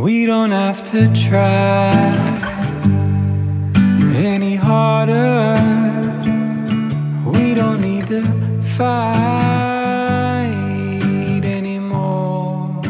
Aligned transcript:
We 0.00 0.24
don't 0.24 0.50
have 0.50 0.82
to 0.92 1.12
try 1.14 1.90
any 4.14 4.56
harder. 4.56 5.56
We 7.30 7.52
don't 7.52 7.82
need 7.82 8.06
to 8.06 8.22
fight 8.78 10.46
anymore. 11.44 12.80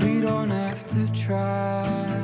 We 0.00 0.20
don't 0.20 0.50
have 0.50 0.86
to 0.88 1.08
try 1.14 2.20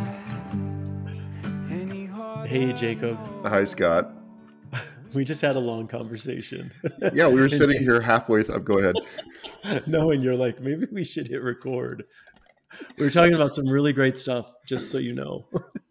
any 1.70 2.04
harder. 2.04 2.46
Hey, 2.46 2.74
Jacob. 2.74 3.16
Hi, 3.46 3.64
Scott. 3.64 4.12
We 5.14 5.24
just 5.24 5.40
had 5.40 5.56
a 5.56 5.60
long 5.60 5.88
conversation. 5.88 6.70
Yeah, 7.14 7.28
we 7.28 7.40
were 7.40 7.48
sitting 7.60 7.80
here 7.80 8.02
halfway. 8.02 8.42
Th- 8.42 8.62
go 8.62 8.78
ahead. 8.78 8.96
no, 9.86 10.10
and 10.10 10.22
you're 10.22 10.36
like, 10.36 10.60
maybe 10.60 10.86
we 10.92 11.04
should 11.04 11.28
hit 11.28 11.40
record. 11.42 12.04
We 12.96 13.04
were 13.04 13.10
talking 13.10 13.34
about 13.34 13.54
some 13.54 13.68
really 13.68 13.92
great 13.92 14.18
stuff, 14.18 14.52
just 14.66 14.90
so 14.90 14.98
you 14.98 15.14
know. 15.14 15.46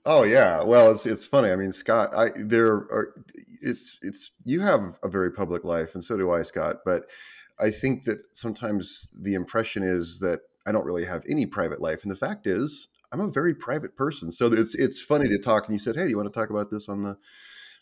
Oh 0.07 0.21
yeah. 0.21 0.61
Well, 0.63 0.91
it's 0.91 1.07
it's 1.07 1.25
funny. 1.25 1.49
I 1.49 1.55
mean, 1.55 1.71
Scott, 1.71 2.15
I 2.15 2.29
there 2.37 2.73
are 2.73 3.15
it's 3.61 3.97
it's 4.03 4.31
you 4.43 4.61
have 4.61 4.99
a 5.01 5.09
very 5.09 5.31
public 5.31 5.65
life, 5.65 5.95
and 5.95 6.03
so 6.03 6.15
do 6.15 6.31
I, 6.31 6.43
Scott. 6.43 6.77
But 6.85 7.05
I 7.59 7.71
think 7.71 8.03
that 8.03 8.19
sometimes 8.33 9.07
the 9.19 9.33
impression 9.33 9.81
is 9.81 10.19
that 10.19 10.41
I 10.65 10.71
don't 10.71 10.85
really 10.85 11.05
have 11.05 11.23
any 11.27 11.45
private 11.45 11.81
life, 11.81 12.03
and 12.03 12.11
the 12.11 12.15
fact 12.15 12.45
is, 12.45 12.87
I'm 13.11 13.19
a 13.19 13.27
very 13.27 13.55
private 13.55 13.95
person. 13.95 14.31
So 14.31 14.47
it's 14.47 14.75
it's 14.75 15.01
funny 15.01 15.27
to 15.29 15.37
talk. 15.39 15.65
And 15.65 15.73
you 15.73 15.79
said, 15.79 15.95
"Hey, 15.95 16.03
do 16.03 16.09
you 16.09 16.17
want 16.17 16.31
to 16.31 16.39
talk 16.39 16.49
about 16.49 16.69
this 16.69 16.89
on 16.89 17.01
the 17.01 17.17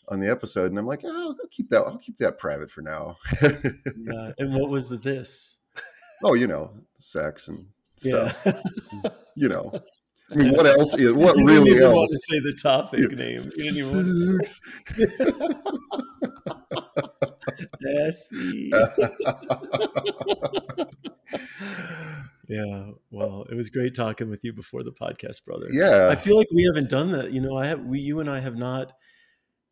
on 0.08 0.20
the 0.20 0.30
episode?" 0.30 0.70
And 0.70 0.78
I'm 0.78 0.86
like, 0.86 1.02
"Oh, 1.04 1.36
I'll 1.38 1.48
keep 1.50 1.68
that. 1.70 1.82
I'll 1.82 1.98
keep 1.98 2.16
that 2.18 2.38
private 2.38 2.70
for 2.70 2.82
now." 2.82 3.16
Yeah. 3.42 4.32
And 4.38 4.54
what 4.54 4.70
was 4.70 4.88
the 4.88 4.96
this? 4.96 5.58
oh, 6.22 6.34
you 6.34 6.46
know, 6.46 6.70
sex 6.98 7.48
and 7.48 7.66
stuff. 7.96 8.42
Yeah. 8.44 9.10
You 9.36 9.48
know, 9.48 9.72
I 10.30 10.34
mean, 10.36 10.52
what 10.52 10.64
else? 10.64 10.94
Is, 10.94 11.10
what 11.12 11.36
You 11.40 11.44
didn't 11.44 11.64
really 11.64 11.82
want 11.82 11.96
else? 11.96 12.10
to 12.10 12.18
say 12.18 12.38
the 12.38 12.52
topic 12.62 13.10
name. 13.10 13.34
You 13.34 13.36
didn't 13.56 13.76
even 13.76 13.96
want 14.36 14.46
to 14.46 14.54
Essie. 18.06 18.70
yeah. 22.48 22.90
Well, 23.10 23.46
it 23.50 23.54
was 23.54 23.70
great 23.70 23.94
talking 23.94 24.30
with 24.30 24.44
you 24.44 24.52
before 24.52 24.82
the 24.82 24.92
podcast, 24.92 25.44
brother. 25.44 25.66
yeah. 25.70 26.08
I 26.10 26.14
feel 26.14 26.36
like 26.36 26.48
we 26.52 26.64
haven't 26.64 26.90
done 26.90 27.12
that. 27.12 27.32
You 27.32 27.40
know, 27.40 27.56
I 27.56 27.66
have 27.66 27.80
we 27.80 28.00
you 28.00 28.20
and 28.20 28.30
I 28.30 28.40
have 28.40 28.56
not 28.56 28.92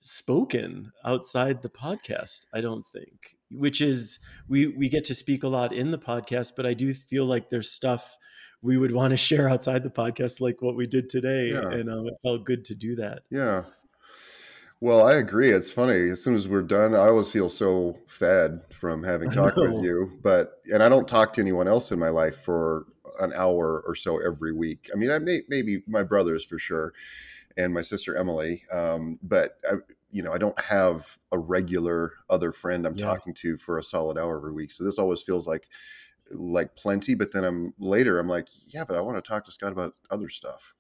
spoken 0.03 0.93
outside 1.05 1.63
the 1.63 1.69
podcast, 1.71 2.47
I 2.53 2.61
don't 2.61 2.85
think. 2.87 3.37
Which 3.51 3.81
is 3.81 4.19
we 4.49 4.67
we 4.69 4.89
get 4.89 5.05
to 5.05 5.15
speak 5.15 5.43
a 5.43 5.49
lot 5.49 5.73
in 5.73 5.91
the 5.91 5.99
podcast, 5.99 6.53
but 6.57 6.67
I 6.67 6.75
do 6.75 6.93
feel 6.93 7.25
like 7.27 7.49
there's 7.49 7.71
stuff 7.71 8.17
we 8.63 8.77
would 8.77 8.93
want 8.93 9.11
to 9.11 9.17
share 9.17 9.49
outside 9.49 9.83
the 9.83 9.91
podcast 9.91 10.41
like 10.41 10.63
what 10.63 10.77
we 10.77 10.87
did 10.87 11.09
today 11.11 11.51
Yeah. 11.51 11.69
and 11.71 11.91
um, 11.91 12.07
it 12.07 12.15
felt 12.23 12.45
good 12.45 12.65
to 12.67 12.75
do 12.75 12.95
that. 12.97 13.23
Yeah. 13.31 13.65
Well, 14.81 15.07
I 15.07 15.15
agree. 15.15 15.51
It's 15.51 15.71
funny. 15.71 16.11
As 16.11 16.23
soon 16.23 16.35
as 16.35 16.49
we're 16.49 16.63
done, 16.63 16.95
I 16.95 17.07
always 17.07 17.31
feel 17.31 17.49
so 17.49 17.97
fed 18.09 18.61
from 18.73 19.03
having 19.05 19.31
talked 19.39 19.57
with 19.57 19.83
you. 19.85 20.19
But 20.23 20.61
and 20.73 20.83
I 20.83 20.89
don't 20.89 21.07
talk 21.07 21.33
to 21.35 21.41
anyone 21.41 21.69
else 21.69 21.93
in 21.93 21.99
my 22.01 22.09
life 22.09 22.37
for 22.37 22.87
an 23.21 23.33
hour 23.37 23.85
or 23.87 23.95
so 23.95 24.19
every 24.19 24.53
week. 24.53 24.89
I 24.93 24.97
mean, 24.97 25.11
I 25.11 25.19
may 25.19 25.43
maybe 25.49 25.83
my 25.87 26.03
brothers 26.03 26.45
for 26.45 26.59
sure, 26.59 26.95
and 27.57 27.73
my 27.73 27.83
sister 27.83 28.17
Emily. 28.17 28.63
Um, 28.73 29.19
but 29.23 29.59
I, 29.71 29.75
you 30.11 30.23
know, 30.23 30.33
I 30.33 30.39
don't 30.39 30.61
have 30.61 31.19
a 31.33 31.39
regular 31.39 32.13
other 32.29 32.53
friend 32.53 32.87
I'm 32.87 32.95
Yeah. 32.95 33.07
talking 33.07 33.35
to 33.35 33.57
for 33.57 33.79
a 33.79 33.83
solid 33.83 34.19
hour 34.19 34.37
every 34.37 34.53
week. 34.53 34.71
So 34.71 34.85
this 34.85 34.99
always 34.99 35.23
feels 35.23 35.47
like 35.47 35.69
like 36.31 36.75
plenty. 36.77 37.15
But 37.15 37.33
then 37.33 37.45
I'm 37.45 37.75
later. 37.79 38.19
I'm 38.19 38.29
like, 38.29 38.49
yeah, 38.67 38.85
but 38.85 38.97
I 38.97 39.01
want 39.01 39.23
to 39.23 39.27
talk 39.29 39.45
to 39.47 39.53
Scott 39.53 39.73
about 39.73 39.95
other 40.11 40.29
stuff. 40.29 40.75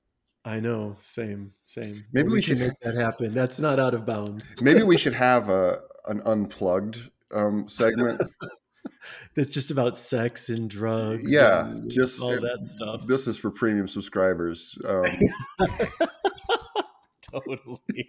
I 0.44 0.58
know, 0.60 0.96
same, 0.98 1.52
same. 1.64 2.04
Maybe 2.12 2.28
we 2.28 2.42
can 2.42 2.56
should- 2.56 2.58
make 2.58 2.80
that 2.82 2.94
happen. 2.94 3.32
That's 3.32 3.60
not 3.60 3.78
out 3.78 3.94
of 3.94 4.04
bounds. 4.04 4.54
Maybe 4.60 4.82
we 4.82 4.96
should 4.96 5.14
have 5.14 5.48
a 5.48 5.80
an 6.08 6.20
unplugged 6.24 7.10
um, 7.32 7.68
segment. 7.68 8.20
That's 9.34 9.52
just 9.52 9.70
about 9.70 9.96
sex 9.96 10.48
and 10.48 10.68
drugs. 10.68 11.30
Yeah, 11.30 11.66
and 11.66 11.90
just 11.90 12.20
all 12.22 12.30
that 12.30 12.58
stuff. 12.68 13.06
This 13.06 13.26
is 13.26 13.36
for 13.36 13.50
premium 13.50 13.88
subscribers. 13.88 14.78
Um, 14.84 15.04
totally. 17.30 17.78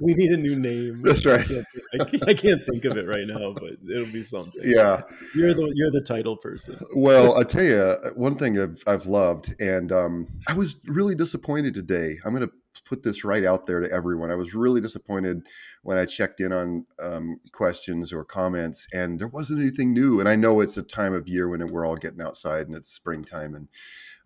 we 0.00 0.14
need 0.14 0.32
a 0.32 0.36
new 0.36 0.58
name. 0.58 1.02
That's 1.02 1.24
right. 1.26 1.40
I 1.40 1.44
can't, 1.44 1.66
I 1.94 2.04
can't- 2.04 2.28
I 2.28 2.34
can't 2.34 2.62
think 2.66 2.84
of 2.84 2.96
it 2.96 3.06
right 3.06 3.26
now, 3.26 3.52
but 3.52 3.72
it'll 3.90 4.12
be 4.12 4.22
something. 4.22 4.62
yeah. 4.64 5.02
You're 5.34 5.54
the 5.54 5.72
you're 5.74 5.90
the 5.90 6.00
title 6.00 6.36
person. 6.36 6.78
Well, 6.94 7.36
I 7.38 7.42
tell 7.44 7.62
you, 7.64 7.94
one 8.14 8.36
thing 8.36 8.58
I've, 8.58 8.82
I've 8.86 9.06
loved, 9.06 9.54
and 9.60 9.92
um, 9.92 10.28
I 10.48 10.54
was 10.54 10.76
really 10.86 11.14
disappointed 11.14 11.74
today. 11.74 12.18
I'm 12.24 12.34
going 12.34 12.46
to 12.48 12.52
put 12.84 13.02
this 13.02 13.24
right 13.24 13.44
out 13.44 13.66
there 13.66 13.80
to 13.80 13.90
everyone. 13.90 14.30
I 14.30 14.36
was 14.36 14.54
really 14.54 14.80
disappointed 14.80 15.42
when 15.82 15.98
I 15.98 16.04
checked 16.04 16.40
in 16.40 16.52
on 16.52 16.86
um, 17.00 17.40
questions 17.52 18.12
or 18.12 18.24
comments, 18.24 18.86
and 18.92 19.18
there 19.18 19.28
wasn't 19.28 19.60
anything 19.60 19.92
new. 19.92 20.20
And 20.20 20.28
I 20.28 20.36
know 20.36 20.60
it's 20.60 20.76
a 20.76 20.82
time 20.82 21.14
of 21.14 21.28
year 21.28 21.48
when 21.48 21.66
we're 21.72 21.86
all 21.86 21.96
getting 21.96 22.20
outside 22.20 22.66
and 22.66 22.74
it's 22.74 22.88
springtime 22.88 23.54
and 23.54 23.68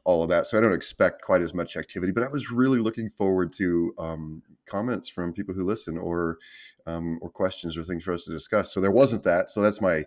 all 0.05 0.23
of 0.23 0.29
that. 0.31 0.47
So 0.47 0.57
I 0.57 0.61
don't 0.61 0.73
expect 0.73 1.23
quite 1.23 1.43
as 1.43 1.55
much 1.55 1.77
activity, 1.77 2.13
but 2.13 2.25
I 2.25 2.29
was 2.29 2.51
really 2.51 2.79
looking 2.79 3.11
forward 3.11 3.53
to 3.55 3.95
um, 3.99 4.43
comments 4.67 5.09
from 5.09 5.33
people 5.33 5.55
who 5.55 5.65
listen 5.65 5.99
or 5.99 6.39
um, 6.87 7.19
or 7.21 7.31
questions 7.31 7.77
or 7.77 7.85
things 7.85 8.05
for 8.05 8.13
us 8.13 8.25
to 8.25 8.33
discuss. 8.33 8.73
So 8.73 8.81
there 8.81 8.91
wasn't 8.91 9.23
that. 9.25 9.51
So 9.51 9.61
that's 9.61 9.81
my 9.81 10.05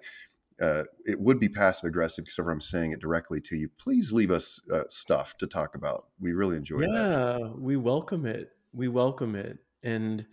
uh, 0.62 0.84
it 1.06 1.19
would 1.19 1.40
be 1.40 1.50
passive 1.50 1.88
aggressive 1.88 2.25
because 2.25 2.40
I'm 2.40 2.62
saying 2.62 2.91
it 2.91 3.00
directly 3.00 3.41
to 3.41 3.56
you. 3.56 3.69
Please 3.78 4.12
leave 4.12 4.31
us 4.31 4.59
uh, 4.72 4.84
stuff 4.90 5.36
to 5.38 5.47
talk 5.47 5.75
about. 5.75 6.08
We 6.19 6.34
really 6.34 6.58
enjoy 6.58 6.81
that. 6.81 6.90
Yeah, 6.90 7.50
we 7.58 7.78
welcome 7.78 8.25
it. 8.25 8.52
We 8.74 8.88
welcome 8.88 9.36
it, 9.36 9.59
and 9.84 10.25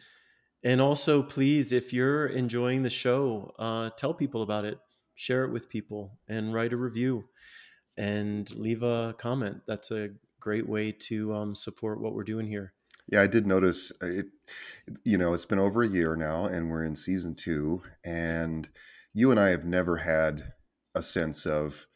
and 0.62 0.80
also 0.80 1.22
please, 1.22 1.72
if 1.72 1.92
you're 1.92 2.26
enjoying 2.26 2.82
the 2.82 2.90
show, 2.90 3.54
uh, 3.58 3.90
tell 3.96 4.14
people 4.14 4.42
about 4.42 4.64
it, 4.64 4.78
share 5.14 5.44
it 5.44 5.52
with 5.52 5.68
people, 5.68 6.18
and 6.28 6.52
write 6.52 6.72
a 6.72 6.76
review, 6.76 7.24
and 7.96 8.50
leave 8.56 8.82
a 8.82 9.14
comment. 9.18 9.62
That's 9.66 9.90
a 9.90 10.10
great 10.38 10.68
way 10.68 10.92
to 10.92 11.34
um, 11.34 11.54
support 11.54 12.00
what 12.00 12.14
we're 12.14 12.24
doing 12.24 12.46
here. 12.46 12.72
Yeah, 13.08 13.22
I 13.22 13.26
did 13.26 13.46
notice 13.46 13.92
uh, 14.02 14.06
it. 14.06 14.26
You 15.04 15.18
know, 15.18 15.34
it's 15.34 15.46
been 15.46 15.58
over 15.58 15.82
a 15.82 15.88
year 15.88 16.16
now, 16.16 16.46
and 16.46 16.70
we're 16.70 16.84
in 16.84 16.94
season 16.94 17.34
two, 17.34 17.82
and 18.04 18.68
you 19.12 19.30
and 19.30 19.40
I 19.40 19.48
have 19.48 19.64
never 19.64 19.98
had 19.98 20.52
a 20.94 21.02
sense 21.02 21.46
of 21.46 21.86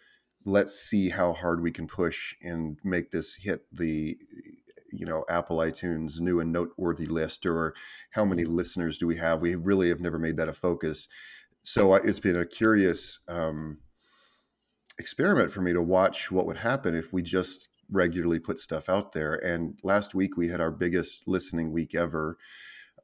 let's 0.45 0.75
see 0.75 1.09
how 1.09 1.33
hard 1.33 1.63
we 1.63 1.71
can 1.71 1.87
push 1.87 2.35
and 2.43 2.79
make 2.85 3.11
this 3.11 3.37
hit 3.37 3.63
the 3.73 4.19
you 4.93 5.07
know 5.07 5.25
apple 5.29 5.59
itunes 5.59 6.21
new 6.21 6.39
and 6.39 6.53
noteworthy 6.53 7.07
list 7.07 7.47
or 7.47 7.75
how 8.11 8.25
many 8.25 8.45
listeners 8.45 8.99
do 8.99 9.07
we 9.07 9.17
have? 9.17 9.43
We 9.43 9.55
really 9.55 9.89
have 9.89 10.01
never 10.01 10.19
made 10.19 10.37
that 10.37 10.49
a 10.49 10.53
focus. 10.53 11.09
So 11.63 11.95
it's 11.95 12.21
been 12.21 12.37
a 12.37 12.47
curious 12.47 13.21
um, 13.27 13.79
experiment 14.99 15.51
for 15.51 15.63
me 15.63 15.73
to 15.73 15.83
watch 15.83 16.31
what 16.31 16.47
would 16.47 16.59
happen 16.59 16.95
if 16.95 17.13
we 17.13 17.23
just 17.23 17.69
regularly 17.91 18.39
put 18.39 18.59
stuff 18.59 18.89
out 18.89 19.13
there. 19.13 19.35
And 19.35 19.79
last 19.83 20.15
week 20.15 20.37
we 20.37 20.49
had 20.49 20.61
our 20.61 20.71
biggest 20.71 21.27
listening 21.27 21.73
week 21.73 21.95
ever 21.95 22.37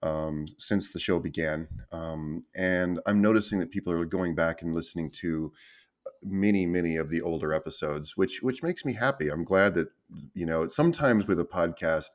um, 0.02 0.46
since 0.58 0.90
the 0.92 1.00
show 1.00 1.18
began. 1.18 1.68
Um, 1.92 2.42
and 2.56 3.00
i'm 3.06 3.20
noticing 3.20 3.58
that 3.60 3.70
people 3.70 3.92
are 3.92 4.04
going 4.04 4.34
back 4.34 4.62
and 4.62 4.74
listening 4.74 5.10
to 5.10 5.52
many 6.22 6.66
many 6.66 6.96
of 6.96 7.08
the 7.08 7.22
older 7.22 7.52
episodes 7.54 8.16
which 8.16 8.42
which 8.42 8.62
makes 8.62 8.84
me 8.84 8.94
happy. 8.94 9.28
I'm 9.28 9.44
glad 9.44 9.74
that 9.74 9.88
you 10.34 10.46
know 10.46 10.66
sometimes 10.66 11.26
with 11.26 11.40
a 11.40 11.44
podcast 11.44 12.10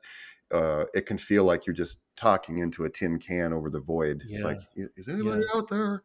uh, 0.52 0.84
it 0.94 1.06
can 1.06 1.18
feel 1.18 1.44
like 1.44 1.66
you're 1.66 1.74
just 1.74 1.98
talking 2.14 2.58
into 2.58 2.84
a 2.84 2.90
tin 2.90 3.18
can 3.18 3.52
over 3.52 3.68
the 3.68 3.80
void. 3.80 4.22
It's 4.28 4.42
like 4.42 4.60
is, 4.76 4.88
is 4.96 5.08
anybody 5.08 5.44
out 5.54 5.68
there? 5.68 6.02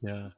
Yeah, 0.00 0.28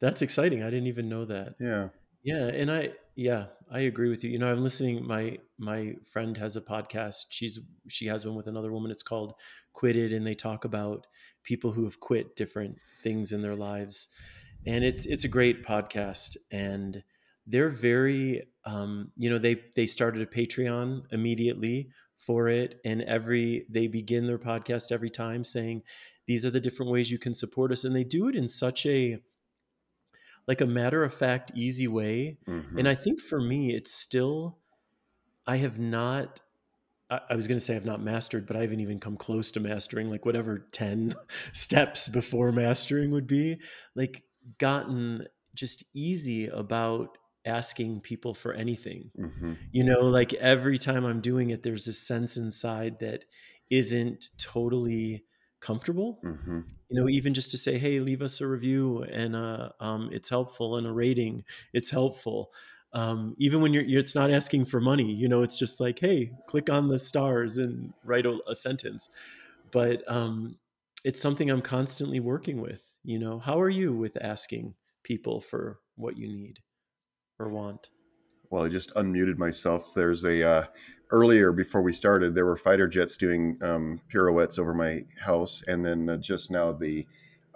that's 0.00 0.22
exciting. 0.22 0.62
I 0.62 0.70
didn't 0.70 0.86
even 0.86 1.08
know 1.08 1.24
that. 1.26 1.54
yeah. 1.60 1.88
Yeah, 2.22 2.46
and 2.46 2.72
I 2.72 2.90
yeah, 3.16 3.46
I 3.70 3.80
agree 3.80 4.10
with 4.10 4.22
you. 4.22 4.30
You 4.30 4.38
know, 4.38 4.52
I'm 4.52 4.62
listening 4.62 5.04
my 5.04 5.38
my 5.58 5.96
friend 6.04 6.36
has 6.36 6.56
a 6.56 6.60
podcast. 6.60 7.24
She's 7.30 7.58
she 7.88 8.06
has 8.06 8.26
one 8.26 8.36
with 8.36 8.46
another 8.46 8.70
woman. 8.70 8.90
It's 8.90 9.02
called 9.02 9.34
Quitted 9.72 10.12
and 10.12 10.26
they 10.26 10.34
talk 10.34 10.66
about 10.66 11.06
people 11.42 11.72
who 11.72 11.84
have 11.84 11.98
quit 11.98 12.36
different 12.36 12.78
things 13.02 13.32
in 13.32 13.40
their 13.40 13.56
lives. 13.56 14.08
And 14.66 14.84
it's 14.84 15.06
it's 15.06 15.24
a 15.24 15.28
great 15.28 15.64
podcast 15.64 16.36
and 16.50 17.02
they're 17.46 17.70
very 17.70 18.42
um 18.66 19.12
you 19.16 19.30
know, 19.30 19.38
they 19.38 19.62
they 19.74 19.86
started 19.86 20.20
a 20.20 20.26
Patreon 20.26 21.04
immediately 21.10 21.88
for 22.18 22.48
it 22.48 22.80
and 22.84 23.00
every 23.02 23.64
they 23.70 23.86
begin 23.86 24.26
their 24.26 24.38
podcast 24.38 24.92
every 24.92 25.10
time 25.10 25.42
saying 25.42 25.82
these 26.26 26.44
are 26.44 26.50
the 26.50 26.60
different 26.60 26.92
ways 26.92 27.10
you 27.10 27.18
can 27.18 27.34
support 27.34 27.72
us 27.72 27.84
and 27.84 27.94
they 27.96 28.04
do 28.04 28.28
it 28.28 28.34
in 28.34 28.48
such 28.48 28.84
a 28.86 29.18
like 30.48 30.60
a 30.60 30.66
matter 30.66 31.04
of 31.04 31.14
fact 31.14 31.52
easy 31.54 31.88
way 31.88 32.38
Mhm. 32.46 32.78
and 32.78 32.88
I 32.88 32.94
think 32.94 33.20
for 33.20 33.40
me, 33.40 33.74
it's 33.74 33.92
still, 33.92 34.58
I 35.46 35.56
have 35.56 35.78
not, 35.78 36.40
I, 37.10 37.34
was 37.36 37.48
going 37.48 37.58
to 37.58 37.64
say 37.64 37.76
I've 37.76 37.84
not 37.86 38.02
mastered, 38.02 38.46
but 38.46 38.56
I 38.56 38.62
haven't 38.62 38.80
even 38.80 39.00
come 39.00 39.16
close 39.16 39.50
to 39.52 39.60
mastering, 39.60 40.10
like 40.10 40.24
whatever 40.26 40.68
10 40.72 41.14
steps 41.52 42.08
before 42.08 42.52
mastering 42.52 43.12
would 43.12 43.26
be, 43.28 43.60
like 43.96 44.24
gotten 44.58 45.26
just 45.54 45.84
easy 45.94 46.48
about 46.48 47.18
asking 47.46 48.00
people 48.02 48.34
for 48.34 48.54
anything. 48.54 49.12
hmm 49.16 49.56
You 49.72 49.84
know, 49.84 50.00
like 50.02 50.34
every 50.34 50.78
time 50.78 51.04
I'm 51.04 51.20
doing 51.20 51.50
it, 51.50 51.62
there's 51.62 51.88
a 51.88 51.92
sense 51.92 52.36
inside 52.36 53.00
that 53.00 53.24
isn't 53.70 54.30
totally 54.38 55.24
comfortable. 55.66 56.10
hmm 56.22 56.60
You 56.90 57.00
know, 57.00 57.08
even 57.08 57.34
just 57.34 57.50
to 57.52 57.58
say, 57.58 57.78
"Hey, 57.78 58.00
leave 58.00 58.22
us 58.22 58.40
a 58.40 58.46
review," 58.46 59.02
and 59.04 59.36
uh, 59.36 59.70
um, 59.80 60.10
it's 60.12 60.30
helpful, 60.30 60.76
and 60.78 60.86
a 60.86 60.92
rating, 60.92 61.44
it's 61.72 61.90
helpful. 61.90 62.52
Um, 62.92 63.34
even 63.38 63.60
when 63.60 63.72
you're, 63.74 63.82
you're, 63.84 64.00
it's 64.00 64.14
not 64.14 64.30
asking 64.30 64.66
for 64.66 64.80
money. 64.80 65.12
You 65.12 65.28
know, 65.28 65.42
it's 65.42 65.58
just 65.58 65.80
like, 65.80 65.98
"Hey, 65.98 66.32
click 66.48 66.70
on 66.70 66.88
the 66.88 66.98
stars 66.98 67.58
and 67.58 67.92
write 68.04 68.26
a, 68.26 68.38
a 68.48 68.54
sentence." 68.54 69.08
But 69.72 70.02
um, 70.10 70.58
it's 71.04 71.20
something 71.20 71.50
I'm 71.50 71.62
constantly 71.62 72.20
working 72.20 72.60
with. 72.60 72.84
You 73.04 73.18
know, 73.18 73.38
how 73.38 73.60
are 73.60 73.70
you 73.70 73.92
with 73.92 74.16
asking 74.20 74.74
people 75.02 75.40
for 75.40 75.80
what 75.96 76.16
you 76.16 76.28
need 76.28 76.60
or 77.38 77.48
want? 77.48 77.90
Well, 78.50 78.64
I 78.64 78.68
just 78.68 78.94
unmuted 78.94 79.38
myself. 79.38 79.92
There's 79.94 80.24
a 80.24 80.42
uh, 80.48 80.64
earlier 81.10 81.52
before 81.52 81.82
we 81.82 81.92
started, 81.92 82.34
there 82.34 82.46
were 82.46 82.56
fighter 82.56 82.86
jets 82.86 83.16
doing 83.16 83.58
um, 83.62 84.00
pirouettes 84.08 84.58
over 84.58 84.74
my 84.74 85.04
house, 85.20 85.62
and 85.66 85.84
then 85.84 86.08
uh, 86.08 86.16
just 86.16 86.50
now 86.50 86.72
the 86.72 87.06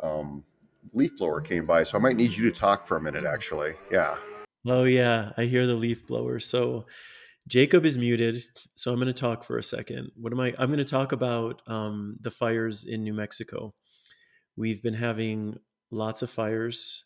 um, 0.02 0.44
leaf 0.92 1.16
blower 1.16 1.40
came 1.40 1.66
by. 1.66 1.82
So 1.82 1.98
I 1.98 2.00
might 2.00 2.16
need 2.16 2.32
you 2.32 2.50
to 2.50 2.56
talk 2.56 2.84
for 2.84 2.96
a 2.96 3.00
minute. 3.00 3.24
Actually, 3.24 3.72
yeah. 3.90 4.16
Oh 4.66 4.84
yeah, 4.84 5.32
I 5.36 5.44
hear 5.44 5.66
the 5.66 5.74
leaf 5.74 6.06
blower. 6.06 6.38
So 6.38 6.86
Jacob 7.48 7.84
is 7.84 7.98
muted, 7.98 8.42
so 8.74 8.92
I'm 8.92 8.98
going 8.98 9.06
to 9.06 9.12
talk 9.12 9.44
for 9.44 9.58
a 9.58 9.62
second. 9.62 10.10
What 10.16 10.32
am 10.32 10.40
I? 10.40 10.54
I'm 10.58 10.68
going 10.68 10.78
to 10.78 10.84
talk 10.84 11.12
about 11.12 11.62
um, 11.66 12.16
the 12.20 12.30
fires 12.30 12.84
in 12.84 13.02
New 13.02 13.14
Mexico. 13.14 13.74
We've 14.56 14.82
been 14.82 14.94
having 14.94 15.56
lots 15.90 16.22
of 16.22 16.30
fires 16.30 17.04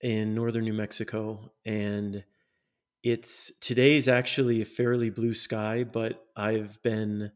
in 0.00 0.34
northern 0.34 0.64
New 0.64 0.74
Mexico, 0.74 1.52
and 1.64 2.24
it's 3.04 3.52
today's 3.60 4.08
actually 4.08 4.62
a 4.62 4.64
fairly 4.64 5.10
blue 5.10 5.34
sky, 5.34 5.84
but 5.84 6.24
I've 6.34 6.82
been 6.82 7.30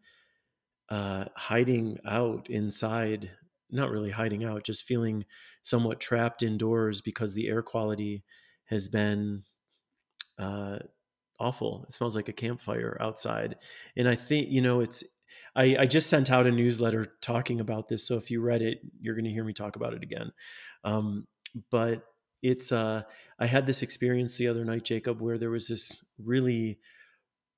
uh, 0.89 1.27
hiding 1.37 1.99
out 2.07 2.49
inside. 2.49 3.31
Not 3.71 3.91
really 3.91 4.11
hiding 4.11 4.45
out, 4.45 4.65
just 4.65 4.85
feeling 4.85 5.27
somewhat 5.61 6.01
trapped 6.01 6.43
indoors 6.43 7.03
because 7.03 7.35
the 7.35 7.49
air 7.49 7.63
quality 7.63 8.25
has 8.65 8.89
been 8.89 9.43
uh, 10.39 10.79
awful. 11.39 11.85
It 11.87 11.95
smells 11.95 12.17
like 12.17 12.31
a 12.31 12.33
campfire 12.33 12.97
outside. 12.99 13.57
And 13.95 14.09
I 14.09 14.15
think, 14.15 14.49
you 14.49 14.63
know, 14.63 14.81
it's, 14.81 15.05
I, 15.55 15.77
I 15.81 15.87
just 15.87 16.09
sent 16.09 16.31
out 16.31 16.47
a 16.47 16.51
newsletter 16.51 17.13
talking 17.21 17.61
about 17.61 17.89
this. 17.89 18.09
So 18.09 18.17
if 18.17 18.31
you 18.31 18.41
read 18.41 18.63
it, 18.63 18.81
you're 19.03 19.15
going 19.15 19.27
to 19.27 19.31
hear 19.31 19.45
me 19.45 19.53
talk 19.53 19.77
about 19.77 19.93
it 19.93 20.03
again. 20.03 20.33
Um, 20.83 21.27
but 21.71 22.05
it's, 22.43 22.73
uh, 22.73 23.03
I 23.39 23.47
had 23.47 23.67
this 23.67 23.83
experience 23.83 24.37
the 24.37 24.49
other 24.49 24.65
night, 24.65 24.85
Jacob, 24.85 25.21
where 25.21 25.39
there 25.39 25.51
was 25.51 25.69
this 25.69 26.05
really 26.19 26.79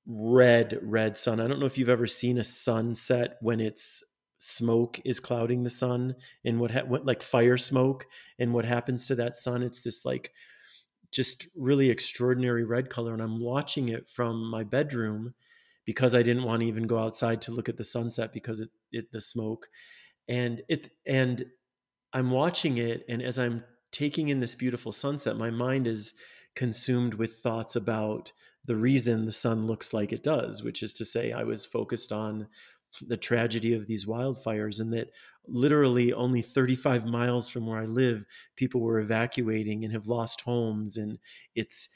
red, 0.05 0.79
red 0.81 1.17
sun. 1.17 1.39
I 1.39 1.47
don't 1.47 1.59
know 1.59 1.65
if 1.65 1.77
you've 1.77 1.89
ever 1.89 2.07
seen 2.07 2.37
a 2.37 2.43
sunset 2.43 3.37
when 3.41 3.59
it's 3.59 4.03
smoke 4.37 4.99
is 5.05 5.19
clouding 5.19 5.63
the 5.63 5.69
sun 5.69 6.15
and 6.43 6.59
what, 6.59 6.71
ha- 6.71 6.85
what 6.87 7.05
like 7.05 7.21
fire 7.21 7.57
smoke 7.57 8.07
and 8.39 8.53
what 8.53 8.65
happens 8.65 9.05
to 9.07 9.15
that 9.15 9.35
sun. 9.35 9.61
It's 9.61 9.81
this 9.81 10.03
like 10.03 10.31
just 11.11 11.47
really 11.55 11.89
extraordinary 11.89 12.63
red 12.63 12.89
color 12.89 13.13
and 13.13 13.21
i'm 13.21 13.39
watching 13.39 13.89
it 13.89 14.09
from 14.09 14.49
my 14.49 14.63
bedroom 14.63 15.33
because 15.85 16.15
i 16.15 16.23
didn't 16.23 16.43
want 16.43 16.61
to 16.61 16.67
even 16.67 16.87
go 16.87 16.97
outside 16.97 17.41
to 17.41 17.51
look 17.51 17.69
at 17.69 17.77
the 17.77 17.83
sunset 17.83 18.33
because 18.33 18.59
it, 18.61 18.69
it 18.91 19.11
the 19.11 19.21
smoke 19.21 19.67
and 20.27 20.61
it 20.69 20.91
and 21.05 21.45
i'm 22.13 22.31
watching 22.31 22.77
it 22.77 23.03
and 23.09 23.21
as 23.21 23.37
i'm 23.37 23.63
taking 23.91 24.29
in 24.29 24.39
this 24.39 24.55
beautiful 24.55 24.91
sunset 24.91 25.37
my 25.37 25.49
mind 25.49 25.87
is 25.87 26.13
consumed 26.55 27.13
with 27.13 27.35
thoughts 27.35 27.75
about 27.75 28.31
the 28.65 28.75
reason 28.75 29.25
the 29.25 29.31
sun 29.31 29.65
looks 29.65 29.93
like 29.93 30.11
it 30.11 30.23
does 30.23 30.63
which 30.63 30.83
is 30.83 30.93
to 30.93 31.05
say 31.05 31.31
i 31.31 31.43
was 31.43 31.65
focused 31.65 32.11
on 32.11 32.47
the 33.07 33.17
tragedy 33.17 33.73
of 33.73 33.87
these 33.87 34.05
wildfires 34.05 34.79
and 34.79 34.93
that 34.93 35.11
literally 35.47 36.13
only 36.13 36.41
35 36.41 37.05
miles 37.05 37.49
from 37.49 37.65
where 37.65 37.79
I 37.79 37.85
live 37.85 38.25
people 38.55 38.81
were 38.81 38.99
evacuating 38.99 39.83
and 39.83 39.93
have 39.93 40.07
lost 40.07 40.41
homes. 40.41 40.97
And 40.97 41.17
it's 41.55 41.89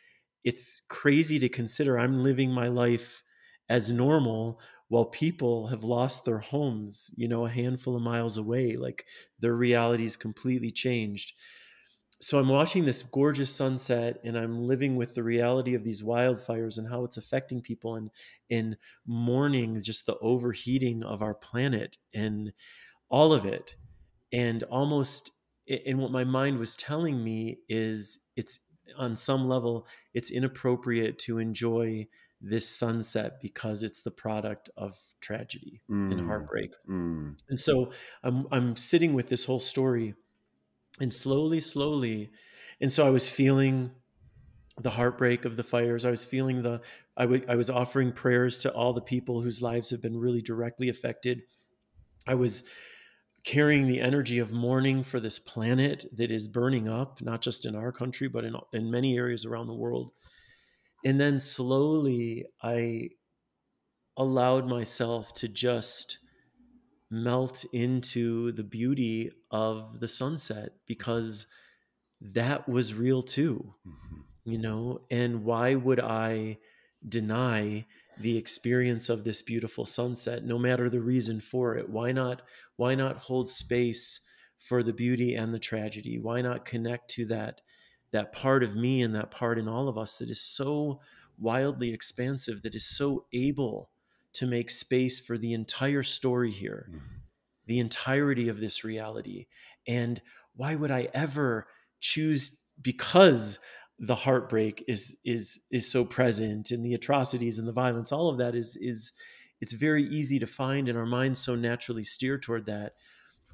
it's 0.44 0.82
crazy 0.88 1.40
to 1.40 1.50
consider 1.50 1.98
I'm 1.98 2.24
living 2.24 2.52
my 2.52 2.68
life 2.68 3.24
as 3.70 3.92
normal 3.92 4.60
while 4.90 5.06
people 5.06 5.68
have 5.68 5.84
lost 5.84 6.24
their 6.24 6.38
homes 6.38 7.10
you 7.16 7.28
know 7.28 7.46
a 7.46 7.50
handful 7.50 7.96
of 7.96 8.02
miles 8.02 8.38
away. 8.38 8.76
Like 8.76 9.06
their 9.40 9.56
reality 9.56 10.06
is 10.06 10.18
completely 10.18 10.72
changed 10.72 11.34
so 12.22 12.40
I'm 12.40 12.50
watching 12.50 12.86
this 12.86 13.04
gorgeous 13.04 13.54
sunset 13.54 14.20
and 14.24 14.38
I'm 14.38 14.64
living 14.64 14.96
with 14.96 15.16
the 15.16 15.24
reality 15.24 15.76
of 15.76 15.84
these 15.84 16.02
wildfires 16.02 16.78
and 16.78 16.90
how 16.90 17.04
it's 17.04 17.18
affecting 17.18 17.62
people 17.62 17.96
and 17.96 18.10
in 18.50 18.78
mourning 19.06 19.82
just 19.82 20.06
the 20.06 20.18
overheating 20.20 21.04
of 21.04 21.22
our 21.22 21.34
planet 21.34 21.98
and 22.14 22.54
all 23.10 23.34
of 23.34 23.46
it. 23.46 23.76
And 24.32 24.64
almost 24.64 25.32
and 25.68 26.00
what 26.00 26.12
my 26.12 26.24
mind 26.24 26.58
was 26.58 26.76
telling 26.76 27.24
me 27.24 27.60
is 27.68 28.20
it's 28.36 28.60
on 28.98 29.16
some 29.16 29.48
level 29.48 29.88
it's 30.14 30.30
inappropriate 30.30 31.18
to 31.18 31.40
enjoy 31.40 32.08
this 32.40 32.68
sunset 32.68 33.42
because 33.42 33.82
it's 33.82 34.02
the 34.02 34.12
product 34.12 34.70
of 34.78 34.96
tragedy 35.20 35.82
mm. 35.90 36.12
and 36.12 36.28
heartbreak. 36.28 36.72
Mm. 36.90 37.38
And 37.50 37.60
so 37.60 37.92
I'm 38.24 38.48
I'm 38.52 38.76
sitting 38.76 39.14
with 39.14 39.28
this 39.28 39.46
whole 39.46 39.60
story 39.60 40.14
and 41.00 41.14
slowly 41.14 41.60
slowly 41.60 42.30
and 42.82 42.92
so 42.92 43.06
i 43.06 43.10
was 43.10 43.28
feeling 43.28 43.92
the 44.82 44.90
heartbreak 44.90 45.46
of 45.46 45.56
the 45.56 45.64
fires. 45.64 46.06
I 46.06 46.10
was 46.10 46.26
feeling 46.26 46.62
the 46.62 46.82
I, 47.16 47.24
w- 47.24 47.46
I 47.48 47.56
was 47.56 47.70
offering 47.70 48.12
prayers 48.12 48.58
to 48.60 48.72
all 48.72 48.94
the 48.94 49.02
people 49.02 49.42
whose 49.42 49.62
lives 49.62 49.90
have 49.90 50.02
been 50.02 50.18
really 50.18 50.42
directly 50.42 50.90
affected. 50.90 51.44
I 52.28 52.36
was 52.36 52.64
carrying 53.46 53.88
the 53.88 54.02
energy 54.02 54.40
of 54.40 54.52
mourning 54.52 55.04
for 55.04 55.20
this 55.20 55.40
planet 55.40 56.06
that 56.14 56.32
is 56.32 56.48
burning 56.48 56.90
up 56.90 57.22
not 57.22 57.42
just 57.42 57.66
in 57.66 57.76
our 57.76 57.92
country 57.92 58.28
but 58.28 58.44
in, 58.44 58.56
in 58.74 58.90
many 58.90 59.18
areas 59.18 59.46
around 59.46 59.68
the 59.68 59.74
world. 59.74 60.12
And 61.06 61.20
then 61.20 61.40
slowly 61.40 62.46
i 62.62 63.10
allowed 64.18 64.68
myself 64.68 65.34
to 65.34 65.48
just 65.48 66.20
melt 67.24 67.66
into 67.74 68.52
the 68.54 68.64
beauty 68.64 69.32
of 69.52 70.00
the 70.00 70.08
sunset 70.08 70.74
because 70.86 71.48
that 72.22 72.68
was 72.68 72.94
real 72.94 73.22
too 73.22 73.74
mm-hmm. 73.88 74.22
you 74.46 74.58
know? 74.58 75.02
And 75.12 75.44
why 75.44 75.76
would 75.76 76.00
i 76.00 76.58
deny 77.08 77.86
the 78.20 78.38
experience 78.38 79.10
of 79.10 79.24
this 79.24 79.42
beautiful 79.42 79.86
sunset 79.86 80.44
no 80.44 80.58
matter 80.58 80.89
the 80.89 81.01
reason 81.01 81.39
for 81.39 81.75
it? 81.75 81.89
Why 81.89 82.12
not 82.12 82.42
why 82.78 82.96
not 82.96 83.18
hold 83.18 83.50
space 83.50 84.22
for 84.58 84.84
the 84.84 84.94
beauty 84.94 85.36
and 85.36 85.54
the 85.54 85.60
tragedy? 85.60 86.20
Why 86.20 86.42
not 86.42 86.66
connect 86.66 87.10
to 87.12 87.25
that 87.28 87.62
that 88.12 88.32
part 88.32 88.63
of 88.63 88.75
me 88.75 89.01
and 89.01 89.16
that 89.16 89.32
part 89.32 89.60
in 89.60 89.68
all 89.68 89.88
of 89.88 89.98
us 89.98 90.18
that 90.18 90.30
is 90.30 90.42
so 90.42 91.01
wildly 91.38 91.94
expansive 91.94 92.62
that 92.62 92.75
is 92.75 92.86
so 92.86 93.25
able 93.34 93.89
to 94.36 94.46
make 94.46 94.70
space 94.70 95.20
for 95.20 95.38
the 95.38 95.54
entire 95.54 96.04
story 96.04 96.51
here, 96.51 96.88
mm-hmm. 96.89 97.00
the 97.68 97.80
entirety 97.80 98.50
of 98.50 98.60
this 98.60 98.84
reality. 98.84 99.48
And 99.88 100.22
why 100.56 100.75
would 100.75 100.92
I 100.92 101.10
ever 101.13 101.68
choose 102.00 102.58
because 102.82 103.60
the 104.00 104.15
heartbreak 104.15 104.84
is 104.88 105.18
is 105.24 105.60
is 105.72 105.89
so 105.89 106.04
present 106.04 106.72
and 106.72 106.84
the 106.84 106.94
atrocities 106.94 107.60
and 107.60 107.68
the 107.68 107.72
violence 107.72 108.12
all 108.12 108.30
of 108.30 108.38
that 108.38 108.54
is 108.54 108.77
is 108.82 109.13
it's 109.62 109.72
very 109.72 110.04
easy 110.10 110.38
to 110.38 110.46
find 110.46 110.89
and 110.89 110.98
our 110.98 111.06
minds 111.06 111.39
so 111.39 111.56
naturally 111.56 112.04
steer 112.04 112.38
toward 112.38 112.65
that 112.65 112.94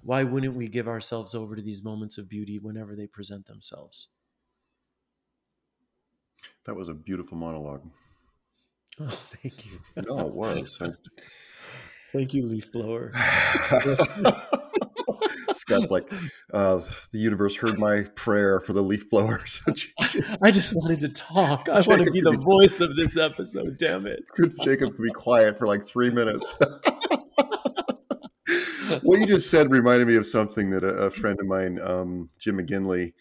why 0.01 0.23
wouldn't 0.23 0.55
we 0.55 0.67
give 0.67 0.88
ourselves 0.88 1.35
over 1.35 1.55
to 1.55 1.61
these 1.61 1.83
moments 1.83 2.17
of 2.17 2.27
beauty 2.27 2.57
whenever 2.57 2.95
they 2.95 3.05
present 3.05 3.45
themselves 3.45 4.07
that 6.65 6.75
was 6.75 6.89
a 6.89 6.93
beautiful 6.93 7.38
monologue 7.38 7.83
Oh, 9.00 9.07
thank 9.41 9.65
you. 9.65 9.79
no, 10.07 10.19
it 10.19 10.33
was. 10.33 10.81
Thank 12.12 12.33
you, 12.33 12.43
leaf 12.43 12.71
blower. 12.71 13.12
Scott's 15.51 15.91
like, 15.91 16.03
uh, 16.53 16.81
the 17.12 17.19
universe 17.19 17.55
heard 17.55 17.77
my 17.79 18.03
prayer 18.15 18.60
for 18.60 18.74
the 18.74 18.81
leaf 18.81 19.10
blowers. 19.10 19.62
I 20.41 20.51
just 20.51 20.75
wanted 20.75 21.00
to 21.01 21.10
talk. 21.10 21.69
I 21.69 21.79
Jacob 21.79 21.88
want 21.88 22.03
to 22.05 22.12
be 22.12 22.21
the 22.21 22.31
be, 22.31 22.38
voice 22.38 22.79
of 22.81 22.95
this 22.95 23.17
episode. 23.17 23.77
Damn 23.77 24.07
it. 24.07 24.24
Jacob 24.63 24.91
could 24.91 25.03
be 25.03 25.12
quiet 25.12 25.57
for 25.57 25.67
like 25.67 25.83
three 25.83 26.10
minutes. 26.10 26.55
what 29.03 29.19
you 29.19 29.25
just 29.25 29.50
said 29.50 29.71
reminded 29.71 30.07
me 30.07 30.15
of 30.15 30.27
something 30.27 30.69
that 30.71 30.83
a, 30.83 30.88
a 30.88 31.12
friend 31.12 31.39
of 31.39 31.48
mine, 31.48 31.79
um, 31.81 32.29
Jim 32.39 32.57
McGinley, 32.57 33.13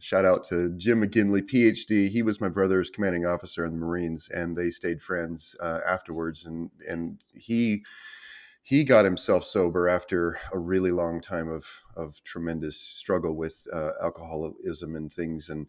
shout 0.00 0.24
out 0.24 0.44
to 0.44 0.70
Jim 0.76 1.02
McGinley, 1.02 1.42
PhD. 1.42 2.08
He 2.08 2.22
was 2.22 2.40
my 2.40 2.48
brother's 2.48 2.90
commanding 2.90 3.26
officer 3.26 3.64
in 3.64 3.72
the 3.72 3.78
Marines, 3.78 4.28
and 4.28 4.56
they 4.56 4.70
stayed 4.70 5.02
friends 5.02 5.54
uh, 5.60 5.80
afterwards. 5.86 6.44
And 6.44 6.70
and 6.88 7.22
he 7.34 7.84
he 8.62 8.84
got 8.84 9.04
himself 9.04 9.44
sober 9.44 9.88
after 9.88 10.38
a 10.52 10.58
really 10.58 10.90
long 10.90 11.20
time 11.20 11.48
of 11.48 11.82
of 11.96 12.22
tremendous 12.24 12.80
struggle 12.80 13.34
with 13.34 13.66
uh, 13.72 13.92
alcoholism 14.02 14.96
and 14.96 15.12
things. 15.12 15.48
And 15.48 15.68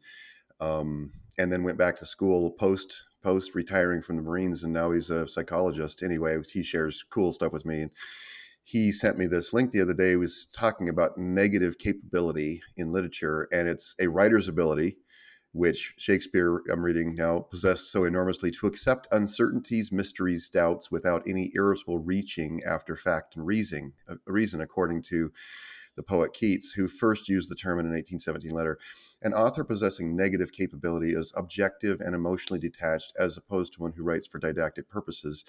um, 0.60 1.12
and 1.38 1.52
then 1.52 1.64
went 1.64 1.78
back 1.78 1.98
to 1.98 2.06
school 2.06 2.52
post 2.52 3.06
post 3.24 3.56
retiring 3.56 4.02
from 4.02 4.16
the 4.16 4.22
Marines, 4.22 4.64
and 4.64 4.74
now 4.74 4.92
he's 4.92 5.10
a 5.10 5.28
psychologist. 5.28 6.04
Anyway, 6.04 6.38
he 6.52 6.64
shares 6.64 7.04
cool 7.10 7.32
stuff 7.32 7.52
with 7.52 7.66
me. 7.66 7.82
And 7.84 7.92
he 8.64 8.92
sent 8.92 9.18
me 9.18 9.28
this 9.28 9.54
link 9.54 9.72
the 9.72 9.82
other 9.82 9.94
day. 9.94 10.12
He 10.12 10.16
was 10.16 10.46
talking 10.46 10.90
about 10.90 11.18
negative 11.18 11.78
capability 11.78 12.62
in 12.78 12.92
literature, 12.92 13.48
and 13.52 13.68
it's 13.68 13.96
a 14.00 14.08
writer's 14.08 14.48
ability, 14.48 14.98
which 15.52 15.94
Shakespeare, 15.98 16.62
I'm 16.72 16.84
reading 16.84 17.16
now, 17.16 17.40
possessed 17.40 17.92
so 17.92 18.06
enormously 18.06 18.52
to 18.52 18.68
accept 18.68 19.08
uncertainties, 19.12 19.92
mysteries, 19.92 20.50
doubts 20.50 20.92
without 20.92 21.24
any 21.28 21.52
irritable 21.56 22.00
reaching 22.00 22.62
after 22.64 22.96
fact 22.96 23.36
and 23.36 23.46
reason, 23.46 23.94
uh, 24.10 24.16
reason 24.26 24.62
according 24.62 25.02
to 25.04 25.32
the 25.96 26.04
poet 26.04 26.34
Keats, 26.34 26.72
who 26.72 26.88
first 26.88 27.28
used 27.28 27.50
the 27.50 27.56
term 27.56 27.80
in 27.80 27.86
an 27.86 27.92
1817 27.92 28.52
letter. 28.52 28.80
An 29.22 29.34
author 29.34 29.64
possessing 29.64 30.16
negative 30.16 30.52
capability 30.52 31.14
is 31.14 31.34
objective 31.36 32.00
and 32.00 32.16
emotionally 32.16 32.60
detached, 32.60 33.14
as 33.20 33.36
opposed 33.38 33.74
to 33.74 33.82
one 33.82 33.92
who 33.92 34.04
writes 34.04 34.28
for 34.28 34.40
didactic 34.40 34.90
purposes. 34.90 35.44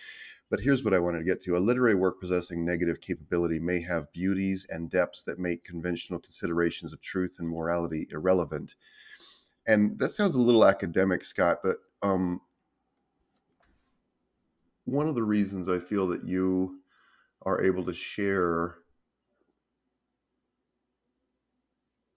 But 0.53 0.61
here's 0.61 0.85
what 0.85 0.93
I 0.93 0.99
wanted 0.99 1.21
to 1.21 1.25
get 1.25 1.41
to 1.45 1.57
a 1.57 1.59
literary 1.59 1.95
work 1.95 2.21
possessing 2.21 2.63
negative 2.63 3.01
capability 3.01 3.59
may 3.59 3.81
have 3.81 4.13
beauties 4.13 4.67
and 4.69 4.91
depths 4.91 5.23
that 5.23 5.39
make 5.39 5.65
conventional 5.65 6.21
considerations 6.21 6.93
of 6.93 7.01
truth 7.01 7.37
and 7.39 7.49
morality 7.49 8.07
irrelevant. 8.11 8.75
And 9.67 9.99
that 9.99 10.13
sounds 10.13 10.35
a 10.35 10.41
little 10.41 10.67
academic, 10.67 11.25
Scott, 11.25 11.61
but 11.65 11.79
um, 12.03 12.43
one 14.85 15.09
of 15.09 15.15
the 15.15 15.23
reasons 15.23 15.71
I 15.71 15.79
feel 15.79 16.07
that 16.09 16.25
you 16.25 16.83
are 17.47 17.63
able 17.63 17.87
to 17.87 17.95
share 17.95 18.75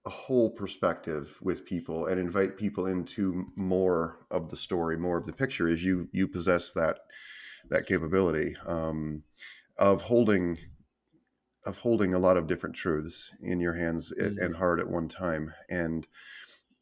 a 0.05 0.09
whole 0.09 0.49
perspective 0.49 1.39
with 1.41 1.65
people 1.65 2.07
and 2.07 2.19
invite 2.19 2.57
people 2.57 2.87
into 2.87 3.45
more 3.55 4.17
of 4.29 4.49
the 4.49 4.57
story, 4.57 4.97
more 4.97 5.17
of 5.17 5.25
the 5.25 5.31
picture, 5.31 5.69
is 5.69 5.85
you 5.85 6.09
you 6.11 6.27
possess 6.27 6.73
that 6.73 6.97
that 7.69 7.87
capability 7.87 8.55
um, 8.65 9.23
of 9.77 10.03
holding 10.03 10.57
of 11.65 11.79
holding 11.79 12.13
a 12.13 12.19
lot 12.19 12.37
of 12.37 12.47
different 12.47 12.75
truths 12.75 13.33
in 13.41 13.59
your 13.59 13.73
hands 13.73 14.13
mm-hmm. 14.19 14.37
and 14.39 14.55
heart 14.55 14.79
at 14.79 14.87
one 14.87 15.07
time. 15.07 15.51
And 15.69 16.05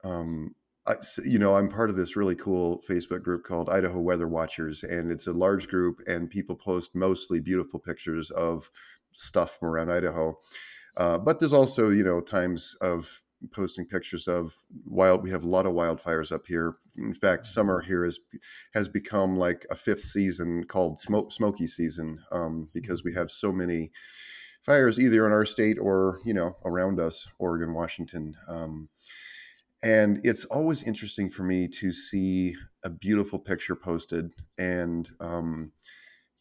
um, 0.04 0.56
I, 0.86 0.96
you 1.24 1.40
know, 1.40 1.56
I'm 1.56 1.70
part 1.70 1.90
of 1.90 1.96
this 1.96 2.18
really 2.18 2.36
cool 2.36 2.82
Facebook 2.90 3.24
group 3.24 3.46
called 3.46 3.70
Idaho 3.70 4.02
Weather 4.02 4.28
Watchers, 4.28 4.84
and 4.84 5.12
it's 5.12 5.28
a 5.28 5.34
large 5.34 5.70
group, 5.70 6.02
and 6.06 6.30
people 6.30 6.56
post 6.56 6.94
mostly 6.94 7.40
beautiful 7.40 7.80
pictures 7.80 8.30
of 8.32 8.70
stuff 9.14 9.58
from 9.58 9.70
around 9.70 9.92
Idaho. 9.92 10.38
Uh, 10.98 11.18
but 11.18 11.40
there's 11.40 11.54
also, 11.54 11.90
you 11.90 12.04
know, 12.04 12.20
times 12.20 12.76
of 12.82 13.23
posting 13.52 13.86
pictures 13.86 14.28
of 14.28 14.56
wild. 14.86 15.24
We 15.24 15.32
have 15.32 15.44
a 15.44 15.50
lot 15.50 15.66
of 15.66 15.74
wildfires 15.74 16.32
up 16.32 16.48
here. 16.48 16.76
In 16.98 17.14
fact, 17.14 17.44
mm-hmm. 17.44 17.54
summer 17.54 17.82
here 17.82 18.06
is 18.06 18.20
has 18.74 18.88
become 18.88 19.36
like 19.36 19.66
a 19.70 19.76
fifth 19.76 20.02
season 20.02 20.64
called 20.66 21.02
smoke, 21.02 21.32
smoky 21.32 21.68
season 21.68 22.20
um, 22.32 22.70
because 22.74 23.04
we 23.04 23.14
have 23.14 23.32
so 23.32 23.52
many 23.52 23.92
fires 24.64 25.00
either 25.00 25.26
in 25.26 25.34
our 25.34 25.46
state 25.46 25.78
or 25.80 26.20
you 26.26 26.34
know 26.34 26.56
around 26.66 27.00
us, 27.00 27.28
Oregon, 27.40 27.74
Washington. 27.74 28.36
Um, 28.48 28.90
and 29.84 30.22
it's 30.24 30.46
always 30.46 30.84
interesting 30.84 31.30
for 31.30 31.44
me 31.44 31.68
to 31.68 31.92
see 31.92 32.56
a 32.86 32.90
beautiful 32.90 33.38
picture 33.38 33.76
posted 33.76 34.32
and 34.58 35.10
um, 35.20 35.74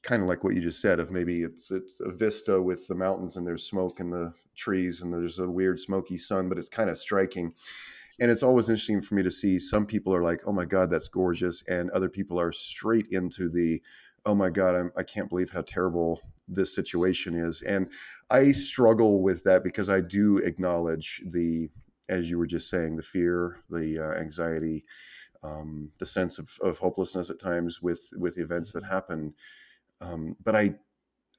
kind 0.03 0.23
of 0.23 0.29
like 0.29 0.43
what 0.43 0.55
you 0.55 0.61
just 0.61 0.81
said 0.81 0.99
of 0.99 1.11
maybe 1.11 1.43
it's 1.43 1.71
it's 1.71 2.01
a 2.01 2.11
vista 2.11 2.61
with 2.61 2.87
the 2.89 2.95
mountains 2.95 3.37
and 3.37 3.47
there's 3.47 3.65
smoke 3.65 4.01
in 4.01 4.11
the 4.11 4.33
trees 4.57 5.01
and 5.01 5.13
there's 5.13 5.39
a 5.39 5.49
weird 5.49 5.79
smoky 5.79 6.19
sun 6.19 6.49
but 6.49 6.59
it's 6.59 6.69
kind 6.69 6.91
of 6.91 6.99
striking. 6.99 7.53
And 8.21 8.31
it's 8.31 8.43
always 8.43 8.69
interesting 8.69 9.01
for 9.01 9.15
me 9.15 9.23
to 9.23 9.31
see 9.31 9.59
some 9.59 9.87
people 9.87 10.15
are 10.15 10.23
like 10.23 10.43
oh 10.47 10.53
my 10.53 10.65
god 10.65 10.91
that's 10.91 11.09
gorgeous 11.09 11.63
and 11.69 11.91
other 11.91 12.09
people 12.09 12.39
are 12.39 12.53
straight 12.53 13.07
into 13.11 13.49
the 13.49 13.81
oh 14.27 14.35
my 14.35 14.51
god 14.51 14.75
I'm, 14.75 14.93
i 14.97 15.03
can't 15.03 15.29
believe 15.29 15.51
how 15.51 15.63
terrible 15.63 16.21
this 16.49 16.75
situation 16.75 17.35
is. 17.35 17.63
And 17.63 17.89
i 18.31 18.51
struggle 18.53 19.23
with 19.23 19.45
that 19.45 19.65
because 19.65 19.89
i 19.89 20.01
do 20.01 20.39
acknowledge 20.39 21.23
the 21.27 21.71
as 22.09 22.29
you 22.29 22.39
were 22.39 22.47
just 22.47 22.69
saying 22.69 22.97
the 22.97 23.03
fear 23.03 23.61
the 23.71 23.99
uh, 23.99 24.21
anxiety 24.21 24.85
um, 25.45 25.91
the 25.99 26.07
sense 26.07 26.39
of, 26.39 26.51
of 26.63 26.79
hopelessness 26.79 27.31
at 27.31 27.41
times 27.41 27.81
with 27.83 28.11
with 28.17 28.39
events 28.39 28.73
that 28.73 28.85
happen 28.85 29.35
um, 30.03 30.37
but 30.43 30.55
I 30.57 30.75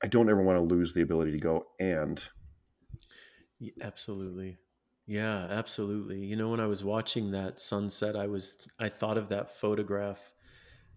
I 0.04 0.08
don't 0.08 0.30
ever 0.30 0.42
want 0.42 0.58
to 0.58 0.76
lose 0.76 0.94
the 0.94 1.02
ability 1.02 1.32
to 1.32 1.40
go 1.40 1.68
and. 1.80 2.24
Absolutely. 3.82 4.58
Yeah, 5.06 5.48
absolutely. 5.50 6.20
You 6.20 6.36
know, 6.36 6.50
when 6.50 6.60
I 6.60 6.68
was 6.68 6.84
watching 6.84 7.32
that 7.32 7.60
sunset, 7.60 8.16
I 8.16 8.28
was 8.28 8.58
I 8.80 8.90
thought 8.90 9.18
of 9.18 9.30
that 9.30 9.52
photograph 9.52 10.34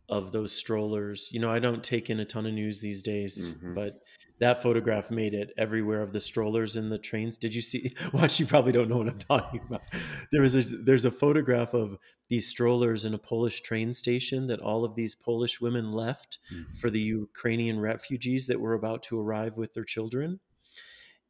of 0.08 0.32
those 0.32 0.52
strollers. 0.52 1.28
You 1.32 1.40
know, 1.40 1.50
I 1.50 1.58
don't 1.58 1.82
take 1.82 2.10
in 2.10 2.20
a 2.20 2.24
ton 2.24 2.46
of 2.46 2.54
news 2.54 2.80
these 2.80 3.02
days, 3.02 3.48
mm-hmm. 3.48 3.74
but 3.74 3.94
that 4.38 4.62
photograph 4.62 5.10
made 5.10 5.32
it 5.32 5.52
everywhere 5.56 6.02
of 6.02 6.12
the 6.12 6.20
strollers 6.20 6.76
in 6.76 6.88
the 6.88 6.98
trains. 6.98 7.38
Did 7.38 7.54
you 7.54 7.62
see? 7.62 7.94
Watch, 8.12 8.38
you 8.38 8.46
probably 8.46 8.72
don't 8.72 8.88
know 8.88 8.98
what 8.98 9.08
I'm 9.08 9.18
talking 9.18 9.60
about. 9.66 9.82
There 10.30 10.42
was 10.42 10.54
a 10.54 10.62
there's 10.62 11.04
a 11.04 11.10
photograph 11.10 11.74
of 11.74 11.98
these 12.28 12.46
strollers 12.46 13.04
in 13.04 13.14
a 13.14 13.18
Polish 13.18 13.62
train 13.62 13.92
station 13.92 14.46
that 14.48 14.60
all 14.60 14.84
of 14.84 14.94
these 14.94 15.14
Polish 15.14 15.60
women 15.60 15.92
left 15.92 16.38
mm-hmm. 16.52 16.74
for 16.74 16.90
the 16.90 17.00
Ukrainian 17.00 17.80
refugees 17.80 18.46
that 18.48 18.60
were 18.60 18.74
about 18.74 19.02
to 19.04 19.18
arrive 19.18 19.56
with 19.56 19.72
their 19.72 19.84
children. 19.84 20.40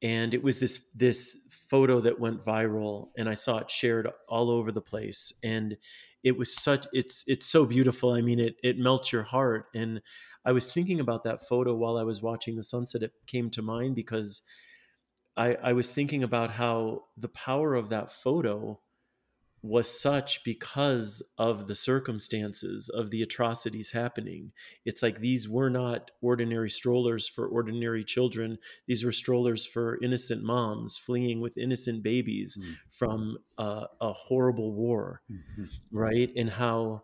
And 0.03 0.35
it 0.35 0.43
was 0.43 0.59
this 0.59 0.83
this 0.95 1.39
photo 1.49 2.01
that 2.01 2.21
went 2.21 2.45
viral, 2.45 3.09
and 3.17 3.29
I 3.29 3.35
saw 3.35 3.59
it 3.59 3.71
shared 3.71 4.09
all 4.29 4.51
over 4.51 4.73
the 4.73 4.83
place. 4.83 5.33
And 5.43 5.77
it 6.27 6.37
was 6.37 6.53
such 6.57 6.89
it's 6.93 7.23
it's 7.29 7.47
so 7.47 7.65
beautiful. 7.65 8.11
I 8.13 8.21
mean, 8.21 8.41
it 8.41 8.57
it 8.65 8.79
melts 8.79 9.13
your 9.13 9.23
heart. 9.23 9.67
And 9.77 10.03
I 10.45 10.51
was 10.51 10.73
thinking 10.73 10.99
about 10.99 11.23
that 11.23 11.47
photo 11.47 11.73
while 11.77 11.97
I 11.97 12.03
was 12.03 12.21
watching 12.21 12.57
the 12.57 12.65
sunset. 12.65 13.05
It 13.05 13.13
came 13.29 13.49
to 13.51 13.63
mind 13.63 13.95
because 13.95 14.43
I, 15.37 15.55
I 15.63 15.73
was 15.73 15.93
thinking 15.93 16.25
about 16.25 16.51
how 16.51 17.05
the 17.17 17.29
power 17.29 17.77
of 17.77 17.91
that 17.91 18.11
photo 18.11 18.81
was 19.63 19.89
such 19.89 20.45
because 20.45 21.23
of 21.39 21.67
the 21.67 21.75
circumstances 21.75 22.89
of 22.89 23.11
the 23.11 23.23
atrocities 23.23 23.91
happening. 23.91 24.53
It's 24.85 25.03
like 25.03 25.21
these 25.21 25.49
were 25.49 25.71
not 25.71 26.11
ordinary 26.21 26.71
strollers 26.71 27.29
for 27.29 27.49
ordinary 27.49 28.05
children. 28.05 28.59
These 28.87 29.05
were 29.05 29.13
strollers 29.13 29.67
for 29.67 29.99
innocent 30.03 30.43
moms 30.43 30.99
fleeing 30.99 31.41
with 31.41 31.59
innocent 31.59 32.03
babies 32.03 32.59
mm. 32.61 32.77
from 32.91 33.39
uh, 33.59 33.87
a 34.01 34.13
horrible 34.13 34.73
war, 34.73 35.23
mm-hmm. 35.31 35.65
right? 35.91 36.31
And 36.37 36.51
how 36.51 37.03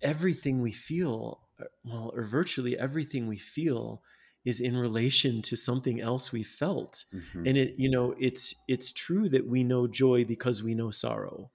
everything 0.00 0.62
we 0.62 0.72
feel 0.72 1.40
uh, 1.60 1.64
well, 1.84 2.12
or 2.14 2.24
virtually 2.24 2.78
everything 2.78 3.26
we 3.26 3.36
feel 3.36 4.02
is 4.44 4.60
in 4.60 4.76
relation 4.76 5.40
to 5.42 5.56
something 5.56 6.00
else 6.00 6.32
we 6.32 6.42
felt 6.42 7.04
mm-hmm. 7.14 7.46
and 7.46 7.56
it 7.56 7.74
you 7.78 7.90
know 7.90 8.14
it's 8.18 8.54
it's 8.68 8.92
true 8.92 9.28
that 9.28 9.46
we 9.46 9.64
know 9.64 9.86
joy 9.86 10.24
because 10.24 10.62
we 10.62 10.74
know 10.74 10.90
sorrow 10.90 11.50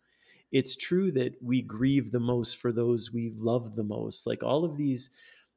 it's 0.51 0.75
true 0.75 1.11
that 1.11 1.35
we 1.41 1.61
grieve 1.61 2.11
the 2.11 2.19
most 2.19 2.57
for 2.57 2.71
those 2.71 3.13
we 3.13 3.31
love 3.35 3.75
the 3.75 3.83
most 3.83 4.25
like 4.25 4.43
all 4.43 4.63
of 4.65 4.77
these 4.77 5.09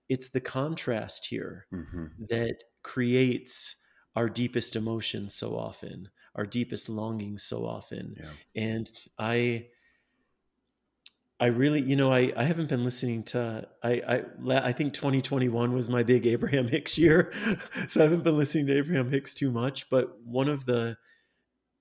it's 0.09 0.29
the 0.29 0.41
contrast 0.41 1.27
here 1.27 1.67
mm-hmm. 1.73 2.07
that 2.29 2.57
creates 2.83 3.77
our 4.17 4.29
deepest 4.29 4.77
emotions 4.77 5.35
so 5.35 5.57
often 5.57 6.09
our 6.35 6.45
deepest 6.47 6.89
longings 6.89 7.43
so 7.43 7.65
often 7.65 8.15
yeah. 8.19 8.63
and 8.63 8.93
i 9.19 9.67
I 11.43 11.47
really, 11.47 11.81
you 11.81 11.97
know, 11.97 12.13
I, 12.13 12.33
I 12.37 12.45
haven't 12.45 12.69
been 12.69 12.85
listening 12.85 13.25
to, 13.25 13.67
I, 13.83 14.23
I, 14.47 14.69
I 14.69 14.71
think 14.71 14.95
2021 14.95 15.73
was 15.73 15.91
my 15.91 16.05
big 16.05 16.25
Abraham 16.25 16.69
Hicks 16.69 16.97
year. 16.97 17.33
so 17.89 17.99
I 17.99 18.05
haven't 18.05 18.23
been 18.23 18.39
listening 18.39 18.69
to 18.69 18.77
Abraham 18.79 19.11
Hicks 19.11 19.35
too 19.35 19.51
much, 19.51 19.91
but 19.91 20.17
one 20.25 20.49
of 20.49 20.67
the, 20.67 20.97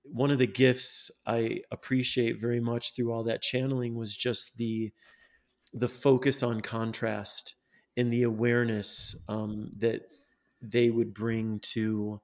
one 0.02 0.32
of 0.32 0.40
the 0.40 0.48
gifts 0.48 1.12
I 1.28 1.60
appreciate 1.70 2.42
very 2.42 2.60
much 2.60 2.96
through 2.96 3.14
all 3.14 3.26
that 3.26 3.44
channeling 3.44 3.94
was 3.94 4.18
just 4.18 4.58
the, 4.58 4.92
the 5.74 5.88
focus 5.88 6.42
on 6.42 6.62
contrast 6.62 7.54
and 7.96 8.12
the 8.12 8.24
awareness 8.24 9.16
um, 9.30 9.70
that 9.78 10.12
they 10.60 10.90
would 10.90 11.14
bring 11.14 11.60
to 11.74 12.20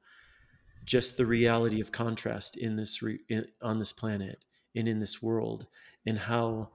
just 0.85 1.17
the 1.17 1.25
reality 1.27 1.81
of 1.81 1.91
contrast 1.91 2.57
in 2.57 2.75
this 2.75 3.03
re, 3.03 3.19
in, 3.29 3.45
on 3.61 3.77
this 3.77 3.93
planet 3.93 4.39
and 4.75 4.87
in 4.87 4.97
this 4.97 5.21
world 5.21 5.67
and 6.07 6.17
how 6.17 6.71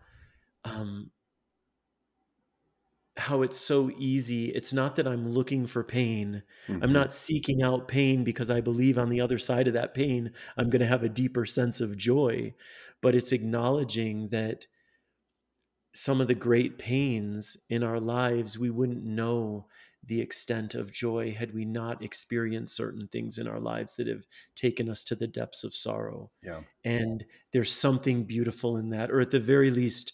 um, 0.64 1.11
how 3.16 3.42
it's 3.42 3.59
so 3.59 3.90
easy. 3.99 4.47
It's 4.47 4.73
not 4.73 4.97
that 4.97 5.07
I'm 5.07 5.28
looking 5.28 5.66
for 5.66 5.85
pain. 5.85 6.42
Mm-hmm. 6.69 6.83
I'm 6.83 6.92
not 6.92 7.12
seeking 7.12 7.62
out 7.62 7.88
pain 7.88 8.25
because 8.25 8.50
I 8.50 8.61
believe 8.61 8.99
on 8.99 9.11
the 9.11 9.21
other 9.21 9.38
side 9.38 9.69
of 9.69 9.75
that 9.75 9.95
pain, 9.95 10.33
I'm 10.57 10.71
going 10.71 10.81
to 10.81 10.87
have 10.87 11.02
a 11.02 11.09
deeper 11.09 11.45
sense 11.45 11.81
of 11.81 11.97
joy. 11.97 12.54
But 13.00 13.14
it's 13.14 13.33
acknowledging 13.33 14.28
that 14.28 14.66
some 15.95 16.21
of 16.21 16.28
the 16.28 16.35
great 16.35 16.78
pains 16.78 17.57
in 17.69 17.83
our 17.83 18.00
lives, 18.00 18.59
we 18.59 18.71
wouldn't 18.71 19.04
know 19.04 19.66
the 20.04 20.21
extent 20.21 20.75
of 20.75 20.92
joy 20.92 21.33
had 21.33 21.54
we 21.54 21.64
not 21.64 22.02
experienced 22.02 22.75
certain 22.75 23.07
things 23.09 23.38
in 23.38 23.47
our 23.47 23.61
lives 23.61 23.95
that 23.97 24.09
have 24.09 24.25
taken 24.57 24.88
us 24.88 25.04
to 25.04 25.14
the 25.14 25.26
depths 25.26 25.64
of 25.64 25.75
sorrow. 25.75 26.31
Yeah. 26.42 26.61
And 26.85 27.25
there's 27.52 27.73
something 27.73 28.25
beautiful 28.25 28.78
in 28.78 28.90
that, 28.90 29.11
or 29.11 29.21
at 29.21 29.31
the 29.31 29.38
very 29.38 29.71
least, 29.71 30.12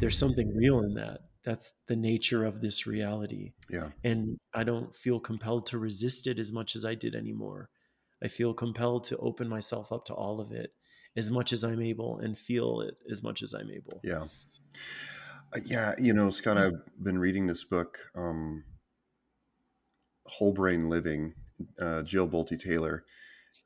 there's 0.00 0.18
something 0.18 0.54
real 0.56 0.80
in 0.80 0.94
that. 0.94 1.20
That's 1.44 1.72
the 1.86 1.96
nature 1.96 2.44
of 2.44 2.60
this 2.60 2.86
reality. 2.86 3.52
Yeah. 3.70 3.90
And 4.04 4.38
I 4.54 4.64
don't 4.64 4.94
feel 4.94 5.20
compelled 5.20 5.66
to 5.66 5.78
resist 5.78 6.26
it 6.26 6.38
as 6.38 6.52
much 6.52 6.76
as 6.76 6.84
I 6.84 6.94
did 6.94 7.14
anymore. 7.14 7.70
I 8.22 8.28
feel 8.28 8.52
compelled 8.52 9.04
to 9.04 9.16
open 9.18 9.48
myself 9.48 9.92
up 9.92 10.04
to 10.06 10.14
all 10.14 10.40
of 10.40 10.52
it 10.52 10.72
as 11.16 11.30
much 11.30 11.52
as 11.52 11.64
I'm 11.64 11.80
able 11.80 12.18
and 12.18 12.36
feel 12.36 12.80
it 12.80 12.96
as 13.10 13.22
much 13.22 13.42
as 13.42 13.54
I'm 13.54 13.70
able. 13.70 14.00
Yeah. 14.02 14.24
Uh, 15.54 15.60
yeah. 15.64 15.94
You 15.98 16.12
know, 16.12 16.30
Scott, 16.30 16.58
I've 16.58 16.80
been 17.02 17.18
reading 17.18 17.46
this 17.46 17.64
book, 17.64 17.98
um, 18.14 18.64
Whole 20.26 20.52
Brain 20.52 20.88
Living, 20.90 21.34
uh, 21.80 22.02
Jill 22.02 22.28
Bolte 22.28 22.60
Taylor, 22.60 23.04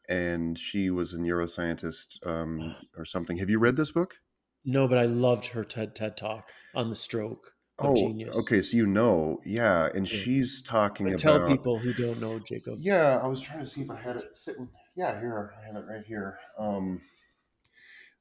and 0.09 0.59
she 0.59 0.91
was 0.91 1.13
a 1.13 1.19
neuroscientist 1.19 2.25
um, 2.27 2.77
or 2.97 3.05
something. 3.05 3.39
Have 3.39 3.51
you 3.51 3.59
read 3.59 3.77
this 3.77 3.93
book? 3.93 4.17
No, 4.65 4.87
but 4.87 4.99
I 4.99 5.05
loved 5.05 5.47
her 5.49 5.65
TED 5.65 5.95
TED 5.95 6.17
talk 6.17 6.53
on 6.75 6.89
the 6.89 6.97
stroke 6.97 7.55
of 7.79 7.87
Oh, 7.87 7.95
genius. 7.95 8.37
okay. 8.43 8.63
So 8.63 8.77
you 8.77 8.87
know, 8.87 9.41
yeah, 9.45 9.89
and 9.95 10.09
Yeah. 10.09 10.19
she's 10.19 10.63
talking 10.63 11.07
But 11.07 11.21
about. 11.21 11.41
tell 11.41 11.49
people 11.49 11.79
who 11.79 11.93
don't 11.95 12.21
know, 12.21 12.39
Jacob. 12.39 12.79
Yeah, 12.79 13.19
I 13.23 13.27
was 13.27 13.41
trying 13.41 13.61
to 13.61 13.67
see 13.67 13.83
if 13.83 13.91
I 13.91 13.97
had 13.97 14.17
it 14.17 14.37
sitting. 14.37 14.69
Yeah, 14.95 15.19
here 15.21 15.53
I 15.61 15.67
have 15.67 15.77
it 15.77 15.87
right 15.89 16.05
here. 16.05 16.39
Um, 16.59 17.01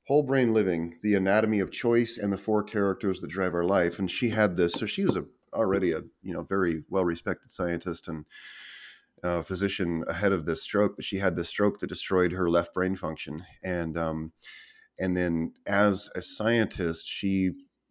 Whole 0.08 0.24
Brain 0.24 0.54
Living: 0.54 0.98
The 1.04 1.16
Anatomy 1.16 1.60
of 1.60 1.72
Choice 1.72 2.18
and 2.18 2.34
the 2.34 2.38
Four 2.38 2.64
Characters 2.64 3.20
That 3.20 3.30
Drive 3.30 3.54
Our 3.54 3.64
Life. 3.64 4.00
And 4.00 4.10
she 4.10 4.30
had 4.30 4.58
this, 4.58 4.74
so 4.74 4.86
she 4.86 5.06
was 5.06 5.16
a 5.16 5.26
already 5.54 5.92
a 5.92 6.00
you 6.24 6.34
know 6.34 6.42
very 6.44 6.84
well 6.90 7.06
respected 7.06 7.52
scientist 7.52 8.08
and 8.08 8.26
uh, 9.24 9.42
physician 9.44 10.04
ahead 10.08 10.32
of 10.32 10.46
this 10.46 10.64
stroke, 10.64 10.96
but 10.96 11.06
she 11.06 11.18
had 11.18 11.36
this 11.36 11.50
stroke 11.50 11.80
that 11.80 11.88
destroyed 11.88 12.32
her 12.32 12.50
left 12.50 12.74
brain 12.74 12.96
function, 12.96 13.44
and 13.64 13.96
um, 13.98 14.32
and 15.02 15.18
then 15.18 15.54
as 15.66 16.10
a 16.16 16.22
scientist, 16.22 17.08
she 17.08 17.50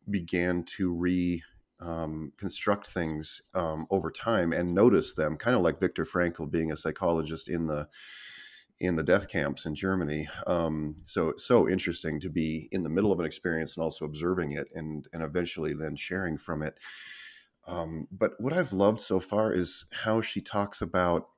began 0.08 0.62
to 0.76 0.94
re 0.94 1.42
um, 1.80 2.32
construct 2.36 2.88
things 2.88 3.42
um, 3.54 3.86
over 3.90 4.10
time 4.10 4.52
and 4.52 4.70
notice 4.70 5.14
them, 5.14 5.36
kind 5.36 5.56
of 5.56 5.62
like 5.62 5.80
Viktor 5.80 6.04
Frankl 6.04 6.50
being 6.50 6.70
a 6.70 6.76
psychologist 6.76 7.48
in 7.48 7.66
the 7.66 7.88
in 8.78 8.96
the 8.96 9.02
death 9.02 9.28
camps 9.28 9.66
in 9.66 9.74
Germany. 9.74 10.28
Um, 10.46 10.94
so 11.04 11.34
so 11.36 11.68
interesting 11.68 12.20
to 12.20 12.30
be 12.30 12.68
in 12.70 12.84
the 12.84 12.88
middle 12.88 13.12
of 13.12 13.18
an 13.18 13.26
experience 13.26 13.76
and 13.76 13.82
also 13.82 14.04
observing 14.04 14.52
it, 14.52 14.68
and 14.74 15.08
and 15.12 15.22
eventually 15.22 15.74
then 15.74 15.96
sharing 15.96 16.38
from 16.38 16.62
it. 16.62 16.78
Um, 17.66 18.06
but 18.12 18.32
what 18.38 18.52
I've 18.52 18.72
loved 18.72 19.00
so 19.00 19.18
far 19.18 19.52
is 19.52 19.86
how 19.92 20.20
she 20.20 20.40
talks 20.40 20.80
about, 20.80 21.28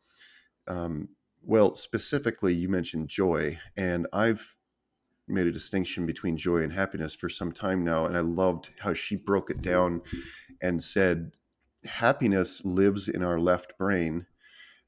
um, 0.68 1.08
well, 1.42 1.74
specifically, 1.76 2.54
you 2.54 2.68
mentioned 2.68 3.08
joy, 3.08 3.58
and 3.76 4.06
I've 4.12 4.56
made 5.28 5.46
a 5.46 5.52
distinction 5.52 6.06
between 6.06 6.36
joy 6.36 6.58
and 6.58 6.72
happiness 6.72 7.14
for 7.14 7.28
some 7.28 7.52
time 7.52 7.84
now. 7.84 8.06
And 8.06 8.16
I 8.16 8.20
loved 8.20 8.70
how 8.80 8.92
she 8.92 9.16
broke 9.16 9.50
it 9.50 9.62
down 9.62 10.02
and 10.60 10.82
said, 10.82 11.32
happiness 11.86 12.64
lives 12.64 13.08
in 13.08 13.22
our 13.22 13.38
left 13.38 13.76
brain, 13.78 14.26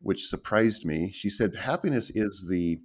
which 0.00 0.26
surprised 0.26 0.84
me. 0.84 1.10
She 1.10 1.30
said, 1.30 1.56
happiness 1.56 2.10
is 2.14 2.46
the 2.48 2.80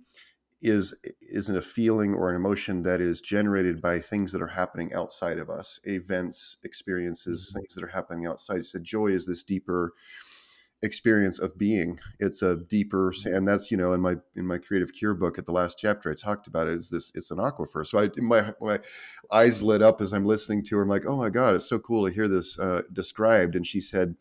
is 0.62 0.94
isn't 1.22 1.56
a 1.56 1.62
feeling 1.62 2.14
or 2.14 2.30
an 2.30 2.36
emotion 2.36 2.84
that 2.84 3.00
is 3.00 3.22
generated 3.22 3.82
by 3.82 4.00
things 4.00 4.32
that 4.32 4.42
are 4.42 4.48
happening 4.48 4.94
outside 4.94 5.40
of 5.40 5.50
us 5.50 5.80
events 5.86 6.58
experiences 6.66 7.48
mm-hmm. 7.48 7.60
things 7.60 7.76
that 7.76 7.84
are 7.84 7.88
happening 7.88 8.26
outside 8.26 8.58
she 8.58 8.70
said 8.70 8.84
joy 8.84 9.08
is 9.08 9.26
this 9.26 9.42
deeper 9.44 9.94
experience 10.82 11.40
of 11.40 11.58
being. 11.58 12.00
It's 12.20 12.42
a 12.42 12.56
deeper 12.56 13.14
and 13.26 13.48
that's 13.48 13.70
you 13.70 13.78
know 13.78 13.94
in 13.94 14.02
my 14.02 14.16
in 14.36 14.46
my 14.46 14.58
creative 14.58 14.94
cure 14.94 15.14
book 15.14 15.38
at 15.38 15.46
the 15.46 15.52
last 15.52 15.78
chapter 15.78 16.10
i 16.10 16.14
talked 16.14 16.48
about 16.48 16.68
it 16.68 16.76
is 16.76 16.90
this 16.90 17.12
it's 17.16 17.32
an 17.32 17.38
aquifer. 17.38 17.86
So 17.86 18.00
i 18.00 18.10
my 18.22 18.54
my 18.62 18.80
eyes 19.32 19.62
lit 19.62 19.82
up 19.82 20.02
as 20.02 20.14
i'm 20.14 20.26
listening 20.26 20.64
to 20.66 20.78
her 20.78 20.84
i'm 20.84 20.90
like 20.90 21.06
oh 21.06 21.18
my 21.18 21.30
god 21.30 21.56
it's 21.56 21.68
so 21.68 21.80
cool 21.80 22.06
to 22.06 22.14
hear 22.14 22.28
this 22.28 22.58
uh, 22.60 22.84
described. 22.94 23.56
And 23.56 23.68
she 23.68 23.82
said 23.82 24.16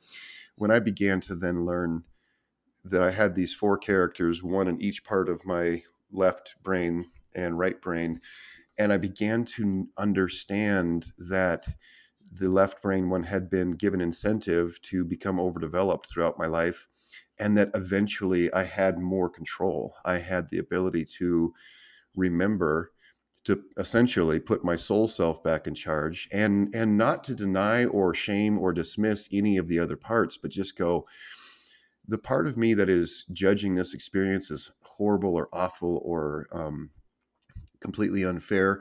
when 0.57 0.71
i 0.71 0.81
began 0.81 1.21
to 1.23 1.37
then 1.37 1.65
learn 1.65 2.03
that 2.85 3.03
i 3.03 3.11
had 3.11 3.35
these 3.35 3.55
four 3.55 3.79
characters 3.79 4.43
one 4.43 4.67
in 4.67 4.81
each 4.81 5.05
part 5.05 5.29
of 5.29 5.47
my 5.47 5.83
left 6.11 6.57
brain 6.65 7.05
and 7.35 7.59
right 7.59 7.81
brain 7.81 8.21
and 8.79 8.93
i 8.93 8.97
began 8.97 9.45
to 9.45 9.87
understand 9.97 11.13
that 11.19 11.69
the 12.31 12.49
left 12.49 12.83
brain 12.83 13.09
one 13.11 13.25
had 13.25 13.49
been 13.49 13.73
given 13.73 14.01
incentive 14.01 14.81
to 14.83 15.05
become 15.05 15.41
overdeveloped 15.41 16.09
throughout 16.09 16.39
my 16.39 16.47
life 16.47 16.87
and 17.39 17.57
that 17.57 17.71
eventually 17.75 18.53
i 18.53 18.65
had 18.65 18.99
more 18.99 19.29
control. 19.29 19.95
I 20.05 20.19
had 20.19 20.49
the 20.49 20.59
ability 20.59 21.05
to 21.19 21.55
remember 22.15 22.93
to 23.45 23.63
essentially 23.79 24.41
put 24.41 24.65
my 24.65 24.77
soul 24.77 25.09
self 25.09 25.43
back 25.43 25.67
in 25.67 25.75
charge 25.75 26.29
and 26.33 26.75
and 26.75 26.99
not 26.99 27.25
to 27.25 27.35
deny 27.35 27.87
or 27.87 28.13
shame 28.13 28.59
or 28.59 28.73
dismiss 28.73 29.29
any 29.33 29.57
of 29.57 29.69
the 29.69 29.79
other 29.79 29.97
parts 29.97 30.37
but 30.37 30.51
just 30.51 30.77
go 30.77 31.07
the 32.07 32.19
part 32.19 32.47
of 32.47 32.57
me 32.57 32.75
that 32.75 32.89
is 32.89 33.25
judging 33.33 33.75
this 33.75 33.95
experience 33.95 34.51
as 34.51 34.71
horrible 34.83 35.35
or 35.35 35.49
awful 35.53 36.01
or 36.05 36.47
um, 36.53 36.91
completely 37.81 38.25
unfair 38.25 38.81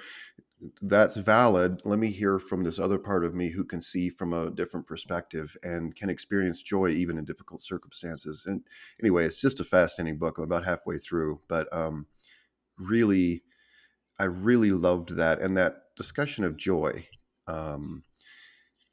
that's 0.82 1.18
valid. 1.18 1.82
Let 1.86 2.00
me 2.00 2.08
hear 2.08 2.40
from 2.40 2.64
this 2.64 2.80
other 2.80 2.98
part 2.98 3.24
of 3.24 3.36
me 3.36 3.50
who 3.50 3.64
can 3.64 3.82
see 3.82 4.10
from 4.10 4.34
a 4.34 4.50
different 4.50 4.88
perspective 4.88 5.56
and 5.64 5.96
can 5.96 6.10
experience 6.10 6.64
joy 6.64 6.90
even 6.90 7.18
in 7.18 7.26
difficult 7.26 7.62
circumstances. 7.62 8.46
And 8.48 8.64
anyway 9.02 9.26
it's 9.26 9.42
just 9.42 9.60
a 9.60 9.64
fascinating 9.64 10.18
book. 10.18 10.38
I'm 10.38 10.44
about 10.44 10.66
halfway 10.66 10.98
through 10.98 11.42
but 11.48 11.72
um, 11.72 12.08
really 12.78 13.44
i 14.20 14.24
really 14.24 14.72
loved 14.72 15.16
that 15.16 15.40
and 15.40 15.58
that 15.58 15.96
discussion 15.96 16.44
of 16.44 16.58
joy 16.58 17.08
um, 17.48 18.04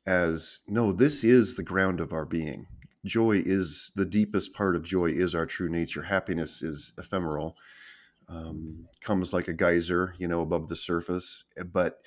as 0.06 0.60
no 0.68 0.92
this 0.92 1.24
is 1.24 1.56
the 1.56 1.62
ground 1.62 2.00
of 2.00 2.12
our 2.12 2.26
being. 2.26 2.66
Joy 3.04 3.42
is 3.44 3.92
the 3.94 4.06
deepest 4.06 4.54
part 4.54 4.76
of 4.76 4.82
joy 4.82 5.06
is 5.06 5.34
our 5.34 5.44
true 5.44 5.68
nature. 5.68 6.02
Happiness 6.02 6.62
is 6.62 6.94
ephemeral 6.96 7.56
um, 8.28 8.86
comes 9.00 9.32
like 9.32 9.48
a 9.48 9.52
geyser 9.52 10.14
you 10.18 10.28
know 10.28 10.40
above 10.40 10.68
the 10.68 10.76
surface 10.76 11.44
but 11.72 12.00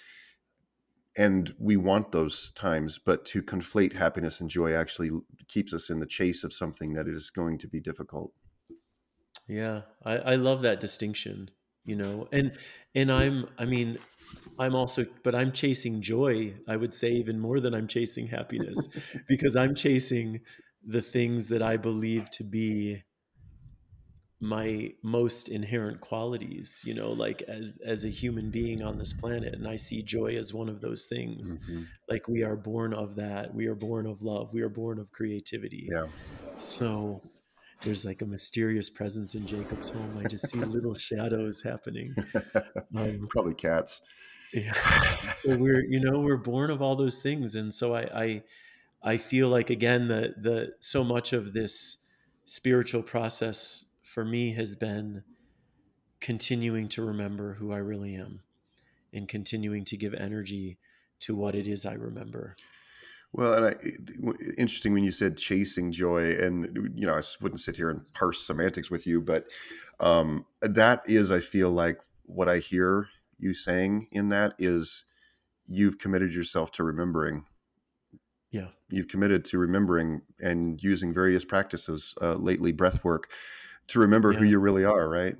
and 1.17 1.53
we 1.57 1.75
want 1.75 2.11
those 2.11 2.51
times 2.51 2.99
but 2.99 3.25
to 3.25 3.41
conflate 3.41 3.93
happiness 3.93 4.39
and 4.39 4.49
joy 4.49 4.73
actually 4.73 5.09
keeps 5.47 5.73
us 5.73 5.89
in 5.89 5.99
the 5.99 6.05
chase 6.05 6.43
of 6.43 6.53
something 6.53 6.93
that 6.93 7.07
is 7.07 7.29
going 7.29 7.57
to 7.57 7.67
be 7.67 7.79
difficult. 7.79 8.31
Yeah, 9.47 9.81
I, 10.05 10.17
I 10.17 10.35
love 10.35 10.61
that 10.61 10.79
distinction, 10.79 11.49
you 11.85 11.95
know, 11.95 12.27
and 12.31 12.57
and 12.93 13.11
I'm 13.11 13.47
I 13.57 13.65
mean, 13.65 13.97
I'm 14.59 14.75
also 14.75 15.05
but 15.23 15.33
I'm 15.33 15.51
chasing 15.51 16.01
joy, 16.01 16.53
I 16.67 16.75
would 16.75 16.93
say 16.93 17.11
even 17.13 17.39
more 17.39 17.59
than 17.59 17.73
I'm 17.73 17.87
chasing 17.87 18.27
happiness 18.27 18.87
because 19.27 19.55
I'm 19.55 19.73
chasing 19.73 20.41
the 20.85 21.01
things 21.01 21.49
that 21.49 21.63
I 21.63 21.77
believe 21.77 22.29
to 22.31 22.43
be 22.43 23.03
my 24.39 24.93
most 25.03 25.49
inherent 25.49 25.99
qualities, 25.99 26.81
you 26.85 26.93
know, 26.93 27.11
like 27.11 27.41
as 27.43 27.79
as 27.83 28.05
a 28.05 28.09
human 28.09 28.51
being 28.51 28.83
on 28.83 28.97
this 28.97 29.13
planet 29.13 29.55
and 29.55 29.67
I 29.67 29.75
see 29.77 30.03
joy 30.03 30.37
as 30.37 30.53
one 30.53 30.69
of 30.69 30.79
those 30.79 31.05
things. 31.05 31.55
Mhm. 31.55 31.87
Like 32.09 32.27
we 32.27 32.43
are 32.43 32.55
born 32.55 32.93
of 32.93 33.15
that. 33.15 33.53
We 33.53 33.65
are 33.67 33.75
born 33.75 34.05
of 34.05 34.21
love. 34.21 34.53
We 34.53 34.61
are 34.61 34.69
born 34.69 34.99
of 34.99 35.11
creativity. 35.11 35.87
yeah 35.91 36.07
So 36.57 37.21
there's 37.81 38.05
like 38.05 38.21
a 38.21 38.25
mysterious 38.25 38.89
presence 38.89 39.35
in 39.35 39.45
Jacob's 39.47 39.89
home. 39.89 40.17
I 40.23 40.27
just 40.27 40.49
see 40.49 40.59
little 40.59 40.93
shadows 41.09 41.61
happening. 41.61 42.13
Um, 42.95 43.27
probably 43.29 43.53
cats 43.53 44.01
yeah. 44.53 44.73
So 45.43 45.55
we're, 45.55 45.85
you 45.85 45.99
know, 46.01 46.19
we're 46.19 46.37
born 46.37 46.71
of 46.71 46.81
all 46.81 46.95
those 46.95 47.19
things, 47.19 47.55
and 47.55 47.73
so 47.73 47.95
I, 47.95 48.01
I, 48.01 48.43
I 49.03 49.17
feel 49.17 49.47
like 49.47 49.69
again 49.69 50.07
the 50.07 50.33
the 50.37 50.73
so 50.79 51.03
much 51.03 51.31
of 51.31 51.53
this 51.53 51.97
spiritual 52.45 53.01
process 53.03 53.85
for 54.17 54.25
me 54.25 54.51
has 54.53 54.75
been 54.75 55.21
continuing 56.21 56.87
to 56.87 57.05
remember 57.05 57.53
who 57.53 57.71
I 57.71 57.77
really 57.77 58.15
am, 58.15 58.39
and 59.13 59.29
continuing 59.29 59.85
to 59.85 59.95
give 59.95 60.15
energy 60.15 60.79
to 61.19 61.35
what 61.35 61.53
it 61.53 61.67
is 61.67 61.85
I 61.85 61.93
remember. 61.93 62.55
Well, 63.31 63.53
and 63.53 63.65
I, 63.67 63.75
interesting 64.57 64.93
when 64.93 65.03
you 65.03 65.11
said 65.11 65.37
chasing 65.37 65.91
joy, 65.91 66.31
and 66.31 66.91
you 66.95 67.05
know, 67.05 67.13
I 67.13 67.21
wouldn't 67.41 67.59
sit 67.59 67.75
here 67.75 67.91
and 67.91 68.11
parse 68.15 68.41
semantics 68.41 68.89
with 68.89 69.05
you, 69.05 69.21
but 69.21 69.45
um, 69.99 70.47
that 70.61 71.03
is, 71.05 71.29
I 71.29 71.39
feel 71.39 71.69
like 71.69 71.99
what 72.23 72.49
I 72.49 72.57
hear 72.57 73.09
you 73.37 73.53
saying 73.53 74.07
in 74.11 74.29
that 74.29 74.55
is 74.57 75.05
you've 75.67 75.99
committed 75.99 76.33
yourself 76.33 76.71
to 76.71 76.83
remembering. 76.83 77.45
Yeah. 78.49 78.69
You've 78.89 79.09
committed 79.09 79.45
to 79.45 79.59
remembering 79.59 80.23
and 80.39 80.81
using 80.81 81.13
various 81.13 81.45
practices, 81.45 82.15
uh, 82.19 82.33
lately 82.33 82.71
breath 82.71 83.03
work, 83.03 83.29
to 83.87 83.99
remember 83.99 84.33
who 84.33 84.43
you 84.43 84.59
really 84.59 84.85
are. 84.85 85.09
Right? 85.09 85.35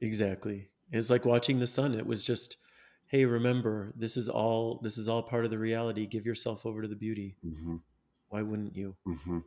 Exactly. 0.00 0.70
It's 0.90 1.10
like 1.10 1.24
watching 1.26 1.58
the 1.58 1.66
sun. 1.66 1.94
It 1.94 2.06
was 2.06 2.24
just, 2.24 2.56
hey 3.08 3.24
remember 3.24 3.92
this 3.96 4.16
is 4.16 4.28
all 4.28 4.80
this 4.80 4.98
is 4.98 5.08
all 5.08 5.22
part 5.22 5.44
of 5.44 5.50
the 5.52 5.58
reality 5.58 6.06
give 6.08 6.26
yourself 6.26 6.66
over 6.66 6.82
to 6.82 6.88
the 6.88 6.96
beauty 6.96 7.38
hmm 7.42 7.76
why 8.28 8.42
wouldn't 8.42 8.76
you 8.76 8.96
hmm 9.06 9.40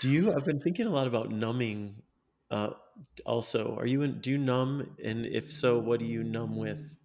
do 0.00 0.10
you 0.10 0.32
i've 0.32 0.44
been 0.44 0.60
thinking 0.60 0.86
a 0.86 0.90
lot 0.90 1.06
about 1.06 1.30
numbing 1.30 2.02
uh 2.50 2.70
also 3.24 3.76
are 3.76 3.86
you 3.86 4.02
in 4.02 4.20
do 4.20 4.30
you 4.30 4.38
numb 4.38 4.96
and 5.02 5.26
if 5.26 5.52
so 5.52 5.78
what 5.78 6.00
do 6.00 6.06
you 6.06 6.22
numb 6.24 6.56
with 6.56 6.98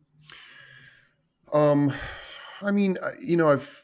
Um, 1.54 1.92
I 2.62 2.72
mean, 2.72 2.98
you 3.20 3.36
know, 3.38 3.50
I've 3.50 3.84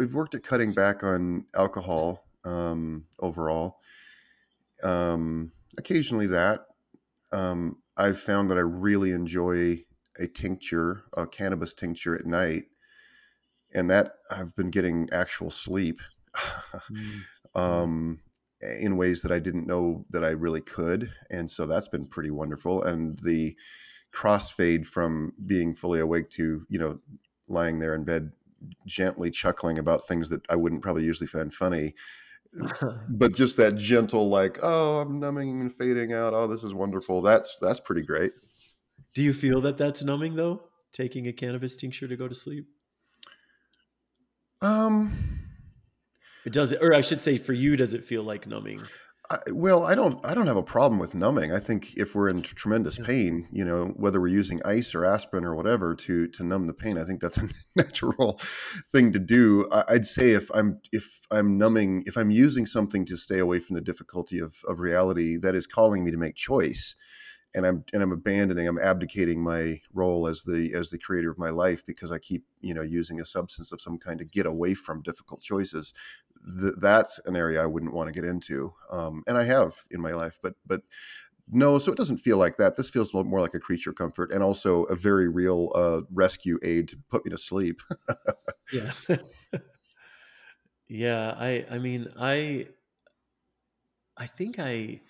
I've 0.00 0.14
worked 0.14 0.34
at 0.34 0.42
cutting 0.42 0.72
back 0.72 1.02
on 1.02 1.46
alcohol 1.54 2.28
um, 2.44 3.06
overall. 3.18 3.80
Um, 4.82 5.52
occasionally, 5.78 6.26
that 6.26 6.66
um, 7.32 7.76
I've 7.96 8.18
found 8.18 8.50
that 8.50 8.58
I 8.58 8.62
really 8.62 9.12
enjoy 9.12 9.84
a 10.18 10.26
tincture, 10.26 11.04
a 11.16 11.26
cannabis 11.26 11.72
tincture 11.72 12.14
at 12.14 12.26
night, 12.26 12.64
and 13.72 13.88
that 13.88 14.14
I've 14.30 14.54
been 14.56 14.70
getting 14.70 15.08
actual 15.12 15.50
sleep. 15.50 16.00
Mm. 16.90 17.20
um, 17.54 18.20
in 18.60 18.96
ways 18.96 19.22
that 19.22 19.30
I 19.30 19.38
didn't 19.38 19.66
know 19.66 20.04
that 20.10 20.24
I 20.24 20.30
really 20.30 20.60
could, 20.60 21.12
and 21.30 21.48
so 21.48 21.66
that's 21.66 21.88
been 21.88 22.06
pretty 22.06 22.30
wonderful. 22.30 22.82
And 22.82 23.18
the 23.20 23.56
crossfade 24.12 24.86
from 24.86 25.32
being 25.46 25.74
fully 25.74 26.00
awake 26.00 26.30
to 26.30 26.66
you 26.68 26.78
know 26.78 26.98
lying 27.46 27.78
there 27.78 27.94
in 27.94 28.04
bed 28.04 28.32
gently 28.86 29.30
chuckling 29.30 29.78
about 29.78 30.06
things 30.06 30.28
that 30.30 30.42
I 30.48 30.56
wouldn't 30.56 30.82
probably 30.82 31.04
usually 31.04 31.28
find 31.28 31.52
funny, 31.54 31.94
but 33.08 33.34
just 33.34 33.56
that 33.58 33.76
gentle 33.76 34.28
like, 34.28 34.58
oh, 34.62 35.00
I'm 35.00 35.20
numbing 35.20 35.60
and 35.60 35.72
fading 35.72 36.12
out. 36.12 36.34
Oh, 36.34 36.46
this 36.46 36.64
is 36.64 36.74
wonderful. 36.74 37.22
That's 37.22 37.56
that's 37.60 37.80
pretty 37.80 38.02
great. 38.02 38.32
do 39.14 39.22
you 39.22 39.32
feel 39.34 39.60
that 39.62 39.76
that's 39.78 40.02
numbing 40.02 40.34
though 40.36 40.62
taking 40.92 41.28
a 41.28 41.32
cannabis 41.32 41.76
tincture 41.76 42.08
to 42.08 42.16
go 42.16 42.26
to 42.28 42.34
sleep 42.34 42.66
Um, 44.60 45.12
it 46.44 46.52
does 46.52 46.72
or 46.72 46.94
i 46.94 47.00
should 47.00 47.20
say 47.20 47.36
for 47.36 47.52
you 47.52 47.76
does 47.76 47.94
it 47.94 48.04
feel 48.04 48.22
like 48.22 48.46
numbing 48.46 48.82
I, 49.30 49.38
well, 49.52 49.84
I 49.84 49.94
don't 49.94 50.24
I 50.24 50.32
don't 50.32 50.46
have 50.46 50.56
a 50.56 50.62
problem 50.62 50.98
with 50.98 51.14
numbing. 51.14 51.52
I 51.52 51.58
think 51.58 51.92
if 51.96 52.14
we're 52.14 52.30
in 52.30 52.40
tremendous 52.40 52.98
pain, 52.98 53.46
you 53.52 53.62
know, 53.62 53.92
whether 53.96 54.20
we're 54.20 54.28
using 54.28 54.62
ice 54.64 54.94
or 54.94 55.04
aspirin 55.04 55.44
or 55.44 55.54
whatever 55.54 55.94
to 55.94 56.28
to 56.28 56.44
numb 56.44 56.66
the 56.66 56.72
pain, 56.72 56.96
I 56.96 57.04
think 57.04 57.20
that's 57.20 57.36
a 57.36 57.48
natural 57.76 58.40
thing 58.90 59.12
to 59.12 59.18
do. 59.18 59.68
I, 59.70 59.84
I'd 59.88 60.06
say 60.06 60.30
if 60.30 60.50
I'm 60.54 60.80
if 60.92 61.20
I'm 61.30 61.58
numbing, 61.58 62.04
if 62.06 62.16
I'm 62.16 62.30
using 62.30 62.64
something 62.64 63.04
to 63.04 63.18
stay 63.18 63.38
away 63.38 63.60
from 63.60 63.74
the 63.74 63.82
difficulty 63.82 64.38
of 64.38 64.56
of 64.66 64.80
reality 64.80 65.36
that 65.36 65.54
is 65.54 65.66
calling 65.66 66.04
me 66.04 66.10
to 66.10 66.16
make 66.16 66.34
choice, 66.34 66.96
and 67.54 67.66
I'm 67.66 67.84
and 67.92 68.02
I'm 68.02 68.12
abandoning, 68.12 68.66
I'm 68.66 68.78
abdicating 68.78 69.42
my 69.42 69.80
role 69.92 70.26
as 70.26 70.42
the 70.42 70.72
as 70.74 70.90
the 70.90 70.98
creator 70.98 71.30
of 71.30 71.38
my 71.38 71.50
life 71.50 71.84
because 71.84 72.12
I 72.12 72.18
keep 72.18 72.44
you 72.60 72.74
know 72.74 72.82
using 72.82 73.20
a 73.20 73.24
substance 73.24 73.72
of 73.72 73.80
some 73.80 73.98
kind 73.98 74.18
to 74.20 74.24
get 74.24 74.46
away 74.46 74.74
from 74.74 75.02
difficult 75.02 75.42
choices. 75.42 75.92
Th- 76.60 76.74
that's 76.78 77.20
an 77.26 77.36
area 77.36 77.62
I 77.62 77.66
wouldn't 77.66 77.92
want 77.92 78.08
to 78.08 78.12
get 78.12 78.28
into, 78.28 78.74
um, 78.90 79.22
and 79.26 79.36
I 79.36 79.44
have 79.44 79.84
in 79.90 80.00
my 80.00 80.12
life, 80.12 80.38
but 80.42 80.54
but 80.66 80.82
no, 81.50 81.78
so 81.78 81.92
it 81.92 81.98
doesn't 81.98 82.18
feel 82.18 82.36
like 82.36 82.58
that. 82.58 82.76
This 82.76 82.90
feels 82.90 83.14
more 83.14 83.40
like 83.40 83.54
a 83.54 83.60
creature 83.60 83.92
comfort 83.92 84.30
and 84.32 84.42
also 84.42 84.84
a 84.84 84.94
very 84.94 85.28
real 85.28 85.72
uh, 85.74 86.02
rescue 86.12 86.58
aid 86.62 86.88
to 86.88 86.98
put 87.08 87.24
me 87.24 87.30
to 87.30 87.38
sleep. 87.38 87.80
yeah 88.72 88.92
yeah 90.88 91.34
i 91.38 91.64
i 91.70 91.78
mean 91.78 92.08
i 92.18 92.66
i 94.16 94.26
think 94.26 94.58
i 94.58 95.00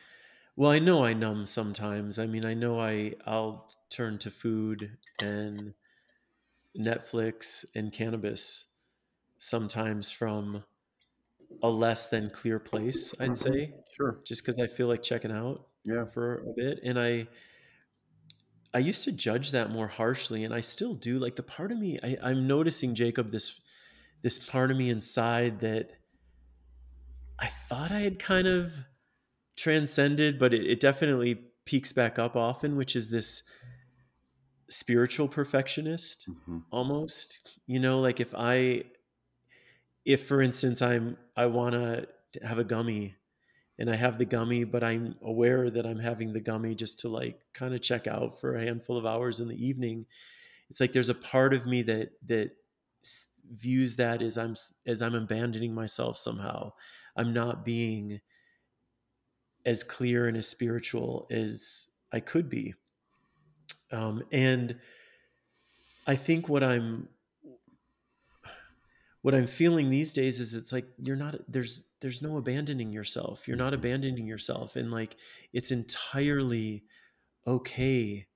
well 0.56 0.70
i 0.70 0.78
know 0.78 1.04
i 1.04 1.12
numb 1.12 1.46
sometimes 1.46 2.18
i 2.18 2.26
mean 2.26 2.44
i 2.44 2.54
know 2.54 2.80
i 2.80 3.12
i'll 3.26 3.70
turn 3.90 4.18
to 4.18 4.30
food 4.30 4.96
and 5.20 5.74
netflix 6.76 7.64
and 7.74 7.92
cannabis 7.92 8.66
sometimes 9.38 10.10
from 10.10 10.64
a 11.62 11.68
less 11.70 12.06
than 12.08 12.30
clear 12.30 12.58
place 12.58 13.14
i'd 13.20 13.30
Mhm. 13.30 13.36
say 13.36 13.74
sure. 13.92 14.20
just 14.24 14.42
because 14.42 14.58
i 14.60 14.66
feel 14.66 14.86
like 14.88 15.02
checking 15.02 15.32
out 15.32 15.68
Yeah. 15.84 16.04
for 16.04 16.40
a 16.48 16.52
bit 16.54 16.80
and 16.84 16.98
i 16.98 17.26
i 18.74 18.78
used 18.78 19.04
to 19.04 19.12
judge 19.12 19.50
that 19.52 19.70
more 19.70 19.88
harshly 19.88 20.44
and 20.44 20.54
i 20.54 20.60
still 20.60 20.94
do 20.94 21.18
like 21.18 21.36
the 21.36 21.42
part 21.42 21.72
of 21.72 21.78
me 21.78 21.98
I, 22.02 22.16
i'm 22.22 22.46
noticing 22.46 22.94
jacob 22.94 23.30
this 23.30 23.60
this 24.22 24.38
part 24.38 24.70
of 24.70 24.76
me 24.76 24.90
inside 24.90 25.60
that 25.60 25.90
i 27.38 27.46
thought 27.46 27.90
i 27.92 28.00
had 28.00 28.18
kind 28.18 28.46
of 28.46 28.72
transcended 29.56 30.38
but 30.38 30.54
it, 30.54 30.66
it 30.66 30.80
definitely 30.80 31.34
peeks 31.64 31.92
back 31.92 32.18
up 32.18 32.36
often 32.36 32.76
which 32.76 32.96
is 32.96 33.10
this 33.10 33.42
spiritual 34.70 35.28
perfectionist 35.28 36.28
hmm 36.46 36.58
almost 36.70 37.58
you 37.66 37.80
know 37.80 38.00
like 38.00 38.20
if 38.20 38.34
i 38.36 38.82
if 40.08 40.26
for 40.26 40.42
instance 40.42 40.82
i'm 40.82 41.16
i 41.36 41.46
want 41.46 41.74
to 41.74 42.04
have 42.42 42.58
a 42.58 42.64
gummy 42.64 43.14
and 43.78 43.88
i 43.88 43.94
have 43.94 44.18
the 44.18 44.24
gummy 44.24 44.64
but 44.64 44.82
i'm 44.82 45.14
aware 45.22 45.70
that 45.70 45.86
i'm 45.86 45.98
having 45.98 46.32
the 46.32 46.40
gummy 46.40 46.74
just 46.74 46.98
to 46.98 47.08
like 47.08 47.40
kind 47.54 47.74
of 47.74 47.80
check 47.80 48.08
out 48.08 48.40
for 48.40 48.56
a 48.56 48.64
handful 48.64 48.96
of 48.96 49.06
hours 49.06 49.38
in 49.38 49.46
the 49.46 49.66
evening 49.66 50.04
it's 50.70 50.80
like 50.80 50.92
there's 50.92 51.08
a 51.08 51.14
part 51.14 51.54
of 51.54 51.66
me 51.66 51.82
that 51.82 52.10
that 52.26 52.50
views 53.54 53.96
that 53.96 54.22
as 54.22 54.36
i'm 54.38 54.54
as 54.86 55.02
i'm 55.02 55.14
abandoning 55.14 55.74
myself 55.74 56.16
somehow. 56.16 56.72
I'm 57.16 57.32
not 57.32 57.64
being 57.64 58.20
as 59.66 59.82
clear 59.82 60.28
and 60.28 60.36
as 60.36 60.46
spiritual 60.46 61.26
as 61.30 61.88
i 62.12 62.20
could 62.20 62.48
be. 62.48 62.74
Um, 63.90 64.22
and 64.32 64.76
i 66.06 66.14
think 66.14 66.48
what 66.48 66.62
i'm 66.62 67.08
what 69.22 69.34
i'm 69.34 69.46
feeling 69.46 69.90
these 69.90 70.12
days 70.12 70.40
is 70.40 70.54
it's 70.54 70.72
like 70.72 70.88
you're 70.98 71.16
not 71.16 71.36
there's 71.48 71.82
there's 72.00 72.22
no 72.22 72.36
abandoning 72.36 72.92
yourself 72.92 73.48
you're 73.48 73.56
not 73.56 73.74
Mhm. 73.74 73.74
abandoning 73.74 74.26
yourself 74.26 74.76
and 74.76 74.90
like 74.90 75.16
it's 75.52 75.70
entirely 75.70 76.84
okay 77.46 78.26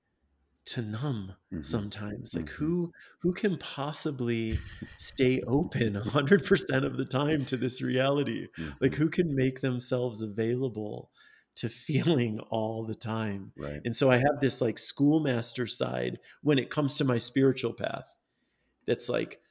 to 0.65 0.81
numb 0.81 1.33
Mhm. 1.51 1.61
sometimes 1.61 2.35
like 2.35 2.49
Mhm. 2.49 2.49
who 2.49 2.91
who 3.21 3.33
can 3.33 3.57
possibly 3.57 4.63
stay 4.97 5.41
open 5.47 5.95
100% 5.95 6.85
of 6.85 6.97
the 6.97 7.05
time 7.05 7.45
to 7.45 7.57
this 7.57 7.81
reality 7.81 8.47
like 8.81 8.93
Mhm. 8.93 8.95
who 8.95 9.09
can 9.09 9.33
make 9.35 9.61
themselves 9.61 10.21
available 10.21 11.11
to 11.55 11.69
feeling 11.69 12.39
all 12.51 12.85
the 12.85 12.95
time 12.95 13.53
right. 13.55 13.83
and 13.85 13.95
so 13.95 14.11
I 14.11 14.17
have 14.17 14.39
this 14.41 14.61
like 14.61 14.77
schoolmaster 14.77 15.67
side 15.67 16.19
when 16.41 16.59
it 16.59 16.69
comes 16.69 16.95
to 16.97 17.05
my 17.05 17.17
spiritual 17.17 17.73
path 17.73 18.15
that's 18.85 19.09
like, 19.09 19.41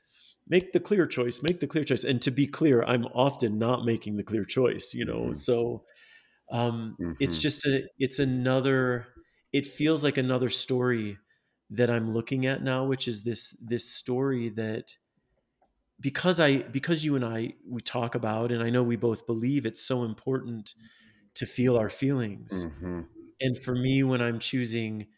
make 0.53 0.73
the 0.73 0.81
clear 0.81 1.07
choice, 1.07 1.43
make 1.43 1.61
the 1.61 1.69
clear 1.69 1.85
choice. 1.85 2.05
And 2.05 2.23
to 2.23 2.33
be 2.33 2.47
clear, 2.47 2.85
I'm 2.85 3.07
often 3.07 3.59
not 3.59 3.87
making 3.87 4.17
the 4.19 4.25
clear 4.25 4.45
choice, 4.45 4.95
you 4.95 5.07
know? 5.07 5.33
Mhm. 5.33 5.35
So 5.35 5.87
um, 6.51 6.99
it's 7.21 7.39
Mhm. 7.39 7.41
just 7.41 7.67
a, 7.67 7.83
it's 7.99 8.21
another, 8.21 9.09
it 9.53 9.67
feels 9.67 10.05
like 10.05 10.19
another 10.19 10.51
story 10.51 11.19
that 11.71 11.91
I'm 11.91 12.13
looking 12.13 12.47
at 12.47 12.63
now, 12.63 12.85
which 12.87 13.09
is 13.09 13.25
this, 13.25 13.57
this 13.63 13.91
story 13.91 14.51
that 14.51 14.97
because 16.01 16.41
I, 16.41 16.59
because 16.63 17.05
you 17.05 17.17
and 17.17 17.25
I, 17.25 17.55
we 17.69 17.81
talk 17.81 18.15
about, 18.15 18.51
and 18.51 18.63
I 18.63 18.71
know 18.71 18.83
we 18.83 18.97
both 18.97 19.27
believe 19.27 19.67
it's 19.67 19.83
so 19.85 20.05
important 20.05 20.75
to 21.37 21.47
feel 21.47 21.77
our 21.79 21.91
feelings 21.91 22.69
Mhm. 22.69 23.09
and 23.41 23.59
for 23.59 23.75
me 23.75 24.03
when 24.05 24.23
i'm 24.23 24.39
choosing 24.39 25.09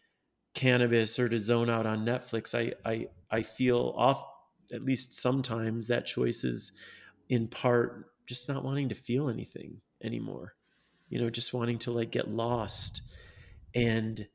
cannabis 0.54 1.18
or 1.18 1.28
to 1.28 1.38
zone 1.38 1.70
out 1.70 1.86
on 1.86 2.06
netflix 2.06 2.54
i 2.54 2.74
i 2.90 3.08
i 3.30 3.42
feel 3.42 3.94
off 3.96 4.24
at 4.72 4.84
least 4.84 5.12
sometimes 5.14 5.86
that 5.88 6.06
choice 6.06 6.44
is 6.44 6.72
in 7.28 7.48
part 7.48 8.10
just 8.26 8.48
not 8.48 8.64
wanting 8.64 8.88
to 8.88 8.94
feel 8.94 9.28
anything 9.28 9.80
anymore. 10.02 10.54
You 11.08 11.20
know 11.20 11.30
just 11.30 11.54
wanting 11.54 11.78
to 11.80 11.92
like 11.92 12.10
get 12.10 12.28
lost 12.28 13.02
and 13.74 14.26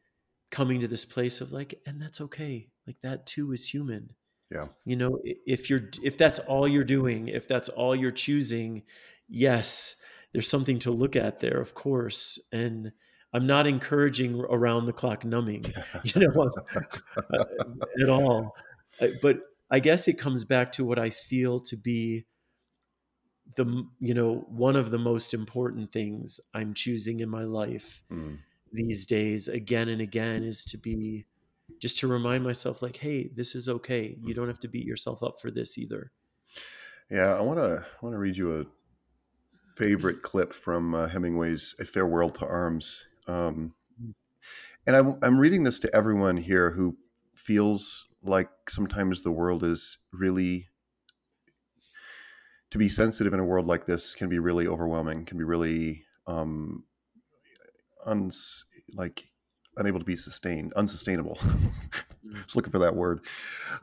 coming 0.52 0.82
to 0.82 0.88
this 0.88 1.06
place 1.06 1.42
of 1.42 1.52
like 1.52 1.80
and 1.86 2.02
that's 2.02 2.22
okay. 2.22 2.68
Like 2.88 2.98
that 3.02 3.26
too 3.26 3.52
is 3.52 3.68
human. 3.68 4.12
Yeah. 4.52 4.66
you 4.84 4.96
know 4.96 5.20
if 5.24 5.70
you're 5.70 5.92
if 6.02 6.18
that's 6.18 6.40
all 6.40 6.68
you're 6.68 6.82
doing 6.82 7.28
if 7.28 7.48
that's 7.48 7.70
all 7.70 7.96
you're 7.96 8.10
choosing 8.10 8.82
yes 9.28 9.96
there's 10.34 10.50
something 10.50 10.80
to 10.80 10.90
look 10.90 11.16
at 11.16 11.40
there 11.40 11.62
of 11.62 11.76
course 11.76 12.40
and 12.52 12.92
i'm 13.32 13.46
not 13.46 13.68
encouraging 13.68 14.44
around 14.50 14.86
the 14.86 14.92
clock 14.94 15.24
numbing 15.24 15.64
you 16.04 16.14
know 16.22 16.50
at 18.02 18.10
all. 18.10 18.56
Uh, 19.02 19.08
but 19.22 19.42
i 19.72 19.80
guess 19.80 20.08
it 20.08 20.14
comes 20.18 20.44
back 20.44 20.72
to 20.72 20.84
what 20.86 21.00
i 21.00 21.10
feel 21.10 21.60
to 21.60 21.76
be 21.78 22.26
the 23.56 23.84
you 24.00 24.14
know 24.14 24.46
one 24.50 24.76
of 24.76 24.92
the 24.92 25.00
most 25.00 25.34
important 25.34 25.92
things 25.92 26.40
i'm 26.54 26.74
choosing 26.74 27.20
in 27.20 27.30
my 27.30 27.44
life 27.44 28.04
Mm. 28.12 28.40
these 28.72 29.06
days 29.06 29.48
again 29.48 29.90
and 29.90 30.02
again 30.02 30.44
is 30.44 30.64
to 30.66 30.78
be 30.78 31.26
just 31.80 32.00
to 32.00 32.08
remind 32.08 32.44
myself 32.44 32.82
like 32.82 32.98
hey 32.98 33.30
this 33.36 33.56
is 33.56 33.70
okay. 33.70 34.18
You 34.22 34.34
don't 34.34 34.48
have 34.48 34.60
to 34.60 34.68
beat 34.68 34.86
yourself 34.86 35.24
up 35.24 35.40
for 35.40 35.50
this 35.52 35.78
either. 35.78 36.12
Yeah, 37.10 37.34
I 37.34 37.42
want 37.42 37.60
to 37.60 37.86
want 38.02 38.14
to 38.14 38.18
read 38.20 38.38
you 38.38 38.60
a 38.62 38.66
favorite 39.76 40.22
clip 40.22 40.54
from 40.54 40.94
uh, 40.94 41.08
Hemingway's 41.08 41.76
"A 41.80 41.86
Farewell 41.86 42.30
to 42.32 42.46
Arms," 42.46 43.06
um, 43.28 43.74
and 44.86 44.96
I'm 44.96 45.20
I'm 45.22 45.40
reading 45.40 45.64
this 45.64 45.80
to 45.80 45.96
everyone 45.96 46.38
here 46.38 46.72
who 46.72 46.98
feels 47.50 48.06
like 48.22 48.48
sometimes 48.68 49.24
the 49.24 49.32
world 49.32 49.64
is 49.64 49.98
really 50.14 50.68
to 52.70 52.78
be 52.78 52.88
sensitive 52.88 53.34
in 53.34 53.40
a 53.40 53.44
world 53.44 53.66
like 53.66 53.88
this 53.88 54.14
can 54.14 54.30
be 54.30 54.38
really 54.38 54.68
overwhelming 54.68 55.26
can 55.26 55.36
be 55.36 55.44
really 55.44 56.04
um 56.28 56.84
uns 58.06 58.66
like 58.94 59.26
unable 59.78 59.98
to 59.98 60.06
be 60.06 60.16
sustained 60.16 60.72
unsustainable. 60.74 61.40
Mm. 62.24 62.44
just 62.44 62.56
looking 62.56 62.72
for 62.72 62.78
that 62.78 62.96
word. 62.96 63.22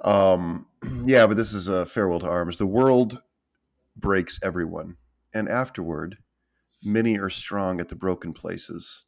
Um 0.04 0.66
yeah 1.04 1.26
but 1.26 1.36
this 1.36 1.52
is 1.52 1.66
a 1.66 1.86
farewell 1.86 2.20
to 2.20 2.28
arms. 2.28 2.58
The 2.58 2.66
world 2.66 3.20
breaks 3.96 4.38
everyone 4.44 4.96
and 5.34 5.48
afterward 5.48 6.18
many 6.84 7.18
are 7.18 7.30
strong 7.30 7.80
at 7.80 7.88
the 7.88 7.96
broken 7.96 8.32
places. 8.32 9.02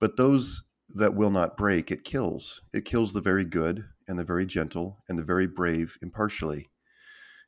But 0.00 0.16
those 0.16 0.64
that 0.94 1.14
will 1.14 1.30
not 1.30 1.56
break 1.56 1.90
it 1.90 2.04
kills. 2.04 2.62
It 2.72 2.84
kills 2.84 3.12
the 3.12 3.20
very 3.20 3.44
good 3.44 3.84
and 4.08 4.18
the 4.18 4.24
very 4.24 4.46
gentle 4.46 5.02
and 5.08 5.18
the 5.18 5.24
very 5.24 5.46
brave 5.46 5.96
impartially. 6.02 6.70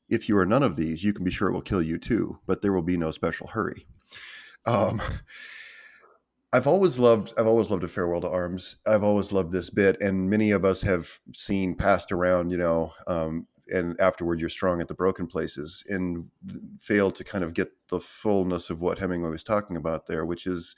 If 0.09 0.29
you 0.29 0.37
are 0.39 0.47
none 0.47 0.63
of 0.63 0.77
these 0.77 1.05
you 1.05 1.13
can 1.13 1.25
be 1.25 1.31
sure 1.31 1.49
it 1.49 1.53
will 1.53 1.63
kill 1.63 1.83
you 1.83 1.99
too 1.99 2.39
but 2.47 2.63
there 2.63 2.73
will 2.73 2.83
be 2.83 2.97
no 2.97 3.11
special 3.11 3.49
hurry. 3.49 3.87
Um 4.67 5.03
I've 6.55 6.69
always 6.69 7.01
loved 7.01 7.33
I've 7.37 7.49
always 7.49 7.69
loved 7.69 7.83
a 7.83 7.89
farewell 7.89 8.21
to 8.21 8.31
arms. 8.31 8.77
I've 8.87 9.03
always 9.03 9.33
loved 9.33 9.51
this 9.51 9.71
bit, 9.71 10.01
and 10.01 10.31
many 10.31 10.53
of 10.53 10.65
us 10.65 10.83
have 10.83 11.19
seen 11.35 11.75
passed 11.75 12.13
around, 12.13 12.51
you 12.51 12.57
know, 12.59 12.93
um, 13.09 13.49
and 13.67 14.01
afterward 14.01 14.39
you're 14.39 14.49
strong 14.49 14.81
at 14.81 14.87
the 14.87 14.95
broken 14.95 15.27
places, 15.27 15.83
and 15.89 16.29
failed 16.81 17.17
to 17.17 17.25
kind 17.25 17.43
of 17.43 17.55
get 17.55 17.73
the 17.89 17.99
fullness 17.99 18.71
of 18.71 18.81
what 18.81 18.99
Hemingway 18.99 19.31
was 19.31 19.43
talking 19.43 19.77
about 19.77 20.07
there, 20.07 20.25
which 20.25 20.47
is 20.47 20.77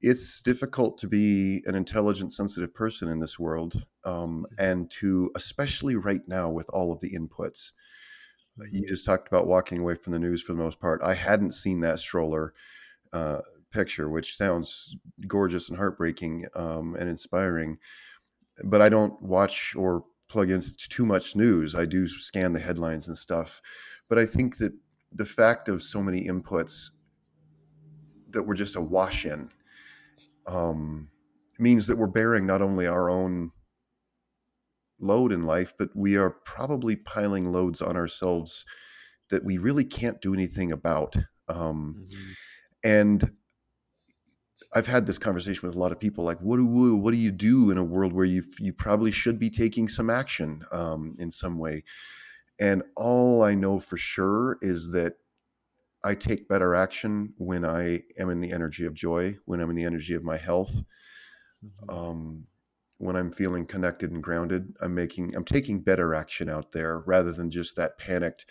it's 0.00 0.40
difficult 0.42 0.98
to 0.98 1.06
be 1.06 1.62
an 1.66 1.74
intelligent, 1.74 2.32
sensitive 2.32 2.72
person 2.72 3.08
in 3.08 3.20
this 3.20 3.38
world, 3.38 3.84
um, 4.04 4.46
and 4.58 4.90
to 4.92 5.30
especially 5.36 5.96
right 5.96 6.22
now 6.26 6.48
with 6.48 6.68
all 6.70 6.92
of 6.92 7.00
the 7.00 7.10
inputs. 7.10 7.72
You 8.70 8.86
just 8.86 9.06
talked 9.06 9.28
about 9.28 9.46
walking 9.46 9.78
away 9.78 9.94
from 9.94 10.12
the 10.12 10.18
news 10.18 10.42
for 10.42 10.52
the 10.52 10.62
most 10.62 10.80
part. 10.80 11.00
I 11.02 11.14
hadn't 11.14 11.52
seen 11.52 11.80
that 11.80 11.98
stroller. 11.98 12.52
Uh, 13.12 13.40
picture, 13.70 14.08
which 14.08 14.36
sounds 14.36 14.96
gorgeous 15.26 15.68
and 15.68 15.78
heartbreaking 15.78 16.46
um, 16.54 16.96
and 16.98 17.08
inspiring. 17.08 17.78
But 18.64 18.82
I 18.82 18.88
don't 18.88 19.20
watch 19.22 19.74
or 19.76 20.04
plug 20.28 20.50
into 20.50 20.76
too 20.76 21.06
much 21.06 21.34
news. 21.34 21.74
I 21.74 21.86
do 21.86 22.06
scan 22.06 22.52
the 22.52 22.60
headlines 22.60 23.08
and 23.08 23.16
stuff. 23.16 23.60
But 24.08 24.18
I 24.18 24.26
think 24.26 24.58
that 24.58 24.72
the 25.12 25.26
fact 25.26 25.68
of 25.68 25.82
so 25.82 26.02
many 26.02 26.24
inputs 26.24 26.90
that 28.30 28.42
we're 28.42 28.54
just 28.54 28.76
a 28.76 28.80
wash 28.80 29.26
in 29.26 29.50
um, 30.46 31.10
means 31.58 31.86
that 31.86 31.98
we're 31.98 32.06
bearing 32.06 32.46
not 32.46 32.62
only 32.62 32.86
our 32.86 33.10
own 33.10 33.52
load 34.98 35.32
in 35.32 35.42
life, 35.42 35.72
but 35.78 35.94
we 35.94 36.16
are 36.16 36.30
probably 36.30 36.96
piling 36.96 37.52
loads 37.52 37.80
on 37.80 37.96
ourselves 37.96 38.66
that 39.30 39.44
we 39.44 39.58
really 39.58 39.84
can't 39.84 40.20
do 40.20 40.34
anything 40.34 40.72
about. 40.72 41.16
Um, 41.48 41.98
Mhm. 41.98 42.36
and 42.84 43.36
I've 44.72 44.86
had 44.86 45.06
this 45.06 45.18
conversation 45.18 45.66
with 45.66 45.74
a 45.74 45.78
lot 45.78 45.90
of 45.92 45.98
people. 45.98 46.22
Like, 46.24 46.38
what 46.40 46.56
do 46.56 46.64
what 46.96 47.10
do 47.10 47.16
you 47.16 47.32
do 47.32 47.70
in 47.70 47.78
a 47.78 47.84
world 47.84 48.12
where 48.12 48.24
you 48.24 48.44
you 48.58 48.72
probably 48.72 49.10
should 49.10 49.38
be 49.38 49.50
taking 49.50 49.88
some 49.88 50.08
action 50.10 50.64
um, 50.70 51.14
in 51.18 51.30
some 51.30 51.58
way? 51.58 51.82
And 52.60 52.82
all 52.96 53.42
I 53.42 53.54
know 53.54 53.78
for 53.80 53.96
sure 53.96 54.58
is 54.62 54.90
that 54.92 55.16
I 56.04 56.14
take 56.14 56.48
better 56.48 56.74
action 56.74 57.34
when 57.36 57.64
I 57.64 58.02
am 58.18 58.30
in 58.30 58.40
the 58.40 58.52
energy 58.52 58.86
of 58.86 58.94
joy, 58.94 59.36
when 59.44 59.60
I'm 59.60 59.70
in 59.70 59.76
the 59.76 59.84
energy 59.84 60.14
of 60.14 60.24
my 60.24 60.36
health, 60.36 60.82
Mhm. 61.64 61.92
um, 61.92 62.46
when 62.98 63.16
I'm 63.16 63.30
feeling 63.32 63.66
connected 63.66 64.10
and 64.12 64.22
grounded. 64.22 64.76
I'm 64.80 64.94
making 64.94 65.34
I'm 65.34 65.44
taking 65.44 65.80
better 65.82 66.14
action 66.14 66.48
out 66.48 66.72
there 66.72 67.00
rather 67.00 67.32
than 67.32 67.50
just 67.50 67.76
that 67.76 67.98
panicked 67.98 68.46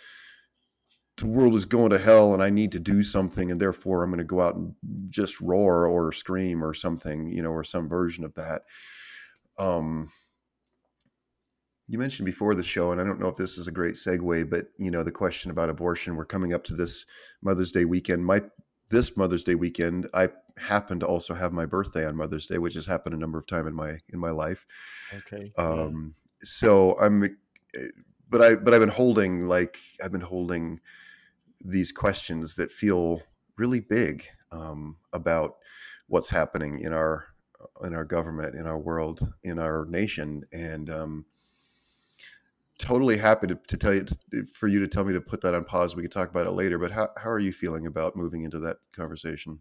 the 1.16 1.26
world 1.26 1.54
is 1.54 1.66
going 1.66 1.90
to 1.90 1.98
hell 1.98 2.32
and 2.32 2.42
I 2.42 2.50
need 2.50 2.72
to 2.72 2.80
do 2.80 3.02
something 3.02 3.50
and 3.50 3.60
therefore 3.60 4.02
I'm 4.02 4.10
going 4.10 4.18
to 4.18 4.24
go 4.24 4.40
out 4.40 4.56
and 4.56 4.74
just 5.10 5.40
roar 5.40 5.86
or 5.86 6.12
scream 6.12 6.64
or 6.64 6.72
something, 6.72 7.28
you 7.28 7.42
know, 7.42 7.50
or 7.50 7.62
some 7.64 7.88
version 7.88 8.24
of 8.24 8.34
that. 8.34 8.62
Um, 9.58 10.10
you 11.90 11.98
mentioned 11.98 12.24
before 12.24 12.54
the 12.54 12.62
show, 12.62 12.92
and 12.92 13.00
I 13.00 13.04
don't 13.04 13.18
know 13.18 13.26
if 13.26 13.34
this 13.34 13.58
is 13.58 13.66
a 13.66 13.72
great 13.72 13.94
segue, 13.94 14.48
but 14.48 14.66
you 14.78 14.92
know, 14.92 15.02
the 15.02 15.10
question 15.10 15.50
about 15.50 15.68
abortion. 15.68 16.14
We're 16.14 16.24
coming 16.24 16.54
up 16.54 16.62
to 16.64 16.74
this 16.74 17.04
Mother's 17.42 17.72
Day 17.72 17.84
weekend. 17.84 18.24
My 18.24 18.42
this 18.90 19.16
Mother's 19.16 19.42
Day 19.42 19.56
weekend, 19.56 20.06
I 20.14 20.28
happen 20.56 21.00
to 21.00 21.06
also 21.06 21.34
have 21.34 21.52
my 21.52 21.66
birthday 21.66 22.06
on 22.06 22.14
Mother's 22.14 22.46
Day, 22.46 22.58
which 22.58 22.74
has 22.74 22.86
happened 22.86 23.16
a 23.16 23.18
number 23.18 23.40
of 23.40 23.46
times 23.48 23.66
in 23.66 23.74
my 23.74 23.98
in 24.08 24.20
my 24.20 24.30
life. 24.30 24.66
Okay. 25.12 25.52
yeah. 25.58 25.64
Um, 25.64 26.14
so 26.44 26.96
I'm, 27.00 27.24
eh, 27.24 27.88
but 28.28 28.40
I 28.40 28.54
but 28.54 28.72
I've 28.72 28.80
been 28.80 28.88
holding 28.88 29.48
like 29.48 29.76
I've 30.00 30.12
been 30.12 30.20
holding 30.20 30.78
these 31.60 31.90
questions 31.90 32.54
that 32.54 32.70
feel 32.70 33.20
really 33.56 33.80
big 33.80 34.28
um, 34.52 34.96
about 35.12 35.56
what's 36.06 36.30
happening 36.30 36.78
in 36.78 36.92
our 36.92 37.26
in 37.82 37.94
our 37.94 38.04
government, 38.04 38.54
in 38.54 38.68
our 38.68 38.78
world, 38.78 39.26
in 39.42 39.58
our 39.58 39.86
nation, 39.86 40.44
and 40.52 40.88
um, 40.88 41.24
totally 42.80 43.16
happy 43.16 43.46
to, 43.48 43.54
to 43.54 43.76
tell 43.76 43.94
you 43.94 44.06
for 44.54 44.66
you 44.66 44.80
to 44.80 44.88
tell 44.88 45.04
me 45.04 45.12
to 45.12 45.20
put 45.20 45.40
that 45.42 45.54
on 45.54 45.64
pause. 45.64 45.94
We 45.94 46.02
can 46.02 46.10
talk 46.10 46.30
about 46.30 46.46
it 46.46 46.52
later. 46.52 46.78
But 46.78 46.90
how 46.90 47.10
how 47.16 47.30
are 47.30 47.38
you 47.38 47.52
feeling 47.52 47.86
about 47.86 48.16
moving 48.16 48.42
into 48.42 48.58
that 48.60 48.78
conversation? 48.92 49.60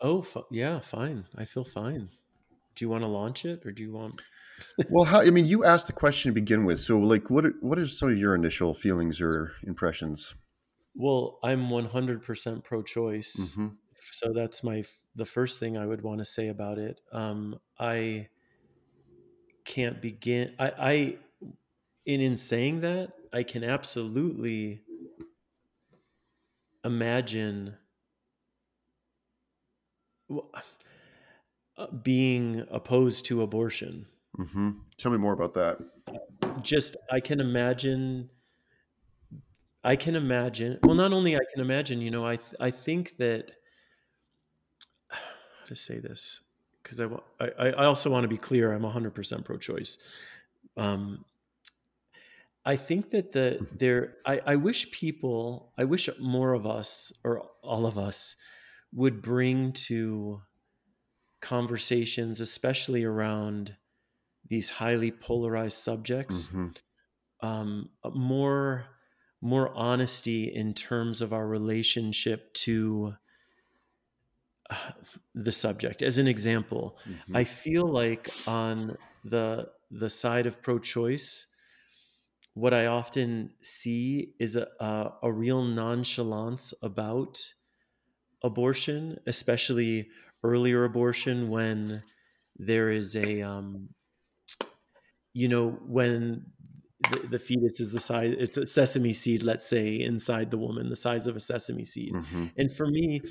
Oh, 0.00 0.22
fi- 0.22 0.42
yeah, 0.50 0.78
fine. 0.80 1.24
I 1.36 1.44
feel 1.44 1.64
fine. 1.64 2.10
Do 2.76 2.84
you 2.84 2.88
want 2.88 3.02
to 3.02 3.08
launch 3.08 3.44
it, 3.44 3.66
or 3.66 3.72
do 3.72 3.82
you 3.82 3.92
want? 3.92 4.20
Well, 4.90 5.04
how, 5.04 5.20
I 5.20 5.30
mean, 5.30 5.46
you 5.46 5.64
asked 5.64 5.86
the 5.86 5.92
question 5.92 6.30
to 6.30 6.34
begin 6.34 6.64
with, 6.64 6.80
so 6.80 6.98
like, 6.98 7.30
what 7.30 7.46
are, 7.46 7.54
what 7.60 7.78
are 7.78 7.86
some 7.86 8.10
of 8.10 8.18
your 8.18 8.34
initial 8.34 8.74
feelings 8.74 9.20
or 9.20 9.52
impressions? 9.64 10.34
Well, 10.96 11.38
I'm 11.44 11.68
100% 11.68 12.64
pro-choice, 12.64 13.54
hmm 13.54 13.68
so 14.10 14.32
that's 14.32 14.64
my 14.64 14.82
the 15.16 15.24
first 15.24 15.60
thing 15.60 15.76
I 15.76 15.86
would 15.86 16.02
want 16.02 16.18
to 16.20 16.24
say 16.24 16.48
about 16.48 16.78
it. 16.78 17.00
Um, 17.12 17.60
I 17.78 18.28
can't 19.64 20.00
begin. 20.00 20.54
I, 20.58 20.72
I, 20.78 21.16
in 22.08 22.22
in 22.22 22.36
saying 22.38 22.80
that, 22.80 23.12
I 23.34 23.42
can 23.42 23.62
absolutely 23.62 24.80
imagine 26.82 27.76
uh, 30.30 31.86
being 32.02 32.66
opposed 32.70 33.26
to 33.26 33.42
abortion. 33.42 34.06
Mm-hmm. 34.38 34.70
Tell 34.96 35.12
me 35.12 35.18
more 35.18 35.34
about 35.34 35.52
that. 35.54 35.78
just 36.62 36.96
I 37.12 37.20
can 37.20 37.40
imagine 37.40 38.30
I 39.84 39.94
can 39.94 40.16
imagine 40.16 40.78
well 40.82 40.94
not 40.96 41.12
only 41.12 41.36
I 41.36 41.44
can 41.52 41.60
imagine 41.60 42.00
you 42.00 42.10
know 42.10 42.26
I 42.26 42.38
I 42.58 42.70
think 42.70 43.16
that 43.18 43.52
how 45.10 45.66
to 45.66 45.76
say 45.76 45.98
this 45.98 46.40
because 46.82 47.00
I, 47.02 47.06
I 47.40 47.68
I 47.82 47.84
also 47.84 48.10
want 48.10 48.24
to 48.24 48.28
be 48.28 48.38
clear 48.38 48.72
I'm 48.72 48.82
100% 48.82 49.44
pro 49.44 49.58
choice 49.58 49.98
um 50.76 51.24
I 52.68 52.76
think 52.76 53.10
that 53.10 53.32
the 53.32 53.66
there 53.72 54.16
I, 54.26 54.40
I 54.46 54.56
wish 54.56 54.90
people 54.90 55.72
I 55.78 55.84
wish 55.84 56.10
more 56.20 56.52
of 56.52 56.66
us 56.66 57.10
or 57.24 57.42
all 57.62 57.86
of 57.86 57.96
us 57.96 58.36
would 58.92 59.22
bring 59.22 59.72
to 59.88 60.42
conversations 61.40 62.42
especially 62.42 63.04
around 63.04 63.74
these 64.50 64.68
highly 64.68 65.10
polarized 65.10 65.78
subjects 65.78 66.48
hmm 66.48 66.68
um, 67.40 67.90
more 68.14 68.84
more 69.40 69.72
honesty 69.74 70.52
in 70.54 70.74
terms 70.74 71.22
of 71.22 71.32
our 71.32 71.46
relationship 71.46 72.52
to 72.54 73.14
uh, 74.70 74.92
the 75.34 75.52
subject. 75.52 76.02
As 76.02 76.18
an 76.18 76.26
example, 76.28 76.98
hmm 77.04 77.36
I 77.36 77.44
feel 77.44 77.86
like 77.86 78.28
on 78.46 78.96
the 79.24 79.70
the 79.90 80.10
side 80.10 80.46
of 80.46 80.60
pro-choice, 80.60 81.46
what 82.58 82.74
I 82.74 82.86
often 82.86 83.50
see 83.62 84.34
is 84.40 84.56
a, 84.56 84.66
a, 84.80 85.12
a 85.22 85.32
real 85.32 85.62
nonchalance 85.62 86.74
about 86.82 87.40
abortion, 88.42 89.18
especially 89.26 90.08
earlier 90.42 90.84
abortion 90.84 91.48
when 91.50 92.02
there 92.56 92.90
is 92.90 93.14
a 93.14 93.42
um, 93.42 93.88
you 95.32 95.48
know 95.48 95.70
when 95.86 96.46
the, 97.12 97.18
the 97.30 97.38
fetus 97.38 97.78
is 97.78 97.92
the 97.92 98.00
size 98.00 98.34
it's 98.38 98.56
a 98.56 98.66
sesame 98.66 99.12
seed 99.12 99.42
let's 99.44 99.66
say 99.66 100.00
inside 100.00 100.50
the 100.50 100.58
woman 100.58 100.88
the 100.88 100.96
size 100.96 101.26
of 101.26 101.36
a 101.36 101.40
sesame 101.40 101.84
seed. 101.84 102.12
Hmm 102.14 102.46
and 102.56 102.72
for 102.72 102.88
me 102.88 103.22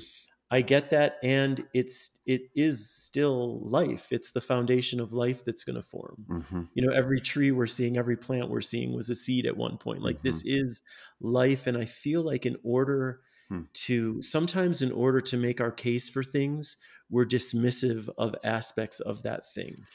i 0.50 0.60
get 0.60 0.90
that 0.90 1.16
and 1.22 1.66
it's 1.74 2.12
it 2.26 2.42
is 2.54 2.88
still 2.90 3.60
life. 3.68 4.12
It's 4.12 4.32
the 4.32 4.40
foundation 4.40 5.00
of 5.00 5.12
life 5.12 5.44
that's 5.44 5.64
going 5.64 5.76
to 5.76 5.82
form. 5.82 6.26
Hmm 6.26 6.62
you 6.74 6.86
know 6.86 6.92
every 6.92 7.20
tree 7.20 7.50
we're 7.50 7.66
seeing 7.66 7.96
every 7.96 8.16
plant 8.16 8.50
we're 8.50 8.60
seeing 8.60 8.94
was 8.94 9.10
a 9.10 9.14
seed 9.14 9.46
at 9.46 9.56
one 9.56 9.78
point. 9.78 10.02
Like 10.02 10.22
this 10.22 10.42
is 10.44 10.82
life 11.20 11.66
and 11.66 11.76
i 11.76 11.84
feel 11.84 12.22
like 12.22 12.46
in 12.46 12.56
order 12.64 13.20
Hmm. 13.48 13.62
to 13.72 14.20
sometimes 14.20 14.82
in 14.82 14.92
order 14.92 15.22
to 15.22 15.36
make 15.38 15.58
our 15.58 15.72
case 15.72 16.10
for 16.10 16.22
things 16.22 16.76
we're 17.08 17.24
dismissive 17.24 18.10
of 18.18 18.34
aspects 18.44 19.00
of 19.00 19.22
that 19.22 19.46
thing. 19.46 19.86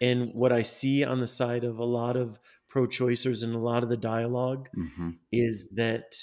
And 0.00 0.32
what 0.32 0.52
I 0.52 0.62
see 0.62 1.04
on 1.04 1.20
the 1.20 1.26
side 1.26 1.64
of 1.64 1.78
a 1.78 1.84
lot 1.84 2.16
of 2.16 2.38
pro-choicers 2.68 3.42
and 3.42 3.54
a 3.54 3.58
lot 3.58 3.82
of 3.82 3.88
the 3.88 3.96
dialogue 3.96 4.70
hmm 4.74 5.10
is 5.32 5.68
that 5.74 6.16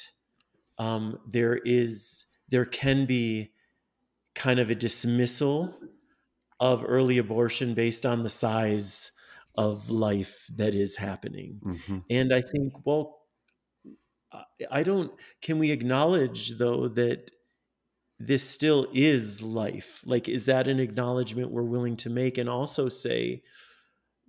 um, 0.77 1.19
there 1.27 1.57
is 1.65 2.25
there 2.49 2.65
can 2.65 3.05
be 3.05 3.51
kind 4.37 4.59
of 4.59 4.69
a 4.69 4.75
dismissal 4.75 5.77
of 6.59 6.83
early 6.87 7.17
abortion 7.19 7.73
based 7.75 8.05
on 8.05 8.23
the 8.23 8.29
size 8.29 9.11
of 9.57 9.89
life 9.91 10.47
that 10.55 10.75
is 10.75 10.97
happening. 10.97 11.63
Hmm 11.63 11.99
and 12.09 12.33
i 12.33 12.41
think 12.41 12.73
well 12.85 13.19
I- 14.31 14.83
don't 14.83 15.13
can 15.41 15.59
we 15.59 15.71
acknowledge 15.71 16.57
though 16.57 16.87
that 16.89 17.31
this 18.19 18.43
still 18.43 18.87
is 18.93 19.43
life? 19.43 20.01
Like 20.05 20.29
is 20.29 20.45
that 20.47 20.67
an 20.67 20.79
acknowledgement 20.79 21.51
we're 21.51 21.63
willing 21.63 21.97
to 21.97 22.09
make? 22.09 22.37
And 22.37 22.49
also 22.49 22.89
say 22.89 23.43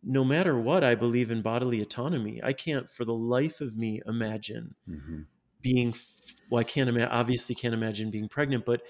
no 0.03 0.25
matter 0.25 0.59
what 0.61 0.85
i 0.85 0.95
believe 0.95 1.31
in 1.31 1.43
bodily 1.43 1.81
autonomy. 1.83 2.43
I 2.43 2.53
can't 2.55 2.89
for 2.91 3.05
the 3.05 3.15
life 3.15 3.61
of 3.63 3.77
me 3.79 4.01
imagine 4.07 4.77
hmm 4.87 5.21
being 5.63 5.95
well 6.51 6.61
i 6.61 6.65
can't 6.65 6.89
imagine 6.89 7.11
obviously 7.11 7.55
can't 7.55 7.75
imagine 7.75 8.11
being 8.11 8.29
pregnant 8.29 8.65
but 8.65 8.83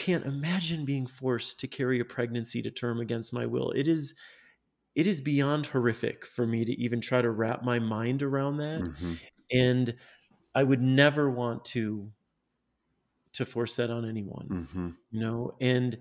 can't 0.00 0.26
imagine 0.26 0.84
being 0.84 1.06
forced 1.06 1.60
to 1.60 1.68
carry 1.68 2.00
a 2.00 2.04
pregnancy 2.04 2.62
to 2.62 2.70
term 2.70 3.00
against 3.00 3.32
my 3.32 3.46
will. 3.46 3.70
It 3.72 3.88
is 3.88 4.14
it 4.94 5.06
is 5.06 5.20
beyond 5.20 5.66
horrific 5.66 6.26
for 6.26 6.46
me 6.46 6.64
to 6.64 6.72
even 6.72 7.00
try 7.00 7.22
to 7.22 7.30
wrap 7.30 7.62
my 7.62 7.78
mind 7.78 8.22
around 8.22 8.58
that. 8.58 8.82
Hmm 8.82 9.14
and 9.52 9.96
i 10.54 10.62
would 10.62 10.80
never 10.80 11.30
want 11.30 11.64
to 11.64 12.12
to 13.32 13.44
force 13.44 13.76
that 13.76 13.90
on 13.90 14.04
anyone 14.08 14.46
hmm 14.48 14.90
you 15.10 15.20
know? 15.20 15.56
And 15.60 15.98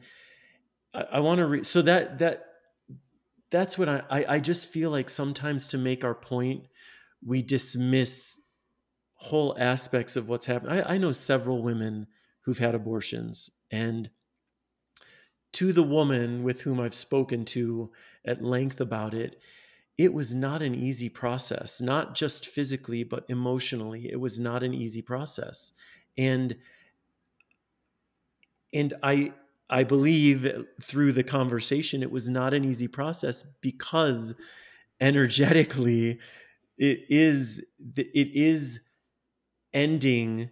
i, 0.94 1.02
I 1.14 1.20
want 1.20 1.40
to 1.40 1.46
re- 1.48 1.64
so 1.64 1.82
that 1.84 2.20
that 2.20 2.46
that's 3.50 3.78
what 3.78 3.90
I, 3.90 4.04
I 4.10 4.26
i 4.36 4.40
just 4.40 4.68
feel 4.70 4.92
like 4.92 5.10
sometimes 5.10 5.68
to 5.70 5.78
make 5.78 6.04
our 6.04 6.16
point 6.16 6.66
we 7.26 7.42
dismiss 7.42 8.40
whole 9.16 9.56
aspects 9.60 10.16
of 10.16 10.30
what's 10.30 10.46
happened. 10.46 10.74
I, 10.74 10.96
I 10.96 10.98
know 10.98 11.12
several 11.12 11.64
women 11.64 12.08
who've 12.42 12.58
had 12.58 12.76
abortions 12.76 13.52
and 13.72 14.10
to 15.52 15.74
the 15.74 15.84
woman 15.84 16.44
with 16.44 16.62
whom 16.62 16.80
i've 16.80 16.94
spoken 16.94 17.46
to 17.46 17.92
at 18.26 18.42
length 18.42 18.82
about 18.82 19.14
it 19.14 19.42
it 19.98 20.14
was 20.14 20.34
not 20.34 20.62
an 20.62 20.74
easy 20.76 21.10
process 21.10 21.82
not 21.82 22.16
just 22.16 22.48
physically 22.48 23.04
but 23.04 23.26
emotionally 23.30 24.10
it 24.12 24.20
was 24.20 24.40
not 24.40 24.64
an 24.64 24.74
easy 24.74 25.02
process. 25.02 25.74
And 26.18 26.56
and 28.74 28.94
i 29.04 29.34
i 29.70 29.84
believe 29.84 30.66
through 30.82 31.12
the 31.12 31.24
conversation 31.24 32.04
it 32.04 32.12
was 32.12 32.30
not 32.30 32.54
an 32.54 32.64
easy 32.64 32.88
process 32.88 33.44
because 33.62 34.36
energetically 35.02 36.20
it 36.78 37.00
is 37.10 37.64
it 37.96 38.28
is 38.34 38.80
ending 39.74 40.50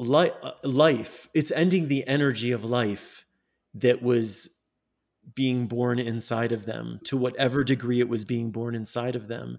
li- 0.00 0.32
life 0.64 1.28
it's 1.34 1.52
ending 1.52 1.88
the 1.88 2.06
energy 2.08 2.52
of 2.52 2.64
life 2.64 3.26
that 3.74 4.02
was 4.02 4.50
being 5.34 5.66
born 5.68 5.98
inside 5.98 6.52
of 6.52 6.66
them 6.66 7.00
to 7.04 7.16
whatever 7.16 7.64
degree 7.64 8.00
it 8.00 8.08
was 8.08 8.24
being 8.24 8.50
born 8.52 8.74
inside 8.74 9.16
of 9.16 9.28
them. 9.28 9.58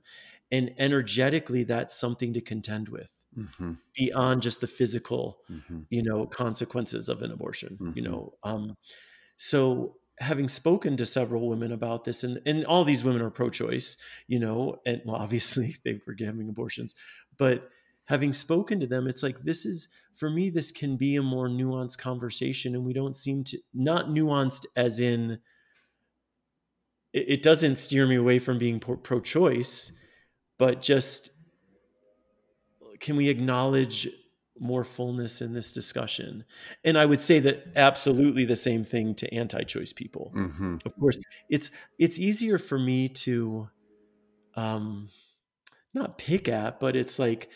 And 0.52 0.74
energetically 0.78 1.64
that's 1.64 1.96
something 1.96 2.34
to 2.34 2.42
contend 2.42 2.90
with 2.90 3.12
hmm 3.36 3.74
beyond 3.96 4.42
just 4.42 4.62
the 4.62 4.68
physical 4.68 5.42
hmm 5.50 5.82
you 5.90 6.04
know 6.04 6.26
consequences 6.28 7.10
of 7.10 7.22
an 7.22 7.32
abortion 7.32 7.82
you 7.94 8.02
Mhm. 8.02 8.04
know 8.04 8.34
um 8.44 8.76
so 9.38 9.98
having 10.20 10.50
spoken 10.50 10.98
to 10.98 11.06
several 11.06 11.50
women 11.50 11.72
about 11.72 12.04
this 12.06 12.24
and 12.24 12.42
and 12.46 12.66
all 12.66 12.84
these 12.86 13.04
women 13.04 13.22
are 13.22 13.32
pro-choice 13.32 13.98
you 14.28 14.40
know 14.40 14.78
and 14.86 15.02
well 15.06 15.18
obviously 15.18 15.76
they 15.86 16.00
were 16.08 16.16
having 16.20 16.50
abortions 16.50 16.94
but 17.38 17.70
having 18.06 18.34
spoken 18.34 18.80
to 18.80 18.88
them 18.88 19.08
it's 19.08 19.24
like 19.24 19.40
this 19.40 19.66
is 19.66 19.88
for 20.14 20.30
me 20.30 20.50
this 20.50 20.72
can 20.72 20.98
be 20.98 21.16
a 21.16 21.22
more 21.22 21.48
nuanced 21.48 21.98
conversation 21.98 22.76
and 22.76 22.84
we 22.84 22.94
don't 22.94 23.16
seem 23.16 23.44
to 23.44 23.58
not 23.74 24.08
nuanced 24.08 24.66
as 24.76 25.00
in 25.00 25.40
it, 27.14 27.26
it 27.28 27.44
doesn't 27.44 27.78
steer 27.78 28.08
me 28.08 28.16
away 28.16 28.40
from 28.40 28.58
being 28.58 28.80
pro- 28.80 28.98
pro-choice 28.98 29.92
but 30.58 30.82
just 30.82 31.32
can 33.00 33.16
we 33.16 33.30
acknowledge 33.30 34.08
more 34.60 34.84
fullness 34.84 35.42
in 35.42 35.54
this 35.54 35.72
discussion? 35.72 36.46
And 36.84 36.98
i 36.98 37.06
would 37.06 37.20
say 37.20 37.40
that 37.40 37.66
absolutely 37.76 38.46
the 38.46 38.56
same 38.56 38.84
thing 38.84 39.16
to 39.16 39.34
anti-choice 39.34 39.94
people. 39.94 40.32
Hmm 40.34 40.78
of 40.86 40.96
course 41.00 41.18
it's 41.50 41.72
it's 41.98 42.20
easier 42.20 42.58
for 42.58 42.78
me 42.78 43.10
to 43.10 43.70
um 44.56 45.10
not 45.94 46.18
pick 46.18 46.48
at 46.48 46.80
but 46.80 46.96
it's 46.96 47.20
like 47.20 47.50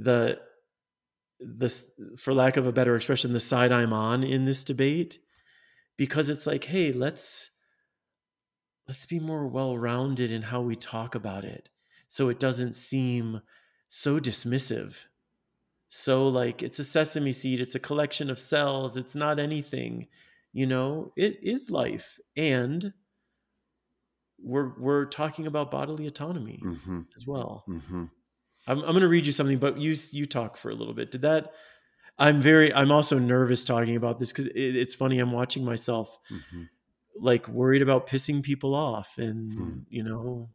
the 0.00 0.38
this 1.38 1.84
for 2.16 2.34
lack 2.34 2.56
of 2.56 2.66
a 2.66 2.72
better 2.72 2.96
expression 2.96 3.32
the 3.32 3.40
side 3.40 3.72
i'm 3.72 3.92
on 3.92 4.22
in 4.22 4.44
this 4.44 4.64
debate 4.64 5.18
because 5.96 6.28
it's 6.28 6.46
like 6.46 6.64
hey 6.64 6.92
let's 6.92 7.50
let's 8.88 9.06
be 9.06 9.20
more 9.20 9.46
well-rounded 9.46 10.32
in 10.32 10.42
how 10.42 10.60
we 10.60 10.76
talk 10.76 11.14
about 11.14 11.44
it 11.44 11.68
so 12.08 12.28
it 12.28 12.40
doesn't 12.40 12.74
seem 12.74 13.40
so 13.86 14.18
dismissive. 14.18 14.96
So 15.88 16.28
like 16.28 16.62
it's 16.62 16.78
a 16.78 16.84
sesame 16.84 17.32
seed 17.32 17.60
it's 17.60 17.74
a 17.74 17.80
collection 17.80 18.30
of 18.30 18.38
cells 18.38 18.96
it's 18.96 19.14
not 19.14 19.38
anything 19.38 20.06
you 20.52 20.66
know? 20.66 21.12
It 21.16 21.38
is 21.42 21.70
life 21.70 22.18
and 22.36 22.92
we're 24.42 24.72
we're 24.78 25.04
talking 25.04 25.46
about 25.46 25.70
bodily 25.70 26.06
autonomy 26.06 26.60
hmm 26.62 27.02
as 27.16 27.26
well. 27.26 27.64
Hmm 27.66 28.06
i'm, 28.70 28.78
I'm 28.78 28.92
going 28.92 29.00
to 29.00 29.08
read 29.08 29.26
you 29.26 29.32
something 29.32 29.58
but 29.58 29.78
you 29.78 29.94
you 30.12 30.26
talk 30.26 30.56
for 30.56 30.70
a 30.70 30.74
little 30.74 30.94
bit 30.94 31.10
did 31.10 31.22
that 31.22 31.52
i'm 32.18 32.40
very 32.40 32.72
i'm 32.74 32.92
also 32.92 33.18
nervous 33.18 33.64
talking 33.64 33.96
about 33.96 34.18
this 34.18 34.32
because 34.32 34.46
it, 34.46 34.76
it's 34.76 34.94
funny 34.94 35.18
i'm 35.18 35.32
watching 35.32 35.64
myself 35.64 36.18
hmm 36.28 36.64
like 37.16 37.48
worried 37.48 37.82
about 37.82 38.06
pissing 38.06 38.42
people 38.42 38.74
off 38.74 39.18
and 39.18 39.52
Hmm. 39.52 39.78
you 39.90 40.02
know 40.02 40.48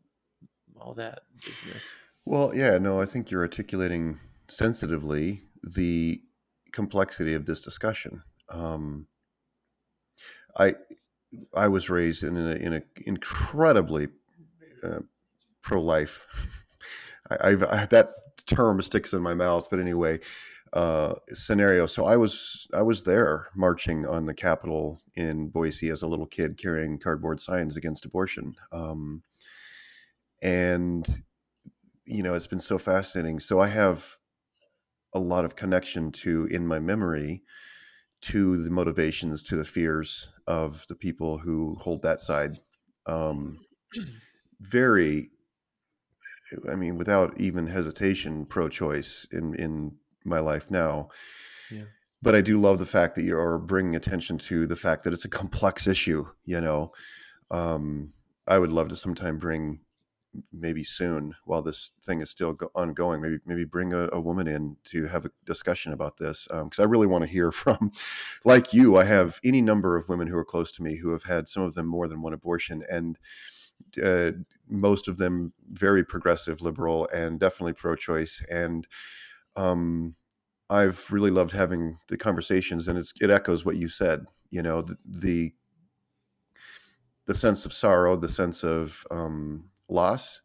all 0.80 0.94
that 0.96 1.20
business 1.46 1.96
Well, 2.26 2.56
yeah, 2.56 2.80
no, 2.80 3.00
I 3.00 3.06
think 3.06 3.30
you're 3.30 3.44
articulating 3.44 4.20
sensitively 4.48 5.44
the 5.64 6.22
complexity 6.72 7.36
of 7.36 7.46
this 7.46 7.62
discussion. 7.62 8.24
Um, 8.50 9.08
I 10.58 10.76
I 11.54 11.68
was 11.68 11.90
raised 11.90 12.24
in 12.24 12.36
a 12.38 12.56
in 12.56 12.74
a 12.74 12.82
incredibly 13.06 14.08
uh, 14.84 15.02
pro 15.62 15.82
life. 15.82 16.26
I, 17.30 17.50
I've 17.50 17.64
I, 17.64 17.86
that 17.88 18.14
term 18.46 18.82
sticks 18.82 19.14
in 19.14 19.22
my 19.22 19.34
mouth, 19.34 19.68
but 19.70 19.80
anyway, 19.80 20.20
uh, 20.74 21.16
scenario. 21.30 21.86
So 21.86 22.06
I 22.06 22.18
was 22.18 22.68
I 22.74 22.82
was 22.82 23.04
there 23.04 23.48
marching 23.56 24.06
on 24.06 24.26
the 24.26 24.34
Capitol 24.34 25.00
in 25.16 25.50
Boise 25.50 25.90
as 25.90 26.02
a 26.02 26.08
little 26.08 26.26
kid, 26.26 26.58
carrying 26.58 27.00
cardboard 27.00 27.40
signs 27.40 27.78
against 27.78 28.06
abortion, 28.06 28.56
um, 28.72 29.24
and 30.42 31.24
you 32.06 32.24
know 32.24 32.34
it's 32.34 32.48
been 32.48 32.60
so 32.60 32.78
fascinating. 32.78 33.40
So 33.40 33.60
I 33.60 33.68
have 33.68 34.18
a 35.14 35.20
lot 35.20 35.46
of 35.46 35.56
connection 35.56 36.12
to 36.12 36.46
in 36.52 36.68
my 36.68 36.80
memory 36.80 37.42
to 38.22 38.64
the 38.64 38.72
motivations, 38.72 39.44
to 39.44 39.56
the 39.56 39.64
fears 39.64 40.30
of 40.48 40.86
the 40.90 40.96
people 40.96 41.38
who 41.38 41.78
hold 41.80 42.02
that 42.02 42.20
side. 42.20 42.60
Um, 43.06 43.60
very, 44.60 45.30
I 46.70 46.76
mean, 46.76 46.98
without 46.98 47.40
even 47.40 47.68
hesitation, 47.68 48.46
pro-choice 48.46 49.28
in 49.32 49.56
in 49.56 49.98
my 50.24 50.40
life 50.40 50.70
now. 50.70 51.10
Yeah. 51.72 51.84
But 52.22 52.36
I 52.36 52.42
do 52.42 52.60
love 52.60 52.80
the 52.80 52.86
fact 52.86 53.16
that 53.16 53.24
you're 53.24 53.60
bringing 53.60 53.96
attention 53.96 54.38
to 54.40 54.66
the 54.66 54.76
fact 54.76 55.04
that 55.04 55.14
it's 55.14 55.26
a 55.26 55.30
complex 55.30 55.88
issue. 55.88 56.28
You 56.46 56.62
know, 56.62 56.92
um, 57.52 58.14
I 58.48 58.58
would 58.58 58.72
love 58.72 58.90
to 58.90 58.96
sometime 58.96 59.38
bring, 59.38 59.82
maybe 60.52 60.84
soon, 60.84 61.36
while 61.46 61.62
this 61.62 61.92
thing 62.04 62.22
is 62.22 62.30
still 62.30 62.54
go- 62.54 62.72
ongoing, 62.74 63.22
maybe 63.22 63.38
maybe 63.46 63.66
bring 63.66 63.94
a, 63.94 64.10
a 64.12 64.20
woman 64.20 64.48
in 64.48 64.78
to 64.86 65.06
have 65.06 65.26
a 65.26 65.32
discussion 65.46 65.94
about 65.94 66.18
this 66.18 66.48
because 66.50 66.80
I 66.80 66.84
really 66.84 67.08
want 67.08 67.24
to 67.24 67.30
hear 67.30 67.52
from, 67.64 67.92
like 68.44 68.74
you, 68.74 68.98
I 68.98 69.04
have 69.06 69.40
any 69.44 69.62
number 69.62 69.96
of 69.96 70.10
women 70.10 70.28
who 70.28 70.38
are 70.38 70.46
close 70.46 70.72
to 70.74 70.84
me 70.84 70.98
who 70.98 71.12
have 71.12 71.24
had 71.24 71.48
some 71.48 71.64
of 71.64 71.76
them 71.76 71.86
more 71.88 72.08
than 72.08 72.22
one 72.22 72.34
abortion 72.34 72.84
and. 72.90 73.18
Uh, 74.02 74.32
most 74.68 75.08
of 75.08 75.18
them 75.18 75.54
very 75.72 76.04
progressive 76.04 76.62
liberal 76.62 77.08
and 77.14 77.40
definitely 77.40 77.74
pro-choice 77.74 78.44
and 78.50 78.88
um, 79.56 80.16
I've 80.70 81.12
really 81.12 81.32
loved 81.32 81.52
having 81.52 82.00
the 82.08 82.18
conversations, 82.18 82.88
and 82.88 82.98
it 82.98 83.30
echoes 83.30 83.66
what 83.66 83.78
you 83.78 83.88
said. 83.88 84.26
You 84.50 84.62
know, 84.64 84.82
the 84.82 84.98
the, 85.06 85.54
the 87.26 87.36
sense 87.36 87.66
of 87.66 87.74
sorrow, 87.74 88.16
the 88.16 88.30
sense 88.30 88.64
of 88.64 89.06
um, 89.12 89.70
loss, 89.88 90.42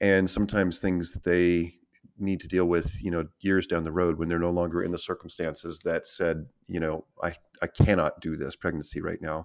and 0.00 0.28
sometimes 0.28 0.78
things 0.78 1.12
that 1.12 1.24
they 1.24 1.74
need 2.18 2.40
to 2.40 2.48
deal 2.48 2.64
with. 2.64 3.02
You 3.02 3.10
know, 3.10 3.26
years 3.40 3.66
down 3.66 3.84
the 3.84 3.92
road 3.92 4.18
when 4.18 4.28
they're 4.28 4.38
no 4.38 4.50
longer 4.50 4.82
in 4.82 4.90
the 4.90 4.98
circumstances 4.98 5.80
that 5.80 6.06
said, 6.06 6.46
you 6.66 6.80
know, 6.80 7.04
I 7.22 7.34
I 7.60 7.66
cannot 7.66 8.20
do 8.20 8.36
this 8.36 8.56
pregnancy 8.56 9.02
right 9.02 9.20
now. 9.20 9.44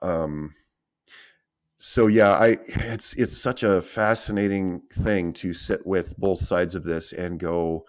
Um, 0.00 0.54
so 1.78 2.08
yeah, 2.08 2.30
I 2.30 2.58
it's 2.66 3.14
it's 3.14 3.36
such 3.36 3.62
a 3.62 3.80
fascinating 3.80 4.82
thing 4.92 5.32
to 5.34 5.52
sit 5.52 5.86
with 5.86 6.16
both 6.18 6.40
sides 6.40 6.74
of 6.74 6.82
this 6.84 7.12
and 7.12 7.38
go 7.38 7.86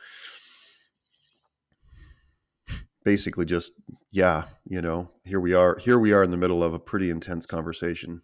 basically 3.04 3.46
just 3.46 3.74
yeah, 4.12 4.46
you 4.66 4.82
know, 4.82 5.12
here 5.24 5.40
we 5.40 5.54
are 5.54 5.78
here 5.78 6.00
we 6.00 6.12
are 6.12 6.24
in 6.24 6.32
the 6.32 6.38
middle 6.38 6.64
of 6.64 6.74
a 6.74 6.80
pretty 6.80 7.10
intense 7.10 7.46
conversation. 7.46 8.22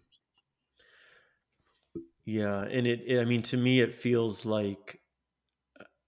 Yeah, 2.24 2.62
and 2.62 2.86
it, 2.86 3.02
it 3.06 3.20
I 3.20 3.24
mean 3.24 3.42
to 3.42 3.56
me 3.56 3.80
it 3.80 3.94
feels 3.94 4.44
like 4.44 5.00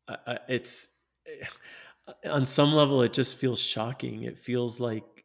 uh, 0.09 0.16
uh, 0.26 0.38
it's 0.48 0.88
on 2.24 2.46
some 2.46 2.72
level 2.72 3.02
it 3.02 3.12
just 3.12 3.36
feels 3.36 3.61
shocking. 3.61 4.22
It 4.22 4.38
feels 4.38 4.80
like 4.80 5.18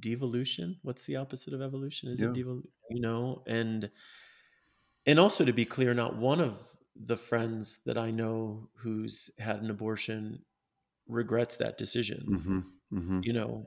devolution. 0.00 0.78
What's 0.82 1.06
the 1.06 1.16
opposite 1.16 1.54
of 1.54 1.62
evolution? 1.62 2.08
Is 2.10 2.20
Yeah. 2.20 2.22
it 2.22 2.32
devolution? 2.32 2.72
You 2.90 3.00
know, 3.00 3.42
and 3.46 3.90
and 5.04 5.18
also 5.18 5.44
to 5.44 5.52
be 5.52 5.64
clear, 5.64 5.94
not 5.94 6.16
one 6.16 6.40
of 6.40 6.76
the 6.94 7.16
friends 7.16 7.80
that 7.84 7.98
I 7.98 8.10
know 8.10 8.70
who's 8.76 9.30
had 9.38 9.62
an 9.62 9.70
abortion 9.70 10.44
regrets 11.08 11.56
that 11.58 11.78
decision. 11.78 12.36
hmm 12.42 12.60
hmm 12.90 13.22
You 13.22 13.32
know, 13.34 13.66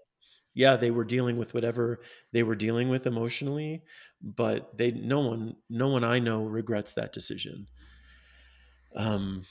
yeah, 0.55 0.75
they 0.77 0.91
were 0.91 1.05
dealing 1.05 1.37
with 1.37 1.53
whatever 1.53 2.01
they 2.33 2.43
were 2.43 2.55
dealing 2.55 2.89
with 2.89 3.07
emotionally, 3.07 3.83
but 4.21 4.77
they 4.77 4.91
no 4.91 5.21
one 5.21 5.57
no 5.69 5.89
one 5.89 6.03
I 6.03 6.19
know 6.19 6.45
regrets 6.45 6.93
that 6.93 7.13
decision. 7.13 7.67
Um 8.95 9.45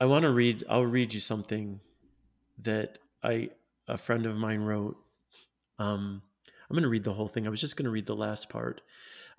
I 0.00 0.06
want 0.06 0.24
to 0.24 0.32
read 0.32 0.64
I'll 0.70 0.86
read 0.86 1.14
you 1.14 1.20
something 1.20 1.80
that 2.58 3.00
I 3.22 3.52
a 3.88 3.98
friend 3.98 4.26
of 4.26 4.36
mine 4.36 4.62
wrote. 4.62 4.98
Um 5.78 6.22
I'm 6.68 6.74
going 6.74 6.82
to 6.82 6.88
read 6.88 7.04
the 7.04 7.12
whole 7.12 7.28
thing. 7.28 7.46
I 7.46 7.50
was 7.50 7.60
just 7.60 7.76
going 7.76 7.84
to 7.84 7.90
read 7.90 8.06
the 8.06 8.16
last 8.16 8.48
part. 8.48 8.80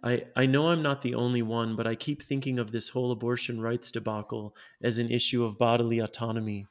I, 0.04 0.26
I 0.36 0.46
know 0.46 0.70
I'm 0.70 0.82
not 0.82 1.02
the 1.02 1.16
only 1.16 1.42
one, 1.42 1.76
but 1.76 1.88
I 1.88 1.96
keep 1.96 2.22
thinking 2.22 2.60
of 2.60 2.72
this 2.72 2.90
whole 2.90 3.12
abortion 3.12 3.60
rights 3.60 3.92
debacle 3.92 4.56
as 4.82 4.98
an 4.98 5.12
issue 5.12 5.44
of 5.44 5.58
bodily 5.58 6.00
autonomy, 6.00 6.68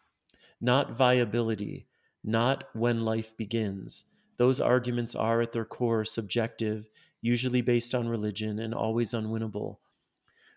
not 0.61 0.93
viability, 0.93 1.87
not 2.25 2.69
when 2.73 3.01
life 3.01 3.37
begins. 3.37 4.05
Those 4.39 4.61
arguments 4.61 5.15
are 5.15 5.43
at 5.43 5.53
their 5.53 5.65
core 5.65 6.05
subjective, 6.05 6.89
usually 7.21 7.61
based 7.61 7.95
on 7.95 8.09
religion, 8.09 8.59
and 8.61 8.73
always 8.73 9.11
unwinnable. 9.13 9.79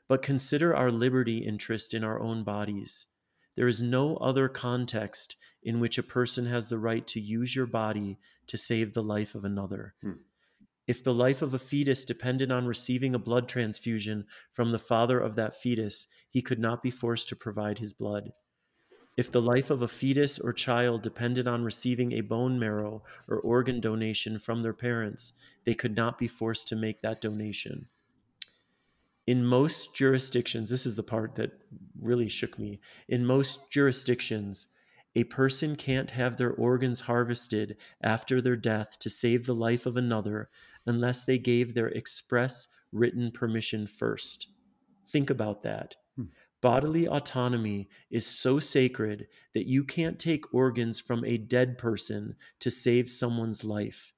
But 0.08 0.22
consider 0.22 0.76
our 0.76 0.92
liberty 0.92 1.40
interest 1.40 1.94
in 1.94 2.04
our 2.04 2.20
own 2.20 2.44
bodies. 2.44 3.08
There 3.60 3.68
is 3.68 3.82
no 3.82 4.16
other 4.16 4.48
context 4.48 5.36
in 5.64 5.82
which 5.82 5.98
a 5.98 6.02
person 6.18 6.46
has 6.46 6.70
the 6.70 6.78
right 6.78 7.06
to 7.08 7.20
use 7.20 7.54
your 7.54 7.66
body 7.66 8.18
to 8.48 8.58
save 8.58 8.94
the 8.94 9.04
life 9.04 9.36
of 9.36 9.44
another. 9.44 9.96
Hmm. 10.02 10.22
If 10.88 11.04
the 11.04 11.14
life 11.14 11.42
of 11.42 11.54
a 11.54 11.60
fetus 11.60 12.06
depended 12.06 12.54
on 12.54 12.68
receiving 12.68 13.14
a 13.14 13.20
blood 13.20 13.50
transfusion 13.50 14.28
from 14.50 14.72
the 14.72 14.80
father 14.80 15.20
of 15.20 15.36
that 15.36 15.58
fetus, 15.58 16.08
he 16.30 16.42
could 16.42 16.60
not 16.60 16.82
be 16.82 16.90
forced 16.90 17.28
to 17.28 17.36
provide 17.36 17.80
his 17.80 17.92
blood. 17.92 18.32
If 19.18 19.30
the 19.30 19.42
life 19.42 19.70
of 19.70 19.82
a 19.82 19.90
fetus 19.90 20.40
or 20.40 20.54
child 20.54 21.02
depended 21.02 21.46
on 21.46 21.66
receiving 21.66 22.14
a 22.14 22.22
bone 22.22 22.58
marrow 22.60 23.04
or 23.28 23.42
organ 23.42 23.82
donation 23.82 24.40
from 24.40 24.62
their 24.62 24.72
parents, 24.72 25.34
they 25.66 25.74
could 25.76 25.98
not 25.98 26.18
be 26.18 26.30
forced 26.30 26.70
to 26.70 26.78
make 26.78 27.02
that 27.02 27.20
donation. 27.20 27.90
In 29.30 29.46
most 29.46 29.94
jurisdictions, 29.94 30.72
this 30.72 30.88
is 30.88 30.96
the 30.96 31.04
part 31.04 31.36
that 31.36 31.52
really 32.02 32.28
shook 32.28 32.58
me. 32.58 32.80
In 33.08 33.24
most 33.24 33.70
jurisdictions, 33.70 34.70
a 35.16 35.26
person 35.26 35.76
can't 35.76 36.10
have 36.10 36.36
their 36.36 36.54
organs 36.54 37.02
harvested 37.02 37.78
after 38.02 38.42
their 38.42 38.56
death 38.56 38.98
to 38.98 39.08
save 39.08 39.46
the 39.46 39.54
life 39.54 39.86
of 39.86 39.98
another 39.98 40.50
unless 40.88 41.26
they 41.26 41.38
gave 41.38 41.76
their 41.76 41.90
express 41.90 42.70
written 42.92 43.30
permission 43.30 43.86
first. 43.86 44.48
Think 45.08 45.30
about 45.30 45.62
that. 45.62 45.96
Hmm. 46.16 46.24
Bodily 46.60 47.08
autonomy 47.08 47.88
is 48.10 48.26
so 48.26 48.58
sacred 48.58 49.28
that 49.54 49.68
you 49.68 49.84
can't 49.84 50.18
take 50.18 50.52
organs 50.56 51.00
from 51.00 51.24
a 51.24 51.38
dead 51.38 51.78
person 51.78 52.36
to 52.62 52.72
save 52.72 53.08
someone's 53.12 53.64
life. 53.64 54.12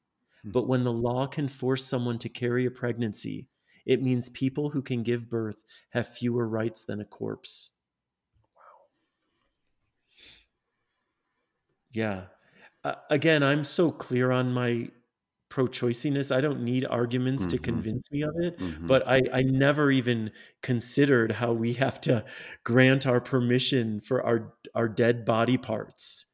Hmm. 0.43 0.51
But 0.51 0.69
when 0.69 0.85
the 0.85 0.93
law 0.93 1.27
can 1.27 1.49
force 1.49 1.83
someone 1.83 2.17
to 2.19 2.29
carry 2.29 2.65
a 2.65 2.71
pregnancy, 2.71 3.49
it 3.85 4.01
means 4.01 4.29
people 4.29 4.69
who 4.71 4.81
can 4.81 5.03
give 5.03 5.29
birth 5.29 5.63
have 5.91 6.07
fewer 6.07 6.47
rights 6.47 6.85
than 6.85 6.99
a 7.01 7.05
corpse. 7.05 7.71
Wow. 8.55 8.87
Yeah. 11.91 12.27
Uh, 12.83 12.95
again, 13.09 13.43
I'm 13.43 13.63
so 13.63 13.91
clear 13.91 14.31
on 14.31 14.53
my 14.53 14.89
pro 15.49 15.67
choiciness. 15.67 16.35
I 16.35 16.41
don't 16.41 16.63
need 16.63 16.85
arguments 16.85 17.45
to 17.47 17.57
Mhm. 17.57 17.59
convince 17.59 18.09
me 18.11 18.23
of 18.23 18.33
it. 18.39 18.59
Mhm. 18.59 18.87
But 18.87 19.07
I, 19.07 19.21
I 19.33 19.43
never 19.43 19.91
even 19.91 20.31
considered 20.61 21.31
how 21.33 21.53
we 21.53 21.73
have 21.73 22.01
to 22.01 22.25
grant 22.63 23.05
our 23.05 23.21
permission 23.21 23.99
for 23.99 24.23
our 24.25 24.55
our 24.75 24.87
dead 24.89 25.25
body 25.25 25.57
parts. 25.57 26.25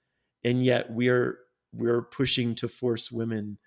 And 0.43 0.63
yet 0.63 0.91
we're 0.91 1.39
we're 1.73 2.03
pushing 2.03 2.55
to 2.55 2.67
force 2.67 3.11
women, 3.11 3.57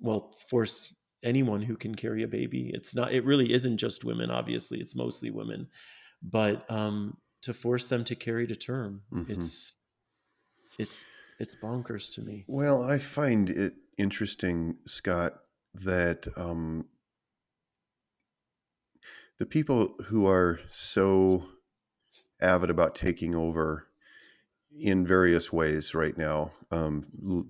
well, 0.00 0.32
force 0.50 0.94
anyone 1.22 1.62
who 1.62 1.76
can 1.76 1.94
carry 1.94 2.22
a 2.22 2.28
baby. 2.28 2.70
It's 2.74 2.94
not 2.94 3.12
it 3.12 3.24
really 3.24 3.52
isn't 3.52 3.78
just 3.78 4.04
women, 4.04 4.30
obviously. 4.30 4.78
It's 4.80 4.94
mostly 4.94 5.30
women. 5.30 5.68
But 6.22 6.68
um 6.70 7.16
to 7.42 7.54
force 7.54 7.88
them 7.88 8.04
to 8.04 8.14
carry 8.14 8.46
to 8.46 8.56
term. 8.56 9.02
Mhm. 9.12 9.30
It's 9.30 9.74
it's 10.78 11.04
it's 11.38 11.54
bonkers 11.56 12.12
to 12.14 12.22
me. 12.22 12.44
Well, 12.48 12.82
I 12.82 12.98
find 12.98 13.48
it 13.48 13.74
interesting, 13.96 14.76
Scott, 14.86 15.34
that 15.74 16.26
um, 16.36 16.86
the 19.38 19.46
people 19.46 19.94
who 20.06 20.26
are 20.26 20.58
so 20.72 21.44
avid 22.40 22.70
about 22.70 22.94
taking 22.94 23.34
over 23.34 23.86
in 24.80 25.06
various 25.06 25.52
ways 25.52 25.94
right 25.94 26.16
now, 26.18 26.52
um, 26.70 27.04
l- 27.24 27.46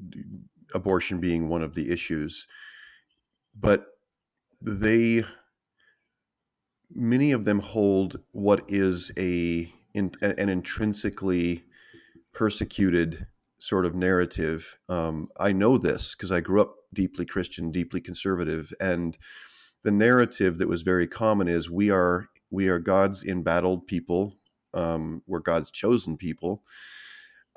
abortion 0.74 1.18
being 1.18 1.48
one 1.48 1.62
of 1.62 1.74
the 1.74 1.90
issues, 1.90 2.46
but 3.54 3.86
they, 4.60 5.24
many 6.90 7.32
of 7.32 7.44
them 7.44 7.60
hold 7.60 8.20
what 8.32 8.60
is 8.68 9.12
a 9.16 9.72
in, 9.94 10.12
an 10.20 10.48
intrinsically 10.48 11.64
persecuted 12.32 13.26
sort 13.58 13.84
of 13.84 13.94
narrative. 13.94 14.78
Um, 14.88 15.28
I 15.38 15.52
know 15.52 15.78
this 15.78 16.14
because 16.14 16.30
I 16.30 16.40
grew 16.40 16.60
up 16.60 16.74
deeply 16.94 17.26
Christian, 17.26 17.72
deeply 17.72 18.00
conservative, 18.00 18.72
and 18.80 19.18
the 19.84 19.90
narrative 19.90 20.58
that 20.58 20.68
was 20.68 20.82
very 20.82 21.06
common 21.06 21.48
is 21.48 21.70
we 21.70 21.90
are 21.90 22.28
we 22.50 22.68
are 22.68 22.78
God's 22.78 23.24
embattled 23.24 23.86
people. 23.86 24.36
Um, 24.74 25.22
we're 25.26 25.40
God's 25.40 25.70
chosen 25.70 26.16
people, 26.16 26.62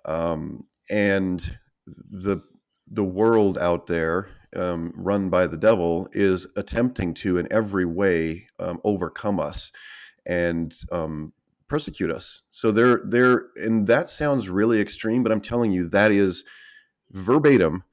um, 0.06 0.66
and 0.90 1.58
the 1.86 2.42
the 2.88 3.04
world 3.04 3.58
out 3.58 3.88
there, 3.88 4.30
um, 4.56 4.94
run 4.96 5.30
by 5.30 5.48
the 5.48 5.58
devil, 5.58 6.08
is 6.14 6.48
attempting 6.56 7.14
to 7.16 7.38
in 7.38 7.48
every 7.52 7.86
way 7.86 8.48
um, 8.60 8.80
overcome 8.84 9.40
us 9.40 9.72
and 10.26 10.76
um, 10.92 11.32
persecute 11.68 12.12
us. 12.12 12.44
So 12.52 12.72
they're 12.72 13.02
they're 13.06 13.46
and 13.56 13.88
that 13.88 14.10
sounds 14.10 14.50
really 14.50 14.82
extreme, 14.82 15.24
but 15.24 15.32
I'm 15.32 15.42
telling 15.42 15.72
you 15.72 15.88
that 15.90 16.12
is 16.12 16.44
verbatim. 17.12 17.84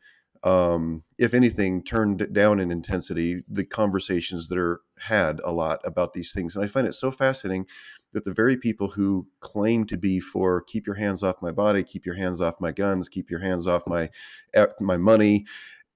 Um, 0.45 1.03
if 1.19 1.35
anything, 1.35 1.83
turned 1.83 2.33
down 2.33 2.61
in 2.61 2.71
intensity 2.71 3.43
the 3.49 3.65
conversations 3.65 4.47
that 4.49 4.59
are 4.59 4.81
had 5.01 5.41
a 5.43 5.53
lot 5.53 5.81
about 5.85 6.13
these 6.13 6.33
things, 6.33 6.55
and 6.55 6.65
I 6.65 6.69
find 6.69 6.87
it 6.87 6.95
so 6.95 7.11
fascinating 7.11 7.67
that 8.13 8.25
the 8.25 8.33
very 8.33 8.57
people 8.57 8.89
who 8.89 9.27
claim 9.41 9.85
to 9.87 9.97
be 9.97 10.19
for 10.19 10.63
keep 10.63 10.87
your 10.87 10.97
hands 10.97 11.23
off 11.23 11.43
my 11.43 11.51
body, 11.51 11.83
keep 11.83 12.07
your 12.07 12.15
hands 12.15 12.41
off 12.41 12.61
my 12.61 12.73
guns, 12.73 13.09
keep 13.09 13.31
your 13.31 13.41
hands 13.41 13.67
off 13.67 13.87
my 13.87 14.11
eh, 14.55 14.67
my 14.81 14.97
money, 14.97 15.45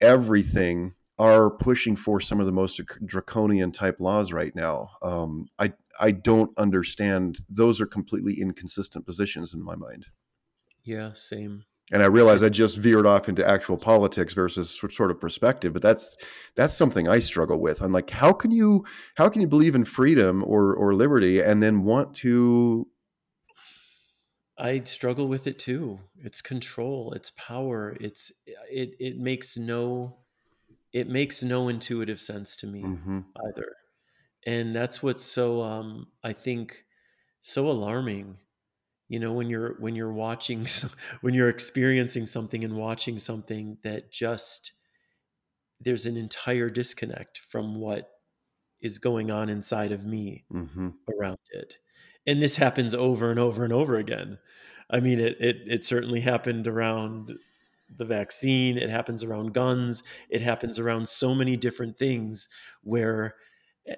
everything 0.02 0.94
are 1.18 1.50
pushing 1.50 1.94
for 1.94 2.20
some 2.20 2.40
of 2.40 2.46
the 2.46 2.52
most 2.52 2.80
draconian 3.04 3.70
type 3.70 4.00
laws 4.00 4.32
right 4.32 4.54
now. 4.56 4.90
Um, 5.02 5.46
I 5.58 5.72
I 6.00 6.10
don't 6.10 6.50
understand. 6.58 7.40
Those 7.48 7.80
are 7.80 7.86
completely 7.86 8.40
inconsistent 8.40 9.06
positions 9.06 9.54
in 9.54 9.62
my 9.62 9.76
mind. 9.76 10.06
Yeah, 10.84 11.12
same. 11.14 11.64
And 11.92 12.02
I 12.02 12.06
realize 12.06 12.42
I 12.42 12.48
just 12.48 12.78
veered 12.78 13.06
off 13.06 13.28
into 13.28 13.46
actual 13.46 13.76
politics 13.76 14.32
versus 14.32 14.70
sort 14.70 15.10
of 15.10 15.20
perspective, 15.20 15.72
but 15.74 15.82
that's 15.82 16.16
that's 16.56 16.74
something 16.74 17.06
I 17.06 17.18
struggle 17.18 17.60
with. 17.60 17.82
I'm 17.82 17.92
like, 17.92 18.08
how 18.08 18.32
can 18.32 18.50
you 18.50 18.84
how 19.16 19.28
can 19.28 19.42
you 19.42 19.48
believe 19.48 19.74
in 19.74 19.84
freedom 19.84 20.42
or 20.44 20.74
or 20.74 20.94
liberty 20.94 21.40
and 21.40 21.62
then 21.62 21.84
want 21.84 22.14
to 22.16 22.86
I 24.58 24.80
struggle 24.80 25.28
with 25.28 25.46
it 25.46 25.58
too. 25.58 26.00
It's 26.16 26.42
control, 26.42 27.12
it's 27.14 27.30
power. 27.30 27.96
It's 28.00 28.30
it 28.46 28.94
it 29.00 29.18
makes 29.18 29.56
no 29.56 30.18
it 30.92 31.08
makes 31.08 31.42
no 31.42 31.68
intuitive 31.68 32.20
sense 32.20 32.56
to 32.58 32.68
me 32.68 32.88
Mhm. 32.88 33.32
either. 33.48 33.76
And 34.46 34.74
that's 34.74 35.02
what's 35.02 35.24
so 35.24 35.62
um 35.62 36.12
I 36.24 36.32
think 36.34 36.84
so 37.40 37.70
alarming. 37.70 38.38
You 39.08 39.20
know, 39.20 39.32
when 39.34 39.48
you're 39.50 39.80
when 39.80 39.96
you're 39.96 40.12
watching 40.14 40.66
when 41.22 41.34
you're 41.34 41.50
experiencing 41.50 42.26
something 42.26 42.64
and 42.64 42.76
watching 42.76 43.18
something 43.20 43.78
that 43.84 44.12
just 44.12 44.72
there's 45.80 46.06
an 46.06 46.16
entire 46.16 46.70
disconnect 46.70 47.38
from 47.38 47.76
what 47.76 48.10
is 48.80 48.98
going 48.98 49.30
on 49.30 49.48
inside 49.50 49.92
of 49.92 50.06
me 50.06 50.46
hmm 50.50 51.02
around 51.12 51.38
it 51.50 51.78
and 52.26 52.40
this 52.42 52.56
happens 52.56 52.94
over 52.94 53.30
and 53.30 53.38
over 53.40 53.64
and 53.64 53.72
over 53.72 53.96
again. 53.96 54.38
I 54.90 55.00
mean 55.00 55.20
it 55.20 55.40
it, 55.40 55.56
it 55.66 55.84
certainly 55.84 56.20
happened 56.20 56.68
around 56.68 57.38
the 57.94 58.04
vaccine. 58.04 58.78
It 58.78 58.88
happens 58.90 59.22
around 59.22 59.52
guns. 59.54 60.02
It 60.30 60.40
happens 60.40 60.78
around 60.78 61.08
so 61.08 61.34
many 61.34 61.56
different 61.56 61.98
things 61.98 62.48
where 62.82 63.36
eh, 63.86 63.96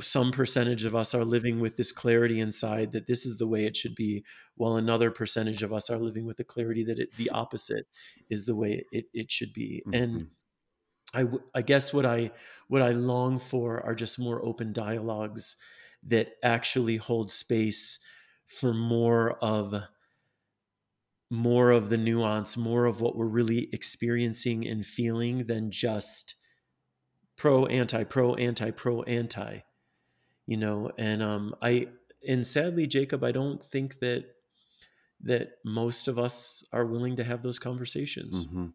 some 0.00 0.32
percentage 0.32 0.84
of 0.84 0.96
us 0.96 1.14
are 1.14 1.24
living 1.24 1.60
with 1.60 1.76
this 1.76 1.92
clarity 1.92 2.40
inside 2.40 2.92
that 2.92 3.06
this 3.06 3.26
is 3.26 3.36
the 3.36 3.46
way 3.46 3.66
it 3.66 3.76
should 3.76 3.94
be 3.94 4.24
while 4.56 4.76
another 4.76 5.10
percentage 5.10 5.62
of 5.62 5.72
us 5.72 5.90
are 5.90 5.98
living 5.98 6.24
with 6.24 6.38
the 6.38 6.44
clarity 6.44 6.82
that 6.84 6.98
it, 6.98 7.14
the 7.16 7.28
opposite 7.30 7.86
is 8.30 8.46
the 8.46 8.56
way 8.56 8.84
it, 8.90 9.06
it 9.12 9.30
should 9.30 9.52
be. 9.52 9.84
And 9.92 10.22
Mhm. 10.22 10.30
I, 11.14 11.22
w- 11.22 11.44
I 11.54 11.62
guess 11.62 11.92
what 11.92 12.04
I 12.04 12.32
what 12.68 12.82
I 12.82 12.90
long 12.90 13.38
for 13.38 13.80
are 13.84 13.94
just 13.94 14.18
more 14.18 14.44
open 14.44 14.72
dialogues 14.72 15.56
that 16.04 16.34
actually 16.42 16.96
hold 16.96 17.30
space 17.30 17.98
for 18.46 18.72
more 18.72 19.32
of 19.42 19.74
more 21.28 21.70
of 21.70 21.88
the 21.88 21.96
nuance, 21.96 22.56
more 22.56 22.84
of 22.84 23.00
what 23.00 23.16
we're 23.16 23.26
really 23.26 23.68
experiencing 23.72 24.66
and 24.66 24.86
feeling 24.86 25.46
than 25.46 25.70
just 25.70 26.36
pro 27.36 27.66
anti 27.66 28.04
pro 28.04 28.34
anti 28.34 28.70
pro 28.70 29.02
anti. 29.02 29.58
You 30.46 30.56
know, 30.56 30.92
and 30.96 31.22
um 31.22 31.54
I 31.60 31.88
and 32.26 32.46
sadly 32.46 32.86
Jacob, 32.86 33.24
I 33.24 33.32
don't 33.32 33.64
think 33.64 33.98
that 33.98 34.24
that 35.22 35.52
most 35.64 36.08
of 36.08 36.18
us 36.18 36.64
are 36.72 36.84
willing 36.86 37.16
to 37.16 37.24
have 37.24 37.42
those 37.42 37.58
conversations. 37.58 38.44
hmm 38.44 38.66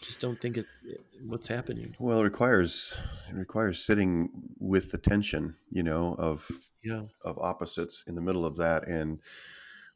Just 0.00 0.20
don't 0.20 0.40
think 0.40 0.56
it's 0.56 0.84
what's 1.26 1.48
happening. 1.48 1.94
Well, 1.98 2.20
it 2.20 2.24
requires 2.24 2.96
it 3.28 3.34
requires 3.34 3.84
sitting 3.84 4.30
with 4.58 4.90
the 4.90 4.98
tension, 4.98 5.56
you 5.70 5.82
know, 5.82 6.14
of 6.18 6.48
Yeah. 6.82 7.02
of 7.24 7.38
opposites 7.38 8.04
in 8.06 8.14
the 8.14 8.20
middle 8.20 8.44
of 8.46 8.56
that 8.56 8.86
and 8.86 9.18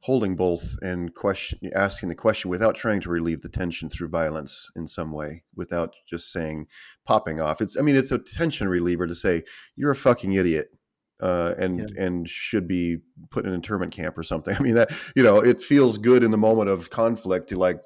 holding 0.00 0.34
both 0.34 0.76
and 0.82 1.14
question 1.14 1.60
asking 1.74 2.08
the 2.08 2.14
question 2.16 2.50
without 2.50 2.74
trying 2.74 3.00
to 3.00 3.08
relieve 3.08 3.40
the 3.42 3.48
tension 3.48 3.88
through 3.88 4.08
violence 4.08 4.68
in 4.74 4.84
some 4.84 5.12
way 5.12 5.44
without 5.54 5.94
just 6.10 6.32
saying 6.32 6.66
popping 7.04 7.40
off 7.40 7.60
it's 7.60 7.76
i 7.78 7.80
mean 7.80 7.94
it's 7.94 8.10
a 8.10 8.18
tension 8.18 8.68
reliever 8.68 9.06
to 9.06 9.14
say 9.14 9.44
you're 9.76 9.92
a 9.92 9.96
fucking 9.96 10.32
idiot 10.32 10.72
uh, 11.20 11.54
and 11.56 11.78
Yeah. 11.78 12.04
and 12.04 12.28
should 12.28 12.66
be 12.66 12.98
put 13.30 13.44
in 13.44 13.50
an 13.50 13.54
internment 13.54 13.92
camp 13.92 14.18
or 14.18 14.24
something 14.24 14.56
i 14.58 14.58
mean 14.58 14.74
that 14.74 14.90
you 15.14 15.22
know 15.22 15.38
it 15.38 15.62
feels 15.62 15.98
good 15.98 16.24
in 16.24 16.32
the 16.32 16.36
moment 16.36 16.68
of 16.68 16.90
conflict 16.90 17.50
to 17.50 17.56
like 17.56 17.80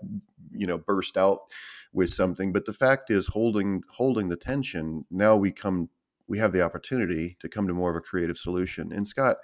you 0.52 0.66
know 0.66 0.78
burst 0.78 1.18
out 1.18 1.40
with 1.96 2.12
something 2.12 2.52
but 2.52 2.66
the 2.66 2.72
fact 2.72 3.10
is 3.10 3.28
holding 3.28 3.82
holding 3.88 4.28
the 4.28 4.36
tension 4.36 5.04
now 5.10 5.34
we 5.34 5.50
come 5.50 5.88
we 6.28 6.38
have 6.38 6.52
the 6.52 6.60
opportunity 6.60 7.36
to 7.40 7.48
come 7.48 7.66
to 7.66 7.74
more 7.74 7.90
of 7.90 7.96
a 7.96 8.00
creative 8.00 8.38
solution. 8.38 8.92
And 8.92 9.08
scott 9.08 9.38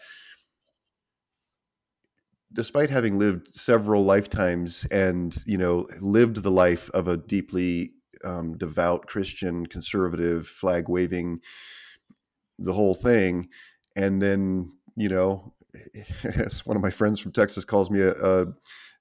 despite 2.52 2.90
having 2.90 3.18
lived 3.18 3.48
several 3.54 4.04
lifetimes 4.04 4.84
and 4.90 5.42
you 5.46 5.56
know 5.56 5.88
lived 6.00 6.42
the 6.42 6.50
life 6.50 6.90
of 6.90 7.08
a 7.08 7.16
deeply 7.16 7.92
um, 8.24 8.58
devout 8.58 9.06
Christian 9.06 9.66
conservative 9.66 10.46
flag 10.46 10.88
waving 10.88 11.40
the 12.58 12.74
whole 12.74 12.94
thing 12.94 13.48
and 13.96 14.20
then 14.20 14.70
you 14.96 15.08
know 15.08 15.54
one 16.64 16.76
of 16.76 16.82
my 16.82 16.90
friends 16.90 17.18
from 17.18 17.32
Texas 17.32 17.64
calls 17.64 17.90
me 17.90 18.02
a, 18.02 18.10
a, 18.10 18.42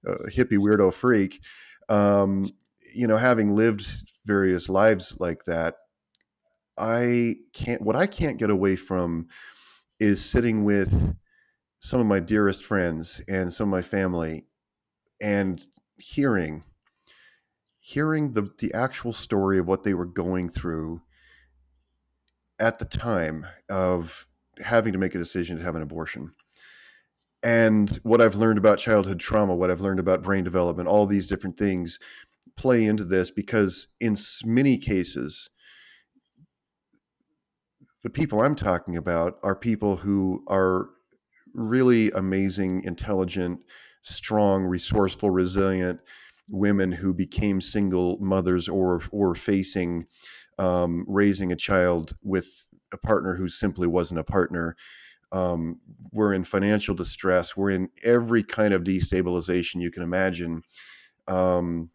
a 0.06 0.30
hippie 0.30 0.54
weirdo 0.54 0.94
freak 0.94 1.42
um, 1.90 2.50
you 2.94 3.08
know 3.08 3.18
having 3.18 3.56
lived 3.56 3.88
various 4.26 4.70
lives 4.70 5.16
like 5.20 5.44
that 5.46 5.76
I 6.78 7.36
can't 7.54 7.82
what 7.82 7.96
I 7.96 8.08
can't 8.08 8.40
get 8.40 8.50
away 8.50 8.76
from 8.76 9.28
is 10.00 10.24
sitting 10.24 10.64
with 10.64 11.16
some 11.80 12.00
of 12.00 12.06
my 12.06 12.20
dearest 12.20 12.64
friends 12.64 13.22
and 13.28 13.54
some 13.54 13.70
of 13.70 13.72
my 13.72 13.82
family 13.82 14.46
and 15.22 15.66
hearing 15.98 16.64
hearing 17.80 18.34
the 18.34 18.50
the 18.60 18.74
actual 18.74 19.14
story 19.14 19.60
of 19.60 19.68
what 19.68 19.84
they 19.84 19.94
were 19.94 20.06
going 20.06 20.50
through 20.50 21.02
at 22.60 22.80
the 22.80 22.86
time 22.86 23.46
of 23.70 24.28
having 24.60 24.94
to 24.94 25.00
make 25.00 25.16
a 25.16 25.20
decision 25.20 25.58
to 25.58 25.64
have 25.64 25.76
an 25.76 25.82
abortion. 25.82 26.32
And 27.44 27.90
what 28.04 28.22
i've 28.22 28.36
learned 28.36 28.60
about 28.60 28.78
childhood 28.78 29.20
trauma 29.20 29.56
what 29.56 29.72
i've 29.72 29.82
learned 29.82 30.00
about 30.00 30.22
brain 30.22 30.44
development 30.44 30.88
all 30.88 31.08
these 31.08 31.26
different 31.26 31.58
things 31.58 31.98
play 32.56 32.86
into 32.86 33.04
this 33.04 33.32
because 33.32 33.88
in 34.00 34.16
many 34.46 34.78
cases 34.78 35.50
the 38.04 38.10
people 38.10 38.42
i'm 38.42 38.56
talking 38.56 38.98
about 38.98 39.38
are 39.44 39.56
people 39.56 39.98
who 39.98 40.44
are 40.48 40.90
really 41.54 42.12
amazing, 42.12 42.84
intelligent, 42.84 43.60
strong, 44.02 44.64
resourceful, 44.64 45.30
resilient 45.30 46.00
women 46.50 46.92
who 46.92 47.14
became 47.14 47.62
single 47.62 48.18
mothers 48.20 48.68
or 48.68 49.02
or 49.12 49.36
facing 49.36 50.06
um, 50.60 51.06
raising 51.08 51.52
a 51.52 51.56
child 51.56 52.14
with 52.24 52.68
a 52.92 52.98
partner 52.98 53.36
who 53.36 53.48
simply 53.48 53.88
wasn't 53.88 54.20
a 54.20 54.24
partner. 54.24 54.76
Um, 55.32 55.80
we're 56.12 56.34
in 56.34 56.44
financial 56.44 56.94
distress. 56.94 57.56
We're 57.56 57.70
in 57.70 57.90
every 58.04 58.44
kind 58.44 58.74
of 58.74 58.84
destabilization 58.84 59.82
you 59.82 59.90
can 59.90 60.04
imagine, 60.04 60.64
um, 61.28 61.90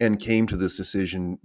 and 0.00 0.20
came 0.20 0.46
to 0.46 0.56
this 0.56 0.76
decision. 0.76 1.38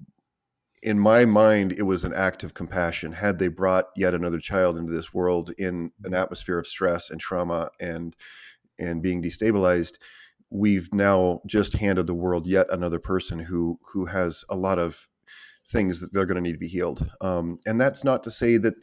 In 0.83 0.99
my 0.99 1.25
mind, 1.25 1.73
it 1.73 1.83
was 1.83 2.03
an 2.03 2.13
act 2.13 2.43
of 2.43 2.53
compassion. 2.53 3.13
Had 3.13 3.39
they 3.39 3.47
brought 3.47 3.89
yet 3.95 4.13
another 4.13 4.39
child 4.39 4.77
into 4.77 4.91
this 4.91 5.13
world 5.13 5.51
in 5.57 5.91
an 6.03 6.13
atmosphere 6.13 6.57
of 6.57 6.67
stress 6.67 7.09
and 7.09 7.19
trauma 7.19 7.69
and 7.79 8.15
and 8.79 9.01
being 9.01 9.21
destabilized, 9.21 9.97
we've 10.49 10.91
now 10.91 11.41
just 11.45 11.73
handed 11.73 12.07
the 12.07 12.15
world 12.15 12.47
yet 12.47 12.67
another 12.71 12.99
person 12.99 13.39
who 13.39 13.79
who 13.93 14.05
has 14.05 14.43
a 14.49 14.55
lot 14.55 14.79
of 14.79 15.07
things 15.67 15.99
that 15.99 16.11
they're 16.11 16.25
going 16.25 16.35
to 16.35 16.41
need 16.41 16.53
to 16.53 16.57
be 16.57 16.67
healed. 16.67 17.09
Um, 17.21 17.57
and 17.65 17.79
that's 17.79 18.03
not 18.03 18.23
to 18.23 18.31
say 18.31 18.57
that 18.57 18.75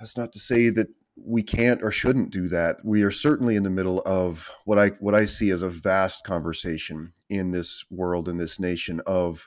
that's 0.00 0.16
not 0.16 0.32
to 0.32 0.38
say 0.38 0.70
that 0.70 0.96
we 1.14 1.42
can't 1.42 1.82
or 1.82 1.90
shouldn't 1.90 2.30
do 2.30 2.48
that. 2.48 2.78
We 2.82 3.02
are 3.02 3.10
certainly 3.10 3.54
in 3.54 3.62
the 3.62 3.70
middle 3.70 4.00
of 4.06 4.50
what 4.64 4.78
I 4.78 4.88
what 5.00 5.14
I 5.14 5.26
see 5.26 5.50
as 5.50 5.60
a 5.60 5.68
vast 5.68 6.24
conversation 6.24 7.12
in 7.28 7.50
this 7.50 7.84
world 7.90 8.26
in 8.26 8.38
this 8.38 8.58
nation 8.58 9.02
of 9.06 9.46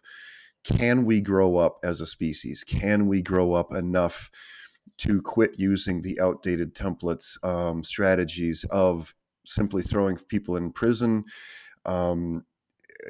can 0.64 1.06
we 1.06 1.20
grow 1.22 1.58
up 1.58 1.80
as 1.84 2.00
a 2.00 2.06
species? 2.06 2.64
Can 2.64 3.08
we 3.08 3.22
grow 3.22 3.54
up 3.54 3.74
enough 3.74 4.30
to 5.00 5.22
quit 5.24 5.58
using 5.58 6.04
the 6.04 6.20
outdated 6.22 6.76
templates, 6.76 7.44
um, 7.44 7.84
strategies 7.84 8.64
of 8.66 9.16
simply 9.46 9.82
throwing 9.82 10.18
people 10.30 10.56
in 10.56 10.72
prison, 10.72 11.26
um, 11.86 12.46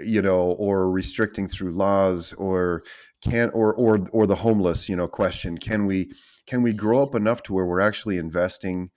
you 0.04 0.22
know, 0.22 0.54
or 0.54 0.90
restricting 0.90 1.50
through 1.50 1.72
laws, 1.72 2.32
or 2.34 2.82
can 3.22 3.50
or 3.50 3.74
or 3.76 4.08
or 4.14 4.26
the 4.26 4.36
homeless, 4.36 4.88
you 4.88 4.96
know, 4.96 5.10
question: 5.10 5.58
Can 5.58 5.86
we 5.86 6.14
can 6.48 6.62
we 6.62 6.74
grow 6.74 7.02
up 7.02 7.16
enough 7.16 7.44
to 7.44 7.54
where 7.54 7.66
we're 7.66 7.80
actually 7.80 8.18
investing 8.18 8.90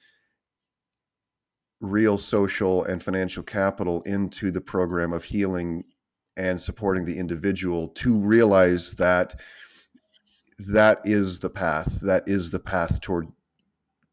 real 1.80 2.18
social 2.18 2.84
and 2.84 3.02
financial 3.02 3.42
capital 3.42 4.02
into 4.02 4.50
the 4.50 4.60
program 4.60 5.12
of 5.12 5.24
healing 5.24 5.84
and 6.36 6.60
supporting 6.60 7.04
the 7.04 7.18
individual 7.18 7.88
to 7.88 8.16
realize 8.16 8.92
that 8.92 9.34
that 10.58 11.00
is 11.04 11.40
the 11.40 11.50
path 11.50 12.00
that 12.00 12.26
is 12.26 12.50
the 12.50 12.58
path 12.58 13.00
toward 13.00 13.28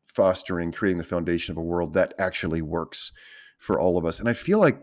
fostering 0.05 0.71
creating 0.71 0.97
the 0.97 1.03
foundation 1.03 1.53
of 1.53 1.57
a 1.57 1.61
world 1.61 1.93
that 1.93 2.13
actually 2.19 2.61
works 2.61 3.11
for 3.57 3.79
all 3.79 3.97
of 3.97 4.05
us? 4.05 4.19
And 4.19 4.29
i 4.29 4.33
feel 4.33 4.59
like 4.59 4.79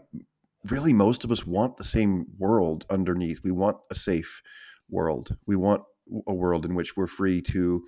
really 0.69 0.93
most 0.93 1.25
of 1.25 1.31
us 1.31 1.47
want 1.47 1.77
the 1.77 1.85
same 1.85 2.27
world 2.39 2.85
underneath. 2.91 3.41
We 3.43 3.51
want 3.51 3.79
a 3.91 3.95
safe 3.95 4.43
world. 4.89 5.37
We 5.47 5.57
want 5.57 5.83
a 6.27 6.35
world 6.35 6.65
in 6.65 6.75
which 6.75 6.97
we're 6.97 7.07
free 7.07 7.41
to 7.43 7.85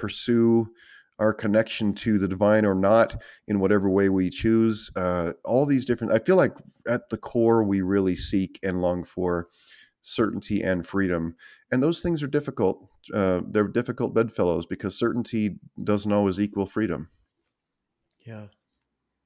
pursue 0.00 0.66
our 1.18 1.34
connection 1.34 1.92
to 1.94 2.18
the 2.18 2.28
divine 2.28 2.64
or 2.64 2.74
not 2.74 3.14
in 3.46 3.60
whatever 3.60 3.88
way 3.90 4.08
we 4.08 4.30
choose 4.30 4.90
uh, 4.96 5.32
all 5.44 5.66
these 5.66 5.84
different 5.84 6.12
i 6.12 6.18
feel 6.18 6.36
like 6.36 6.54
at 6.88 7.10
the 7.10 7.18
core 7.18 7.62
we 7.62 7.80
really 7.82 8.16
seek 8.16 8.58
and 8.62 8.80
long 8.80 9.04
for 9.04 9.48
certainty 10.02 10.62
and 10.62 10.86
freedom 10.86 11.34
and 11.70 11.82
those 11.82 12.00
things 12.00 12.22
are 12.22 12.30
difficult 12.38 12.76
uh, 13.14 13.40
they're 13.52 13.68
difficult 13.68 14.14
bedfellows 14.14 14.66
because 14.66 14.98
certainty 14.98 15.56
doesn't 15.84 16.12
always 16.12 16.38
equal 16.40 16.66
freedom 16.66 17.08
Yeah. 18.26 18.46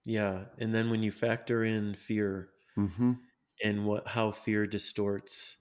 Yeah. 0.06 0.44
And 0.58 0.74
then 0.74 0.90
when 0.90 1.02
you 1.02 1.12
factor 1.12 1.64
in 1.64 1.94
fear 1.94 2.48
mm-hmm. 2.76 3.12
and 3.62 3.86
what 3.86 4.08
how 4.08 4.30
fear 4.32 4.66
distorts 4.66 5.58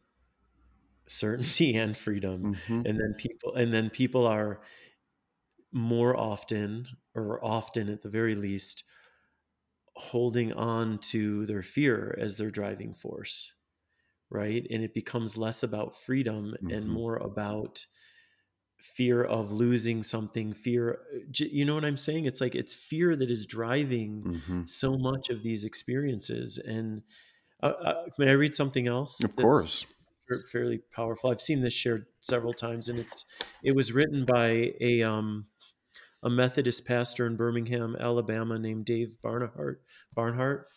certainty 1.07 1.75
and 1.75 1.95
freedom, 1.95 2.55
Mm-hmm. 2.55 2.81
and 2.87 2.99
then 2.99 3.13
people 3.17 3.55
and 3.55 3.73
then 3.73 3.89
people 3.89 4.27
are 4.27 4.61
more 5.73 6.15
often 6.17 6.87
or 7.15 7.43
often 7.43 7.89
at 7.89 8.01
the 8.03 8.09
very 8.09 8.35
least 8.35 8.83
holding 9.95 10.51
on 10.53 10.97
to 10.99 11.45
their 11.45 11.61
fear 11.61 12.17
as 12.19 12.37
their 12.37 12.49
driving 12.51 12.93
force 12.93 13.53
right? 14.31 14.67
And 14.71 14.83
it 14.83 14.93
becomes 14.93 15.37
less 15.37 15.63
about 15.63 15.95
freedom 15.95 16.55
and 16.69 16.87
Mhm. 16.87 16.89
more 16.89 17.17
about 17.17 17.85
fear 18.79 19.23
of 19.23 19.51
losing 19.51 20.03
something 20.03 20.53
fear 20.53 21.01
you 21.35 21.65
know 21.65 21.75
what 21.75 21.85
i'm 21.85 21.97
saying? 21.97 22.25
It's 22.25 22.41
like 22.41 22.55
it's 22.55 22.73
fear 22.75 23.15
that 23.15 23.31
is 23.31 23.45
driving 23.45 24.25
hmm 24.25 24.63
so 24.65 24.97
much 24.97 25.29
of 25.29 25.43
these 25.43 25.65
experiences. 25.65 26.57
And 26.59 27.03
uh, 27.63 27.67
uh, 27.67 28.05
may 28.19 28.29
i 28.29 28.33
read 28.33 28.55
something 28.55 28.87
else 28.87 29.23
Of 29.23 29.35
course. 29.35 29.87
fairly 30.51 30.79
powerful? 30.91 31.29
I've 31.29 31.41
seen 31.41 31.61
this 31.61 31.73
shared 31.73 32.05
several 32.19 32.53
times 32.53 32.89
and 32.89 32.99
it's 32.99 33.25
it 33.61 33.73
was 33.75 33.91
written 33.91 34.25
by 34.25 34.73
a 34.81 35.03
um 35.03 35.47
a 36.23 36.29
methodist 36.29 36.85
pastor 36.85 37.27
in 37.27 37.35
birmingham 37.35 37.95
alabama 37.99 38.57
named 38.57 38.85
dave 38.85 39.17
barnhart 39.21 39.81
barnhart 40.15 40.67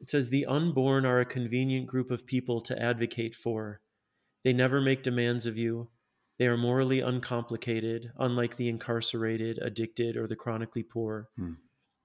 it 0.00 0.08
says 0.08 0.30
the 0.30 0.46
unborn 0.46 1.04
are 1.06 1.20
a 1.20 1.24
convenient 1.24 1.86
group 1.86 2.10
of 2.10 2.26
people 2.26 2.60
to 2.60 2.80
advocate 2.80 3.34
for 3.34 3.80
they 4.44 4.52
never 4.52 4.80
make 4.80 5.02
demands 5.02 5.46
of 5.46 5.56
you. 5.56 5.88
They 6.38 6.46
are 6.46 6.56
morally 6.58 7.00
uncomplicated, 7.00 8.12
unlike 8.18 8.56
the 8.56 8.68
incarcerated, 8.68 9.58
addicted, 9.58 10.18
or 10.18 10.26
the 10.26 10.36
chronically 10.36 10.82
poor. 10.82 11.30
Hmm. 11.36 11.54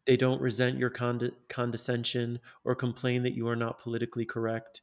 They 0.05 0.15
don't 0.15 0.41
resent 0.41 0.80
your 0.80 0.89
conde- 0.89 1.36
condescension 1.49 2.39
or 2.63 2.75
complain 2.75 3.23
that 3.23 3.36
you 3.36 3.47
are 3.49 3.57
not 3.57 3.80
politically 3.80 4.25
correct. 4.25 4.82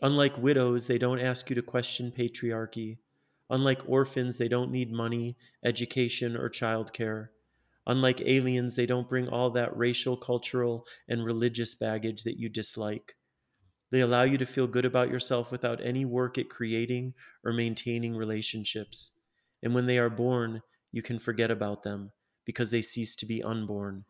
Unlike 0.00 0.38
widows, 0.38 0.86
they 0.86 0.96
don't 0.96 1.20
ask 1.20 1.50
you 1.50 1.56
to 1.56 1.62
question 1.62 2.10
patriarchy. 2.10 2.98
Unlike 3.50 3.88
orphans, 3.88 4.36
they 4.36 4.48
don't 4.48 4.70
need 4.70 4.92
money, 4.92 5.36
education, 5.64 6.36
or 6.36 6.50
childcare. 6.50 7.28
Unlike 7.86 8.20
aliens, 8.20 8.76
they 8.76 8.84
don't 8.84 9.08
bring 9.08 9.28
all 9.28 9.50
that 9.50 9.74
racial, 9.76 10.16
cultural, 10.16 10.86
and 11.08 11.24
religious 11.24 11.74
baggage 11.74 12.24
that 12.24 12.38
you 12.38 12.50
dislike. 12.50 13.16
They 13.90 14.00
allow 14.00 14.24
you 14.24 14.36
to 14.36 14.44
feel 14.44 14.66
good 14.66 14.84
about 14.84 15.08
yourself 15.08 15.50
without 15.50 15.82
any 15.82 16.04
work 16.04 16.36
at 16.36 16.50
creating 16.50 17.14
or 17.42 17.54
maintaining 17.54 18.14
relationships. 18.14 19.12
And 19.62 19.74
when 19.74 19.86
they 19.86 19.96
are 19.96 20.10
born, 20.10 20.62
you 20.92 21.00
can 21.00 21.18
forget 21.18 21.50
about 21.50 21.82
them 21.82 22.12
because 22.44 22.70
they 22.70 22.82
cease 22.82 23.16
to 23.16 23.26
be 23.26 23.42
unborn. 23.42 24.04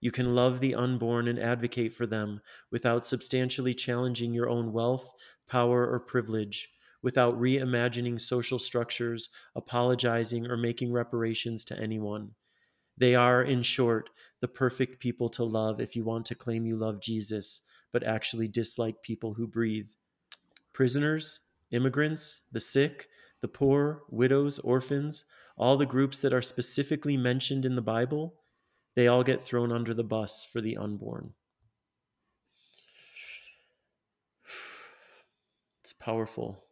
You 0.00 0.12
can 0.12 0.34
love 0.34 0.60
the 0.60 0.76
unborn 0.76 1.26
and 1.26 1.38
advocate 1.38 1.92
for 1.92 2.06
them 2.06 2.40
without 2.70 3.04
substantially 3.04 3.74
challenging 3.74 4.32
your 4.32 4.48
own 4.48 4.72
wealth, 4.72 5.12
power, 5.48 5.90
or 5.90 5.98
privilege, 5.98 6.70
without 7.02 7.40
reimagining 7.40 8.20
social 8.20 8.58
structures, 8.58 9.28
apologizing, 9.54 10.46
or 10.46 10.56
making 10.56 10.92
reparations 10.92 11.64
to 11.64 11.78
anyone. 11.78 12.30
They 12.96 13.14
are, 13.14 13.42
in 13.42 13.62
short, 13.62 14.10
the 14.40 14.48
perfect 14.48 15.00
people 15.00 15.28
to 15.30 15.44
love 15.44 15.80
if 15.80 15.96
you 15.96 16.04
want 16.04 16.26
to 16.26 16.34
claim 16.34 16.66
you 16.66 16.76
love 16.76 17.00
Jesus, 17.00 17.62
but 17.92 18.02
actually 18.02 18.48
dislike 18.48 19.02
people 19.02 19.32
who 19.32 19.46
breathe. 19.46 19.88
Prisoners, 20.72 21.40
immigrants, 21.70 22.42
the 22.52 22.60
sick, 22.60 23.08
the 23.40 23.48
poor, 23.48 24.02
widows, 24.10 24.58
orphans, 24.58 25.24
all 25.56 25.76
the 25.76 25.86
groups 25.86 26.20
that 26.20 26.34
are 26.34 26.42
specifically 26.42 27.16
mentioned 27.16 27.64
in 27.64 27.74
the 27.74 27.82
Bible, 27.82 28.34
they 28.94 29.08
all 29.08 29.24
get 29.24 29.42
thrown 29.42 29.72
under 29.72 29.94
the 29.94 30.04
bus 30.04 30.44
for 30.44 30.60
the 30.60 30.76
unborn. 30.76 31.32
It's 35.82 35.94
powerful. 35.94 36.62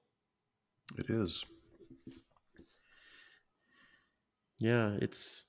It 0.97 1.09
is. 1.11 1.45
Yeah, 4.61 4.97
it's 5.01 5.47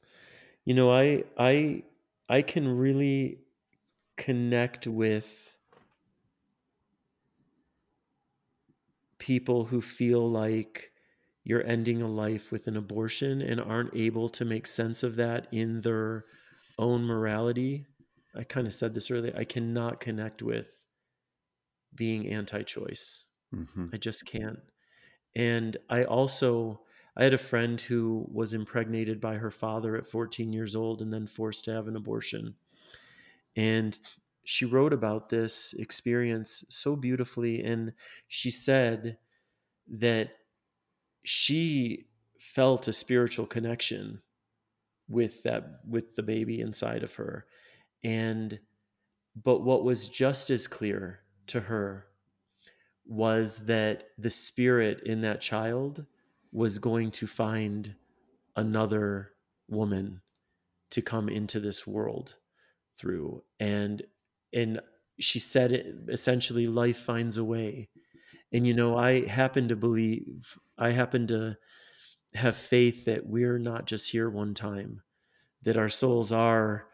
you 0.66 0.74
know, 0.74 0.92
I 0.92 1.24
I 1.38 1.84
I 2.30 2.42
can 2.42 2.68
really 2.78 3.40
connect 4.18 4.88
with 4.88 5.54
people 9.20 9.66
who 9.66 9.82
feel 9.82 10.28
like 10.30 10.92
you're 11.44 11.66
ending 11.66 12.02
a 12.02 12.08
life 12.08 12.52
with 12.52 12.68
an 12.68 12.76
abortion 12.78 13.42
and 13.42 13.62
aren't 13.62 13.96
able 13.96 14.30
to 14.30 14.46
make 14.46 14.68
sense 14.68 15.04
of 15.04 15.16
that 15.16 15.48
in 15.52 15.80
their 15.82 16.26
own 16.78 17.04
morality. 17.04 17.86
I 18.36 18.44
kind 18.44 18.68
of 18.68 18.74
said 18.74 18.94
this 18.94 19.12
earlier. 19.12 19.34
I 19.38 19.44
cannot 19.44 20.00
connect 20.00 20.42
with 20.42 20.72
being 21.96 22.28
anti 22.30 22.64
choice. 22.64 23.26
hmm 23.52 23.88
I 23.94 23.98
just 23.98 24.26
can't. 24.26 24.60
And 25.36 25.78
I 25.90 26.04
also 26.04 26.82
I 27.16 27.24
had 27.24 27.34
a 27.34 27.38
friend 27.38 27.80
who 27.80 28.26
was 28.32 28.54
impregnated 28.54 29.20
by 29.20 29.36
her 29.36 29.52
father 29.52 29.98
at 29.98 30.06
14 30.06 30.54
years 30.54 30.76
old 30.76 31.02
and 31.02 31.12
then 31.12 31.28
forced 31.28 31.66
to 31.66 31.74
have 31.74 31.88
an 31.88 31.98
abortion. 31.98 32.56
And 33.56 33.98
she 34.46 34.66
wrote 34.66 34.94
about 34.94 35.30
this 35.30 35.74
experience 35.74 36.64
so 36.70 36.96
beautifully 36.96 37.64
and 37.64 37.94
she 38.30 38.50
said 38.50 39.18
that 39.88 40.32
she 41.24 42.08
felt 42.40 42.88
a 42.88 42.94
spiritual 42.94 43.46
connection 43.46 44.22
with 45.08 45.44
that 45.44 45.82
with 45.88 46.16
the 46.16 46.24
baby 46.24 46.62
inside 46.62 47.04
of 47.04 47.14
her 47.14 47.46
and 48.04 48.60
but 49.44 49.62
what 49.62 49.84
was 49.84 50.08
just 50.08 50.50
as 50.50 50.68
clear 50.68 51.20
to 51.48 51.60
her 51.60 52.08
was 53.10 53.58
that 53.66 54.04
the 54.20 54.30
spirit 54.30 55.02
in 55.04 55.22
that 55.22 55.42
child 55.42 56.06
was 56.52 56.78
going 56.78 57.10
to 57.10 57.26
find 57.26 57.96
another 58.56 59.32
woman 59.68 60.22
to 60.92 61.02
come 61.02 61.28
into 61.28 61.60
this 61.60 61.88
world 61.88 62.36
through. 62.96 63.44
And 63.60 64.04
and 64.54 64.80
she 65.20 65.40
said 65.40 66.06
essentially 66.08 66.68
life 66.68 66.98
finds 66.98 67.38
a 67.38 67.44
way. 67.44 67.90
And 68.52 68.66
you 68.66 68.76
know 68.76 68.96
i 68.96 69.28
happen 69.28 69.68
to 69.68 69.76
believe 69.76 70.58
i 70.78 70.92
happen 70.92 71.28
to 71.28 71.58
have 72.36 72.56
faith 72.56 73.06
that 73.06 73.26
we're 73.26 73.60
not 73.60 73.86
just 73.86 74.12
here 74.12 74.30
one 74.30 74.54
time 74.54 75.02
that 75.64 75.78
our 75.78 75.90
souls 75.90 76.32
are 76.32 76.86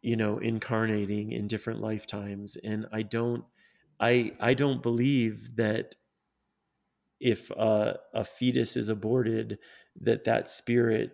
you 0.00 0.16
know 0.16 0.38
incarnating 0.38 1.32
in 1.32 1.48
different 1.48 1.80
lifetimes. 1.80 2.56
And 2.56 2.86
i 2.92 3.02
don't 3.02 3.44
i 4.00 4.32
i 4.40 4.54
don't 4.54 4.82
believe 4.82 5.56
that 5.56 5.94
if 7.20 7.50
a, 7.50 7.98
a 8.14 8.24
fetus 8.24 8.76
is 8.76 8.88
aborted 8.88 9.58
that 10.00 10.24
that 10.24 10.48
spirit 10.48 11.12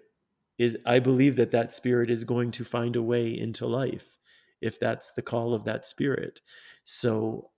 is 0.59 0.77
i 0.87 0.99
believe 0.99 1.37
that 1.37 1.51
that 1.51 1.73
spirit 1.73 2.11
is 2.11 2.25
going 2.25 2.51
to 2.51 2.65
find 2.65 2.97
a 2.97 3.03
way 3.03 3.29
into 3.29 3.67
life 3.67 4.19
if 4.61 4.79
that's 4.79 5.13
the 5.13 5.23
call 5.23 5.55
of 5.55 5.65
that 5.65 5.85
spirit 5.85 6.41
so 6.85 7.51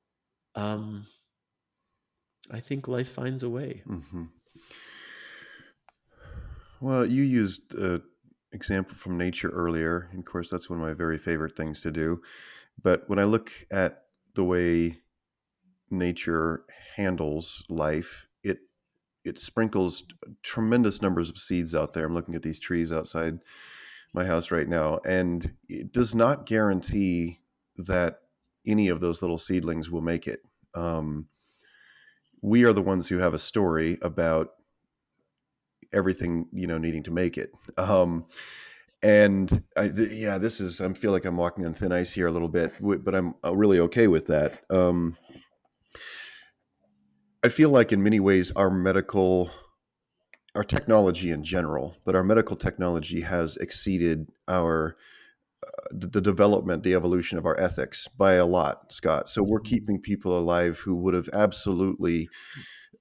um 0.55 1.07
i 2.51 2.61
think 2.61 2.89
life 2.89 3.13
finds 3.13 3.43
a 3.43 3.51
way 3.51 3.83
hmm 3.87 4.25
Well, 6.81 7.07
you 7.07 7.23
used 7.23 7.75
an 7.75 8.03
example 8.53 8.95
from 8.95 9.17
nature 9.17 9.49
earlier. 9.51 10.09
And 10.11 10.21
of 10.21 10.25
course, 10.25 10.51
that's 10.51 10.69
one 10.69 10.81
of 10.81 10.87
my 10.87 10.93
very 10.95 11.19
favorite 11.19 11.57
things 11.57 11.81
to 11.83 11.91
do. 11.91 12.23
But 12.83 13.09
when 13.09 13.19
I 13.19 13.25
look 13.25 13.51
at 13.71 14.05
the 14.35 14.45
way 14.45 14.99
nature 15.91 16.65
handles 16.97 17.65
life, 17.69 18.27
it 18.43 18.59
it 19.25 19.39
sprinkles 19.39 20.05
tremendous 20.43 21.03
numbers 21.03 21.29
of 21.29 21.39
seeds 21.39 21.75
out 21.75 21.95
there. 21.95 22.07
I'm 22.07 22.15
looking 22.15 22.35
at 22.35 22.43
these 22.43 22.59
trees 22.59 22.93
outside 22.93 23.41
my 24.13 24.25
house 24.25 24.51
right 24.51 24.69
now, 24.69 25.01
and 25.05 25.55
it 25.69 25.93
does 25.93 26.15
not 26.15 26.47
guarantee 26.47 27.41
that 27.77 28.21
any 28.67 28.89
of 28.89 29.01
those 29.01 29.23
little 29.23 29.39
seedlings 29.39 29.91
will 29.91 30.01
make 30.01 30.27
it. 30.27 30.41
Um, 30.75 31.29
we 32.43 32.65
are 32.65 32.73
the 32.73 32.83
ones 32.83 33.09
who 33.09 33.19
have 33.19 33.35
a 33.35 33.39
story 33.39 33.99
about 34.03 34.51
everything 35.93 36.47
you 36.53 36.67
know 36.67 36.79
needing 36.79 37.03
to 37.03 37.11
make 37.11 37.39
it 37.39 37.51
um 37.79 38.27
and 39.03 39.63
I, 39.77 39.89
th- 39.89 40.11
yeah 40.11 40.39
this 40.39 40.61
is 40.61 40.81
i 40.81 40.93
feel 40.93 41.13
like 41.13 41.25
i'm 41.25 41.37
walking 41.37 41.65
on 41.65 41.75
thin 41.75 41.93
ice 41.93 42.13
here 42.13 42.27
a 42.27 42.33
little 42.33 42.49
bit 42.49 42.75
but 42.81 43.15
i'm 43.15 43.35
uh, 43.45 43.55
really 43.55 43.79
okay 43.81 44.07
with 44.07 44.27
that 44.27 44.63
um 44.71 45.17
i 47.47 47.49
feel 47.49 47.71
like 47.71 47.93
in 47.93 48.03
many 48.03 48.21
ways 48.21 48.53
our 48.53 48.71
medical 48.71 49.51
our 50.55 50.65
technology 50.65 51.31
in 51.31 51.45
general 51.45 51.97
but 52.05 52.15
our 52.15 52.25
medical 52.25 52.57
technology 52.57 53.21
has 53.21 53.57
exceeded 53.57 54.29
our 54.49 54.97
uh, 55.67 55.89
the, 55.91 56.07
the 56.07 56.21
development 56.21 56.83
the 56.83 56.95
evolution 56.95 57.39
of 57.39 57.47
our 57.47 57.59
ethics 57.59 58.09
by 58.09 58.35
a 58.35 58.45
lot 58.45 58.93
scott. 58.93 59.29
So 59.29 59.43
we're 59.43 59.61
keeping 59.61 60.01
people 60.01 60.39
alive 60.39 60.81
who 60.81 60.95
would 60.97 61.15
have 61.15 61.31
absolutely 61.33 62.29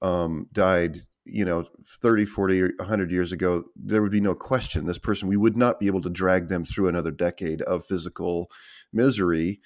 um, 0.00 0.48
died 0.52 1.02
you 1.24 1.44
know 1.44 1.66
30 2.00 2.24
40 2.24 2.62
100 2.78 3.10
years 3.10 3.32
ago 3.32 3.64
there 3.76 4.00
would 4.00 4.12
be 4.12 4.20
no 4.20 4.34
question. 4.34 4.86
This 4.86 4.98
person 4.98 5.28
we 5.28 5.36
would 5.36 5.56
not 5.56 5.78
be 5.78 5.86
able 5.86 6.00
to 6.02 6.10
drag 6.10 6.48
them 6.48 6.64
through 6.64 6.88
another 6.88 7.10
decade 7.10 7.60
of 7.62 7.84
physical 7.84 8.50
misery. 8.92 9.60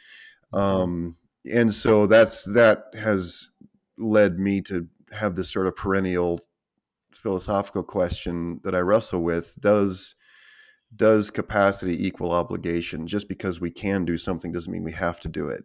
Um, 0.53 1.17
and 1.51 1.73
so 1.73 2.07
that's 2.07 2.45
that 2.45 2.87
has 2.99 3.51
led 4.01 4.39
me 4.39 4.61
to 4.63 4.89
have 5.13 5.35
this 5.35 5.51
sort 5.53 5.67
of 5.67 5.77
perennial 5.77 6.41
philosophical 7.13 7.83
question 7.83 8.61
that 8.65 8.75
i 8.75 8.79
wrestle 8.79 9.23
with. 9.23 9.55
Does 9.61 10.15
does 10.95 11.31
capacity 11.31 12.07
equal 12.07 12.33
obligation? 12.33 13.07
Just 13.07 13.29
because 13.29 13.61
we 13.61 13.71
can 13.71 14.05
do 14.05 14.17
something 14.17 14.51
doesn't 14.51 14.73
mean 14.73 14.83
we 14.83 14.93
have 14.93 15.21
to 15.21 15.29
do 15.29 15.49
it. 15.49 15.65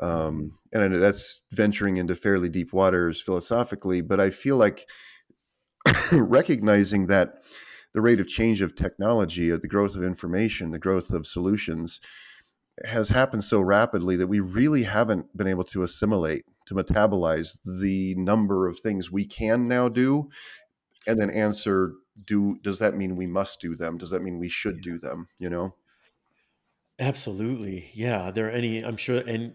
Um, 0.00 0.58
and 0.72 0.82
I 0.82 0.88
know 0.88 0.98
that's 0.98 1.44
venturing 1.52 1.96
into 1.96 2.14
fairly 2.14 2.48
deep 2.48 2.74
waters 2.74 3.22
philosophically 3.22 4.02
but 4.02 4.20
i 4.20 4.28
feel 4.28 4.58
like 4.58 4.86
recognizing 6.12 7.06
that 7.06 7.42
the 7.96 8.02
rate 8.02 8.20
of 8.20 8.28
change 8.28 8.60
of 8.60 8.76
technology, 8.76 9.48
of 9.48 9.62
the 9.62 9.68
growth 9.68 9.96
of 9.96 10.04
information, 10.04 10.70
the 10.70 10.78
growth 10.78 11.10
of 11.10 11.26
solutions 11.26 11.98
has 12.84 13.08
happened 13.08 13.42
so 13.42 13.58
rapidly 13.58 14.16
that 14.16 14.26
we 14.26 14.38
really 14.38 14.82
haven't 14.82 15.34
been 15.34 15.46
able 15.46 15.64
to 15.64 15.82
assimilate, 15.82 16.44
to 16.66 16.74
metabolize 16.74 17.56
the 17.80 18.14
number 18.16 18.66
of 18.66 18.78
things 18.78 19.10
we 19.10 19.24
can 19.24 19.66
now 19.68 19.88
do 19.88 20.28
and 21.06 21.18
then 21.20 21.30
answer 21.30 21.94
do 22.26 22.58
does 22.62 22.78
that 22.78 22.94
mean 22.94 23.16
we 23.16 23.26
must 23.26 23.60
do 23.60 23.74
them 23.76 23.96
does 23.98 24.10
that 24.10 24.22
mean 24.22 24.38
we 24.38 24.48
should 24.48 24.80
do 24.82 24.98
them 24.98 25.28
you 25.38 25.48
know 25.50 25.74
Absolutely. 26.98 27.90
Yeah. 27.92 28.28
Are 28.28 28.32
there 28.32 28.46
are 28.46 28.50
any, 28.50 28.82
I'm 28.82 28.96
sure, 28.96 29.18
and 29.18 29.52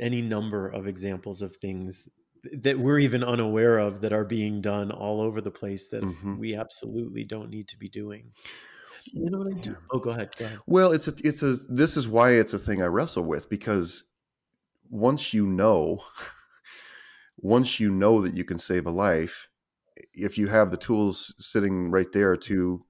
any 0.00 0.22
number 0.22 0.66
of 0.66 0.86
examples 0.86 1.42
of 1.42 1.54
things 1.56 2.08
that 2.52 2.78
we're 2.78 2.98
even 3.00 3.22
unaware 3.22 3.78
of 3.78 4.00
that 4.00 4.12
are 4.12 4.24
being 4.24 4.60
done 4.62 4.90
all 4.90 5.20
over 5.20 5.40
the 5.42 5.50
place 5.50 5.88
that 5.88 6.02
Mhm. 6.02 6.38
we 6.38 6.54
absolutely 6.54 7.24
don't 7.24 7.50
need 7.50 7.68
to 7.68 7.78
be 7.78 7.88
doing. 7.88 8.32
You 9.12 9.30
know 9.30 9.38
what 9.40 9.54
I 9.54 9.58
do? 9.60 9.76
Oh, 9.92 9.98
go 9.98 10.10
ahead. 10.10 10.34
Go 10.38 10.46
ahead. 10.46 10.58
Well, 10.66 10.92
it's 10.92 11.06
a 11.08 11.12
it's 11.22 11.42
a 11.42 11.56
this 11.68 11.98
is 11.98 12.08
why 12.08 12.32
it's 12.32 12.54
a 12.54 12.58
thing 12.58 12.82
I 12.82 12.86
wrestle 12.86 13.24
with 13.24 13.50
because 13.50 14.04
once 14.90 15.34
you 15.34 15.46
know 15.46 16.04
once 17.38 17.80
you 17.80 17.90
know 17.90 18.20
that 18.20 18.34
you 18.34 18.44
can 18.44 18.58
save 18.58 18.86
a 18.86 18.90
life, 18.90 19.48
if 20.12 20.38
you 20.38 20.48
have 20.48 20.70
the 20.70 20.76
tools 20.76 21.34
sitting 21.38 21.90
right 21.90 22.10
there 22.12 22.36
to 22.36 22.84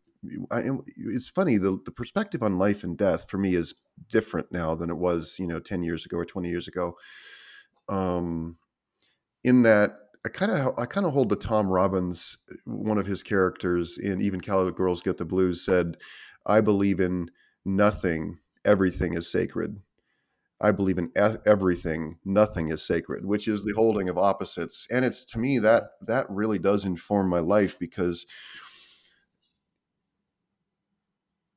I, 0.51 0.71
it's 0.97 1.29
funny 1.29 1.59
the 1.59 1.79
the 1.85 1.91
perspective 1.93 2.43
on 2.43 2.59
life 2.59 2.83
and 2.83 2.97
death 2.97 3.29
for 3.29 3.39
me 3.39 3.55
is 3.55 3.75
different 4.11 4.51
now 4.53 4.75
than 4.75 4.91
it 4.91 4.97
was, 4.97 5.37
you 5.39 5.47
know, 5.47 5.61
10 5.61 5.83
years 5.83 6.07
ago 6.07 6.17
or 6.19 6.25
20 6.25 6.49
years 6.49 6.69
ago. 6.69 6.97
Um 7.89 8.59
in 9.45 9.63
that 9.63 9.99
I 10.27 10.31
kind 10.31 10.53
of 10.53 10.79
I 10.79 10.87
kind 10.87 11.07
of 11.07 11.13
hold 11.13 11.29
the 11.29 11.37
Tom 11.37 11.69
Robbins 11.69 12.39
one 12.67 12.99
of 12.99 13.07
his 13.07 13.23
characters 13.23 13.99
in 13.99 14.23
even 14.23 14.41
Cowgirls 14.41 15.03
Get 15.03 15.19
the 15.19 15.25
Blues 15.27 15.65
said, 15.65 15.99
"I 16.47 16.61
believe 16.63 17.01
in 17.01 17.31
nothing, 17.65 18.39
everything 18.65 19.15
is 19.15 19.31
sacred. 19.31 19.81
I 20.65 20.73
believe 20.73 20.99
in 20.99 21.13
everything, 21.47 22.19
nothing 22.25 22.71
is 22.71 22.83
sacred," 22.83 23.25
which 23.25 23.47
is 23.47 23.63
the 23.65 23.75
holding 23.75 24.09
of 24.09 24.19
opposites. 24.19 24.87
And 24.91 25.05
it's 25.05 25.25
to 25.27 25.39
me 25.39 25.59
that 25.61 25.91
that 26.01 26.29
really 26.31 26.59
does 26.59 26.85
inform 26.85 27.29
my 27.29 27.41
life 27.41 27.79
because 27.79 28.27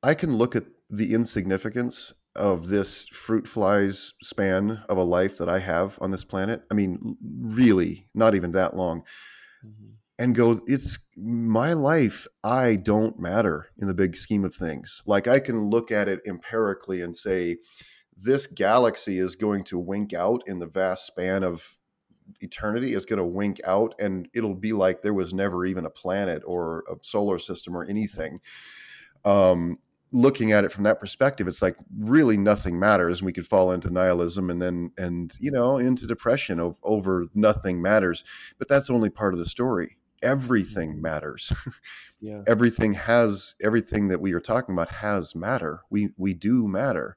I 0.02 0.14
can 0.14 0.36
look 0.36 0.54
at 0.54 0.66
the 0.90 1.12
insignificance 1.12 2.14
of 2.36 2.68
this 2.68 3.08
fruit 3.08 3.48
fly's 3.48 4.12
span 4.22 4.84
of 4.88 4.96
a 4.96 5.02
life 5.02 5.38
that 5.38 5.48
I 5.48 5.58
have 5.58 5.98
on 6.00 6.10
this 6.12 6.24
planet. 6.24 6.62
I 6.70 6.74
mean, 6.74 7.16
really, 7.40 8.08
not 8.14 8.34
even 8.34 8.52
that 8.52 8.76
long. 8.76 9.02
Mhm. 9.64 9.94
And 10.20 10.34
go, 10.34 10.60
it's 10.66 10.98
my 11.16 11.72
life. 11.72 12.26
I 12.44 12.76
don't 12.76 13.18
matter 13.18 13.70
in 13.78 13.88
the 13.88 13.94
big 13.94 14.16
scheme 14.16 14.44
of 14.44 14.54
things. 14.54 15.02
Like 15.06 15.26
I 15.26 15.40
can 15.40 15.68
look 15.70 15.90
at 15.90 16.08
it 16.08 16.20
empirically 16.26 17.00
and 17.02 17.16
say, 17.16 17.58
this 18.20 18.46
galaxy 18.46 19.18
is 19.18 19.36
going 19.36 19.64
to 19.64 19.78
wink 19.78 20.12
out 20.12 20.42
in 20.46 20.58
the 20.58 20.66
vast 20.66 21.06
span 21.06 21.42
of 21.42 21.74
eternity 22.40 22.92
is 22.92 23.06
going 23.06 23.18
to 23.18 23.24
wink 23.24 23.58
out 23.64 23.94
and 23.98 24.28
it'll 24.34 24.54
be 24.54 24.72
like 24.74 25.00
there 25.00 25.14
was 25.14 25.32
never 25.32 25.64
even 25.64 25.86
a 25.86 25.90
planet 25.90 26.42
or 26.44 26.84
a 26.90 26.94
solar 27.02 27.38
system 27.38 27.74
or 27.74 27.84
anything 27.84 28.38
um, 29.24 29.78
looking 30.12 30.52
at 30.52 30.64
it 30.64 30.72
from 30.72 30.84
that 30.84 31.00
perspective, 31.00 31.46
it's 31.46 31.62
like 31.62 31.76
really 31.98 32.36
nothing 32.36 32.78
matters, 32.78 33.20
and 33.20 33.26
we 33.26 33.32
could 33.32 33.46
fall 33.46 33.72
into 33.72 33.90
nihilism 33.90 34.50
and 34.50 34.60
then 34.60 34.90
and 34.96 35.36
you 35.38 35.50
know 35.50 35.78
into 35.78 36.06
depression 36.06 36.60
of, 36.60 36.78
over 36.82 37.26
nothing 37.34 37.82
matters. 37.82 38.24
But 38.58 38.68
that's 38.68 38.90
only 38.90 39.10
part 39.10 39.34
of 39.34 39.38
the 39.38 39.46
story. 39.46 39.96
Everything 40.22 41.00
matters. 41.00 41.52
Yeah. 42.20 42.42
everything 42.48 42.94
has 42.94 43.54
everything 43.62 44.08
that 44.08 44.20
we 44.20 44.32
are 44.32 44.40
talking 44.40 44.74
about 44.74 44.90
has 44.90 45.36
matter. 45.36 45.82
We 45.88 46.08
we 46.16 46.34
do 46.34 46.66
matter. 46.66 47.16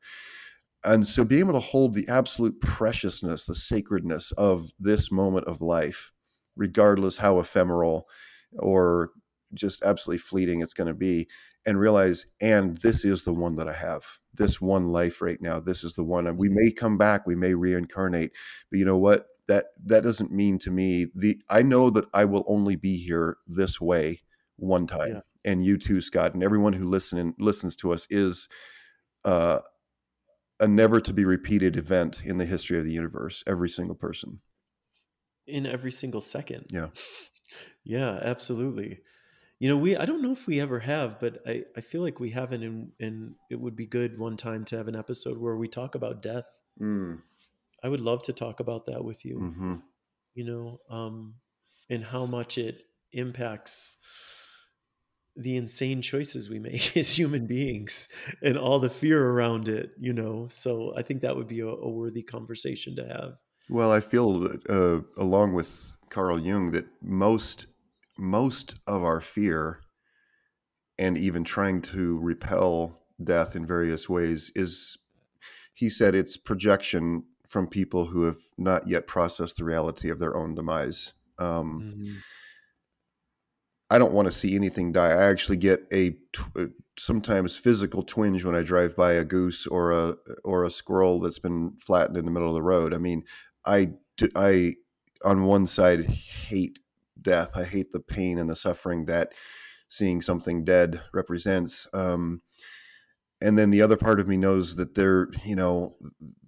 And 0.83 1.05
so 1.07 1.23
being 1.23 1.41
able 1.41 1.53
to 1.53 1.59
hold 1.59 1.93
the 1.93 2.07
absolute 2.07 2.59
preciousness, 2.59 3.45
the 3.45 3.55
sacredness 3.55 4.31
of 4.33 4.71
this 4.79 5.11
moment 5.11 5.47
of 5.47 5.61
life, 5.61 6.11
regardless 6.55 7.17
how 7.17 7.39
ephemeral 7.39 8.07
or 8.53 9.11
just 9.53 9.83
absolutely 9.83 10.17
fleeting 10.17 10.61
it's 10.61 10.73
going 10.73 10.87
to 10.87 10.93
be, 10.93 11.27
and 11.65 11.79
realize, 11.79 12.25
and 12.39 12.77
this 12.77 13.05
is 13.05 13.23
the 13.23 13.33
one 13.33 13.55
that 13.57 13.67
I 13.67 13.73
have. 13.73 14.03
This 14.33 14.59
one 14.59 14.89
life 14.89 15.21
right 15.21 15.39
now. 15.41 15.59
This 15.59 15.83
is 15.83 15.93
the 15.93 16.03
one. 16.03 16.25
And 16.25 16.37
we 16.37 16.49
may 16.49 16.71
come 16.71 16.97
back, 16.97 17.27
we 17.27 17.35
may 17.35 17.53
reincarnate, 17.53 18.31
but 18.69 18.79
you 18.79 18.85
know 18.85 18.97
what? 18.97 19.27
That 19.47 19.65
that 19.85 20.03
doesn't 20.03 20.31
mean 20.31 20.59
to 20.59 20.71
me 20.71 21.07
the 21.13 21.41
I 21.49 21.61
know 21.61 21.89
that 21.89 22.05
I 22.13 22.25
will 22.25 22.45
only 22.47 22.75
be 22.75 22.95
here 22.97 23.37
this 23.47 23.81
way 23.81 24.21
one 24.55 24.87
time. 24.87 25.15
Yeah. 25.15 25.21
And 25.43 25.65
you 25.65 25.77
too, 25.77 25.99
Scott, 25.99 26.33
and 26.33 26.43
everyone 26.43 26.73
who 26.73 26.85
listen 26.85 27.35
listens 27.37 27.75
to 27.77 27.91
us 27.91 28.07
is 28.09 28.47
uh, 29.25 29.59
a 30.61 30.67
never 30.67 31.01
to 31.01 31.11
be 31.11 31.25
repeated 31.25 31.75
event 31.75 32.23
in 32.23 32.37
the 32.37 32.45
history 32.45 32.77
of 32.77 32.85
the 32.85 32.93
universe. 32.93 33.43
Every 33.45 33.67
single 33.67 33.95
person. 33.95 34.39
In 35.47 35.65
every 35.65 35.91
single 35.91 36.21
second. 36.21 36.67
Yeah. 36.71 36.89
Yeah, 37.83 38.17
absolutely. 38.21 38.99
You 39.59 39.67
know, 39.67 39.77
we 39.77 39.97
I 39.97 40.05
don't 40.05 40.21
know 40.21 40.31
if 40.31 40.47
we 40.47 40.61
ever 40.61 40.79
have, 40.79 41.19
but 41.19 41.39
I, 41.45 41.63
I 41.75 41.81
feel 41.81 42.01
like 42.01 42.19
we 42.19 42.29
haven't 42.29 42.63
and 42.63 42.91
and 42.99 43.35
it 43.49 43.59
would 43.59 43.75
be 43.75 43.87
good 43.87 44.17
one 44.17 44.37
time 44.37 44.63
to 44.65 44.77
have 44.77 44.87
an 44.87 44.95
episode 44.95 45.37
where 45.37 45.57
we 45.57 45.67
talk 45.67 45.95
about 45.95 46.21
death. 46.21 46.61
Mm, 46.79 47.21
I 47.83 47.89
would 47.89 47.99
love 47.99 48.23
to 48.23 48.33
talk 48.33 48.61
about 48.61 48.85
that 48.85 49.03
with 49.03 49.25
you. 49.25 49.37
hmm 49.37 49.75
you 50.33 50.45
know, 50.45 50.79
um, 50.89 51.35
and 51.89 52.03
how 52.03 52.25
much 52.25 52.57
it 52.57 52.83
impacts 53.11 53.97
the 55.41 55.57
insane 55.57 56.01
choices 56.01 56.49
we 56.49 56.59
make 56.59 56.95
as 56.97 57.17
human 57.17 57.47
beings 57.47 58.07
and 58.41 58.57
all 58.57 58.79
the 58.79 58.89
fear 58.89 59.29
around 59.29 59.69
it, 59.69 59.91
you 59.99 60.13
know. 60.13 60.47
So 60.49 60.93
I 60.95 61.01
think 61.01 61.21
that 61.21 61.35
would 61.35 61.47
be 61.47 61.59
a, 61.61 61.67
a 61.67 61.89
worthy 61.89 62.21
conversation 62.23 62.95
to 62.97 63.07
have. 63.07 63.37
Well, 63.69 63.91
I 63.91 64.01
feel 64.01 64.39
that, 64.39 64.69
uh, 64.69 65.21
along 65.21 65.53
with 65.53 65.93
Carl 66.09 66.39
Jung, 66.39 66.71
that 66.71 66.87
most 67.01 67.67
most 68.17 68.75
of 68.85 69.03
our 69.03 69.21
fear 69.21 69.81
and 70.99 71.17
even 71.17 71.43
trying 71.43 71.81
to 71.81 72.19
repel 72.19 73.01
death 73.23 73.55
in 73.55 73.65
various 73.65 74.07
ways 74.07 74.51
is, 74.55 74.97
he 75.73 75.89
said, 75.89 76.13
it's 76.13 76.37
projection 76.37 77.23
from 77.47 77.67
people 77.67 78.07
who 78.07 78.23
have 78.23 78.37
not 78.57 78.87
yet 78.87 79.07
processed 79.07 79.57
the 79.57 79.63
reality 79.63 80.09
of 80.09 80.19
their 80.19 80.35
own 80.37 80.53
demise. 80.53 81.13
Um, 81.39 81.81
Mhm. 81.97 82.21
I 83.91 83.97
don't 83.97 84.13
want 84.13 84.25
to 84.27 84.31
see 84.31 84.55
anything 84.55 84.93
die. 84.93 85.09
I 85.09 85.29
actually 85.29 85.57
get 85.57 85.85
a 85.91 86.11
tw- 86.31 86.57
uh, 86.57 86.65
sometimes 86.97 87.57
physical 87.57 88.03
twinge 88.03 88.45
when 88.45 88.55
I 88.55 88.61
drive 88.61 88.95
by 88.95 89.13
a 89.13 89.25
goose 89.25 89.67
or 89.67 89.91
a 89.91 90.15
or 90.45 90.63
a 90.63 90.71
squirrel 90.71 91.19
that's 91.19 91.39
been 91.39 91.73
flattened 91.85 92.15
in 92.15 92.23
the 92.23 92.31
middle 92.31 92.47
of 92.47 92.55
the 92.55 92.61
road. 92.61 92.93
I 92.93 92.99
mean, 92.99 93.25
I 93.65 93.91
I 94.33 94.75
on 95.25 95.43
one 95.43 95.67
side 95.67 96.05
hate 96.05 96.79
death. 97.21 97.51
I 97.57 97.65
hate 97.65 97.91
the 97.91 97.99
pain 97.99 98.39
and 98.39 98.49
the 98.49 98.55
suffering 98.55 99.05
that 99.05 99.33
seeing 99.89 100.21
something 100.21 100.63
dead 100.63 101.01
represents. 101.13 101.85
Um, 101.93 102.41
and 103.41 103.59
then 103.59 103.71
the 103.71 103.81
other 103.81 103.97
part 103.97 104.21
of 104.21 104.27
me 104.27 104.37
knows 104.37 104.77
that 104.77 104.95
there, 104.95 105.27
you 105.43 105.55
know, 105.57 105.97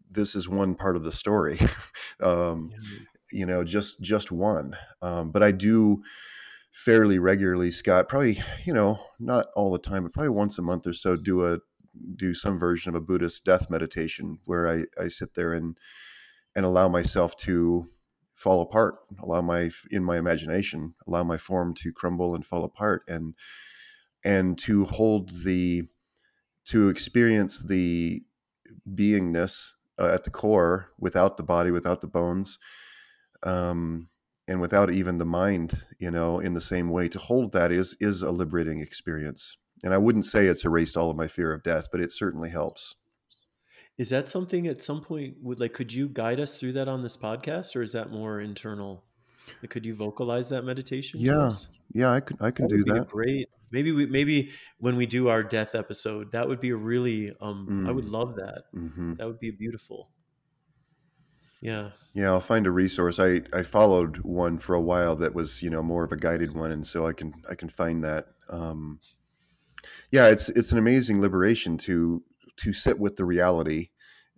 this 0.09 0.33
is 0.33 0.47
one 0.47 0.75
part 0.75 0.95
of 0.95 1.03
the 1.03 1.11
story. 1.11 1.59
um, 2.23 2.71
you 3.33 3.45
know, 3.45 3.65
just 3.65 4.01
just 4.01 4.31
one. 4.31 4.77
Um, 5.01 5.31
but 5.31 5.43
I 5.43 5.51
do 5.51 6.03
fairly 6.73 7.19
regularly, 7.19 7.71
Scott. 7.71 8.09
Probably, 8.09 8.41
you 8.65 8.73
know, 8.73 8.99
not 9.19 9.47
all 9.55 9.71
the 9.71 9.79
time, 9.79 10.03
but 10.03 10.13
probably 10.13 10.29
once 10.29 10.57
a 10.57 10.61
month 10.61 10.85
or 10.87 10.93
so, 10.93 11.15
do 11.15 11.45
a 11.45 11.59
do 12.15 12.33
some 12.33 12.57
version 12.57 12.89
of 12.89 12.95
a 12.95 13.05
Buddhist 13.05 13.45
death 13.45 13.69
meditation 13.69 14.39
where 14.45 14.67
I, 14.67 14.85
I 15.01 15.07
sit 15.07 15.35
there 15.35 15.53
and 15.53 15.77
and 16.55 16.65
allow 16.65 16.89
myself 16.89 17.35
to 17.37 17.87
fall 18.33 18.61
apart, 18.61 18.95
allow 19.21 19.41
my 19.41 19.69
in 19.91 20.03
my 20.03 20.17
imagination, 20.17 20.95
allow 21.07 21.23
my 21.23 21.37
form 21.37 21.73
to 21.75 21.93
crumble 21.93 22.35
and 22.35 22.45
fall 22.45 22.63
apart, 22.63 23.03
and 23.07 23.35
and 24.25 24.57
to 24.59 24.85
hold 24.85 25.29
the 25.45 25.83
to 26.65 26.89
experience 26.89 27.63
the 27.63 28.23
beingness 28.89 29.73
uh, 29.99 30.11
at 30.13 30.23
the 30.23 30.31
core 30.31 30.89
without 30.97 31.37
the 31.37 31.43
body, 31.43 31.71
without 31.71 32.01
the 32.01 32.07
bones, 32.07 32.57
um, 33.43 34.09
and 34.47 34.59
without 34.61 34.91
even 34.91 35.17
the 35.17 35.25
mind, 35.25 35.83
you 35.99 36.11
know, 36.11 36.39
in 36.39 36.53
the 36.53 36.61
same 36.61 36.89
way. 36.89 37.07
To 37.09 37.19
hold 37.19 37.53
that 37.53 37.71
is 37.71 37.95
is 37.99 38.21
a 38.21 38.31
liberating 38.31 38.81
experience. 38.81 39.57
And 39.83 39.93
I 39.93 39.97
wouldn't 39.97 40.25
say 40.25 40.45
it's 40.45 40.65
erased 40.65 40.95
all 40.97 41.09
of 41.09 41.17
my 41.17 41.27
fear 41.27 41.51
of 41.53 41.63
death, 41.63 41.87
but 41.91 42.01
it 42.01 42.11
certainly 42.11 42.49
helps. 42.49 42.95
Is 43.97 44.09
that 44.09 44.29
something 44.29 44.67
at 44.67 44.81
some 44.81 45.01
point 45.01 45.35
would 45.41 45.59
like 45.59 45.73
could 45.73 45.93
you 45.93 46.09
guide 46.09 46.39
us 46.39 46.59
through 46.59 46.73
that 46.73 46.87
on 46.87 47.03
this 47.03 47.17
podcast 47.17 47.75
or 47.75 47.81
is 47.83 47.93
that 47.93 48.11
more 48.11 48.39
internal? 48.41 49.03
Like, 49.61 49.69
could 49.71 49.85
you 49.85 49.93
vocalize 49.95 50.49
that 50.49 50.63
meditation? 50.63 51.19
Yeah? 51.19 51.49
Yeah, 51.93 52.11
I 52.11 52.19
can 52.21 52.37
I 52.41 52.51
can 52.51 52.67
That 52.67 52.77
do 52.77 52.83
that. 52.93 53.07
great. 53.07 53.49
Maybe 53.71 53.91
we 53.91 54.05
maybe 54.05 54.51
when 54.79 54.95
we 54.95 55.05
do 55.05 55.27
our 55.29 55.43
death 55.43 55.75
episode, 55.75 56.31
that 56.31 56.47
would 56.47 56.59
be 56.59 56.69
a 56.69 56.75
really 56.75 57.31
um 57.41 57.85
I 57.87 57.91
would 57.91 58.05
Mm. 58.05 58.11
love 58.11 58.35
that. 58.35 58.63
hmm 58.73 59.13
That 59.15 59.27
would 59.27 59.39
be 59.39 59.51
beautiful. 59.51 60.09
Yeah. 61.63 61.91
Yeah, 62.13 62.27
I'll 62.27 62.41
find 62.41 62.67
a 62.67 62.71
resource. 62.71 63.19
I, 63.19 63.41
I 63.53 63.63
followed 63.63 64.17
one 64.17 64.59
for 64.59 64.75
a 64.75 64.81
while 64.81 65.15
that 65.15 65.33
was, 65.33 65.63
you 65.63 65.69
know, 65.69 65.81
more 65.81 66.03
of 66.03 66.11
a 66.11 66.17
guided 66.17 66.53
one, 66.53 66.71
and 66.71 66.85
so 66.85 67.07
I 67.07 67.13
can 67.13 67.33
I 67.49 67.55
can 67.55 67.69
find 67.69 68.03
that. 68.03 68.27
Um, 68.49 68.99
yeah, 70.11 70.27
it's 70.27 70.49
it's 70.49 70.71
an 70.71 70.77
amazing 70.77 71.21
liberation 71.21 71.77
to 71.79 72.21
to 72.57 72.73
sit 72.73 72.99
with 72.99 73.15
the 73.15 73.25
reality. 73.25 73.89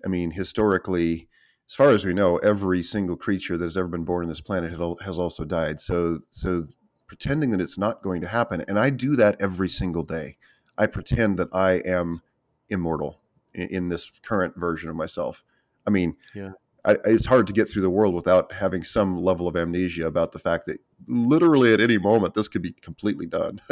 I 0.05 0.07
mean, 0.07 0.32
historically, 0.32 1.28
as 1.67 1.76
far 1.76 1.89
as 1.89 2.05
we 2.05 2.13
know, 2.13 2.38
every 2.38 2.84
single 2.84 3.17
creature 3.17 3.57
that 3.57 3.65
has 3.65 3.76
ever 3.76 3.88
been 3.88 4.05
born 4.05 4.23
on 4.23 4.30
this 4.30 4.39
planet 4.39 4.71
has 5.01 5.19
also 5.19 5.43
died. 5.43 5.82
So 5.82 6.19
so 6.30 6.67
pretending 7.07 7.49
that 7.49 7.61
it's 7.61 7.78
not 7.78 8.03
going 8.03 8.21
to 8.21 8.28
happen, 8.28 8.63
and 8.67 8.80
I 8.80 8.91
do 8.91 9.15
that 9.17 9.36
every 9.41 9.67
single 9.67 10.03
day. 10.03 10.38
I 10.78 10.86
pretend 10.86 11.39
that 11.39 11.49
I 11.51 11.73
am 11.86 12.21
immortal 12.69 13.19
in, 13.53 13.67
in 13.69 13.89
this 13.89 14.11
current 14.21 14.55
version 14.55 14.89
of 14.89 14.95
myself. 14.95 15.43
I 15.88 15.89
mean, 15.89 16.15
Yeah. 16.34 16.51
I, 16.86 16.97
it's 17.05 17.25
hard 17.25 17.47
to 17.47 17.53
get 17.53 17.69
through 17.69 17.81
the 17.81 17.89
world 17.89 18.13
without 18.13 18.51
having 18.53 18.83
some 18.83 19.17
level 19.17 19.47
of 19.47 19.55
amnesia 19.55 20.05
about 20.07 20.31
the 20.31 20.39
fact 20.39 20.65
that 20.67 20.79
literally 21.07 21.73
at 21.73 21.81
any 21.81 21.97
moment 21.97 22.33
this 22.36 22.47
could 22.47 22.61
be 22.61 22.71
completely 22.73 23.25
done. 23.25 23.61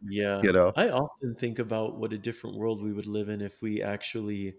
Yeah. 0.00 0.42
you 0.42 0.52
know, 0.52 0.74
I 0.74 0.90
often 0.90 1.34
think 1.34 1.58
about 1.58 1.98
what 1.98 2.12
a 2.12 2.18
different 2.18 2.56
world 2.56 2.82
we 2.82 2.92
would 2.92 3.06
live 3.06 3.28
in 3.28 3.40
if 3.40 3.62
we 3.62 3.82
actually 3.82 4.56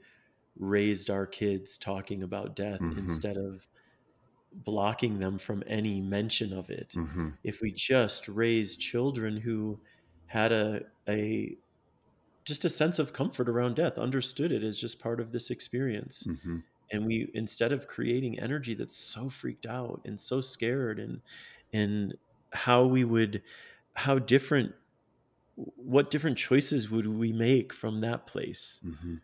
raised 0.57 1.09
our 1.11 1.27
kids 1.27 1.77
talking 1.77 2.23
about 2.23 2.55
death 2.55 2.81
Mhm. 2.81 2.95
instead 2.95 3.37
of 3.37 3.67
blocking 4.53 5.19
them 5.19 5.37
from 5.37 5.63
any 5.67 6.01
mention 6.01 6.53
of 6.53 6.69
it. 6.69 6.95
hmm 6.95 7.29
If 7.43 7.61
we 7.61 7.73
just 7.73 8.27
raised 8.29 8.79
children 8.81 9.37
who 9.37 9.83
had 10.27 10.51
a 10.53 10.83
a 11.09 11.57
just 12.45 12.65
a 12.65 12.69
sense 12.69 12.99
of 12.99 13.13
comfort 13.13 13.49
around 13.49 13.75
death, 13.77 13.97
understood 13.99 14.51
it 14.53 14.63
as 14.63 14.77
just 14.77 14.99
part 14.99 15.21
of 15.21 15.31
this 15.33 15.51
experience. 15.51 16.27
hmm 16.27 16.59
And 16.91 17.05
we 17.05 17.29
instead 17.33 17.71
of 17.71 17.87
creating 17.87 18.39
energy 18.39 18.73
that's 18.73 18.95
so 18.95 19.29
freaked 19.29 19.65
out 19.65 20.01
and 20.05 20.19
so 20.19 20.41
scared 20.41 20.99
and 20.99 21.21
and 21.73 22.15
how 22.53 22.85
we 22.85 23.03
would 23.03 23.41
how 23.93 24.19
different 24.19 24.73
what 25.55 26.09
different 26.09 26.37
choices 26.37 26.89
would 26.89 27.07
we 27.07 27.33
make 27.33 27.73
from 27.73 27.99
that 28.01 28.27
place 28.27 28.79
hmm 28.83 29.15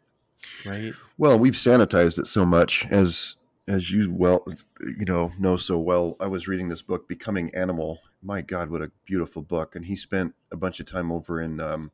right 0.66 0.96
Well, 1.18 1.38
we've 1.40 1.54
sanitized 1.54 2.20
it 2.20 2.28
so 2.28 2.46
much 2.46 2.86
as 2.90 3.36
as 3.68 3.92
you 3.92 4.14
well 4.14 4.46
you 4.82 5.06
know 5.06 5.32
know 5.40 5.58
so 5.58 5.80
well. 5.80 6.18
I 6.20 6.28
was 6.28 6.48
reading 6.48 6.70
this 6.70 6.82
book, 6.82 7.08
Becoming 7.08 7.54
Animal. 7.56 8.00
My 8.22 8.42
God, 8.42 8.70
what 8.70 8.82
a 8.82 8.92
beautiful 9.06 9.42
book! 9.42 9.76
And 9.76 9.86
he 9.86 9.96
spent 9.96 10.36
a 10.52 10.58
bunch 10.58 10.80
of 10.80 10.86
time 10.86 11.12
over 11.12 11.42
in 11.42 11.60
um, 11.60 11.92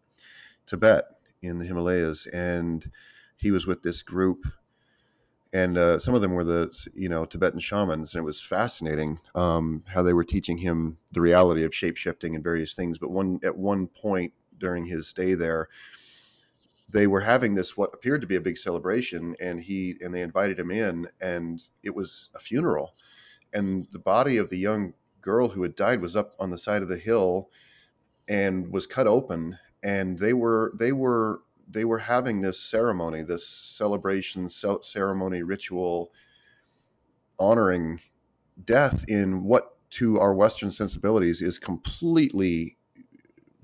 Tibet 0.66 1.06
in 1.42 1.60
the 1.60 1.66
Himalayas, 1.66 2.28
and 2.28 2.92
he 3.38 3.52
was 3.52 3.68
with 3.68 3.84
this 3.84 4.02
group, 4.04 4.46
and 5.52 5.78
uh, 5.78 6.00
some 6.00 6.14
of 6.14 6.22
them 6.22 6.34
were 6.34 6.44
the 6.44 6.90
you 6.94 7.10
know 7.10 7.26
Tibetan 7.26 7.60
shamans, 7.60 8.14
and 8.14 8.22
it 8.22 8.26
was 8.26 8.42
fascinating 8.42 9.20
um, 9.36 9.84
how 9.88 10.04
they 10.04 10.14
were 10.14 10.24
teaching 10.24 10.58
him 10.58 10.98
the 11.12 11.22
reality 11.22 11.64
of 11.64 11.74
shape 11.74 11.98
shifting 11.98 12.36
and 12.36 12.44
various 12.44 12.74
things. 12.74 12.98
But 12.98 13.12
one 13.12 13.40
at 13.44 13.58
one 13.58 13.88
point 13.88 14.34
during 14.58 14.86
his 14.86 15.08
stay 15.08 15.34
there, 15.34 15.70
they 16.92 17.08
were 17.08 17.22
having 17.22 17.56
this 17.56 17.78
what 17.78 17.94
appeared 17.94 18.22
to 18.22 18.28
be 18.28 18.36
a 18.36 18.42
big 18.42 18.58
celebration 18.58 19.36
and 19.40 19.62
he 19.62 19.96
and 20.02 20.14
they 20.14 20.22
invited 20.22 20.60
him 20.60 20.72
in 20.72 21.08
and 21.22 21.62
it 21.84 21.94
was 21.96 22.30
a 22.36 22.40
funeral 22.40 22.96
and 23.54 23.88
the 23.92 24.00
body 24.00 24.38
of 24.38 24.50
the 24.50 24.58
young 24.58 24.94
girl 25.22 25.50
who 25.50 25.62
had 25.64 25.76
died 25.76 26.02
was 26.02 26.16
up 26.16 26.34
on 26.40 26.50
the 26.50 26.58
side 26.58 26.82
of 26.82 26.90
the 26.90 26.98
hill 26.98 27.50
and 28.28 28.72
was 28.72 28.88
cut 28.88 29.08
open 29.08 29.58
and 29.84 30.20
they 30.20 30.34
were 30.34 30.74
they 30.78 30.92
were 30.92 31.42
they 31.70 31.86
were 31.86 32.00
having 32.00 32.42
this 32.42 32.60
ceremony 32.60 33.22
this 33.24 33.48
celebration 33.48 34.50
ce- 34.50 34.66
ceremony 34.82 35.44
ritual 35.44 36.12
honoring 37.38 38.02
death 38.66 39.06
in 39.08 39.44
what 39.44 39.78
to 39.90 40.20
our 40.20 40.34
western 40.34 40.72
sensibilities 40.72 41.42
is 41.42 41.58
completely 41.60 42.78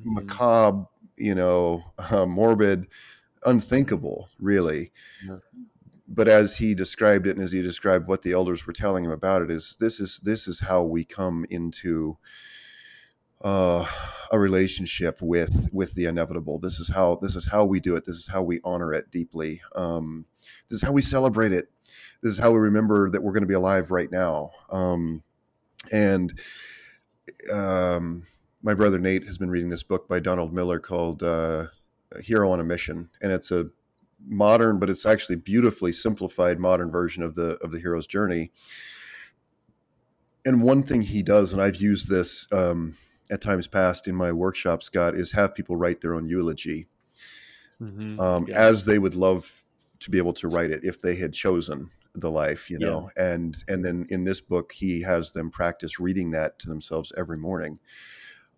Mhm. 0.02 0.14
macabre, 0.14 0.88
you 1.18 1.34
know, 1.36 1.84
uh, 1.98 2.26
morbid, 2.28 2.88
unthinkable, 3.46 4.30
really. 4.40 4.92
Yeah. 5.26 5.38
But 6.08 6.28
as 6.28 6.58
he 6.58 6.76
described 6.76 7.28
it, 7.28 7.36
and 7.36 7.44
as 7.44 7.52
he 7.52 7.62
described 7.62 8.08
what 8.08 8.22
the 8.22 8.32
elders 8.34 8.68
were 8.68 8.74
telling 8.74 9.06
him 9.06 9.12
about 9.12 9.42
it, 9.42 9.50
is 9.52 9.78
this 9.80 10.00
is 10.00 10.20
this 10.20 10.48
is 10.48 10.60
how 10.62 10.84
we 10.84 11.04
come 11.04 11.46
into 11.50 12.18
uh, 13.46 13.86
a 14.32 14.40
relationship 14.40 15.22
with 15.22 15.70
with 15.72 15.94
the 15.94 16.06
inevitable. 16.06 16.58
This 16.58 16.80
is 16.80 16.90
how 16.90 17.20
this 17.22 17.36
is 17.36 17.48
how 17.48 17.64
we 17.64 17.80
do 17.80 17.96
it. 17.96 18.04
This 18.04 18.16
is 18.16 18.28
how 18.28 18.42
we 18.42 18.60
honor 18.64 18.92
it 18.92 19.12
deeply. 19.12 19.62
Um, 19.76 20.26
this 20.68 20.78
is 20.78 20.82
how 20.82 20.92
we 20.92 21.04
celebrate 21.04 21.54
it. 21.54 21.70
This 22.24 22.34
is 22.34 22.40
how 22.40 22.52
we 22.52 22.58
remember 22.58 23.10
that 23.12 23.22
we're 23.22 23.34
going 23.34 23.44
to 23.44 23.48
be 23.48 23.54
alive 23.54 23.92
right 23.92 24.12
now. 24.12 24.50
Um, 24.72 25.22
and 25.92 26.40
um, 27.54 28.24
my 28.64 28.74
brother 28.74 28.98
Nate 28.98 29.28
has 29.28 29.38
been 29.38 29.52
reading 29.52 29.70
this 29.70 29.84
book 29.84 30.08
by 30.10 30.20
Donald 30.20 30.52
Miller 30.52 30.80
called 30.80 31.22
uh, 31.22 31.68
"Hero 32.22 32.52
on 32.52 32.60
a 32.60 32.64
Mission," 32.64 33.12
and 33.22 33.32
it's 33.32 33.52
a 33.52 33.68
modern, 34.28 34.80
but 34.80 34.90
it's 34.90 35.06
actually 35.06 35.36
beautifully 35.36 35.92
simplified 35.92 36.60
modern 36.60 36.90
version 36.90 37.22
of 37.22 37.36
the 37.36 37.58
of 37.64 37.70
the 37.70 37.80
hero's 37.80 38.08
journey. 38.08 38.52
And 40.44 40.64
one 40.64 40.82
thing 40.82 41.04
he 41.04 41.22
does, 41.22 41.54
and 41.54 41.62
I've 41.62 41.78
used 41.78 42.08
this 42.08 42.48
um, 42.52 42.96
at 43.32 43.42
times 43.42 43.68
past 43.68 44.08
in 44.08 44.16
my 44.16 44.32
workshop, 44.32 44.84
Scott, 44.84 45.16
is 45.16 45.32
have 45.32 45.56
people 45.56 45.76
write 45.76 46.02
their 46.02 46.14
own 46.14 46.28
eulogy 46.28 46.88
Mhm. 47.82 48.20
um, 48.20 48.46
Yeah. 48.48 48.56
as 48.68 48.86
they 48.86 49.00
would 49.00 49.16
love 49.16 49.66
to 50.00 50.12
be 50.12 50.18
able 50.18 50.34
to 50.34 50.48
write 50.48 50.72
it 50.72 50.84
if 50.84 51.02
they 51.02 51.16
had 51.16 51.34
chosen 51.34 51.90
the 52.14 52.32
life, 52.32 52.70
you 52.70 52.78
Yeah. 52.80 52.88
know. 52.88 53.10
And 53.18 53.62
and 53.68 53.84
then 53.84 54.06
in 54.10 54.24
this 54.24 54.40
book, 54.42 54.72
he 54.72 55.02
has 55.02 55.32
them 55.32 55.50
practice 55.52 56.00
reading 56.00 56.32
that 56.32 56.58
to 56.60 56.70
themselves 56.70 57.12
every 57.18 57.38
morning, 57.38 57.80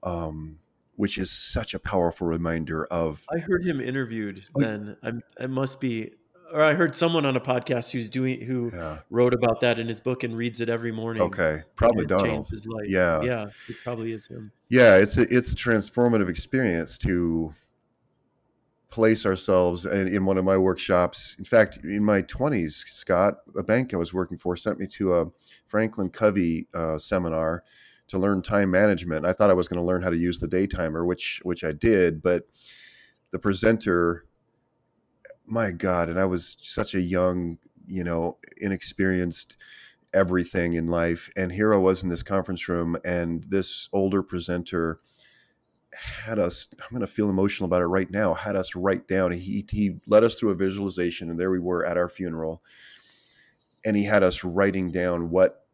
um, 0.04 0.60
which 0.96 1.18
is 1.18 1.32
such 1.32 1.74
a 1.74 1.80
powerful 1.80 2.28
reminder 2.28 2.86
of 2.88 3.26
I 3.34 3.40
heard 3.40 3.66
him 3.66 3.82
interviewed 3.82 4.46
then. 4.56 4.96
I'm, 5.02 5.22
it 5.40 5.50
must 5.50 5.80
be, 5.80 6.14
or 6.54 6.62
I 6.62 6.74
heard 6.74 6.96
someone 6.96 7.26
on 7.26 7.36
a 7.36 7.40
podcast 7.40 7.92
who's 7.92 8.10
doing 8.10 8.42
who 8.42 8.72
yeah, 8.74 9.00
wrote 9.10 9.34
about 9.34 9.60
that 9.62 9.80
in 9.80 9.88
his 9.88 10.00
book 10.00 10.24
and 10.24 10.36
reads 10.36 10.62
it 10.62 10.70
every 10.70 10.92
morning. 10.92 11.22
okay, 11.24 11.62
probably 11.76 12.06
changed 12.06 12.24
Donald. 12.24 12.50
his 12.50 12.66
life. 12.68 12.90
Yeah. 12.90 13.22
yeah, 13.22 13.46
it 13.68 13.76
probably 13.84 14.14
is 14.14 14.28
him. 14.28 14.52
Yeah, 14.70 14.98
it's 14.98 15.18
a 15.18 15.24
it's 15.24 15.52
a 15.52 15.56
transformative 15.56 16.30
experience 16.30 16.98
to 17.00 17.54
place 18.90 19.26
ourselves 19.26 19.86
in, 19.86 20.08
in 20.08 20.26
one 20.26 20.38
of 20.38 20.46
my 20.46 20.58
workshops. 20.58 21.36
In 21.38 21.46
fact, 21.46 21.80
in 21.84 22.04
my 22.04 22.22
twenties, 22.22 22.84
Scott, 22.88 23.36
a 23.56 23.64
bank 23.64 23.94
I 23.94 23.98
was 23.98 24.14
working 24.14 24.38
for 24.38 24.56
sent 24.56 24.80
me 24.80 24.88
to 24.88 25.16
a 25.16 25.26
Franklin 25.66 26.10
Covey 26.10 26.68
uh, 26.74 26.98
seminar 26.98 27.64
to 28.08 28.18
learn 28.18 28.42
time 28.42 28.72
management. 28.72 29.26
I 29.26 29.34
thought 29.34 29.50
I 29.50 29.54
was 29.54 29.68
going 29.68 29.82
to 29.82 29.86
learn 29.86 30.02
how 30.02 30.10
to 30.10 30.18
use 30.18 30.40
the 30.40 30.48
day 30.48 30.68
timer, 30.68 31.06
which 31.06 31.42
which 31.44 31.64
I 31.64 31.74
did, 31.74 32.22
but 32.22 32.48
the 33.32 33.40
presenter, 33.40 34.26
my 35.48 35.72
God, 35.72 36.10
and 36.10 36.20
I 36.20 36.26
was 36.26 36.58
such 36.62 36.94
a 36.94 37.02
young, 37.02 37.58
you 37.88 38.04
know, 38.04 38.38
inexperienced 38.58 39.58
everything 40.14 40.74
in 40.74 40.88
life. 40.88 41.30
And 41.36 41.52
here 41.52 41.74
I 41.74 41.78
was 41.78 42.04
in 42.04 42.10
this 42.10 42.24
conference 42.24 42.68
room, 42.68 42.98
and 43.06 43.46
this 43.48 43.90
older 43.94 44.22
presenter 44.22 45.00
had 45.94 46.38
us. 46.38 46.68
I'm 46.74 46.90
going 46.92 47.02
to 47.02 47.08
feel 47.08 47.30
emotional 47.30 47.66
about 47.66 47.82
it 47.82 47.88
right 47.88 48.12
now. 48.12 48.34
Had 48.34 48.56
us 48.56 48.76
write 48.76 49.08
down. 49.08 49.32
He 49.32 49.66
he 49.70 49.98
led 50.06 50.24
us 50.24 50.40
through 50.40 50.52
a 50.52 50.56
visualization, 50.56 51.30
and 51.30 51.40
there 51.40 51.52
we 51.52 51.60
were 51.60 51.86
at 51.86 51.98
our 51.98 52.10
funeral, 52.10 52.62
and 53.86 53.96
he 53.96 54.04
had 54.04 54.24
us 54.24 54.44
writing 54.44 54.92
down 54.92 55.30
what, 55.30 55.66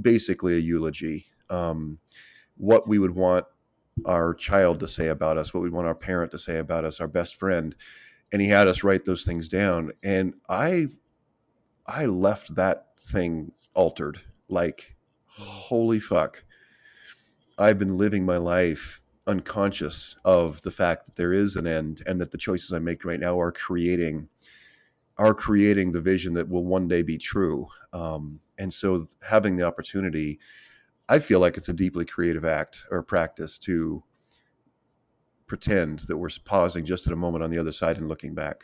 basically 0.00 0.54
a 0.54 0.58
eulogy, 0.58 1.26
um, 1.48 1.98
what 2.56 2.86
we 2.86 2.98
would 2.98 3.14
want 3.14 3.46
our 4.06 4.34
child 4.34 4.80
to 4.80 4.88
say 4.88 5.08
about 5.08 5.38
us, 5.38 5.52
what 5.52 5.62
we 5.62 5.70
want 5.70 5.86
our 5.86 5.94
parent 5.94 6.30
to 6.32 6.38
say 6.38 6.58
about 6.58 6.84
us, 6.84 7.00
our 7.00 7.08
best 7.08 7.36
friend, 7.36 7.74
and 8.32 8.40
he 8.40 8.48
had 8.48 8.68
us 8.68 8.84
write 8.84 9.04
those 9.04 9.24
things 9.24 9.48
down. 9.48 9.92
And 10.02 10.34
I, 10.48 10.88
I 11.86 12.06
left 12.06 12.54
that 12.54 12.88
thing 13.00 13.52
altered. 13.74 14.20
Like, 14.48 14.96
holy 15.26 16.00
fuck! 16.00 16.44
I've 17.58 17.78
been 17.78 17.98
living 17.98 18.24
my 18.24 18.36
life 18.38 19.00
unconscious 19.26 20.16
of 20.24 20.60
the 20.62 20.70
fact 20.70 21.06
that 21.06 21.16
there 21.16 21.32
is 21.32 21.56
an 21.56 21.66
end 21.66 22.02
and 22.06 22.20
that 22.20 22.32
the 22.32 22.38
choices 22.38 22.72
I 22.72 22.78
make 22.78 23.04
right 23.04 23.20
now 23.20 23.38
are 23.38 23.52
creating 23.52 24.28
are 25.18 25.34
creating 25.34 25.92
the 25.92 26.00
vision 26.00 26.32
that 26.34 26.48
will 26.48 26.64
one 26.64 26.88
day 26.88 27.02
be 27.02 27.18
true. 27.18 27.68
Um, 27.92 28.40
and 28.56 28.72
so 28.72 29.06
having 29.22 29.56
the 29.56 29.64
opportunity, 29.64 30.38
I 31.10 31.18
feel 31.18 31.40
like 31.40 31.58
it's 31.58 31.68
a 31.68 31.74
deeply 31.74 32.06
creative 32.06 32.44
act 32.44 32.86
or 32.90 33.02
practice 33.02 33.58
to 33.58 34.02
pretend 35.50 35.98
that 36.06 36.16
we're 36.16 36.30
pausing 36.44 36.84
just 36.84 37.08
at 37.08 37.12
a 37.12 37.16
moment 37.16 37.42
on 37.42 37.50
the 37.50 37.58
other 37.58 37.72
side 37.72 37.98
and 37.98 38.06
looking 38.08 38.34
back. 38.34 38.62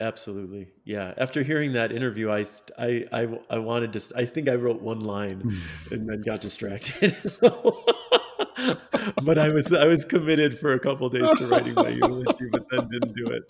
Absolutely, 0.00 0.66
yeah. 0.84 1.14
After 1.16 1.44
hearing 1.44 1.72
that 1.74 1.92
interview, 1.92 2.32
I 2.32 2.44
I 2.76 3.04
I, 3.12 3.28
I 3.48 3.58
wanted 3.58 3.92
to. 3.92 4.12
I 4.16 4.24
think 4.24 4.48
I 4.48 4.54
wrote 4.54 4.82
one 4.82 4.98
line 4.98 5.40
and 5.92 6.08
then 6.08 6.22
got 6.22 6.40
distracted. 6.40 7.16
so 7.30 7.78
but 9.22 9.38
I 9.38 9.50
was 9.50 9.72
I 9.72 9.86
was 9.86 10.04
committed 10.04 10.58
for 10.58 10.72
a 10.72 10.80
couple 10.80 11.08
days 11.10 11.30
to 11.38 11.46
writing 11.46 11.74
my 11.74 11.90
eulogy, 11.90 12.48
but 12.50 12.66
then 12.70 12.88
didn't 12.88 13.14
do 13.14 13.26
it. 13.26 13.44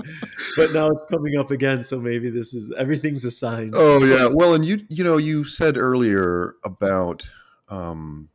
But 0.54 0.74
now 0.74 0.88
it's 0.88 1.06
coming 1.06 1.38
up 1.38 1.50
again, 1.50 1.82
so 1.82 1.98
maybe 1.98 2.28
this 2.28 2.52
is 2.52 2.70
everything's 2.78 3.24
a 3.24 3.30
sign. 3.30 3.72
Oh 3.72 4.04
yeah. 4.04 4.28
Well, 4.30 4.52
and 4.52 4.66
you 4.66 4.84
you 4.90 5.02
know 5.02 5.16
you 5.16 5.44
said 5.44 5.78
earlier 5.78 6.56
about 6.62 7.26
um 7.70 8.28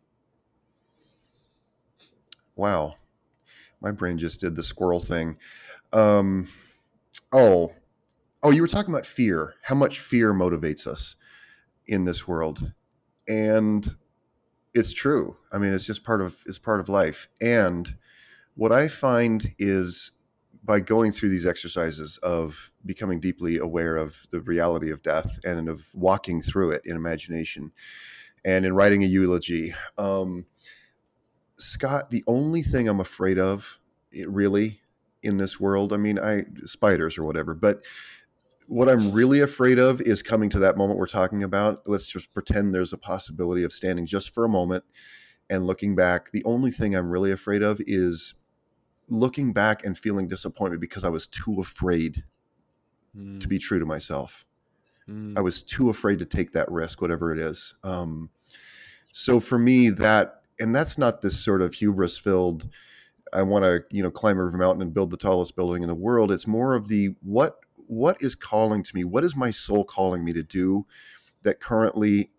wow. 2.55 2.95
My 3.83 3.91
brain 3.91 4.17
just 4.17 4.39
did 4.39 4.55
the 4.55 4.63
squirrel 4.63 4.99
thing. 4.99 5.37
Um 5.91 6.47
oh. 7.31 7.73
Oh, 8.41 8.51
you 8.51 8.61
were 8.61 8.67
talking 8.67 8.93
about 8.93 9.05
fear. 9.05 9.53
How 9.61 9.75
much 9.75 9.99
fear 9.99 10.33
motivates 10.33 10.87
us 10.87 11.15
in 11.87 12.05
this 12.05 12.27
world. 12.27 12.73
And 13.27 13.95
it's 14.73 14.93
true. 14.93 15.37
I 15.51 15.57
mean, 15.57 15.73
it's 15.73 15.85
just 15.85 16.03
part 16.03 16.21
of 16.21 16.37
it's 16.45 16.59
part 16.59 16.79
of 16.79 16.89
life. 16.89 17.29
And 17.41 17.95
what 18.55 18.71
I 18.71 18.87
find 18.87 19.53
is 19.59 20.11
by 20.63 20.79
going 20.79 21.11
through 21.11 21.29
these 21.29 21.45
exercises 21.45 22.17
of 22.19 22.71
becoming 22.85 23.19
deeply 23.19 23.57
aware 23.57 23.97
of 23.97 24.25
the 24.31 24.39
reality 24.39 24.91
of 24.91 25.03
death 25.03 25.39
and 25.43 25.67
of 25.67 25.87
walking 25.93 26.41
through 26.41 26.71
it 26.71 26.81
in 26.85 26.95
imagination 26.95 27.71
and 28.45 28.65
in 28.65 28.73
writing 28.73 29.03
a 29.03 29.07
eulogy, 29.07 29.73
um, 29.97 30.45
Scott, 31.57 32.09
the 32.09 32.23
only 32.27 32.61
thing 32.63 32.87
I'm 32.87 32.99
afraid 32.99 33.39
of, 33.39 33.79
really, 34.27 34.81
in 35.21 35.37
this 35.37 35.59
world, 35.59 35.93
I 35.93 35.97
mean, 35.97 36.19
I 36.19 36.45
spiders 36.65 37.17
or 37.17 37.23
whatever, 37.23 37.53
but 37.53 37.83
what 38.67 38.89
I'm 38.89 39.11
really 39.11 39.39
afraid 39.41 39.79
of 39.79 40.01
is 40.01 40.21
coming 40.21 40.49
to 40.49 40.59
that 40.59 40.77
moment 40.77 40.99
we're 40.99 41.07
talking 41.07 41.43
about. 41.43 41.83
Let's 41.85 42.07
just 42.07 42.33
pretend 42.33 42.73
there's 42.73 42.93
a 42.93 42.97
possibility 42.97 43.63
of 43.63 43.73
standing 43.73 44.05
just 44.05 44.33
for 44.33 44.45
a 44.45 44.49
moment 44.49 44.83
and 45.49 45.67
looking 45.67 45.95
back. 45.95 46.31
The 46.31 46.43
only 46.45 46.71
thing 46.71 46.95
I'm 46.95 47.09
really 47.09 47.31
afraid 47.31 47.61
of 47.61 47.81
is 47.85 48.33
looking 49.09 49.53
back 49.53 49.85
and 49.85 49.97
feeling 49.97 50.27
disappointed 50.27 50.79
because 50.79 51.03
I 51.03 51.09
was 51.09 51.27
too 51.27 51.59
afraid 51.59 52.23
Mm, 53.15 53.39
to 53.41 53.47
be 53.47 53.59
true 53.59 53.79
to 53.79 53.85
myself. 53.85 54.45
mm, 55.07 55.37
I 55.37 55.41
was 55.41 55.63
too 55.63 55.89
afraid 55.89 56.19
to 56.19 56.25
take 56.25 56.53
that 56.53 56.71
risk, 56.71 57.01
whatever 57.01 57.31
it 57.31 57.39
is. 57.39 57.75
Um, 57.83 58.29
so 59.11 59.39
for 59.39 59.59
me, 59.59 59.89
that 59.89 60.42
and 60.59 60.75
that's 60.75 60.97
not 60.97 61.21
this 61.21 61.43
sort 61.43 61.61
of 61.61 61.75
hubris 61.75 62.17
filled. 62.17 62.67
I 63.31 63.43
want 63.43 63.65
to 63.65 63.83
you 63.89 64.03
know 64.03 64.11
climb 64.11 64.39
a 64.39 64.57
mountain 64.57 64.81
and 64.81 64.93
build 64.93 65.11
the 65.11 65.17
tallest 65.17 65.55
building 65.55 65.83
in 65.83 65.89
the 65.89 65.95
world. 65.95 66.31
It's 66.31 66.47
more 66.47 66.75
of 66.75 66.87
the 66.87 67.15
what 67.21 67.59
what 67.87 68.21
is 68.21 68.35
calling 68.35 68.83
to 68.83 68.95
me. 68.95 69.03
What 69.03 69.23
is 69.23 69.35
my 69.35 69.49
soul 69.51 69.83
calling 69.83 70.23
me 70.23 70.33
to 70.33 70.43
do 70.43 70.85
that 71.43 71.59
currently 71.59 72.31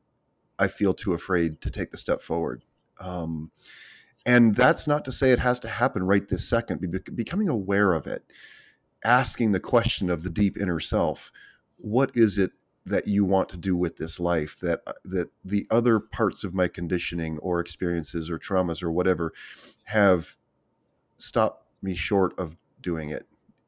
I 0.58 0.68
feel 0.68 0.94
too 0.94 1.12
afraid 1.12 1.60
to 1.62 1.70
take 1.70 1.90
the 1.90 1.98
step 1.98 2.22
forward. 2.22 2.62
Um, 3.00 3.50
and 4.24 4.54
that's 4.54 4.86
not 4.86 5.04
to 5.04 5.12
say 5.12 5.32
it 5.32 5.40
has 5.40 5.60
to 5.60 5.68
happen 5.68 6.04
right 6.04 6.26
this 6.28 6.48
second. 6.48 6.80
Be- 6.80 7.12
becoming 7.14 7.48
aware 7.48 7.92
of 7.92 8.06
it, 8.06 8.24
asking 9.04 9.52
the 9.52 9.60
question 9.60 10.08
of 10.08 10.22
the 10.22 10.30
deep 10.30 10.56
inner 10.56 10.80
self 10.80 11.30
what 11.76 12.10
is 12.14 12.38
it 12.38 12.52
that 12.86 13.08
you 13.08 13.24
want 13.24 13.48
to 13.48 13.56
do 13.56 13.76
with 13.76 13.96
this 13.96 14.20
life 14.20 14.58
that 14.60 14.82
uh, 14.86 14.92
that 15.04 15.30
the 15.44 15.66
other 15.70 15.98
parts 15.98 16.44
of 16.44 16.54
my 16.54 16.68
conditioning 16.68 17.38
or 17.38 17.60
experiences 17.60 18.30
or 18.30 18.38
traumas 18.38 18.82
or 18.82 18.90
whatever 18.90 19.32
have 19.84 20.36
stopped 21.16 21.66
me 21.82 21.94
short 21.94 22.38
of 22.38 22.56
doing 22.80 23.10
it 23.10 23.26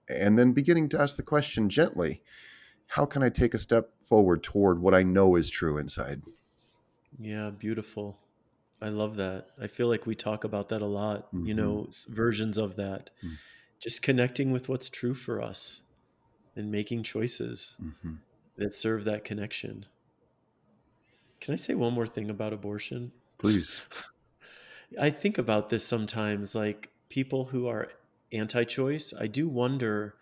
and 0.09 0.39
then 0.39 0.53
beginning 0.53 0.89
to 0.89 1.01
ask 1.01 1.17
the 1.17 1.23
question 1.23 1.69
gently 1.69 2.23
how 2.89 3.07
can 3.07 3.23
i 3.23 3.29
take 3.29 3.55
a 3.55 3.59
step 3.59 3.91
forward 4.03 4.43
toward 4.43 4.81
what 4.81 4.95
i 4.95 5.03
know 5.03 5.37
is 5.37 5.49
true 5.51 5.79
inside 5.79 6.23
yeah, 7.19 7.51
beautiful. 7.51 8.19
I 8.81 8.91
love 8.91 9.17
that. 9.17 9.49
I 9.61 9.69
feel 9.69 9.89
like 9.89 10.07
we 10.07 10.15
talk 10.15 10.45
about 10.45 10.69
that 10.69 10.83
a 10.83 10.87
lot. 10.87 11.29
You 11.33 11.55
Mhm. 11.55 11.57
know, 11.57 11.89
versions 12.09 12.59
of 12.59 12.77
that. 12.77 13.11
Mm. 13.23 13.39
Just 13.81 14.03
connecting 14.03 14.53
with 14.53 14.69
what's 14.69 14.89
true 14.89 15.15
for 15.15 15.41
us 15.41 15.83
and 16.55 16.71
making 16.71 17.03
choices 17.03 17.77
Mhm. 17.81 18.19
That 18.57 18.75
serve 18.75 19.05
that 19.05 19.25
connection. 19.25 19.87
Can 21.41 21.53
I 21.53 21.57
say 21.57 21.75
one 21.75 21.93
more 21.93 22.07
thing 22.07 22.31
about 22.31 22.53
abortion? 22.53 23.13
please 23.39 23.83
I 25.01 25.11
think 25.11 25.39
about 25.39 25.69
this 25.69 25.85
sometimes, 25.85 26.55
like 26.55 26.91
people 27.09 27.45
who 27.45 27.67
are 27.67 27.89
anti 28.33 28.65
choice, 28.65 29.13
I 29.19 29.27
do 29.27 29.49
wonder 29.49 30.15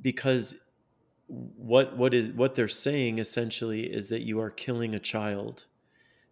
because 0.00 0.56
what 1.26 1.96
what 1.96 2.14
is 2.14 2.28
what 2.28 2.54
they're 2.54 2.68
saying 2.68 3.18
essentially 3.18 3.82
is 3.82 4.08
that 4.08 4.22
you 4.22 4.40
are 4.40 4.50
killing 4.50 4.94
a 4.94 5.00
child. 5.00 5.66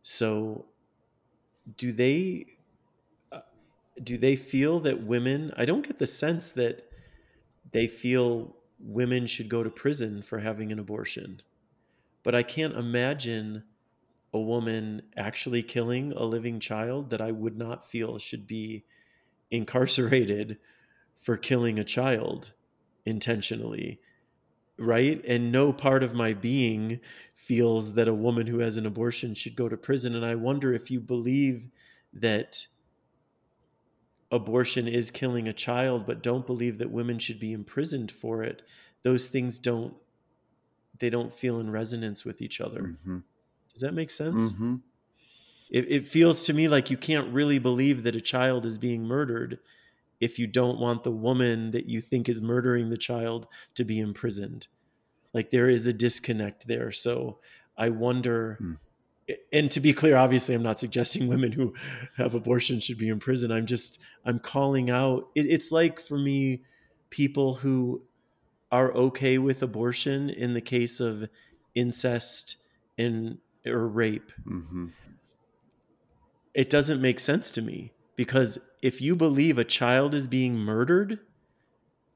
So 0.02 0.66
do 1.76 1.92
they 1.92 2.46
uh, 3.32 3.40
do 4.02 4.16
they 4.16 4.36
feel 4.36 4.80
that 4.80 5.02
women 5.02 5.52
I 5.56 5.64
don't 5.64 5.86
get 5.86 5.98
the 5.98 6.06
sense 6.06 6.52
that 6.52 6.88
they 7.72 7.86
feel 7.86 8.56
women 8.80 9.26
should 9.26 9.48
go 9.48 9.62
to 9.62 9.70
prison 9.70 10.22
for 10.22 10.38
having 10.38 10.72
an 10.72 10.78
abortion. 10.78 11.42
But 12.22 12.34
I 12.34 12.42
can't 12.42 12.74
imagine 12.74 13.64
a 14.32 14.40
woman 14.40 15.02
actually 15.16 15.62
killing 15.62 16.12
a 16.12 16.24
living 16.24 16.60
child 16.60 17.10
that 17.10 17.20
I 17.20 17.32
would 17.32 17.56
not 17.56 17.84
feel 17.84 18.18
should 18.18 18.46
be 18.46 18.84
incarcerated 19.50 20.58
for 21.16 21.36
killing 21.36 21.78
a 21.78 21.84
child 21.84 22.52
intentionally. 23.04 24.00
Right. 24.78 25.22
And 25.26 25.52
no 25.52 25.72
part 25.72 26.02
of 26.02 26.14
my 26.14 26.32
being 26.32 27.00
feels 27.34 27.94
that 27.94 28.08
a 28.08 28.14
woman 28.14 28.46
who 28.46 28.60
has 28.60 28.76
an 28.78 28.86
abortion 28.86 29.34
should 29.34 29.54
go 29.54 29.68
to 29.68 29.76
prison. 29.76 30.14
And 30.14 30.24
I 30.24 30.36
wonder 30.36 30.72
if 30.72 30.90
you 30.90 31.00
believe 31.00 31.68
that 32.14 32.66
abortion 34.30 34.86
is 34.88 35.10
killing 35.10 35.48
a 35.48 35.52
child, 35.52 36.06
but 36.06 36.22
don't 36.22 36.46
believe 36.46 36.78
that 36.78 36.90
women 36.90 37.18
should 37.18 37.40
be 37.40 37.52
imprisoned 37.52 38.10
for 38.10 38.42
it, 38.42 38.62
those 39.02 39.28
things 39.28 39.58
don't 39.58 39.94
they 40.98 41.10
don't 41.10 41.32
feel 41.32 41.60
in 41.60 41.70
resonance 41.70 42.24
with 42.26 42.42
each 42.42 42.60
other. 42.60 42.82
Mhm. 43.06 43.22
Does 43.72 43.80
that 43.80 43.94
make 43.94 44.10
sense? 44.10 44.52
Mhm. 44.52 44.82
It, 45.70 45.90
it 45.90 46.06
feels 46.06 46.42
to 46.44 46.52
me 46.52 46.68
like 46.68 46.90
you 46.90 46.96
can't 46.96 47.32
really 47.32 47.58
believe 47.58 48.02
that 48.02 48.16
a 48.16 48.20
child 48.20 48.66
is 48.66 48.76
being 48.76 49.04
murdered 49.04 49.60
if 50.20 50.38
you 50.38 50.46
don't 50.46 50.78
want 50.78 51.02
the 51.02 51.10
woman 51.10 51.70
that 51.70 51.86
you 51.86 52.00
think 52.00 52.28
is 52.28 52.42
murdering 52.42 52.90
the 52.90 52.96
child 52.98 53.46
to 53.76 53.84
be 53.84 53.98
imprisoned. 53.98 54.66
Like 55.32 55.50
there 55.50 55.70
is 55.70 55.86
a 55.86 55.92
disconnect 55.92 56.66
there. 56.66 56.90
So 56.92 57.38
I 57.78 57.88
wonder. 57.90 58.56
Hmm. 58.60 58.74
And 59.52 59.70
to 59.70 59.80
be 59.80 59.92
clear, 59.92 60.16
obviously, 60.16 60.54
I'm 60.54 60.62
not 60.62 60.80
suggesting 60.80 61.26
women 61.34 61.52
who 61.52 61.74
have 62.16 62.34
abortions 62.34 62.84
should 62.84 62.98
be 62.98 63.08
in 63.08 63.18
prison. 63.20 63.50
I'm 63.52 63.66
just 63.66 63.98
I'm 64.24 64.38
calling 64.38 64.90
out. 64.90 65.28
It, 65.34 65.46
it's 65.46 65.70
like 65.72 66.00
for 66.00 66.18
me, 66.18 66.62
people 67.10 67.54
who 67.54 68.02
are 68.72 68.92
okay 68.92 69.38
with 69.38 69.62
abortion 69.62 70.30
in 70.30 70.54
the 70.54 70.60
case 70.60 71.00
of 71.00 71.28
incest 71.74 72.56
and 72.98 73.38
or 73.66 73.86
rape 73.88 74.32
Mhm. 74.46 74.90
it 76.54 76.70
doesn't 76.70 77.00
make 77.00 77.20
sense 77.20 77.50
to 77.52 77.62
me 77.62 77.92
because 78.16 78.58
if 78.82 79.00
you 79.00 79.14
believe 79.16 79.58
a 79.58 79.64
child 79.64 80.14
is 80.14 80.26
being 80.26 80.54
murdered, 80.56 81.18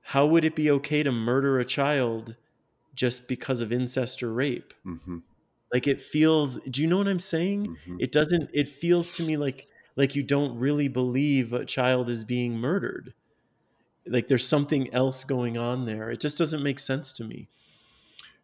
how 0.02 0.26
would 0.26 0.44
it 0.44 0.54
be 0.54 0.70
okay 0.70 1.02
to 1.02 1.12
murder 1.12 1.58
a 1.58 1.64
child 1.64 2.36
just 2.94 3.26
because 3.28 3.60
of 3.60 3.72
incest 3.72 4.22
or 4.22 4.32
rape? 4.32 4.72
Mhm. 4.84 5.22
Like 5.74 5.88
it 5.88 6.00
feels, 6.00 6.58
do 6.60 6.82
you 6.82 6.88
know 6.88 6.98
what 6.98 7.08
I'm 7.08 7.20
saying? 7.20 7.72
Mhm. 7.86 7.98
It 7.98 8.12
doesn't 8.12 8.50
it 8.54 8.68
feels 8.70 9.10
to 9.12 9.24
me 9.24 9.36
like 9.36 9.68
like 9.96 10.16
you 10.16 10.22
don't 10.24 10.58
really 10.58 10.88
believe 10.88 11.52
a 11.52 11.66
child 11.66 12.08
is 12.10 12.24
being 12.24 12.56
murdered. 12.58 13.14
Like 14.06 14.28
there's 14.28 14.46
something 14.48 14.92
else 14.94 15.24
going 15.24 15.58
on 15.58 15.84
there. 15.86 16.10
It 16.10 16.20
just 16.20 16.38
doesn't 16.38 16.62
make 16.62 16.78
sense 16.80 17.12
to 17.14 17.24
me. 17.24 17.50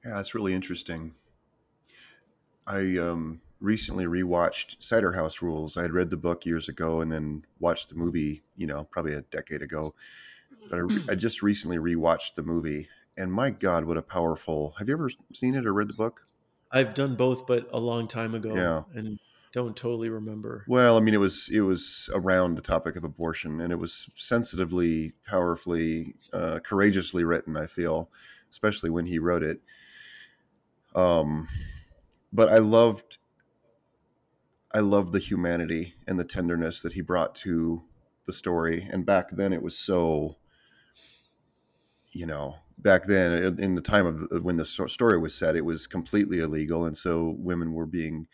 Yeah, 0.04 0.14
that's 0.14 0.34
really 0.34 0.54
interesting. 0.54 1.14
I 2.66 2.96
um, 2.98 3.42
recently 3.60 4.04
rewatched 4.04 4.82
Cider 4.82 5.12
House 5.12 5.42
Rules. 5.42 5.76
I 5.76 5.82
had 5.82 5.92
read 5.92 6.10
the 6.10 6.16
book 6.16 6.46
years 6.46 6.68
ago 6.68 7.00
and 7.00 7.10
then 7.10 7.44
watched 7.58 7.88
the 7.88 7.94
movie, 7.94 8.42
you 8.56 8.66
know, 8.66 8.84
probably 8.84 9.14
a 9.14 9.22
decade 9.22 9.62
ago. 9.62 9.94
But 10.68 10.80
I, 10.80 11.12
I 11.12 11.14
just 11.16 11.42
recently 11.42 11.78
rewatched 11.78 12.36
the 12.36 12.44
movie, 12.44 12.88
and 13.16 13.32
my 13.32 13.50
God, 13.50 13.86
what 13.86 13.98
a 13.98 14.02
powerful! 14.02 14.72
Have 14.78 14.88
you 14.88 14.94
ever 14.94 15.10
seen 15.34 15.54
it 15.54 15.66
or 15.66 15.74
read 15.74 15.88
the 15.90 15.94
book? 15.94 16.26
I've 16.70 16.94
done 16.94 17.16
both 17.16 17.46
but 17.46 17.68
a 17.72 17.80
long 17.80 18.08
time 18.08 18.34
ago 18.34 18.54
Yeah. 18.54 18.82
and 18.94 19.18
don't 19.52 19.76
totally 19.76 20.08
remember. 20.08 20.64
Well, 20.68 20.96
I 20.96 21.00
mean, 21.00 21.14
it 21.14 21.20
was 21.20 21.48
it 21.52 21.62
was 21.62 22.08
around 22.14 22.54
the 22.54 22.62
topic 22.62 22.94
of 22.94 23.02
abortion, 23.02 23.60
and 23.60 23.72
it 23.72 23.78
was 23.80 24.08
sensitively, 24.14 25.14
powerfully, 25.26 26.14
uh, 26.32 26.60
courageously 26.60 27.24
written. 27.24 27.56
I 27.56 27.66
feel, 27.66 28.10
especially 28.50 28.90
when 28.90 29.06
he 29.06 29.18
wrote 29.18 29.42
it. 29.42 29.60
Um, 30.94 31.48
but 32.32 32.48
I 32.48 32.58
loved, 32.58 33.18
I 34.72 34.80
loved 34.80 35.12
the 35.12 35.18
humanity 35.18 35.94
and 36.06 36.18
the 36.18 36.24
tenderness 36.24 36.80
that 36.82 36.92
he 36.92 37.00
brought 37.00 37.34
to 37.36 37.82
the 38.26 38.32
story. 38.32 38.88
And 38.90 39.04
back 39.04 39.30
then, 39.32 39.52
it 39.52 39.62
was 39.62 39.76
so, 39.76 40.36
you 42.12 42.26
know, 42.26 42.56
back 42.82 43.04
then 43.06 43.32
in 43.32 43.60
in 43.60 43.74
the 43.74 43.82
time 43.82 44.06
of 44.06 44.42
when 44.42 44.56
the 44.56 44.64
story 44.64 45.18
was 45.18 45.34
set, 45.34 45.56
it 45.56 45.64
was 45.64 45.86
completely 45.86 46.40
illegal, 46.40 46.84
and 46.84 46.96
so 46.96 47.34
women 47.38 47.72
were 47.72 47.86
being 47.86 48.26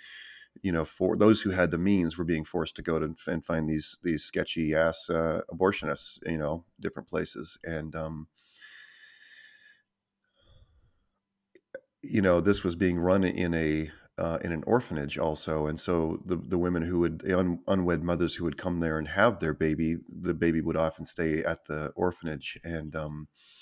you 0.62 0.72
know, 0.72 0.84
for 0.84 1.16
those 1.16 1.42
who 1.42 1.51
had 1.51 1.70
the 1.70 1.78
means 1.78 2.16
were 2.16 2.24
being 2.24 2.44
forced 2.44 2.76
to 2.76 2.82
go 2.82 2.99
to 2.99 3.14
and 3.26 3.44
find 3.44 3.68
these 3.68 3.97
these 4.03 4.24
sketchy 4.24 4.74
ass 4.74 5.11
uh, 5.11 5.40
abortionists, 5.53 6.18
you 6.26 6.38
know, 6.38 6.64
different 6.80 7.09
places, 7.09 7.59
and 7.64 7.94
um, 7.94 8.28
you 12.03 12.22
know, 12.22 12.40
this 12.40 12.62
was 12.62 12.76
being 12.76 12.99
run 12.99 13.24
in 13.24 13.55
a 13.55 13.90
uh, 14.18 14.38
in 14.42 14.53
an 14.53 14.64
orphanage 14.66 15.18
also, 15.18 15.66
and 15.66 15.78
so 15.78 16.22
the 16.24 16.36
the 16.36 16.59
women 16.59 16.82
who 16.82 17.01
would 17.01 17.20
the 17.20 17.38
un, 17.38 17.59
unwed 17.66 18.03
mothers 18.03 18.34
who 18.36 18.44
would 18.44 18.57
come 18.57 18.80
there 18.80 18.99
and 18.99 19.09
have 19.09 19.38
their 19.38 19.55
baby, 19.55 19.97
the 20.09 20.34
baby 20.34 20.61
would 20.61 20.76
often 20.76 21.05
stay 21.05 21.42
at 21.44 21.66
the 21.66 21.88
orphanage, 21.97 22.59
and 22.64 22.97
um, 22.97 23.28
uh, 23.34 23.55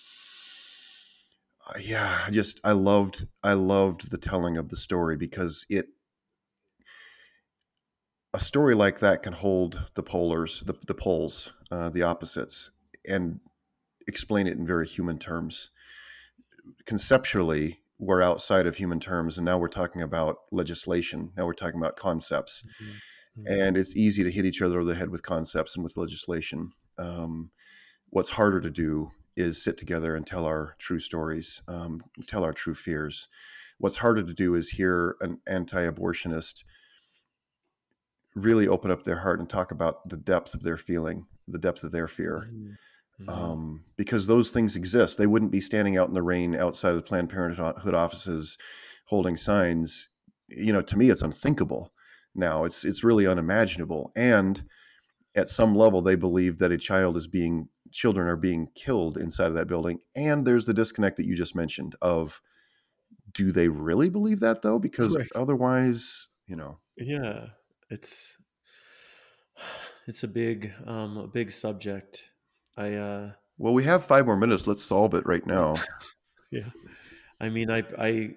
yeah, 1.80 2.20
I 2.26 2.30
just 2.30 2.60
I 2.64 2.72
loved 2.72 3.26
I 3.42 3.54
loved 3.54 4.10
the 4.10 4.18
telling 4.18 4.56
of 4.56 4.68
the 4.68 4.76
story 4.76 5.16
because 5.16 5.64
it 5.68 5.88
a 8.34 8.40
story 8.40 8.74
like 8.74 8.98
that 8.98 9.22
can 9.22 9.32
hold 9.32 9.90
the 9.94 10.02
polars, 10.02 10.64
the 10.64 10.74
the 10.86 10.94
poles, 10.94 11.52
uh, 11.70 11.88
the 11.88 12.02
opposites, 12.02 12.70
and 13.08 13.40
explain 14.06 14.46
it 14.46 14.58
in 14.58 14.66
very 14.66 14.86
human 14.86 15.18
terms. 15.18 15.70
Conceptually, 16.84 17.80
we're 17.98 18.22
outside 18.22 18.66
of 18.66 18.76
human 18.76 19.00
terms, 19.00 19.38
and 19.38 19.44
now 19.44 19.56
we're 19.56 19.68
talking 19.68 20.02
about 20.02 20.38
legislation. 20.52 21.32
Now 21.36 21.46
we're 21.46 21.54
talking 21.54 21.80
about 21.80 21.96
concepts, 21.96 22.62
mm-hmm. 22.82 23.46
and 23.46 23.78
it's 23.78 23.96
easy 23.96 24.22
to 24.22 24.30
hit 24.30 24.44
each 24.44 24.60
other 24.60 24.80
over 24.80 24.84
the 24.84 24.96
head 24.96 25.10
with 25.10 25.22
concepts 25.22 25.76
and 25.76 25.84
with 25.84 25.96
legislation. 25.96 26.72
Um, 26.98 27.50
what's 28.10 28.30
harder 28.30 28.60
to 28.60 28.70
do 28.70 29.12
is 29.36 29.62
sit 29.62 29.76
together 29.76 30.14
and 30.14 30.26
tell 30.26 30.44
our 30.44 30.76
true 30.78 30.98
stories, 30.98 31.62
um, 31.68 32.02
tell 32.26 32.44
our 32.44 32.52
true 32.52 32.74
fears. 32.74 33.28
What's 33.78 33.98
harder 33.98 34.22
to 34.22 34.34
do 34.34 34.54
is 34.54 34.70
hear 34.70 35.16
an 35.20 35.40
anti-abortionist 35.46 36.64
really 38.34 38.66
open 38.68 38.90
up 38.90 39.04
their 39.04 39.18
heart 39.18 39.40
and 39.40 39.48
talk 39.48 39.70
about 39.70 40.08
the 40.08 40.16
depth 40.16 40.54
of 40.54 40.62
their 40.62 40.76
feeling, 40.76 41.26
the 41.48 41.58
depth 41.58 41.84
of 41.84 41.92
their 41.92 42.08
fear. 42.08 42.48
Mm-hmm. 42.52 43.28
Um, 43.28 43.84
because 43.96 44.26
those 44.26 44.50
things 44.50 44.74
exist. 44.74 45.18
They 45.18 45.28
wouldn't 45.28 45.52
be 45.52 45.60
standing 45.60 45.96
out 45.96 46.08
in 46.08 46.14
the 46.14 46.22
rain 46.22 46.56
outside 46.56 46.90
of 46.90 46.96
the 46.96 47.02
Planned 47.02 47.30
Parenthood 47.30 47.94
offices 47.94 48.58
holding 49.06 49.36
signs. 49.36 50.08
You 50.48 50.72
know, 50.72 50.82
to 50.82 50.98
me, 50.98 51.10
it's 51.10 51.22
unthinkable 51.22 51.92
now. 52.34 52.64
It's 52.64 52.84
it's 52.84 53.04
really 53.04 53.24
unimaginable. 53.24 54.10
And 54.16 54.64
at 55.36 55.48
some 55.48 55.76
level, 55.76 56.02
they 56.02 56.16
believe 56.16 56.58
that 56.58 56.72
a 56.72 56.78
child 56.78 57.16
is 57.16 57.28
being 57.28 57.68
children 57.94 58.26
are 58.26 58.36
being 58.36 58.68
killed 58.74 59.16
inside 59.16 59.46
of 59.46 59.54
that 59.54 59.68
building. 59.68 60.00
And 60.16 60.44
there's 60.44 60.66
the 60.66 60.74
disconnect 60.74 61.16
that 61.16 61.26
you 61.26 61.36
just 61.36 61.54
mentioned 61.54 61.94
of 62.02 62.42
do 63.32 63.52
they 63.52 63.68
really 63.68 64.08
believe 64.08 64.40
that 64.40 64.62
though? 64.62 64.78
Because 64.78 65.16
right. 65.16 65.28
otherwise, 65.34 66.28
you 66.46 66.56
know. 66.56 66.78
Yeah. 66.98 67.46
It's 67.88 68.36
it's 70.06 70.24
a 70.24 70.28
big 70.28 70.72
um 70.86 71.16
a 71.16 71.28
big 71.28 71.52
subject. 71.52 72.30
I 72.76 72.94
uh 72.94 73.30
well 73.58 73.72
we 73.72 73.84
have 73.84 74.04
five 74.04 74.26
more 74.26 74.36
minutes. 74.36 74.66
Let's 74.66 74.84
solve 74.84 75.14
it 75.14 75.24
right 75.24 75.46
now. 75.46 75.76
yeah. 76.50 76.70
I 77.40 77.48
mean 77.48 77.70
I 77.70 77.84
I 77.96 78.34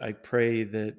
I 0.00 0.12
pray 0.12 0.64
that 0.64 0.96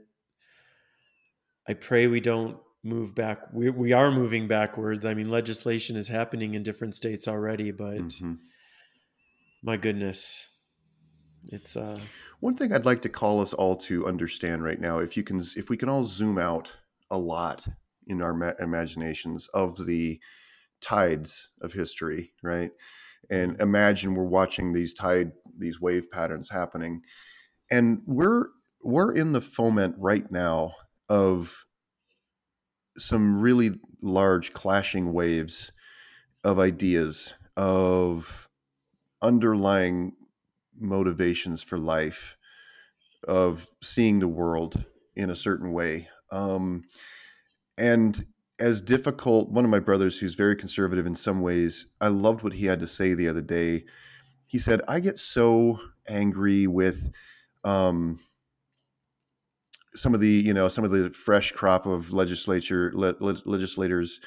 I 1.68 1.74
pray 1.74 2.08
we 2.08 2.22
don't 2.22 2.58
move 2.84 3.16
back. 3.16 3.54
We 3.54 3.70
we 3.70 3.94
are 3.94 4.12
moving 4.12 4.48
backwards. 4.48 5.06
I 5.06 5.14
mean, 5.14 5.30
legislation 5.30 5.96
is 5.96 6.08
happening 6.08 6.54
in 6.54 6.64
different 6.64 6.96
states 6.96 7.28
already, 7.28 7.72
but 7.72 7.98
mm-hmm. 7.98 8.34
my 9.64 9.78
goodness, 9.78 10.50
it's 11.52 11.76
uh. 11.76 12.00
One 12.40 12.58
thing 12.58 12.74
I'd 12.74 12.86
like 12.86 13.02
to 13.04 13.10
call 13.10 13.42
us 13.42 13.54
all 13.54 13.78
to 13.78 14.06
understand 14.06 14.66
right 14.66 14.80
now, 14.80 15.00
if 15.00 15.16
you 15.16 15.24
can, 15.24 15.42
if 15.56 15.70
we 15.70 15.78
can 15.78 15.88
all 15.88 16.04
zoom 16.04 16.38
out 16.38 16.74
a 17.10 17.18
lot 17.18 17.66
in 18.08 18.22
our 18.22 18.34
ma- 18.34 18.52
imaginations 18.60 19.48
of 19.54 19.86
the 19.86 20.20
tides 20.82 21.48
of 21.62 21.72
history, 21.72 22.34
right? 22.42 22.72
And 23.30 23.54
mm-hmm. 23.54 23.62
imagine 23.62 24.14
we're 24.14 24.26
watching 24.26 24.74
these 24.74 24.94
tide, 24.94 25.32
these 25.58 25.80
wave 25.80 26.12
patterns 26.12 26.50
happening, 26.50 27.02
and 27.72 28.02
we're 28.06 28.48
we're 28.84 29.14
in 29.14 29.32
the 29.32 29.40
foment 29.40 29.96
right 29.98 30.30
now 30.30 30.74
of 31.08 31.64
some 32.98 33.40
really 33.40 33.80
large 34.02 34.54
clashing 34.54 35.14
waves 35.14 35.72
of 36.44 36.60
ideas 36.60 37.34
of 37.56 38.50
underlying 39.22 40.14
motivations 40.78 41.64
for 41.64 41.78
life 41.78 42.38
of 43.28 43.70
seeing 43.82 44.20
the 44.20 44.28
world 44.28 44.86
in 45.16 45.30
a 45.30 45.36
certain 45.36 45.72
way. 45.72 46.10
Um, 46.32 46.84
and 47.78 48.26
as 48.60 48.82
difficult 48.82 49.50
one 49.50 49.66
of 49.66 49.72
my 49.72 49.80
brothers 49.80 50.20
who's 50.20 50.36
very 50.36 50.56
conservative 50.56 51.08
in 51.08 51.16
some 51.16 51.42
ways 51.42 51.88
i 52.00 52.08
loved 52.08 52.44
what 52.44 52.54
he 52.54 52.68
had 52.68 52.80
to 52.80 52.88
say 52.88 53.14
the 53.14 53.28
other 53.28 53.42
day. 53.42 53.86
He 54.46 54.60
said 54.60 54.82
i 54.88 55.00
get 55.00 55.18
so 55.18 55.80
angry 56.08 56.68
with 56.68 57.12
um, 57.64 58.20
some 59.96 60.14
of 60.14 60.20
the 60.20 60.30
you 60.30 60.54
know 60.54 60.68
some 60.68 60.84
of 60.84 60.92
the 60.92 61.10
fresh 61.12 61.52
crop 61.52 61.86
of 61.86 62.12
legislature 62.12 62.92
le- 62.96 63.16
legislators 63.46 64.20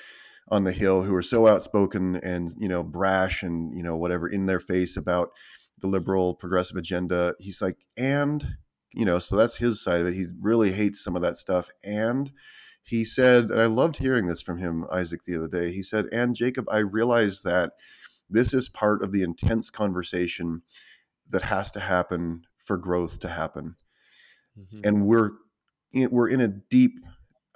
on 0.48 0.64
the 0.64 0.72
hill 0.72 1.02
who 1.02 1.14
are 1.14 1.22
so 1.22 1.46
outspoken 1.46 2.16
and 2.16 2.54
you 2.58 2.68
know 2.68 2.82
brash 2.82 3.42
and 3.42 3.76
you 3.76 3.82
know 3.82 3.96
whatever 3.96 4.28
in 4.28 4.46
their 4.46 4.60
face 4.60 4.96
about 4.96 5.30
the 5.80 5.86
liberal 5.86 6.34
progressive 6.34 6.76
agenda 6.76 7.34
he's 7.38 7.60
like 7.60 7.78
and 7.96 8.56
you 8.92 9.04
know 9.04 9.18
so 9.18 9.36
that's 9.36 9.56
his 9.56 9.82
side 9.82 10.00
of 10.00 10.06
it. 10.06 10.14
He 10.14 10.26
really 10.40 10.72
hates 10.72 11.02
some 11.02 11.16
of 11.16 11.22
that 11.22 11.36
stuff. 11.36 11.68
And 11.84 12.30
he 12.82 13.04
said 13.04 13.50
and 13.50 13.60
i 13.60 13.66
loved 13.66 13.96
hearing 13.96 14.26
this 14.26 14.40
from 14.42 14.58
him 14.58 14.86
isaac 14.92 15.24
the 15.24 15.36
other 15.36 15.48
day. 15.48 15.72
He 15.72 15.82
said 15.82 16.06
and 16.12 16.36
jacob 16.36 16.66
i 16.70 16.78
realize 16.78 17.40
that 17.42 17.72
this 18.30 18.54
is 18.54 18.68
part 18.68 19.02
of 19.02 19.12
the 19.12 19.22
intense 19.22 19.70
conversation 19.70 20.62
that 21.28 21.42
has 21.42 21.70
to 21.72 21.80
happen 21.80 22.42
for 22.58 22.76
growth 22.76 23.20
to 23.20 23.28
happen. 23.28 23.76
Mm-hmm. 24.58 24.80
and 24.84 25.06
we're 25.06 25.32
we're 25.95 26.28
in 26.28 26.41
a 26.41 26.49
deep 26.49 27.01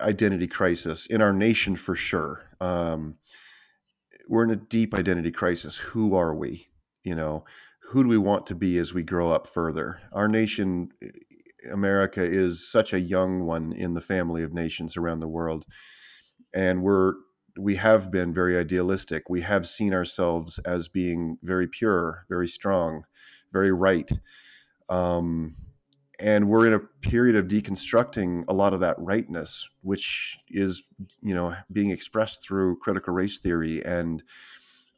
identity 0.01 0.47
crisis 0.47 1.07
in 1.07 1.21
our 1.21 1.33
nation 1.33 1.77
for 1.77 1.95
sure. 1.95 2.43
Um, 2.61 3.17
we're 4.29 4.45
in 4.45 4.51
a 4.51 4.57
deep 4.57 4.95
identity 4.95 5.31
crisis. 5.31 5.79
Who 5.79 6.15
are 6.15 6.35
we? 6.35 6.69
You 7.03 7.15
know, 7.15 7.45
who 7.91 8.05
do 8.05 8.09
we 8.09 8.19
want 8.19 8.47
to 8.47 8.55
be 8.55 8.79
as 8.79 8.95
we 8.95 9.03
grow 9.03 9.33
up 9.33 9.47
further? 9.47 10.01
Our 10.13 10.29
nation, 10.29 10.91
America, 11.71 12.23
is 12.23 12.71
such 12.71 12.93
a 12.93 13.01
young 13.01 13.45
one 13.45 13.73
in 13.73 13.95
the 13.95 14.01
family 14.01 14.43
of 14.43 14.53
nations 14.53 14.97
around 14.97 15.21
the 15.21 15.29
world, 15.29 15.67
and 16.55 16.83
we're 16.83 17.15
we 17.59 17.77
have 17.77 18.11
been 18.11 18.33
very 18.33 18.57
idealistic. 18.57 19.29
We 19.29 19.41
have 19.41 19.69
seen 19.69 19.93
ourselves 19.93 20.59
as 20.61 20.89
being 20.89 21.39
very 21.43 21.67
pure, 21.67 22.25
very 22.29 22.47
strong, 22.47 23.05
very 23.53 23.73
right. 23.73 24.11
Um, 24.89 25.57
and 26.21 26.49
we're 26.49 26.67
in 26.67 26.75
a 26.75 26.79
period 26.79 27.35
of 27.35 27.49
deconstructing 27.49 28.45
a 28.47 28.55
lot 28.55 28.75
of 28.75 28.81
that 28.81 28.99
rightness 28.99 29.69
which 29.83 30.39
is 30.49 30.83
you 31.23 31.35
know 31.35 31.55
being 31.73 31.91
expressed 31.91 32.43
through 32.43 32.77
critical 32.79 33.13
race 33.13 33.39
theory 33.39 33.85
and 33.85 34.23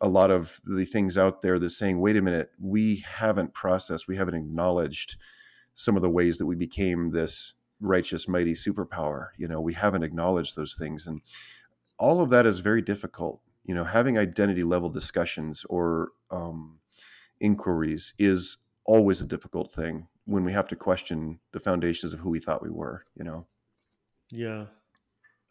a 0.00 0.08
lot 0.08 0.32
of 0.32 0.60
the 0.64 0.84
things 0.84 1.16
out 1.16 1.42
there 1.42 1.58
that 1.58 1.70
saying 1.70 2.00
wait 2.00 2.16
a 2.16 2.22
minute 2.22 2.50
we 2.60 3.04
haven't 3.06 3.54
processed 3.54 4.08
we 4.08 4.16
haven't 4.16 4.34
acknowledged 4.34 5.16
some 5.74 5.96
of 5.96 6.02
the 6.02 6.10
ways 6.10 6.38
that 6.38 6.46
we 6.46 6.56
became 6.56 7.10
this 7.10 7.54
righteous 7.80 8.28
mighty 8.28 8.52
superpower 8.52 9.28
you 9.38 9.48
know 9.48 9.60
we 9.60 9.74
haven't 9.74 10.02
acknowledged 10.02 10.56
those 10.56 10.74
things. 10.74 11.06
And 11.06 11.20
all 11.98 12.20
of 12.20 12.30
that 12.30 12.46
is 12.46 12.58
very 12.58 12.82
difficult 12.82 13.40
you 13.64 13.74
know 13.74 13.84
having 13.84 14.18
identity 14.18 14.64
level 14.64 14.88
discussions 14.88 15.64
or 15.70 16.10
um, 16.30 16.78
inquiries 17.40 18.14
is 18.18 18.58
always 18.84 19.20
a 19.20 19.26
difficult 19.26 19.70
thing 19.70 20.08
when 20.26 20.44
we 20.44 20.52
have 20.52 20.68
to 20.68 20.76
question 20.76 21.40
the 21.52 21.60
foundations 21.60 22.12
of 22.12 22.20
who 22.20 22.30
we 22.30 22.38
thought 22.38 22.62
we 22.62 22.70
were 22.70 23.04
you 23.16 23.24
know? 23.24 23.46
Yeah. 24.30 24.66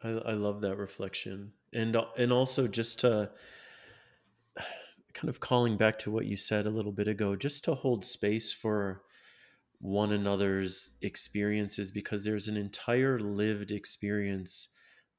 I, 0.03 0.10
I 0.10 0.34
love 0.34 0.61
that 0.61 0.77
reflection. 0.77 1.53
And 1.73 1.95
and 2.18 2.34
also 2.34 2.68
just 2.68 2.99
to 3.02 3.30
kind 5.14 5.30
of 5.30 5.39
calling 5.39 5.77
back 5.77 5.99
to 5.99 6.11
what 6.11 6.26
you 6.26 6.35
said 6.35 6.65
a 6.65 6.69
little 6.69 6.91
bit 6.91 7.07
ago 7.07 7.35
just 7.35 7.65
to 7.65 7.76
hold 7.76 8.03
space 8.03 8.52
for 8.52 9.03
one 9.80 10.14
another's 10.14 10.91
experiences 11.02 11.91
because 11.91 12.23
there's 12.23 12.48
an 12.48 12.56
entire 12.56 13.19
lived 13.19 13.72
experience 13.72 14.69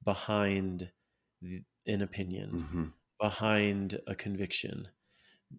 behind 0.05 0.89
the, 1.43 1.62
an 1.87 2.03
opinion 2.03 2.51
mm-hmm. 2.51 2.85
behind 3.20 4.01
a 4.07 4.15
conviction. 4.15 4.89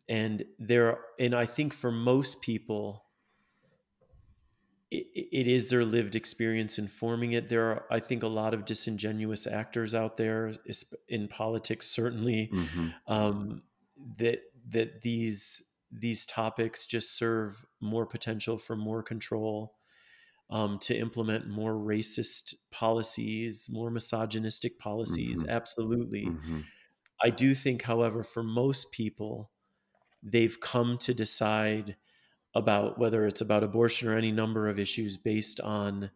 And 0.10 0.44
there 0.57 0.88
are, 0.88 0.99
and 1.20 1.36
i 1.36 1.45
think 1.45 1.72
for 1.72 1.91
most 1.91 2.41
people 2.41 3.06
it, 5.34 5.47
is 5.47 5.68
their 5.68 5.84
lived 5.84 6.15
experience 6.15 6.77
informing 6.77 7.34
it 7.34 7.49
there 7.49 7.65
are 7.65 7.85
i 7.91 7.99
think 7.99 8.23
a 8.23 8.27
lot 8.27 8.53
of 8.53 8.65
disingenuous 8.65 9.47
actors 9.47 9.95
out 9.95 10.18
there 10.18 10.53
in 11.10 11.27
politics 11.27 11.88
certainly 11.88 12.49
mm-hmm. 12.53 12.89
um, 13.07 13.61
that 14.18 14.39
that 14.69 15.01
these 15.01 15.64
these 15.91 16.26
topics 16.26 16.85
just 16.85 17.18
serve 17.18 17.65
more 17.80 18.05
potential 18.05 18.57
for 18.57 18.76
more 18.76 19.03
control 19.03 19.76
um, 20.49 20.77
to 20.80 20.95
implement 20.95 21.47
more 21.47 21.73
racist 21.73 22.53
policies, 22.72 23.69
more 23.72 23.89
misogynistic 23.89 24.77
policies. 24.77 25.43
Mhm. 25.43 25.49
Absolutely. 25.49 26.26
Mhm. 26.26 26.65
I 27.23 27.30
do 27.30 27.53
think, 27.53 27.81
however, 27.81 28.23
for 28.23 28.43
most 28.43 28.91
people, 28.91 29.51
they've 30.22 30.60
come 30.60 30.97
to 30.99 31.14
decide 31.14 31.95
about 32.55 32.97
whether 32.99 33.25
it's 33.25 33.41
about 33.41 33.63
abortion 33.63 34.07
or 34.07 34.17
any 34.17 34.31
number 34.31 34.67
of 34.69 34.80
issues 34.80 35.17
based 35.17 35.59
on 35.61 36.11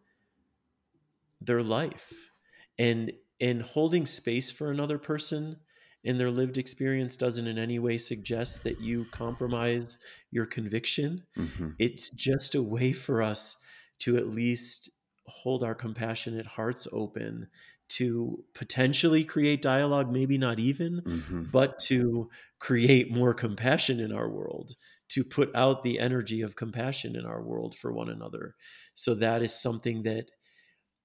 their 1.40 1.62
life 1.62 2.30
and 2.78 3.12
and 3.40 3.62
holding 3.62 4.04
space 4.06 4.50
for 4.50 4.70
another 4.70 4.98
person 4.98 5.56
in 6.02 6.18
their 6.18 6.30
lived 6.30 6.58
experience 6.58 7.16
doesn't 7.16 7.46
in 7.46 7.58
any 7.58 7.78
way 7.78 7.96
suggest 7.98 8.64
that 8.64 8.80
you 8.80 9.04
compromise 9.06 9.98
your 10.30 10.46
conviction 10.46 11.24
Mhm. 11.36 11.76
it's 11.78 12.10
just 12.10 12.54
a 12.54 12.62
way 12.62 12.92
for 12.92 13.22
us 13.22 13.56
to 14.00 14.16
at 14.16 14.28
least 14.28 14.90
hold 15.26 15.62
our 15.62 15.74
compassionate 15.74 16.46
hearts 16.46 16.88
open 16.92 17.48
to 17.88 18.44
potentially 18.54 19.24
create 19.24 19.62
dialogue 19.62 20.10
maybe 20.10 20.38
not 20.38 20.58
even 20.58 21.02
Mhm. 21.04 21.52
but 21.52 21.78
to 21.80 22.28
create 22.58 23.10
more 23.10 23.32
compassion 23.34 24.00
in 24.00 24.12
our 24.12 24.28
world 24.30 24.74
to 25.08 25.24
put 25.24 25.54
out 25.54 25.82
the 25.82 25.98
energy 25.98 26.42
of 26.42 26.56
compassion 26.56 27.16
in 27.16 27.24
our 27.26 27.42
world 27.42 27.76
for 27.76 27.92
one 27.92 28.08
another 28.08 28.54
so 28.94 29.14
that 29.14 29.42
is 29.42 29.54
something 29.54 30.02
that 30.02 30.30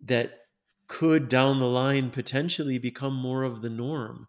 that 0.01 0.39
could 0.87 1.29
down 1.29 1.59
the 1.59 1.67
line 1.67 2.11
potentially 2.11 2.77
become 2.77 3.13
more 3.15 3.43
of 3.43 3.61
the 3.61 3.69
norm 3.69 4.27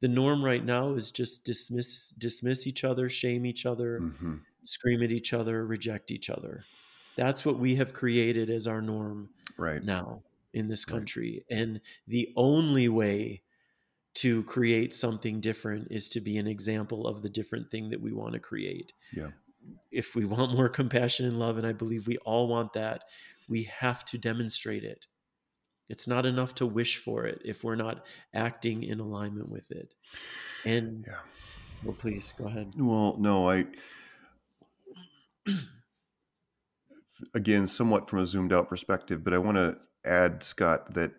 the 0.00 0.08
norm 0.08 0.44
right 0.44 0.64
now 0.64 0.94
is 0.94 1.10
just 1.10 1.44
dismiss 1.44 2.10
dismiss 2.10 2.66
each 2.66 2.84
other 2.84 3.08
shame 3.08 3.46
each 3.46 3.64
other 3.66 4.04
Mhm. 4.04 4.44
scream 4.64 5.02
at 5.02 5.12
each 5.12 5.32
other 5.32 5.66
reject 5.66 6.10
each 6.10 6.30
other 6.30 6.68
that's 7.16 7.44
what 7.44 7.58
we 7.58 7.76
have 7.76 7.94
created 7.94 8.50
as 8.50 8.66
our 8.66 8.82
norm 8.82 9.30
Right. 9.56 9.82
now 9.82 10.24
in 10.52 10.68
this 10.68 10.84
Right. 10.86 11.08
country 11.08 11.44
and 11.50 11.80
the 12.06 12.32
only 12.36 12.88
way 12.88 13.42
to 14.14 14.42
create 14.44 14.94
something 14.94 15.40
different 15.40 15.88
is 15.90 16.08
to 16.10 16.20
be 16.20 16.38
an 16.38 16.46
example 16.46 17.06
of 17.06 17.22
the 17.22 17.28
different 17.28 17.70
thing 17.70 17.90
that 17.90 18.00
we 18.00 18.12
want 18.12 18.32
to 18.34 18.38
create 18.40 18.92
Yeah. 19.12 19.30
if 19.90 20.14
we 20.14 20.24
want 20.24 20.54
more 20.54 20.68
compassion 20.68 21.26
and 21.26 21.38
love 21.38 21.58
and 21.58 21.66
i 21.66 21.72
believe 21.72 22.06
we 22.06 22.18
all 22.18 22.46
want 22.48 22.72
that 22.74 23.04
we 23.48 23.64
have 23.64 24.04
to 24.06 24.18
demonstrate 24.18 24.84
it 24.84 25.06
it's 25.88 26.06
not 26.08 26.24
enough 26.26 26.54
to 26.56 26.66
wish 26.66 26.96
for 26.98 27.26
it 27.26 27.42
if 27.44 27.62
we're 27.64 27.74
not 27.74 28.04
acting 28.32 28.82
in 28.84 29.00
alignment 29.00 29.48
with 29.50 29.70
it 29.70 29.92
and 30.64 31.04
Yeah. 31.06 31.18
well 31.82 31.94
please 31.94 32.32
go 32.38 32.46
ahead 32.46 32.72
Well, 32.78 33.16
no, 33.18 33.48
I 33.50 33.66
again 37.34 37.66
somewhat 37.68 38.08
from 38.08 38.20
a 38.20 38.26
zoomed 38.26 38.52
out 38.52 38.68
perspective, 38.68 39.22
but 39.24 39.34
I 39.34 39.38
want 39.38 39.56
to 39.56 39.78
add, 40.04 40.42
Scott, 40.42 40.94
that 40.94 41.12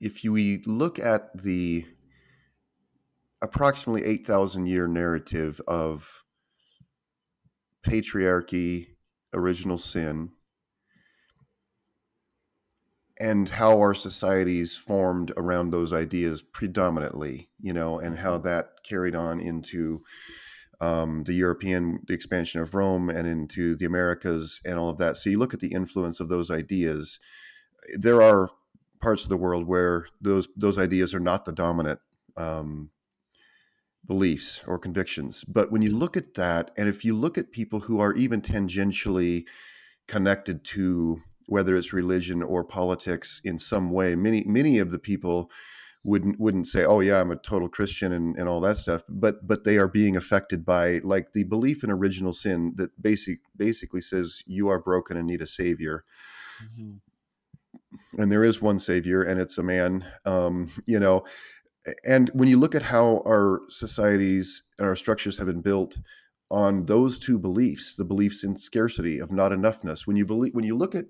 if 0.00 0.22
you 0.24 0.32
we 0.32 0.62
look 0.66 0.98
at 0.98 1.36
the 1.36 1.84
approximately 3.40 4.04
eight 4.04 4.26
thousand 4.26 4.66
year 4.66 4.86
narrative 4.86 5.60
of 5.66 6.24
patriarchy, 7.86 8.88
original 9.32 9.78
sin, 9.78 10.30
and 13.18 13.48
how 13.48 13.78
our 13.78 13.94
societies 13.94 14.76
formed 14.76 15.32
around 15.36 15.70
those 15.70 15.92
ideas 15.92 16.42
predominantly, 16.42 17.48
you 17.60 17.72
know, 17.72 17.98
and 17.98 18.18
how 18.18 18.38
that 18.38 18.66
carried 18.84 19.14
on 19.14 19.40
into 19.40 20.02
um, 20.80 21.24
the 21.24 21.34
European, 21.34 22.00
the 22.06 22.14
expansion 22.14 22.60
of 22.60 22.74
Rome, 22.74 23.10
and 23.10 23.26
into 23.26 23.74
the 23.74 23.84
Americas, 23.84 24.60
and 24.64 24.78
all 24.78 24.90
of 24.90 24.98
that. 24.98 25.16
So 25.16 25.30
you 25.30 25.38
look 25.38 25.54
at 25.54 25.60
the 25.60 25.72
influence 25.72 26.20
of 26.20 26.28
those 26.28 26.50
ideas. 26.50 27.18
There 27.94 28.22
are 28.22 28.50
parts 29.00 29.24
of 29.24 29.28
the 29.28 29.36
world 29.36 29.66
where 29.66 30.06
those 30.20 30.48
those 30.56 30.78
ideas 30.78 31.14
are 31.14 31.20
not 31.20 31.44
the 31.44 31.52
dominant 31.52 32.00
um, 32.36 32.90
beliefs 34.08 34.64
or 34.66 34.78
convictions. 34.78 35.44
But 35.44 35.70
when 35.70 35.82
you 35.82 35.94
look 35.96 36.16
at 36.16 36.34
that, 36.34 36.72
and 36.76 36.88
if 36.88 37.04
you 37.04 37.14
look 37.14 37.38
at 37.38 37.52
people 37.52 37.80
who 37.80 38.00
are 38.00 38.14
even 38.14 38.40
tangentially 38.42 39.44
connected 40.08 40.64
to 40.64 41.22
whether 41.46 41.76
it's 41.76 41.92
religion 41.92 42.42
or 42.42 42.64
politics 42.64 43.40
in 43.44 43.58
some 43.58 43.90
way, 43.90 44.16
many 44.16 44.44
many 44.44 44.78
of 44.78 44.90
the 44.90 44.98
people 44.98 45.50
wouldn't 46.04 46.40
wouldn't 46.40 46.66
say, 46.66 46.84
"Oh 46.84 47.00
yeah, 47.00 47.20
I'm 47.20 47.30
a 47.30 47.36
total 47.36 47.68
Christian" 47.68 48.12
and, 48.12 48.36
and 48.38 48.48
all 48.48 48.60
that 48.62 48.78
stuff. 48.78 49.02
But 49.08 49.46
but 49.46 49.64
they 49.64 49.76
are 49.78 49.88
being 49.88 50.16
affected 50.16 50.64
by 50.64 51.00
like 51.04 51.32
the 51.32 51.44
belief 51.44 51.84
in 51.84 51.90
original 51.90 52.32
sin 52.32 52.74
that 52.76 53.00
basic 53.00 53.40
basically 53.56 54.00
says 54.00 54.42
you 54.46 54.68
are 54.68 54.80
broken 54.80 55.16
and 55.16 55.26
need 55.26 55.42
a 55.42 55.46
savior 55.46 56.04
Mhm. 56.62 57.00
and 58.18 58.32
there 58.32 58.44
is 58.44 58.60
one 58.60 58.78
savior 58.78 59.22
and 59.22 59.40
it's 59.40 59.58
a 59.58 59.62
man 59.62 60.04
um, 60.24 60.70
you 60.86 60.98
know 60.98 61.24
and 62.04 62.30
when 62.34 62.48
you 62.48 62.58
look 62.58 62.74
at 62.74 62.82
how 62.82 63.22
our 63.26 63.62
societies 63.68 64.62
and 64.78 64.86
our 64.86 64.96
structures 64.96 65.38
have 65.38 65.46
been 65.46 65.60
built 65.60 65.98
on 66.50 66.86
those 66.86 67.18
two 67.18 67.38
beliefs 67.38 67.94
the 67.96 68.04
beliefs 68.04 68.42
in 68.44 68.56
scarcity 68.56 69.18
of 69.18 69.30
not 69.30 69.52
enoughness 69.52 70.06
when 70.06 70.16
you 70.16 70.24
believe 70.24 70.54
when 70.54 70.64
you 70.64 70.76
look 70.76 70.94
at 70.94 71.06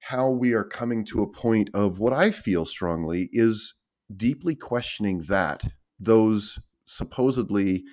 how 0.00 0.28
we 0.28 0.52
are 0.52 0.64
coming 0.64 1.04
to 1.04 1.22
a 1.22 1.30
point 1.30 1.70
of 1.72 1.98
what 1.98 2.12
i 2.12 2.30
feel 2.30 2.64
strongly 2.64 3.28
is 3.32 3.74
deeply 4.14 4.54
questioning 4.54 5.22
that 5.28 5.64
those 5.98 6.58
supposedly 6.84 7.84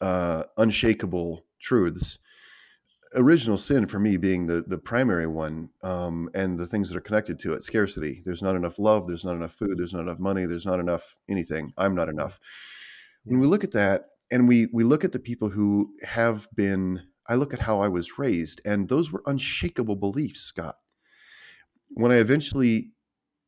uh, 0.00 0.42
unshakable 0.56 1.44
truths 1.60 2.18
original 3.14 3.56
sin 3.56 3.86
for 3.86 3.98
me 3.98 4.16
being 4.16 4.46
the 4.46 4.64
the 4.66 4.78
primary 4.78 5.26
one 5.26 5.70
um, 5.82 6.28
and 6.34 6.58
the 6.58 6.66
things 6.66 6.88
that 6.88 6.96
are 6.96 7.02
connected 7.02 7.38
to 7.40 7.54
it. 7.54 7.62
Scarcity. 7.62 8.22
There's 8.24 8.42
not 8.42 8.56
enough 8.56 8.78
love 8.78 9.06
there's 9.06 9.24
not 9.24 9.36
enough 9.36 9.52
food 9.52 9.78
there's 9.78 9.92
not 9.92 10.02
enough 10.02 10.18
money 10.18 10.46
there's 10.46 10.66
not 10.66 10.80
enough 10.80 11.16
anything. 11.28 11.72
I'm 11.76 11.94
not 11.94 12.08
enough. 12.08 12.40
When 13.24 13.40
we 13.40 13.46
look 13.46 13.64
at 13.64 13.72
that 13.72 14.06
and 14.30 14.48
we 14.48 14.68
we 14.72 14.84
look 14.84 15.04
at 15.04 15.12
the 15.12 15.18
people 15.18 15.50
who 15.50 15.94
have 16.02 16.48
been 16.54 17.02
i 17.28 17.34
look 17.34 17.54
at 17.54 17.60
how 17.60 17.80
i 17.80 17.88
was 17.88 18.18
raised 18.18 18.60
and 18.64 18.88
those 18.88 19.12
were 19.12 19.22
unshakable 19.26 19.96
beliefs 19.96 20.40
scott. 20.40 20.76
When 21.90 22.12
i 22.12 22.16
eventually 22.16 22.92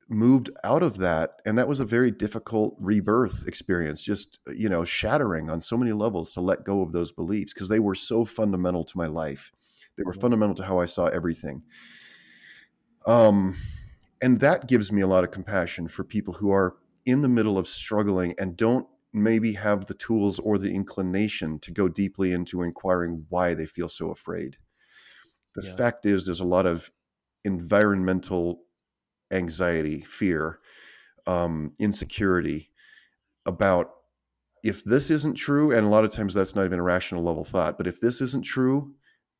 moved 0.08 0.50
out 0.64 0.82
of 0.82 0.96
that 0.98 1.40
and 1.44 1.58
that 1.58 1.68
was 1.68 1.80
a 1.80 1.84
very 1.84 2.10
difficult 2.10 2.74
rebirth 2.78 3.46
experience 3.46 4.00
just 4.00 4.38
you 4.54 4.68
know 4.68 4.82
shattering 4.84 5.50
on 5.50 5.60
so 5.60 5.76
many 5.76 5.92
levels 5.92 6.32
to 6.32 6.40
let 6.40 6.64
go 6.64 6.80
of 6.80 6.92
those 6.92 7.12
beliefs 7.12 7.52
because 7.52 7.68
they 7.68 7.78
were 7.78 7.94
so 7.94 8.24
fundamental 8.24 8.84
to 8.84 8.96
my 8.96 9.06
life. 9.06 9.52
They 9.96 10.04
were 10.04 10.14
fundamental 10.14 10.54
to 10.56 10.62
how 10.64 10.78
i 10.80 10.86
saw 10.86 11.06
everything. 11.06 11.62
Um 13.06 13.56
and 14.20 14.40
that 14.40 14.66
gives 14.68 14.92
me 14.92 15.00
a 15.02 15.06
lot 15.06 15.24
of 15.24 15.30
compassion 15.30 15.88
for 15.88 16.04
people 16.04 16.34
who 16.34 16.50
are 16.50 16.76
in 17.06 17.22
the 17.22 17.28
middle 17.28 17.58
of 17.58 17.68
struggling 17.68 18.34
and 18.38 18.56
don't 18.56 18.88
maybe 19.12 19.52
have 19.54 19.86
the 19.86 19.94
tools 19.94 20.38
or 20.40 20.58
the 20.58 20.72
inclination 20.74 21.58
to 21.60 21.72
go 21.72 21.88
deeply 21.88 22.32
into 22.32 22.62
inquiring 22.62 23.26
why 23.28 23.54
they 23.54 23.66
feel 23.66 23.88
so 23.88 24.10
afraid. 24.10 24.58
The 25.54 25.62
Yeah. 25.62 25.72
fact 25.76 26.06
is 26.06 26.26
there's 26.26 26.40
a 26.40 26.44
lot 26.44 26.66
of 26.66 26.90
environmental 27.44 28.64
anxiety, 29.30 30.02
fear, 30.02 30.60
um, 31.26 31.72
insecurity 31.78 32.70
about 33.46 33.90
if 34.64 34.84
this 34.84 35.10
isn't 35.10 35.34
true, 35.34 35.72
and 35.72 35.86
a 35.86 35.90
lot 35.90 36.04
of 36.04 36.10
times 36.10 36.34
that's 36.34 36.54
not 36.54 36.64
even 36.64 36.80
a 36.80 36.82
rational 36.82 37.22
level 37.22 37.44
thought, 37.44 37.78
but 37.78 37.86
if 37.86 38.00
this 38.00 38.20
isn't 38.20 38.44
true, 38.44 38.92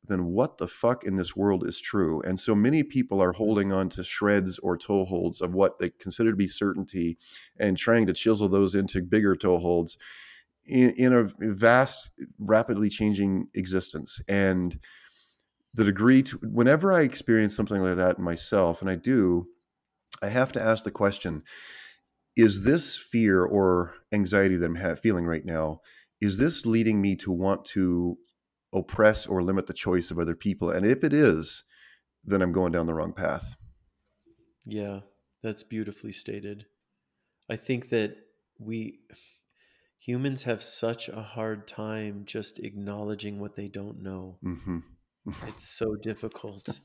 then 0.07 0.25
what 0.25 0.57
the 0.57 0.67
fuck 0.67 1.03
in 1.03 1.17
this 1.17 1.35
world 1.35 1.67
is 1.67 1.79
true? 1.79 2.21
And 2.21 2.39
so 2.39 2.55
many 2.55 2.83
people 2.83 3.21
are 3.21 3.33
holding 3.33 3.71
on 3.71 3.89
to 3.89 4.03
shreds 4.03 4.57
or 4.59 4.77
toeholds 4.77 5.41
of 5.41 5.53
what 5.53 5.77
they 5.77 5.89
consider 5.89 6.31
to 6.31 6.37
be 6.37 6.47
certainty 6.47 7.17
and 7.59 7.77
trying 7.77 8.07
to 8.07 8.13
chisel 8.13 8.47
those 8.47 8.75
into 8.75 9.01
bigger 9.01 9.35
toeholds 9.35 9.97
in, 10.65 10.91
in 10.91 11.13
a 11.13 11.27
vast, 11.39 12.11
rapidly 12.39 12.89
changing 12.89 13.47
existence. 13.53 14.21
And 14.27 14.79
the 15.73 15.83
degree 15.83 16.23
to 16.23 16.37
whenever 16.37 16.93
I 16.93 17.01
experience 17.01 17.55
something 17.55 17.81
like 17.81 17.97
that 17.97 18.19
myself, 18.19 18.81
and 18.81 18.89
I 18.89 18.95
do, 18.95 19.47
I 20.21 20.27
have 20.27 20.51
to 20.53 20.61
ask 20.61 20.83
the 20.83 20.91
question 20.91 21.43
is 22.35 22.63
this 22.63 22.95
fear 22.95 23.43
or 23.43 23.95
anxiety 24.13 24.55
that 24.55 24.65
I'm 24.65 24.75
ha- 24.75 24.95
feeling 24.95 25.25
right 25.25 25.45
now, 25.45 25.81
is 26.21 26.37
this 26.37 26.65
leading 26.65 27.01
me 27.01 27.15
to 27.17 27.31
want 27.31 27.65
to 27.65 28.17
oppress 28.73 29.27
or 29.27 29.43
limit 29.43 29.67
the 29.67 29.73
choice 29.73 30.09
of 30.11 30.19
other 30.19 30.35
people? 30.35 30.69
And 30.69 30.85
if 30.85 31.03
it 31.03 31.13
is, 31.13 31.63
then 32.23 32.41
I'm 32.41 32.51
going 32.51 32.71
down 32.71 32.85
the 32.85 32.93
wrong 32.93 33.13
path. 33.13 33.55
Yeah, 34.65 35.01
that's 35.41 35.63
beautifully 35.63 36.11
stated. 36.11 36.65
I 37.49 37.55
think 37.55 37.89
that 37.89 38.15
we 38.59 38.99
humans 39.97 40.43
have 40.43 40.63
such 40.63 41.09
a 41.09 41.21
hard 41.21 41.67
time 41.67 42.23
just 42.25 42.59
acknowledging 42.59 43.39
what 43.39 43.55
they 43.55 43.67
don't 43.67 44.01
know. 44.01 44.37
hmm 44.41 44.79
It's 45.47 45.67
so 45.67 45.95
difficult 45.95 46.79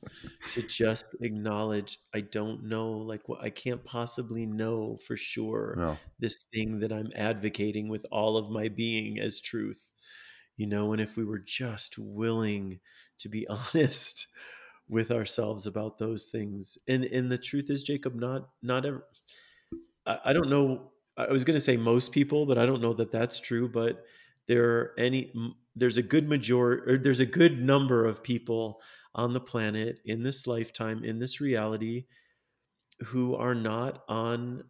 to 0.50 0.62
just 0.62 1.14
acknowledge 1.20 1.98
I 2.14 2.20
don't 2.20 2.64
know 2.64 2.90
like 2.90 3.28
what 3.28 3.42
I 3.42 3.50
can't 3.50 3.84
possibly 3.84 4.46
know 4.46 4.96
for 5.06 5.16
sure 5.16 5.80
Well, 5.80 6.00
this 6.18 6.44
thing 6.52 6.80
that 6.80 6.92
I'm 6.92 7.10
advocating 7.14 7.88
with 7.88 8.06
all 8.10 8.36
of 8.36 8.50
my 8.50 8.68
being 8.68 9.18
as 9.18 9.40
truth. 9.40 9.90
You 10.56 10.66
know, 10.68 10.92
and 10.92 11.00
if 11.02 11.16
we 11.16 11.24
were 11.24 11.40
just 11.40 11.98
willing 11.98 12.80
to 13.18 13.28
be 13.28 13.46
honest 13.74 14.28
with 14.88 15.10
ourselves 15.10 15.66
about 15.66 15.98
those 15.98 16.28
things. 16.28 16.78
And 16.88 17.04
and 17.04 17.30
the 17.32 17.38
truth 17.38 17.70
is, 17.70 17.82
Jacob, 17.82 18.14
not 18.14 18.48
not 18.62 18.86
ever. 18.86 19.06
I, 20.06 20.18
I 20.26 20.32
don't 20.32 20.50
know. 20.50 20.92
I 21.16 21.30
was 21.30 21.44
going 21.44 21.54
to 21.56 21.60
say 21.60 21.76
most 21.76 22.12
people, 22.12 22.46
but 22.46 22.58
I 22.58 22.66
don't 22.66 22.82
know 22.82 22.92
that 22.94 23.10
that's 23.10 23.38
true. 23.40 23.68
But 23.68 24.04
there 24.46 24.64
are 24.64 24.94
any 24.98 25.32
there's 25.76 25.96
a 25.96 26.02
good 26.02 26.28
majority 26.28 26.92
or 26.92 26.98
there's 26.98 27.20
a 27.20 27.26
good 27.26 27.60
number 27.60 28.04
of 28.04 28.22
people 28.22 28.80
on 29.14 29.32
the 29.32 29.40
planet 29.40 29.98
in 30.04 30.22
this 30.22 30.46
lifetime 30.46 31.04
in 31.04 31.18
this 31.18 31.40
reality 31.40 32.04
who 33.00 33.34
are 33.34 33.54
not 33.54 34.02
on 34.08 34.64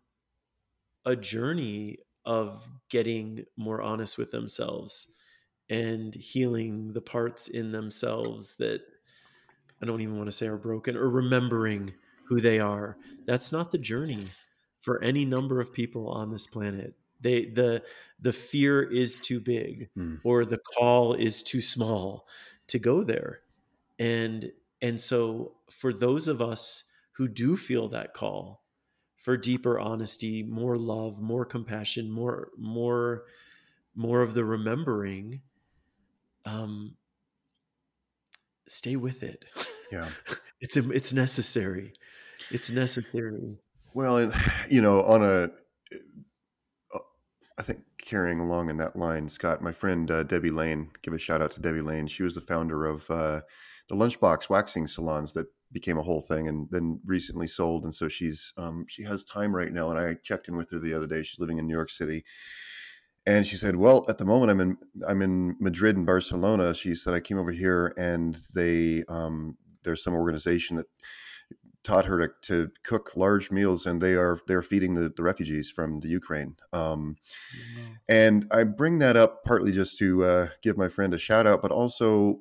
a 1.05 1.15
journey 1.15 1.99
of 2.25 2.69
getting 2.89 3.45
more 3.57 3.83
honest 3.83 4.17
with 4.17 4.31
themselves 4.31 5.09
and 5.69 6.15
healing 6.15 6.93
the 6.93 7.01
parts 7.01 7.49
in 7.49 7.73
themselves 7.73 8.57
that 8.57 8.81
I 9.83 9.87
don't 9.87 10.01
even 10.01 10.17
want 10.17 10.29
to 10.29 10.33
say 10.33 10.47
are 10.47 10.57
broken 10.57 10.97
or 10.97 11.11
remembering 11.11 11.93
who 12.27 12.41
they 12.41 12.59
are. 12.59 12.97
That's 13.27 13.53
not 13.53 13.71
the 13.71 13.79
journey 13.79 14.27
for 14.81 15.03
any 15.03 15.25
number 15.25 15.61
of 15.61 15.73
people 15.73 16.09
on 16.09 16.31
this 16.31 16.47
planet. 16.47 16.95
They 17.25 17.47
the 17.47 17.83
the 18.21 18.33
fear 18.35 18.83
is 18.83 19.21
too 19.21 19.41
big 19.41 19.91
Hmm. 19.97 20.17
or 20.25 20.47
the 20.47 20.59
call 20.79 21.15
is 21.15 21.43
too 21.43 21.63
small 21.63 22.29
to 22.69 22.79
go 22.79 23.05
there. 23.05 23.41
And 23.99 24.53
and 24.83 25.01
so 25.01 25.57
for 25.71 25.93
those 25.93 26.29
of 26.29 26.43
us 26.43 26.85
who 27.13 27.29
do 27.29 27.57
feel 27.57 27.89
that 27.89 28.15
call 28.15 28.65
for 29.17 29.37
deeper 29.39 29.81
honesty, 29.81 30.43
more 30.45 30.77
love, 30.79 31.21
more 31.21 31.47
compassion, 31.47 32.11
more 32.11 32.51
more 32.59 33.25
more 33.97 34.23
of 34.23 34.35
the 34.35 34.45
remembering 34.45 35.43
um 36.47 36.97
stay 38.67 38.97
with 38.97 39.23
it. 39.23 39.45
Yeah. 39.91 40.11
it's 40.61 40.77
it's 40.77 41.13
necessary. 41.13 41.93
It's 42.51 42.71
necessary. 42.71 43.59
Well, 43.95 44.19
and 44.19 44.35
you 44.71 44.83
know, 44.83 45.03
on 45.03 45.23
a, 45.25 45.51
I 47.59 47.63
think 47.63 47.81
carrying 47.99 48.41
along 48.41 48.69
in 48.69 48.77
that 48.79 48.97
line, 48.97 49.29
Scott, 49.29 49.63
my 49.63 49.73
friend 49.73 50.11
uh, 50.11 50.23
Debbie 50.25 50.51
Lane, 50.51 50.91
give 51.03 51.15
a 51.15 51.19
shout 51.19 51.41
out 51.41 51.53
to 51.53 51.61
Debbie 51.61 51.81
Lane. 51.81 52.07
She 52.07 52.23
was 52.23 52.35
the 52.35 52.41
founder 52.41 52.85
of 52.85 53.09
uh, 53.11 53.43
the 53.89 53.95
Lunchbox 53.95 54.49
waxing 54.49 54.87
salons 54.87 55.33
that 55.35 55.47
became 55.73 55.99
a 55.99 56.03
whole 56.03 56.21
thing 56.21 56.49
and 56.49 56.69
then 56.71 57.01
recently 57.05 57.47
sold. 57.47 57.85
And 57.85 57.95
so 57.95 58.09
she's 58.09 58.53
um, 58.57 58.87
she 58.89 59.05
has 59.05 59.25
time 59.25 59.55
right 59.55 59.73
now. 59.73 59.91
And 59.91 59.99
I 59.99 60.15
checked 60.23 60.49
in 60.49 60.57
with 60.57 60.71
her 60.71 60.79
the 60.79 60.95
other 60.95 61.07
day. 61.07 61.23
She's 61.23 61.39
living 61.39 61.59
in 61.59 61.67
New 61.67 61.75
York 61.75 61.91
City. 61.91 62.25
And 63.27 63.47
she 63.47 63.57
said, 63.57 63.77
"Well, 63.77 64.05
at 64.09 64.19
the 64.19 64.25
moment, 64.25 64.51
I'm 64.51 64.61
in 64.61 64.77
I'm 65.07 65.23
in 65.23 65.57
Madrid 65.61 65.97
and 65.97 66.05
Barcelona." 66.05 66.75
She 66.75 66.95
said, 66.95 67.15
"I 67.15 67.21
came 67.21 67.39
over 67.39 67.53
here, 67.53 67.95
and 67.97 68.37
they 68.55 69.05
um, 69.09 69.57
there's 69.83 70.03
some 70.03 70.15
organization 70.15 70.77
that 70.77 70.87
taught 71.85 72.07
her 72.07 72.27
to, 72.27 72.33
to 72.43 72.71
cook 72.83 73.13
large 73.15 73.51
meals, 73.51 73.87
and 73.87 74.01
they 74.01 74.15
are 74.15 74.39
they're 74.47 74.63
feeding 74.63 74.95
the, 74.95 75.13
the 75.15 75.23
refugees 75.23 75.71
from 75.71 76.01
the 76.01 76.09
Ukraine." 76.09 76.57
Um, 76.73 77.17
and 78.09 78.47
I 78.51 78.65
bring 78.65 78.99
that 78.99 79.17
up 79.17 79.45
partly 79.45 79.73
just 79.73 79.99
to 79.99 80.25
uh, 80.25 80.49
give 80.63 80.77
my 80.77 80.89
friend 80.89 81.15
a 81.15 81.19
shout 81.19 81.47
out, 81.47 81.63
but 81.63 81.71
also 81.71 82.41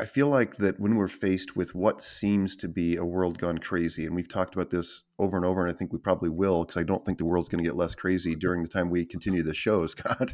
I 0.00 0.06
feel 0.06 0.28
like 0.28 0.56
that 0.56 0.80
when 0.80 0.96
we're 0.96 1.08
faced 1.08 1.54
with 1.56 1.74
what 1.74 2.00
seems 2.00 2.56
to 2.56 2.68
be 2.68 2.96
a 2.96 3.04
world 3.04 3.36
gone 3.36 3.58
crazy, 3.58 4.06
and 4.06 4.14
we've 4.14 4.28
talked 4.28 4.54
about 4.54 4.70
this 4.70 5.02
over 5.18 5.36
and 5.36 5.44
over, 5.44 5.60
and 5.60 5.70
I 5.70 5.76
think 5.76 5.92
we 5.92 5.98
probably 5.98 6.30
will, 6.30 6.64
because 6.64 6.78
I 6.78 6.84
don't 6.84 7.04
think 7.04 7.18
the 7.18 7.26
world's 7.26 7.50
going 7.50 7.62
to 7.62 7.68
get 7.68 7.76
less 7.76 7.94
crazy 7.94 8.34
during 8.34 8.62
the 8.62 8.68
time 8.68 8.88
we 8.88 9.04
continue 9.04 9.42
the 9.42 9.52
show, 9.52 9.84
Scott. 9.86 10.32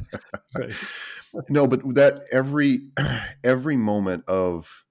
Right. 0.57 0.71
no, 1.49 1.67
but 1.67 1.81
that 1.95 2.21
every 2.31 2.91
every 3.43 3.75
moment 3.75 4.23
of 4.29 4.85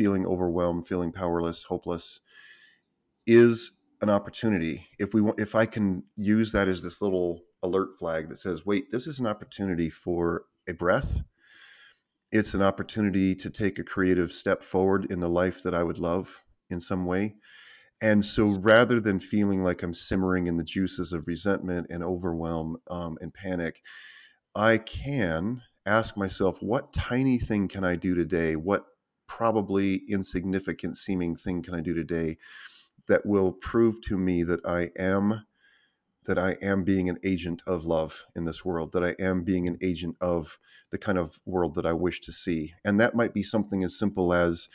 feeling 0.00 0.24
overwhelmed, 0.24 0.88
feeling 0.88 1.12
powerless, 1.12 1.64
hopeless, 1.64 2.20
is 3.26 3.72
an 4.00 4.08
opportunity. 4.08 4.86
If 4.98 5.12
we 5.12 5.20
want, 5.20 5.38
if 5.38 5.54
I 5.54 5.66
can 5.66 6.04
use 6.16 6.52
that 6.52 6.68
as 6.68 6.82
this 6.82 7.02
little 7.02 7.42
alert 7.62 7.98
flag 7.98 8.30
that 8.30 8.38
says, 8.38 8.64
"Wait, 8.64 8.90
this 8.90 9.06
is 9.06 9.18
an 9.18 9.26
opportunity 9.26 9.90
for 9.90 10.46
a 10.66 10.72
breath." 10.72 11.20
It's 12.32 12.54
an 12.54 12.62
opportunity 12.62 13.34
to 13.34 13.50
take 13.50 13.78
a 13.78 13.84
creative 13.84 14.32
step 14.32 14.62
forward 14.62 15.04
in 15.12 15.20
the 15.20 15.28
life 15.28 15.62
that 15.64 15.74
I 15.74 15.82
would 15.82 15.98
love 15.98 16.40
in 16.70 16.80
some 16.80 17.04
way. 17.04 17.34
And 18.00 18.24
so 18.24 18.48
rather 18.48 19.00
than 19.00 19.20
feeling 19.20 19.62
like 19.62 19.82
I'm 19.82 19.92
simmering 19.92 20.46
in 20.46 20.56
the 20.56 20.64
juices 20.64 21.12
of 21.12 21.26
resentment 21.26 21.88
and 21.90 22.02
overwhelm 22.02 22.78
um, 22.88 23.18
and 23.20 23.34
panic, 23.34 23.82
I 24.54 24.78
can 24.78 25.60
ask 25.84 26.16
myself, 26.16 26.62
what 26.62 26.94
tiny 26.94 27.38
thing 27.38 27.68
can 27.68 27.84
I 27.84 27.96
do 27.96 28.14
today? 28.14 28.56
What 28.56 28.86
probably 29.30 30.02
insignificant 30.08 30.96
seeming 30.96 31.36
thing 31.36 31.62
can 31.62 31.72
I 31.72 31.80
do 31.80 31.94
today 31.94 32.36
that 33.06 33.24
will 33.24 33.52
prove 33.52 34.00
to 34.02 34.18
me 34.18 34.42
that 34.42 34.60
I 34.66 34.90
am 34.98 35.46
that 36.24 36.36
I 36.36 36.56
am 36.60 36.82
being 36.82 37.08
an 37.08 37.18
agent 37.22 37.62
of 37.66 37.86
love 37.86 38.26
in 38.34 38.44
this 38.44 38.64
world, 38.64 38.92
that 38.92 39.04
I 39.04 39.14
am 39.22 39.42
being 39.42 39.66
an 39.66 39.78
agent 39.80 40.16
of 40.20 40.58
the 40.90 40.98
kind 40.98 41.16
of 41.16 41.40
world 41.46 41.76
that 41.76 41.86
I 41.86 41.92
wish 41.92 42.20
to 42.22 42.32
see. 42.32 42.74
And 42.84 43.00
that 43.00 43.14
might 43.14 43.32
be 43.32 43.42
something 43.42 43.82
as 43.84 43.96
simple 43.96 44.34
as 44.34 44.68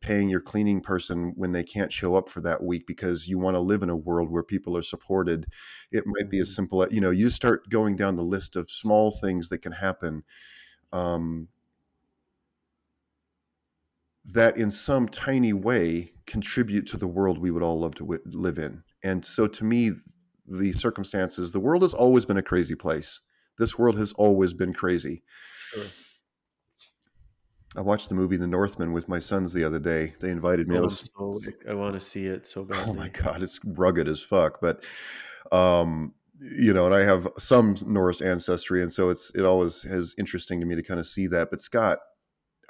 paying 0.00 0.28
your 0.28 0.40
cleaning 0.40 0.80
person 0.80 1.32
when 1.34 1.52
they 1.52 1.64
can't 1.64 1.92
show 1.92 2.14
up 2.14 2.28
for 2.28 2.40
that 2.42 2.62
week 2.62 2.86
because 2.86 3.28
you 3.28 3.38
want 3.38 3.56
to 3.56 3.60
live 3.60 3.82
in 3.82 3.90
a 3.90 3.96
world 3.96 4.30
where 4.30 4.44
people 4.44 4.76
are 4.76 4.82
supported. 4.82 5.46
It 5.90 6.04
might 6.06 6.30
be 6.30 6.38
as 6.38 6.54
simple 6.54 6.82
as, 6.82 6.92
you 6.92 7.00
know, 7.00 7.10
you 7.10 7.30
start 7.30 7.68
going 7.70 7.96
down 7.96 8.16
the 8.16 8.22
list 8.22 8.56
of 8.56 8.70
small 8.70 9.10
things 9.10 9.48
that 9.48 9.58
can 9.58 9.72
happen. 9.72 10.22
Um, 10.92 11.48
that 14.24 14.56
in 14.56 14.70
some 14.70 15.08
tiny 15.08 15.52
way 15.52 16.12
contribute 16.26 16.86
to 16.86 16.96
the 16.96 17.06
world 17.06 17.38
we 17.38 17.50
would 17.50 17.62
all 17.62 17.80
love 17.80 17.94
to 17.96 18.04
w- 18.04 18.22
live 18.26 18.58
in. 18.58 18.82
And 19.02 19.24
so 19.24 19.46
to 19.46 19.64
me, 19.64 19.92
the 20.46 20.72
circumstances, 20.72 21.52
the 21.52 21.60
world 21.60 21.82
has 21.82 21.94
always 21.94 22.24
been 22.24 22.36
a 22.36 22.42
crazy 22.42 22.74
place. 22.74 23.20
This 23.58 23.78
world 23.78 23.98
has 23.98 24.12
always 24.12 24.52
been 24.52 24.72
crazy. 24.72 25.22
Sure. 25.70 25.84
I 27.76 27.82
watched 27.82 28.08
the 28.08 28.16
movie 28.16 28.36
The 28.36 28.48
Northman 28.48 28.92
with 28.92 29.08
my 29.08 29.20
sons 29.20 29.52
the 29.52 29.62
other 29.62 29.78
day. 29.78 30.14
They 30.20 30.30
invited 30.30 30.66
me. 30.66 30.76
Oh, 30.76 30.80
I 30.80 30.82
was, 30.82 31.10
so, 31.16 31.38
I 31.68 31.74
want 31.74 31.94
to 31.94 32.00
see 32.00 32.26
it 32.26 32.44
so 32.44 32.64
badly. 32.64 32.90
oh 32.90 32.94
my 32.94 33.08
god, 33.08 33.42
it's 33.42 33.60
rugged 33.64 34.08
as 34.08 34.20
fuck. 34.20 34.60
But 34.60 34.84
um, 35.52 36.14
you 36.58 36.72
know, 36.72 36.86
and 36.86 36.94
I 36.94 37.02
have 37.04 37.28
some 37.38 37.76
Norse 37.86 38.20
ancestry, 38.20 38.82
and 38.82 38.90
so 38.90 39.10
it's 39.10 39.30
it 39.36 39.44
always 39.44 39.84
is 39.84 40.16
interesting 40.18 40.58
to 40.60 40.66
me 40.66 40.74
to 40.74 40.82
kind 40.82 40.98
of 40.98 41.06
see 41.06 41.28
that. 41.28 41.50
But 41.50 41.60
Scott, 41.60 41.98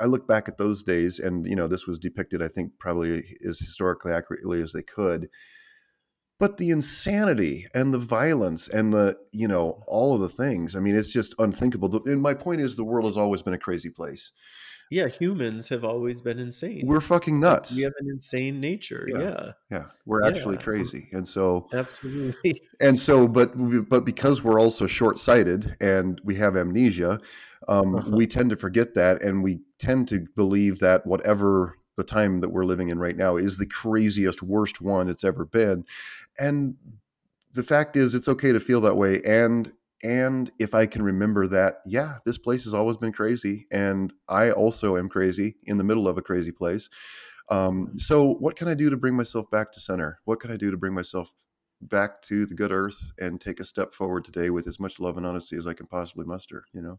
I 0.00 0.06
look 0.06 0.26
back 0.26 0.48
at 0.48 0.58
those 0.58 0.82
days, 0.82 1.18
and 1.18 1.46
you 1.46 1.56
know, 1.56 1.68
this 1.68 1.86
was 1.86 1.98
depicted, 1.98 2.42
I 2.42 2.48
think, 2.48 2.72
probably 2.78 3.36
as 3.46 3.58
historically 3.58 4.12
accurately 4.12 4.62
as 4.62 4.72
they 4.72 4.82
could. 4.82 5.28
But 6.38 6.56
the 6.56 6.70
insanity 6.70 7.66
and 7.74 7.92
the 7.92 7.98
violence 7.98 8.66
and 8.66 8.94
the 8.94 9.16
you 9.30 9.46
know 9.46 9.82
all 9.86 10.14
of 10.14 10.20
the 10.20 10.28
things. 10.28 10.74
I 10.74 10.80
mean, 10.80 10.96
it's 10.96 11.12
just 11.12 11.34
unthinkable. 11.38 12.00
And 12.06 12.22
my 12.22 12.34
point 12.34 12.60
is, 12.60 12.76
the 12.76 12.84
world 12.84 13.04
has 13.04 13.18
always 13.18 13.42
been 13.42 13.54
a 13.54 13.58
crazy 13.58 13.90
place. 13.90 14.32
Yeah, 14.90 15.06
humans 15.06 15.68
have 15.68 15.84
always 15.84 16.20
been 16.20 16.40
insane. 16.40 16.82
We're 16.84 17.00
fucking 17.00 17.38
nuts. 17.38 17.76
we 17.76 17.82
have 17.82 17.92
an 18.00 18.08
insane 18.10 18.60
nature. 18.60 19.06
Yeah. 19.08 19.20
Yeah, 19.20 19.52
yeah, 19.70 19.84
we're 20.04 20.26
actually 20.26 20.56
Yeah. 20.56 20.62
crazy, 20.62 21.08
and 21.12 21.26
so 21.26 21.68
absolutely. 21.72 22.60
and 22.80 22.98
so 22.98 23.28
but 23.28 23.52
but 23.88 24.04
because 24.04 24.42
we're 24.42 24.58
also 24.60 24.86
short-sighted 24.88 25.76
and 25.80 26.20
we 26.24 26.34
have 26.36 26.56
amnesia 26.56 27.20
um, 27.68 27.94
Uh-huh. 27.94 28.10
we 28.16 28.26
tend 28.26 28.50
to 28.50 28.56
forget 28.56 28.94
that 28.94 29.22
and 29.22 29.44
we 29.44 29.60
tend 29.78 30.08
to 30.08 30.26
believe 30.34 30.80
that 30.80 31.06
whatever 31.06 31.76
the 31.96 32.02
time 32.04 32.40
that 32.40 32.48
we're 32.48 32.64
living 32.64 32.88
in 32.88 32.98
right 32.98 33.16
now 33.16 33.36
is 33.36 33.58
the 33.58 33.66
craziest 33.66 34.42
worst 34.42 34.80
one 34.80 35.08
it's 35.10 35.24
ever 35.24 35.44
been 35.44 35.84
and 36.38 36.74
the 37.52 37.62
fact 37.62 37.96
is 37.96 38.14
it's 38.14 38.28
okay 38.28 38.50
to 38.52 38.60
feel 38.60 38.80
that 38.80 38.96
way 38.96 39.20
and 39.26 39.72
and 40.02 40.50
if 40.58 40.74
i 40.74 40.86
can 40.86 41.02
remember 41.02 41.46
that 41.46 41.76
yeah 41.86 42.18
this 42.24 42.38
place 42.38 42.64
has 42.64 42.74
always 42.74 42.96
been 42.96 43.12
crazy 43.12 43.66
and 43.70 44.12
i 44.28 44.50
also 44.50 44.96
am 44.96 45.08
crazy 45.08 45.56
in 45.64 45.78
the 45.78 45.84
middle 45.84 46.08
of 46.08 46.18
a 46.18 46.22
crazy 46.22 46.52
place 46.52 46.88
um, 47.50 47.98
so 47.98 48.34
what 48.34 48.56
can 48.56 48.68
i 48.68 48.74
do 48.74 48.90
to 48.90 48.96
bring 48.96 49.14
myself 49.14 49.50
back 49.50 49.72
to 49.72 49.80
center 49.80 50.20
what 50.24 50.40
can 50.40 50.50
i 50.50 50.56
do 50.56 50.70
to 50.70 50.76
bring 50.76 50.94
myself 50.94 51.32
back 51.80 52.20
to 52.22 52.44
the 52.46 52.54
good 52.54 52.72
earth 52.72 53.12
and 53.18 53.40
take 53.40 53.58
a 53.60 53.64
step 53.64 53.92
forward 53.92 54.24
today 54.24 54.50
with 54.50 54.66
as 54.66 54.78
much 54.78 55.00
love 55.00 55.16
and 55.16 55.26
honesty 55.26 55.56
as 55.56 55.66
I 55.66 55.72
can 55.72 55.86
possibly 55.86 56.26
muster, 56.26 56.66
you 56.72 56.82
know? 56.82 56.98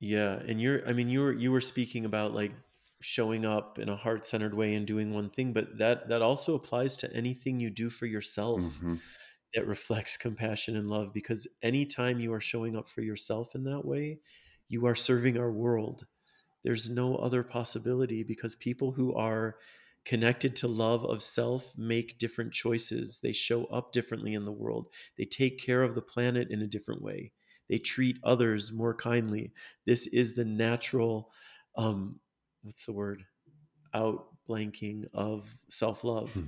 Yeah, 0.00 0.34
and 0.46 0.60
you're 0.60 0.86
I 0.88 0.92
mean 0.92 1.08
you 1.08 1.20
were 1.20 1.32
you 1.32 1.50
were 1.52 1.60
speaking 1.60 2.04
about 2.04 2.34
like 2.34 2.52
showing 3.00 3.44
up 3.44 3.78
in 3.78 3.88
a 3.88 3.96
heart-centered 3.96 4.54
way 4.54 4.74
and 4.74 4.86
doing 4.86 5.12
one 5.12 5.28
thing, 5.28 5.52
but 5.52 5.78
that 5.78 6.08
that 6.08 6.22
also 6.22 6.54
applies 6.54 6.96
to 6.98 7.12
anything 7.14 7.60
you 7.60 7.70
do 7.70 7.90
for 7.90 8.06
yourself 8.06 8.82
Mhm. 8.82 9.00
That 9.54 9.66
reflects 9.66 10.16
compassion 10.16 10.76
and 10.76 10.88
love 10.88 11.12
because 11.12 11.46
anytime 11.62 12.20
you 12.20 12.32
are 12.32 12.40
showing 12.40 12.76
up 12.76 12.88
for 12.88 13.02
yourself 13.02 13.54
in 13.54 13.64
that 13.64 13.84
way, 13.84 14.20
you 14.68 14.86
are 14.86 14.94
serving 14.94 15.38
our 15.38 15.52
world. 15.52 16.06
There's 16.64 16.88
no 16.90 17.16
other 17.16 17.42
possibility 17.42 18.22
because 18.22 18.54
people 18.56 18.92
who 18.92 19.14
are 19.14 19.56
connected 20.04 20.56
to 20.56 20.68
love 20.68 21.04
of 21.04 21.22
self 21.22 21.76
make 21.78 22.18
different 22.18 22.52
choices. 22.52 23.20
They 23.20 23.32
show 23.32 23.64
up 23.66 23.92
differently 23.92 24.34
in 24.34 24.44
the 24.44 24.52
world. 24.52 24.92
They 25.16 25.24
take 25.24 25.58
care 25.58 25.82
of 25.82 25.94
the 25.94 26.02
planet 26.02 26.50
in 26.50 26.62
a 26.62 26.66
different 26.66 27.02
way. 27.02 27.32
They 27.68 27.78
treat 27.78 28.18
others 28.24 28.72
more 28.72 28.94
kindly. 28.94 29.52
This 29.86 30.06
is 30.08 30.34
the 30.34 30.44
natural 30.44 31.32
um 31.76 32.20
what's 32.62 32.86
the 32.86 32.92
word? 32.92 33.24
out 33.94 34.33
blanking 34.48 35.04
of 35.14 35.54
self-love. 35.68 36.36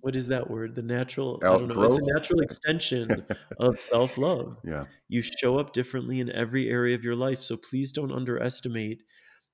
What 0.00 0.16
is 0.16 0.26
that 0.28 0.50
word? 0.50 0.74
The 0.74 0.82
natural 0.82 1.40
i 1.42 1.46
don't 1.46 1.68
know 1.68 1.82
it's 1.84 1.98
a 1.98 2.14
natural 2.14 2.40
extension 2.40 3.24
of 3.58 3.80
self-love. 3.92 4.58
Yeah. 4.64 4.84
you 5.08 5.22
show 5.22 5.58
up 5.58 5.72
differently 5.72 6.20
in 6.20 6.30
every 6.30 6.68
area 6.68 6.94
of 6.94 7.04
your 7.04 7.16
life 7.16 7.40
so 7.40 7.56
please 7.56 7.92
don't 7.92 8.12
underestimate 8.12 9.02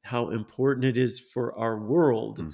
how 0.02 0.30
important 0.30 0.84
it 0.86 0.96
is 0.96 1.20
for 1.20 1.56
our 1.59 1.78
world 1.78 2.38
Mm. 2.40 2.52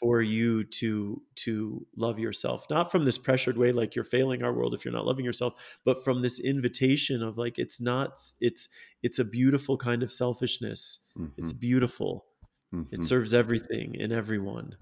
for 0.00 0.22
you 0.22 0.62
to 0.80 1.20
to 1.44 1.86
love 1.96 2.18
yourself. 2.18 2.66
Not 2.70 2.90
from 2.90 3.04
this 3.04 3.18
pressured 3.18 3.58
way 3.58 3.72
like 3.72 3.94
you're 3.94 4.04
failing 4.16 4.42
our 4.42 4.52
world 4.54 4.72
if 4.74 4.84
you're 4.84 4.94
not 4.94 5.06
loving 5.06 5.24
yourself 5.24 5.78
but 5.84 6.02
from 6.04 6.22
this 6.22 6.40
invitation 6.40 7.22
of 7.22 7.36
like 7.38 7.58
it's 7.58 7.80
not 7.80 8.20
it's 8.40 8.68
it's 9.02 9.18
a 9.18 9.24
beautiful 9.24 9.76
kind 9.76 10.02
of 10.02 10.10
selfishness. 10.12 11.00
It's 11.36 11.52
Mhm. 11.52 11.60
beautiful 11.60 12.24
Mhm. 12.72 12.86
it 12.90 13.04
serves 13.04 13.34
everything 13.34 13.96
and 14.00 14.12
everyone 14.12 14.76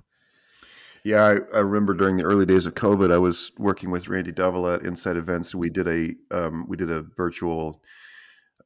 Yeah, 1.04 1.22
I, 1.24 1.56
I 1.56 1.60
remember 1.60 1.94
during 1.94 2.18
the 2.18 2.24
early 2.24 2.44
days 2.44 2.66
of 2.66 2.74
COVID, 2.74 3.10
I 3.10 3.18
was 3.18 3.52
working 3.58 3.90
with 3.90 4.08
Randy 4.08 4.32
Double 4.32 4.68
at 4.68 4.82
Inside 4.82 5.16
Events. 5.16 5.54
We 5.54 5.70
did 5.70 5.88
a 5.88 6.14
um, 6.30 6.66
we 6.68 6.76
did 6.76 6.90
a 6.90 7.02
virtual 7.16 7.82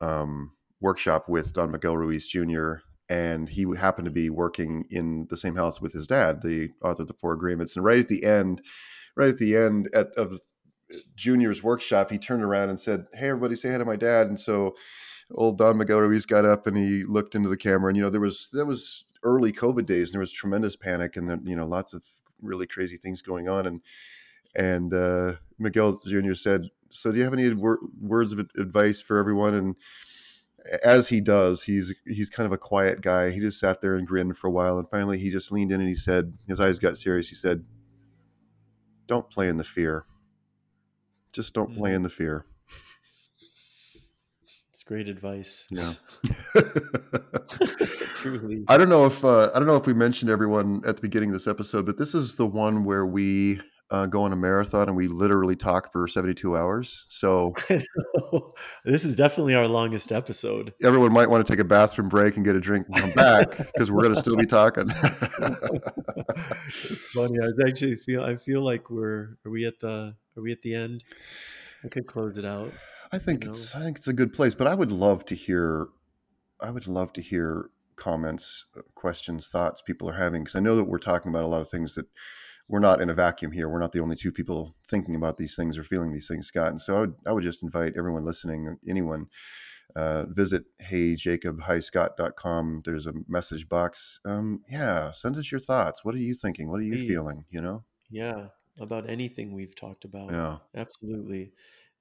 um, 0.01 0.53
workshop 0.81 1.29
with 1.29 1.53
Don 1.53 1.71
Miguel 1.71 1.97
Ruiz 1.97 2.27
Jr. 2.27 2.75
And 3.09 3.49
he 3.49 3.67
happened 3.77 4.07
to 4.07 4.11
be 4.11 4.31
working 4.31 4.85
in 4.91 5.27
the 5.31 5.37
same 5.37 5.57
house 5.57 5.81
with 5.81 5.93
his 5.93 6.07
dad, 6.07 6.43
the 6.43 6.71
author 6.83 7.03
of 7.03 7.09
the 7.09 7.15
Four 7.15 7.35
Agreements. 7.35 7.77
And 7.77 7.85
right 7.85 8.01
at 8.01 8.09
the 8.09 8.25
end, 8.25 8.63
right 9.17 9.29
at 9.29 9.39
the 9.39 9.57
end 9.57 9.91
at, 9.95 10.09
of 10.17 10.41
Junior's 11.17 11.63
workshop, 11.63 12.11
he 12.11 12.19
turned 12.19 12.43
around 12.43 12.69
and 12.71 12.81
said, 12.81 13.07
"Hey, 13.15 13.29
everybody, 13.29 13.57
say 13.57 13.71
hi 13.71 13.79
to 13.79 13.85
my 13.85 13.97
dad." 13.97 14.27
And 14.29 14.39
so, 14.41 14.75
old 15.33 15.59
Don 15.59 15.79
Miguel 15.79 16.01
Ruiz 16.01 16.27
got 16.27 16.45
up 16.45 16.67
and 16.67 16.77
he 16.77 17.05
looked 17.05 17.35
into 17.35 17.49
the 17.49 17.57
camera. 17.57 17.89
And 17.89 17.97
you 17.97 18.03
know, 18.03 18.11
there 18.11 18.21
was 18.21 18.49
there 18.53 18.67
was 18.67 19.04
early 19.25 19.53
COVID 19.53 19.87
days, 19.87 20.09
and 20.09 20.15
there 20.15 20.21
was 20.21 20.33
tremendous 20.33 20.77
panic, 20.77 21.17
and 21.17 21.47
you 21.49 21.57
know, 21.57 21.67
lots 21.67 21.95
of 21.95 22.05
really 22.41 22.67
crazy 22.67 22.97
things 22.97 23.23
going 23.23 23.49
on. 23.49 23.67
And 23.67 23.81
and 24.57 24.95
uh, 24.95 25.35
Miguel 25.59 26.01
Jr. 26.07 26.35
said, 26.35 26.69
"So, 26.91 27.11
do 27.11 27.19
you 27.19 27.25
have 27.25 27.33
any 27.33 27.53
wor- 27.55 27.81
words 28.01 28.33
of 28.33 28.39
advice 28.59 29.01
for 29.01 29.19
everyone?" 29.19 29.55
And 29.55 29.77
as 30.83 31.09
he 31.09 31.21
does, 31.21 31.65
he's 31.65 31.95
he's 32.07 32.31
kind 32.31 32.47
of 32.47 32.53
a 32.53 32.59
quiet 32.59 33.01
guy. 33.01 33.31
He 33.31 33.41
just 33.41 33.61
sat 33.61 33.81
there 33.81 33.97
and 33.97 34.07
grinned 34.07 34.37
for 34.37 34.47
a 34.47 34.53
while, 34.53 34.79
and 34.79 34.89
finally, 34.89 35.19
he 35.19 35.31
just 35.31 35.51
leaned 35.53 35.73
in 35.73 35.81
and 35.81 35.89
he 35.89 35.95
said, 35.95 36.35
his 36.49 36.61
eyes 36.61 36.79
got 36.79 36.97
serious. 36.97 37.29
He 37.29 37.35
said, 37.35 37.65
"Don't 39.07 39.29
play 39.31 39.49
in 39.49 39.57
the 39.59 39.65
fear. 39.65 40.07
Just 41.33 41.53
don't 41.55 41.75
play 41.75 41.91
Mhm. 41.91 41.97
in 41.97 42.03
the 42.03 42.09
fear." 42.11 42.47
Great 44.87 45.09
advice 45.09 45.67
Yeah. 45.71 45.95
truly 48.17 48.65
I 48.69 48.77
don't 48.77 48.89
know 48.89 49.07
if 49.07 49.25
uh, 49.25 49.51
I 49.55 49.59
don't 49.59 49.67
know 49.67 49.77
if 49.77 49.87
we 49.87 49.95
mentioned 49.95 50.31
everyone 50.31 50.83
at 50.87 50.97
the 50.97 51.03
beginning 51.03 51.31
of 51.31 51.35
this 51.35 51.47
episode, 51.47 51.87
but 51.87 51.99
this 51.99 52.15
is 52.15 52.35
the 52.37 52.47
one 52.47 52.85
where 52.85 53.07
we 53.07 53.61
uh, 53.91 54.07
go 54.07 54.23
on 54.23 54.33
a 54.33 54.37
marathon 54.37 54.89
and 54.89 54.97
we 54.97 55.09
literally 55.09 55.55
talk 55.55 55.93
for 55.93 56.09
72 56.09 56.57
hours. 56.57 57.07
So 57.11 57.53
this 58.85 59.05
is 59.05 59.15
definitely 59.15 59.55
our 59.55 59.69
longest 59.69 60.11
episode 60.11 60.73
everyone 60.83 61.13
might 61.13 61.29
want 61.29 61.47
to 61.47 61.53
take 61.53 61.61
a 61.61 61.65
bathroom 61.65 62.09
break 62.09 62.37
and 62.37 62.45
get 62.45 62.57
a 62.57 62.61
drink 62.61 62.87
and 62.89 62.97
come 62.97 63.13
back 63.13 63.57
because 63.59 63.93
we're 63.93 64.03
going 64.03 64.15
to 64.15 64.21
still 64.21 64.37
be 64.37 64.47
talking. 64.47 64.91
it's 66.91 67.07
funny. 67.09 67.39
I 67.41 67.47
was 67.47 67.63
actually 67.67 67.97
feel 67.97 68.25
I 68.25 68.37
feel 68.37 68.63
like 68.63 68.91
we're 68.91 69.37
are 69.45 69.51
we 69.51 69.67
at 69.67 69.81
the 69.81 70.15
are 70.37 70.43
we 70.43 70.51
at 70.51 70.63
the 70.63 70.75
end? 70.75 71.05
I 71.85 71.89
could 71.89 72.07
close 72.07 72.39
it 72.39 72.47
out. 72.47 72.73
I 73.15 73.19
think 73.19 73.45
You 73.45 73.51
it's 73.51 73.75
I 73.75 73.81
think 73.81 73.99
it's 73.99 74.09
a 74.09 74.13
good 74.13 74.33
place, 74.33 74.55
but 74.55 74.67
I 74.67 74.75
would 74.75 74.91
love 74.91 75.25
to 75.27 75.37
hear 75.37 75.89
I 76.61 76.71
would 76.71 76.89
love 76.89 77.13
to 77.15 77.23
hear 77.23 77.71
comments, 77.97 78.67
uh, 78.77 78.83
questions, 78.95 79.49
thoughts 79.49 79.83
people 79.83 80.09
are 80.09 80.15
having 80.15 80.43
because 80.43 80.57
I 80.57 80.61
know 80.61 80.77
that 80.77 80.85
we're 80.85 80.99
talking 80.99 81.31
about 81.31 81.45
a 81.45 81.49
lot 81.49 81.61
of 81.61 81.71
things 81.71 81.95
that 81.95 82.07
we're 82.69 82.81
not 82.81 83.01
in 83.01 83.11
a 83.11 83.15
vacuum 83.15 83.53
here. 83.53 83.69
We're 83.69 83.79
not 83.79 83.93
the 83.93 84.01
only 84.01 84.17
two 84.17 84.33
people 84.33 84.75
thinking 84.89 85.15
about 85.15 85.37
these 85.37 85.55
things 85.55 85.79
or 85.79 85.85
feeling 85.85 86.13
these 86.13 86.27
things, 86.27 86.49
Scott. 86.49 86.69
And 86.69 86.81
so 86.81 86.97
I 86.97 87.01
would 87.01 87.15
I 87.27 87.33
would 87.33 87.45
just 87.45 87.63
invite 87.63 87.95
everyone 87.97 88.25
listening, 88.25 88.79
anyone, 88.89 89.27
uh, 89.95 90.25
visit 90.25 90.65
heyjacobhiscott.com. 90.83 92.83
There's 92.85 93.07
a 93.07 93.13
message 93.29 93.69
box. 93.69 94.19
Um, 94.25 94.63
yeah, 94.69 95.13
send 95.13 95.37
us 95.37 95.53
your 95.53 95.61
thoughts. 95.61 96.05
What 96.05 96.17
are 96.17 96.19
you 96.19 96.35
thinking? 96.35 96.69
What 96.69 96.81
are 96.81 96.85
you 96.85 96.95
Please. 96.95 97.09
feeling? 97.09 97.45
You 97.51 97.61
know? 97.61 97.85
Yeah, 98.11 98.49
about 98.81 99.09
anything 99.09 99.55
we've 99.55 99.77
talked 99.77 100.05
about. 100.05 100.33
Yeah. 100.33 100.59
Absolutely. 100.75 101.53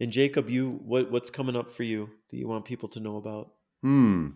And 0.03 0.11
Jacob, 0.11 0.49
you 0.49 0.81
what 0.83 1.09
what's 1.11 1.29
coming 1.29 1.55
up 1.55 1.69
for 1.71 1.83
you 1.83 2.09
that 2.29 2.35
you 2.35 2.45
want 2.45 2.65
people 2.65 2.89
to 2.89 2.99
know 2.99 3.15
about? 3.15 3.53
Hmm. 3.81 4.31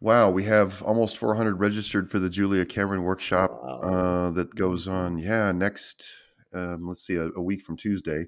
Wow, 0.00 0.30
we 0.30 0.42
have 0.42 0.82
almost 0.82 1.16
400 1.16 1.60
registered 1.60 2.10
for 2.10 2.18
the 2.18 2.28
Julia 2.28 2.66
Cameron 2.66 3.04
workshop 3.04 3.52
Wow. 3.52 3.78
uh, 3.78 4.30
that 4.32 4.56
goes 4.56 4.88
on. 4.88 5.18
Yeah, 5.18 5.52
next, 5.52 6.04
um, 6.52 6.88
let's 6.88 7.06
see, 7.06 7.14
a, 7.14 7.28
a 7.36 7.40
week 7.40 7.62
from 7.62 7.76
Tuesday. 7.76 8.26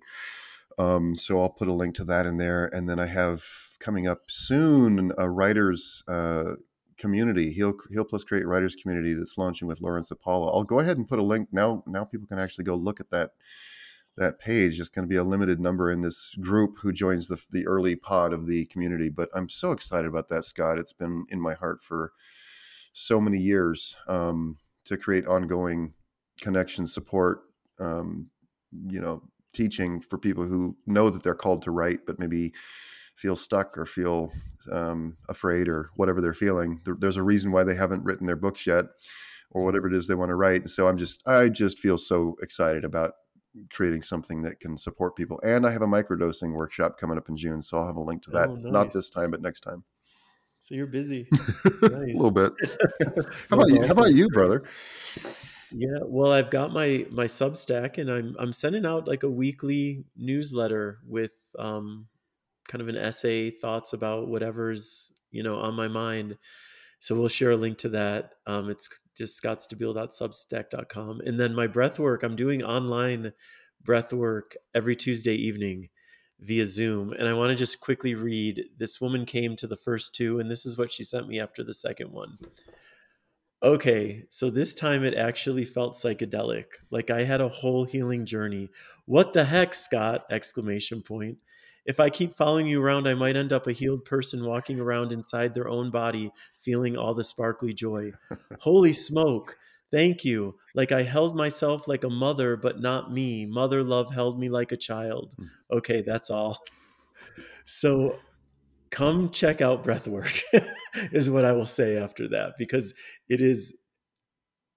Um, 0.78 1.16
so 1.16 1.40
I'll 1.40 1.50
put 1.50 1.66
a 1.66 1.72
link 1.72 1.96
to 1.96 2.04
that 2.04 2.26
in 2.26 2.36
there, 2.36 2.66
and 2.72 2.88
then 2.88 3.00
I 3.00 3.06
have 3.06 3.44
coming 3.80 4.06
up 4.06 4.20
soon 4.28 5.10
a 5.18 5.28
writers 5.28 6.04
uh, 6.06 6.52
community, 6.96 7.52
Heal 7.52 7.74
Heal 7.90 8.04
Plus 8.04 8.22
Create 8.22 8.46
writers 8.46 8.76
community 8.76 9.14
that's 9.14 9.36
launching 9.36 9.66
with 9.66 9.80
Lawrence 9.80 10.12
Apollo. 10.12 10.52
I'll 10.52 10.62
go 10.62 10.78
ahead 10.78 10.96
and 10.96 11.08
put 11.08 11.18
a 11.18 11.24
link 11.24 11.48
now. 11.50 11.82
Now 11.88 12.04
people 12.04 12.28
can 12.28 12.38
actually 12.38 12.66
go 12.66 12.76
look 12.76 13.00
at 13.00 13.10
that 13.10 13.32
that 14.18 14.38
page. 14.38 14.80
It's 14.80 14.88
going 14.88 15.06
to 15.06 15.08
be 15.08 15.16
a 15.16 15.24
limited 15.24 15.60
number 15.60 15.90
in 15.90 16.02
this 16.02 16.34
group 16.40 16.78
who 16.80 16.92
joins 16.92 17.28
the 17.28 17.38
the 17.50 17.66
early 17.66 17.96
pod 17.96 18.32
of 18.32 18.46
the 18.46 18.66
community. 18.66 19.08
But 19.08 19.30
I'm 19.34 19.48
so 19.48 19.72
excited 19.72 20.06
about 20.06 20.28
that, 20.28 20.44
Scott. 20.44 20.78
It's 20.78 20.92
been 20.92 21.26
in 21.30 21.40
my 21.40 21.54
heart 21.54 21.82
for 21.82 22.12
so 22.92 23.20
many 23.20 23.38
years 23.38 23.96
um, 24.08 24.58
to 24.84 24.96
create 24.96 25.26
ongoing 25.26 25.94
connection, 26.40 26.86
support, 26.86 27.42
um, 27.78 28.28
you 28.88 29.00
know, 29.00 29.22
teaching 29.52 30.00
for 30.00 30.18
people 30.18 30.44
who 30.44 30.76
know 30.86 31.10
that 31.10 31.22
they're 31.22 31.34
called 31.34 31.62
to 31.62 31.70
write, 31.70 32.00
but 32.06 32.18
maybe 32.18 32.52
feel 33.14 33.36
stuck 33.36 33.76
or 33.76 33.84
feel 33.84 34.32
um, 34.70 35.16
afraid 35.28 35.68
or 35.68 35.90
whatever 35.96 36.20
they're 36.20 36.32
feeling. 36.32 36.80
There, 36.84 36.96
there's 36.98 37.16
a 37.16 37.22
reason 37.22 37.50
why 37.50 37.64
they 37.64 37.74
haven't 37.74 38.04
written 38.04 38.26
their 38.26 38.36
books 38.36 38.66
yet, 38.66 38.84
or 39.50 39.64
whatever 39.64 39.88
it 39.88 39.94
is 39.94 40.06
they 40.06 40.14
want 40.14 40.28
to 40.28 40.34
write. 40.34 40.68
So 40.68 40.88
I'm 40.88 40.98
just, 40.98 41.26
I 41.26 41.48
just 41.48 41.78
feel 41.78 41.98
so 41.98 42.36
excited 42.42 42.84
about 42.84 43.14
creating 43.72 44.02
something 44.02 44.43
that 44.43 44.60
can 44.60 44.76
support 44.76 45.16
people. 45.16 45.40
And 45.43 45.66
I 45.66 45.72
have 45.72 45.82
a 45.82 45.86
microdosing 45.86 46.52
workshop 46.52 46.98
coming 46.98 47.18
up 47.18 47.28
in 47.28 47.36
June, 47.36 47.62
so 47.62 47.78
I'll 47.78 47.86
have 47.86 47.97
a 47.97 48.02
link 48.02 48.22
to 48.24 48.30
that. 48.32 48.48
Oh, 48.48 48.55
Not 48.56 48.93
this 48.93 49.10
time, 49.10 49.30
but 49.30 49.43
next 49.43 49.60
time. 49.60 49.85
So 50.60 50.74
you're 50.74 50.86
busy. 50.86 51.28
a 51.82 51.89
little 51.89 52.30
bit. 52.30 52.52
How 53.51 53.56
about 53.56 53.68
you? 53.68 53.82
How 53.82 53.93
about 53.93 54.12
you, 54.12 54.28
brother? 54.28 54.64
Yeah, 55.70 55.98
well, 56.05 56.32
I've 56.32 56.51
got 56.51 56.72
my 56.72 57.06
my 57.10 57.24
Substack, 57.24 57.98
and 57.98 58.10
I'm 58.10 58.36
I'm 58.39 58.52
sending 58.52 58.85
out 58.85 59.06
like 59.06 59.22
a 59.22 59.30
weekly 59.30 60.05
newsletter 60.16 60.98
with 61.06 61.35
um, 61.59 62.06
kind 62.66 62.82
of 62.82 62.89
an 62.89 62.97
essay, 62.97 63.51
thoughts 63.51 63.93
about 63.93 64.28
whatever's 64.28 65.12
you 65.30 65.43
know 65.43 65.56
on 65.56 65.74
my 65.74 65.89
mind. 65.89 66.36
So 67.01 67.14
we'll 67.14 67.28
share 67.28 67.52
a 67.52 67.56
link 67.56 67.78
to 67.78 67.90
that. 67.90 68.32
Um, 68.47 68.70
it's 68.70 68.89
just 69.18 69.42
scottstabile.substack.com, 69.42 71.20
and 71.26 71.38
then 71.38 71.54
my 71.54 71.66
breath 71.66 71.98
work. 71.98 72.22
I'm 72.22 72.36
doing 72.36 72.62
online 72.62 73.32
breath 73.82 74.12
work 74.12 74.56
every 74.74 74.94
Tuesday 74.94 75.34
evening 75.34 75.88
via 76.40 76.64
Zoom, 76.64 77.12
and 77.12 77.28
I 77.28 77.34
want 77.34 77.50
to 77.50 77.56
just 77.56 77.80
quickly 77.80 78.14
read. 78.14 78.62
This 78.78 79.00
woman 79.00 79.26
came 79.26 79.56
to 79.56 79.66
the 79.66 79.76
first 79.76 80.14
two, 80.14 80.38
and 80.38 80.50
this 80.50 80.64
is 80.64 80.78
what 80.78 80.92
she 80.92 81.04
sent 81.04 81.28
me 81.28 81.40
after 81.40 81.64
the 81.64 81.74
second 81.74 82.12
one. 82.12 82.38
Okay, 83.60 84.22
so 84.28 84.50
this 84.50 84.72
time 84.76 85.04
it 85.04 85.14
actually 85.14 85.64
felt 85.64 85.94
psychedelic. 85.94 86.66
Like 86.92 87.10
I 87.10 87.24
had 87.24 87.40
a 87.40 87.48
whole 87.48 87.82
healing 87.82 88.24
journey. 88.24 88.68
What 89.06 89.32
the 89.32 89.44
heck, 89.44 89.74
Scott? 89.74 90.24
Exclamation 90.30 91.02
point. 91.02 91.38
If 91.89 92.01
I 92.01 92.10
keep 92.10 92.35
following 92.35 92.66
you 92.66 92.82
around, 92.82 93.09
I 93.09 93.15
might 93.15 93.35
end 93.35 93.52
up 93.52 93.66
a 93.66 93.73
healed 93.73 94.05
person 94.05 94.44
walking 94.44 94.78
around 94.78 95.10
inside 95.10 95.55
their 95.55 95.69
own 95.69 95.90
body, 95.90 96.31
feeling 96.56 96.98
all 96.98 97.15
the 97.15 97.24
sparkly 97.24 97.73
joy. 97.73 98.12
Holy 98.60 98.93
smoke. 98.93 99.56
Thank 99.90 100.23
you. 100.23 100.55
Like 100.74 100.93
I 100.93 101.02
held 101.02 101.35
myself 101.35 101.89
like 101.89 102.05
a 102.05 102.10
mother, 102.10 102.56
but 102.56 102.78
not 102.81 103.10
me. 103.10 103.47
Mother 103.47 103.82
love 103.82 104.12
held 104.12 104.39
me 104.39 104.51
like 104.51 104.70
a 104.70 104.77
child. 104.77 105.35
Hmm. 105.39 105.47
Okay, 105.78 106.02
that's 106.02 106.28
all. 106.28 106.62
So 107.65 108.19
come 108.90 109.31
check 109.31 109.60
out 109.60 109.85
breathwork 109.85 110.43
is 111.12 111.28
what 111.28 111.44
i 111.44 111.52
will 111.52 111.66
say 111.66 111.98
after 111.98 112.28
that 112.28 112.52
because 112.59 112.94
it 113.28 113.40
is 113.40 113.74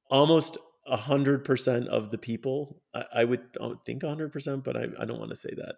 almost 0.10 0.58
a 0.88 0.98
hundred 0.98 1.46
percent 1.46 1.88
of 1.88 2.12
the 2.12 2.18
people 2.18 2.82
I, 2.94 3.04
I 3.18 3.24
would 3.24 3.42
I 3.62 3.68
would 3.68 3.86
think 3.86 4.04
a 4.04 4.10
hundred 4.10 4.34
percent 4.34 4.64
but 4.64 4.76
I, 4.76 4.88
I 5.00 5.06
don't 5.06 5.20
want 5.20 5.30
to 5.30 5.36
say 5.36 5.52
that 5.56 5.76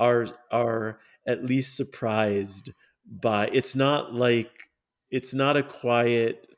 are 0.00 0.26
are 0.50 0.98
at 1.26 1.44
least 1.44 1.76
surprised 1.76 2.72
by 3.06 3.48
it's 3.52 3.76
not 3.76 4.14
like 4.14 4.50
it's 5.10 5.34
not 5.34 5.56
a 5.56 5.62
quiet 5.62 6.48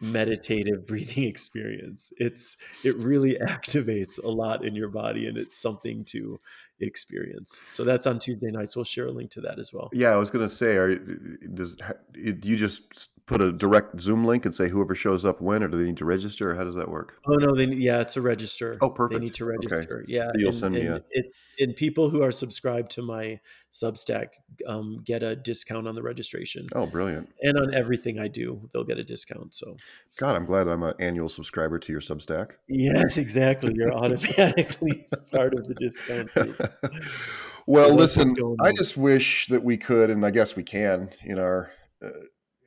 meditative 0.00 0.86
breathing 0.86 1.24
experience. 1.24 2.12
It's 2.18 2.56
it 2.84 2.96
really 2.96 3.34
activates 3.42 4.22
a 4.22 4.28
lot 4.28 4.64
in 4.64 4.76
your 4.76 4.88
body 4.90 5.26
and 5.26 5.36
it's 5.36 5.60
something 5.60 6.04
to 6.06 6.38
experience. 6.80 7.60
So 7.70 7.84
that's 7.84 8.06
on 8.06 8.18
Tuesday 8.18 8.50
nights. 8.50 8.76
We'll 8.76 8.84
share 8.84 9.06
a 9.06 9.12
link 9.12 9.30
to 9.32 9.40
that 9.42 9.58
as 9.58 9.72
well. 9.72 9.88
Yeah, 9.92 10.10
I 10.10 10.16
was 10.16 10.30
going 10.30 10.46
to 10.48 10.54
say, 10.54 10.76
are 10.76 10.94
does 10.96 11.76
do 11.76 12.38
you 12.48 12.56
just 12.56 13.10
put 13.26 13.40
a 13.40 13.50
direct 13.52 13.98
Zoom 14.00 14.24
link 14.26 14.44
and 14.44 14.54
say 14.54 14.68
whoever 14.68 14.94
shows 14.94 15.24
up 15.24 15.40
when, 15.40 15.62
or 15.62 15.68
do 15.68 15.78
they 15.78 15.84
need 15.84 15.96
to 15.98 16.04
register, 16.04 16.50
or 16.50 16.54
how 16.56 16.64
does 16.64 16.74
that 16.76 16.90
work? 16.90 17.18
Oh 17.26 17.34
no, 17.36 17.54
they 17.54 17.64
yeah, 17.66 18.00
it's 18.00 18.16
a 18.16 18.20
register. 18.22 18.76
Oh, 18.80 18.90
perfect. 18.90 19.18
They 19.20 19.24
need 19.24 19.34
to 19.34 19.44
Okay. 19.44 19.56
register. 19.76 20.04
Yeah, 20.06 20.26
So 20.32 20.38
you'll 20.38 20.48
and, 20.48 20.54
send 20.56 20.74
me 20.74 20.80
and 20.86 20.96
a- 20.96 21.04
it, 21.10 21.26
and 21.60 21.76
people 21.76 22.10
who 22.10 22.20
are 22.22 22.32
subscribed 22.32 22.90
to 22.92 23.02
my 23.02 23.38
Substack 23.72 24.26
um, 24.66 25.00
get 25.04 25.22
a 25.22 25.36
discount 25.36 25.86
on 25.86 25.94
the 25.94 26.02
registration, 26.02 26.66
Oh, 26.74 26.86
brilliant! 26.86 27.28
and 27.42 27.56
on 27.56 27.72
everything 27.72 28.18
I 28.18 28.26
do, 28.28 28.68
they'll 28.72 28.84
get 28.84 28.98
a 28.98 29.04
discount. 29.04 29.54
So 29.54 29.76
God, 30.18 30.34
I'm 30.36 30.44
glad 30.46 30.68
I'm 30.68 30.82
an 30.82 30.94
annual 30.98 31.28
subscriber 31.28 31.78
to 31.78 31.92
your 31.92 32.00
Substack. 32.00 32.52
yes, 32.68 33.16
exactly. 33.18 33.72
You're 33.74 33.94
automatically 33.94 35.06
part 35.32 35.54
of 35.54 35.64
the 35.64 35.74
discount. 35.74 36.30
well, 37.66 37.94
listen, 37.94 38.30
I 38.62 38.72
just 38.72 38.96
wish 38.96 39.46
that 39.48 39.62
we 39.62 39.76
could, 39.76 40.10
and 40.10 40.24
I 40.24 40.30
guess 40.30 40.56
we 40.56 40.62
can 40.62 41.10
in 41.22 41.38
our 41.38 41.70
uh, 42.02 42.08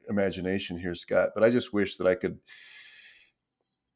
imagination 0.10 0.80
here, 0.80 0.96
Scott. 0.96 1.32
But 1.34 1.44
I 1.44 1.50
just 1.50 1.74
wish 1.74 1.98
that 1.98 2.08
I 2.08 2.16
could 2.16 2.40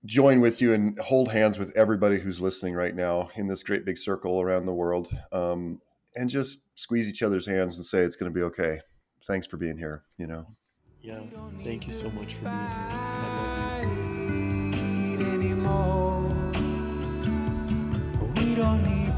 join 0.06 0.42
with 0.42 0.62
you 0.62 0.74
and 0.74 0.98
hold 1.00 1.32
hands 1.32 1.60
with 1.60 1.76
everybody 1.76 2.20
who's 2.20 2.42
listening 2.42 2.74
right 2.74 2.96
now 2.96 3.30
in 3.36 3.48
this 3.48 3.64
great 3.64 3.86
big 3.86 3.98
circle 3.98 4.42
around 4.42 4.66
the 4.66 4.74
world, 4.74 5.16
um, 5.32 5.80
and 6.16 6.30
just 6.30 6.62
squeeze 6.76 7.08
each 7.08 7.24
other's 7.24 7.46
hands 7.46 7.78
and 7.78 7.86
say 7.86 8.00
it's 8.00 8.16
going 8.16 8.32
to 8.32 8.36
be 8.36 8.44
okay. 8.44 8.80
Thanks 9.28 9.48
for 9.48 9.58
being 9.58 9.78
here. 9.78 10.04
You 10.18 10.28
know. 10.28 10.48
Yeah, 11.02 11.22
thank 11.64 11.88
you 11.88 11.94
so 11.94 12.10
much 12.12 12.36
for 12.36 12.44
being 12.44 12.58
here. 12.58 13.31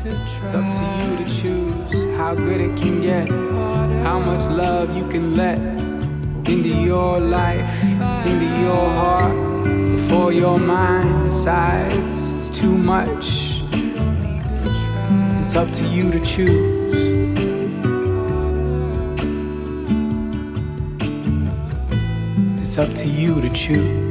It's 0.06 0.54
up 0.54 0.70
to 0.70 0.84
you 1.00 1.16
to 1.16 1.26
choose 1.34 2.18
how 2.18 2.36
good 2.36 2.60
it 2.60 2.76
can 2.76 3.00
get, 3.00 3.30
how 4.04 4.20
much 4.20 4.44
love 4.48 4.98
you 4.98 5.08
can 5.08 5.38
let 5.38 5.58
into 6.46 6.68
your 6.68 7.22
life, 7.22 7.66
into 8.26 8.46
your 8.62 8.76
heart, 8.76 9.34
before 9.64 10.34
your 10.34 10.60
mind 10.60 11.24
decides 11.24 12.36
it's 12.36 12.50
too 12.50 12.78
much. 12.78 13.64
It's 15.40 15.56
up 15.56 15.72
to 15.72 15.86
you 15.88 16.12
to 16.12 16.20
choose. 16.26 16.94
It's 22.62 22.78
up 22.78 22.94
to 22.96 23.08
you 23.08 23.40
to 23.40 23.50
choose. 23.54 24.03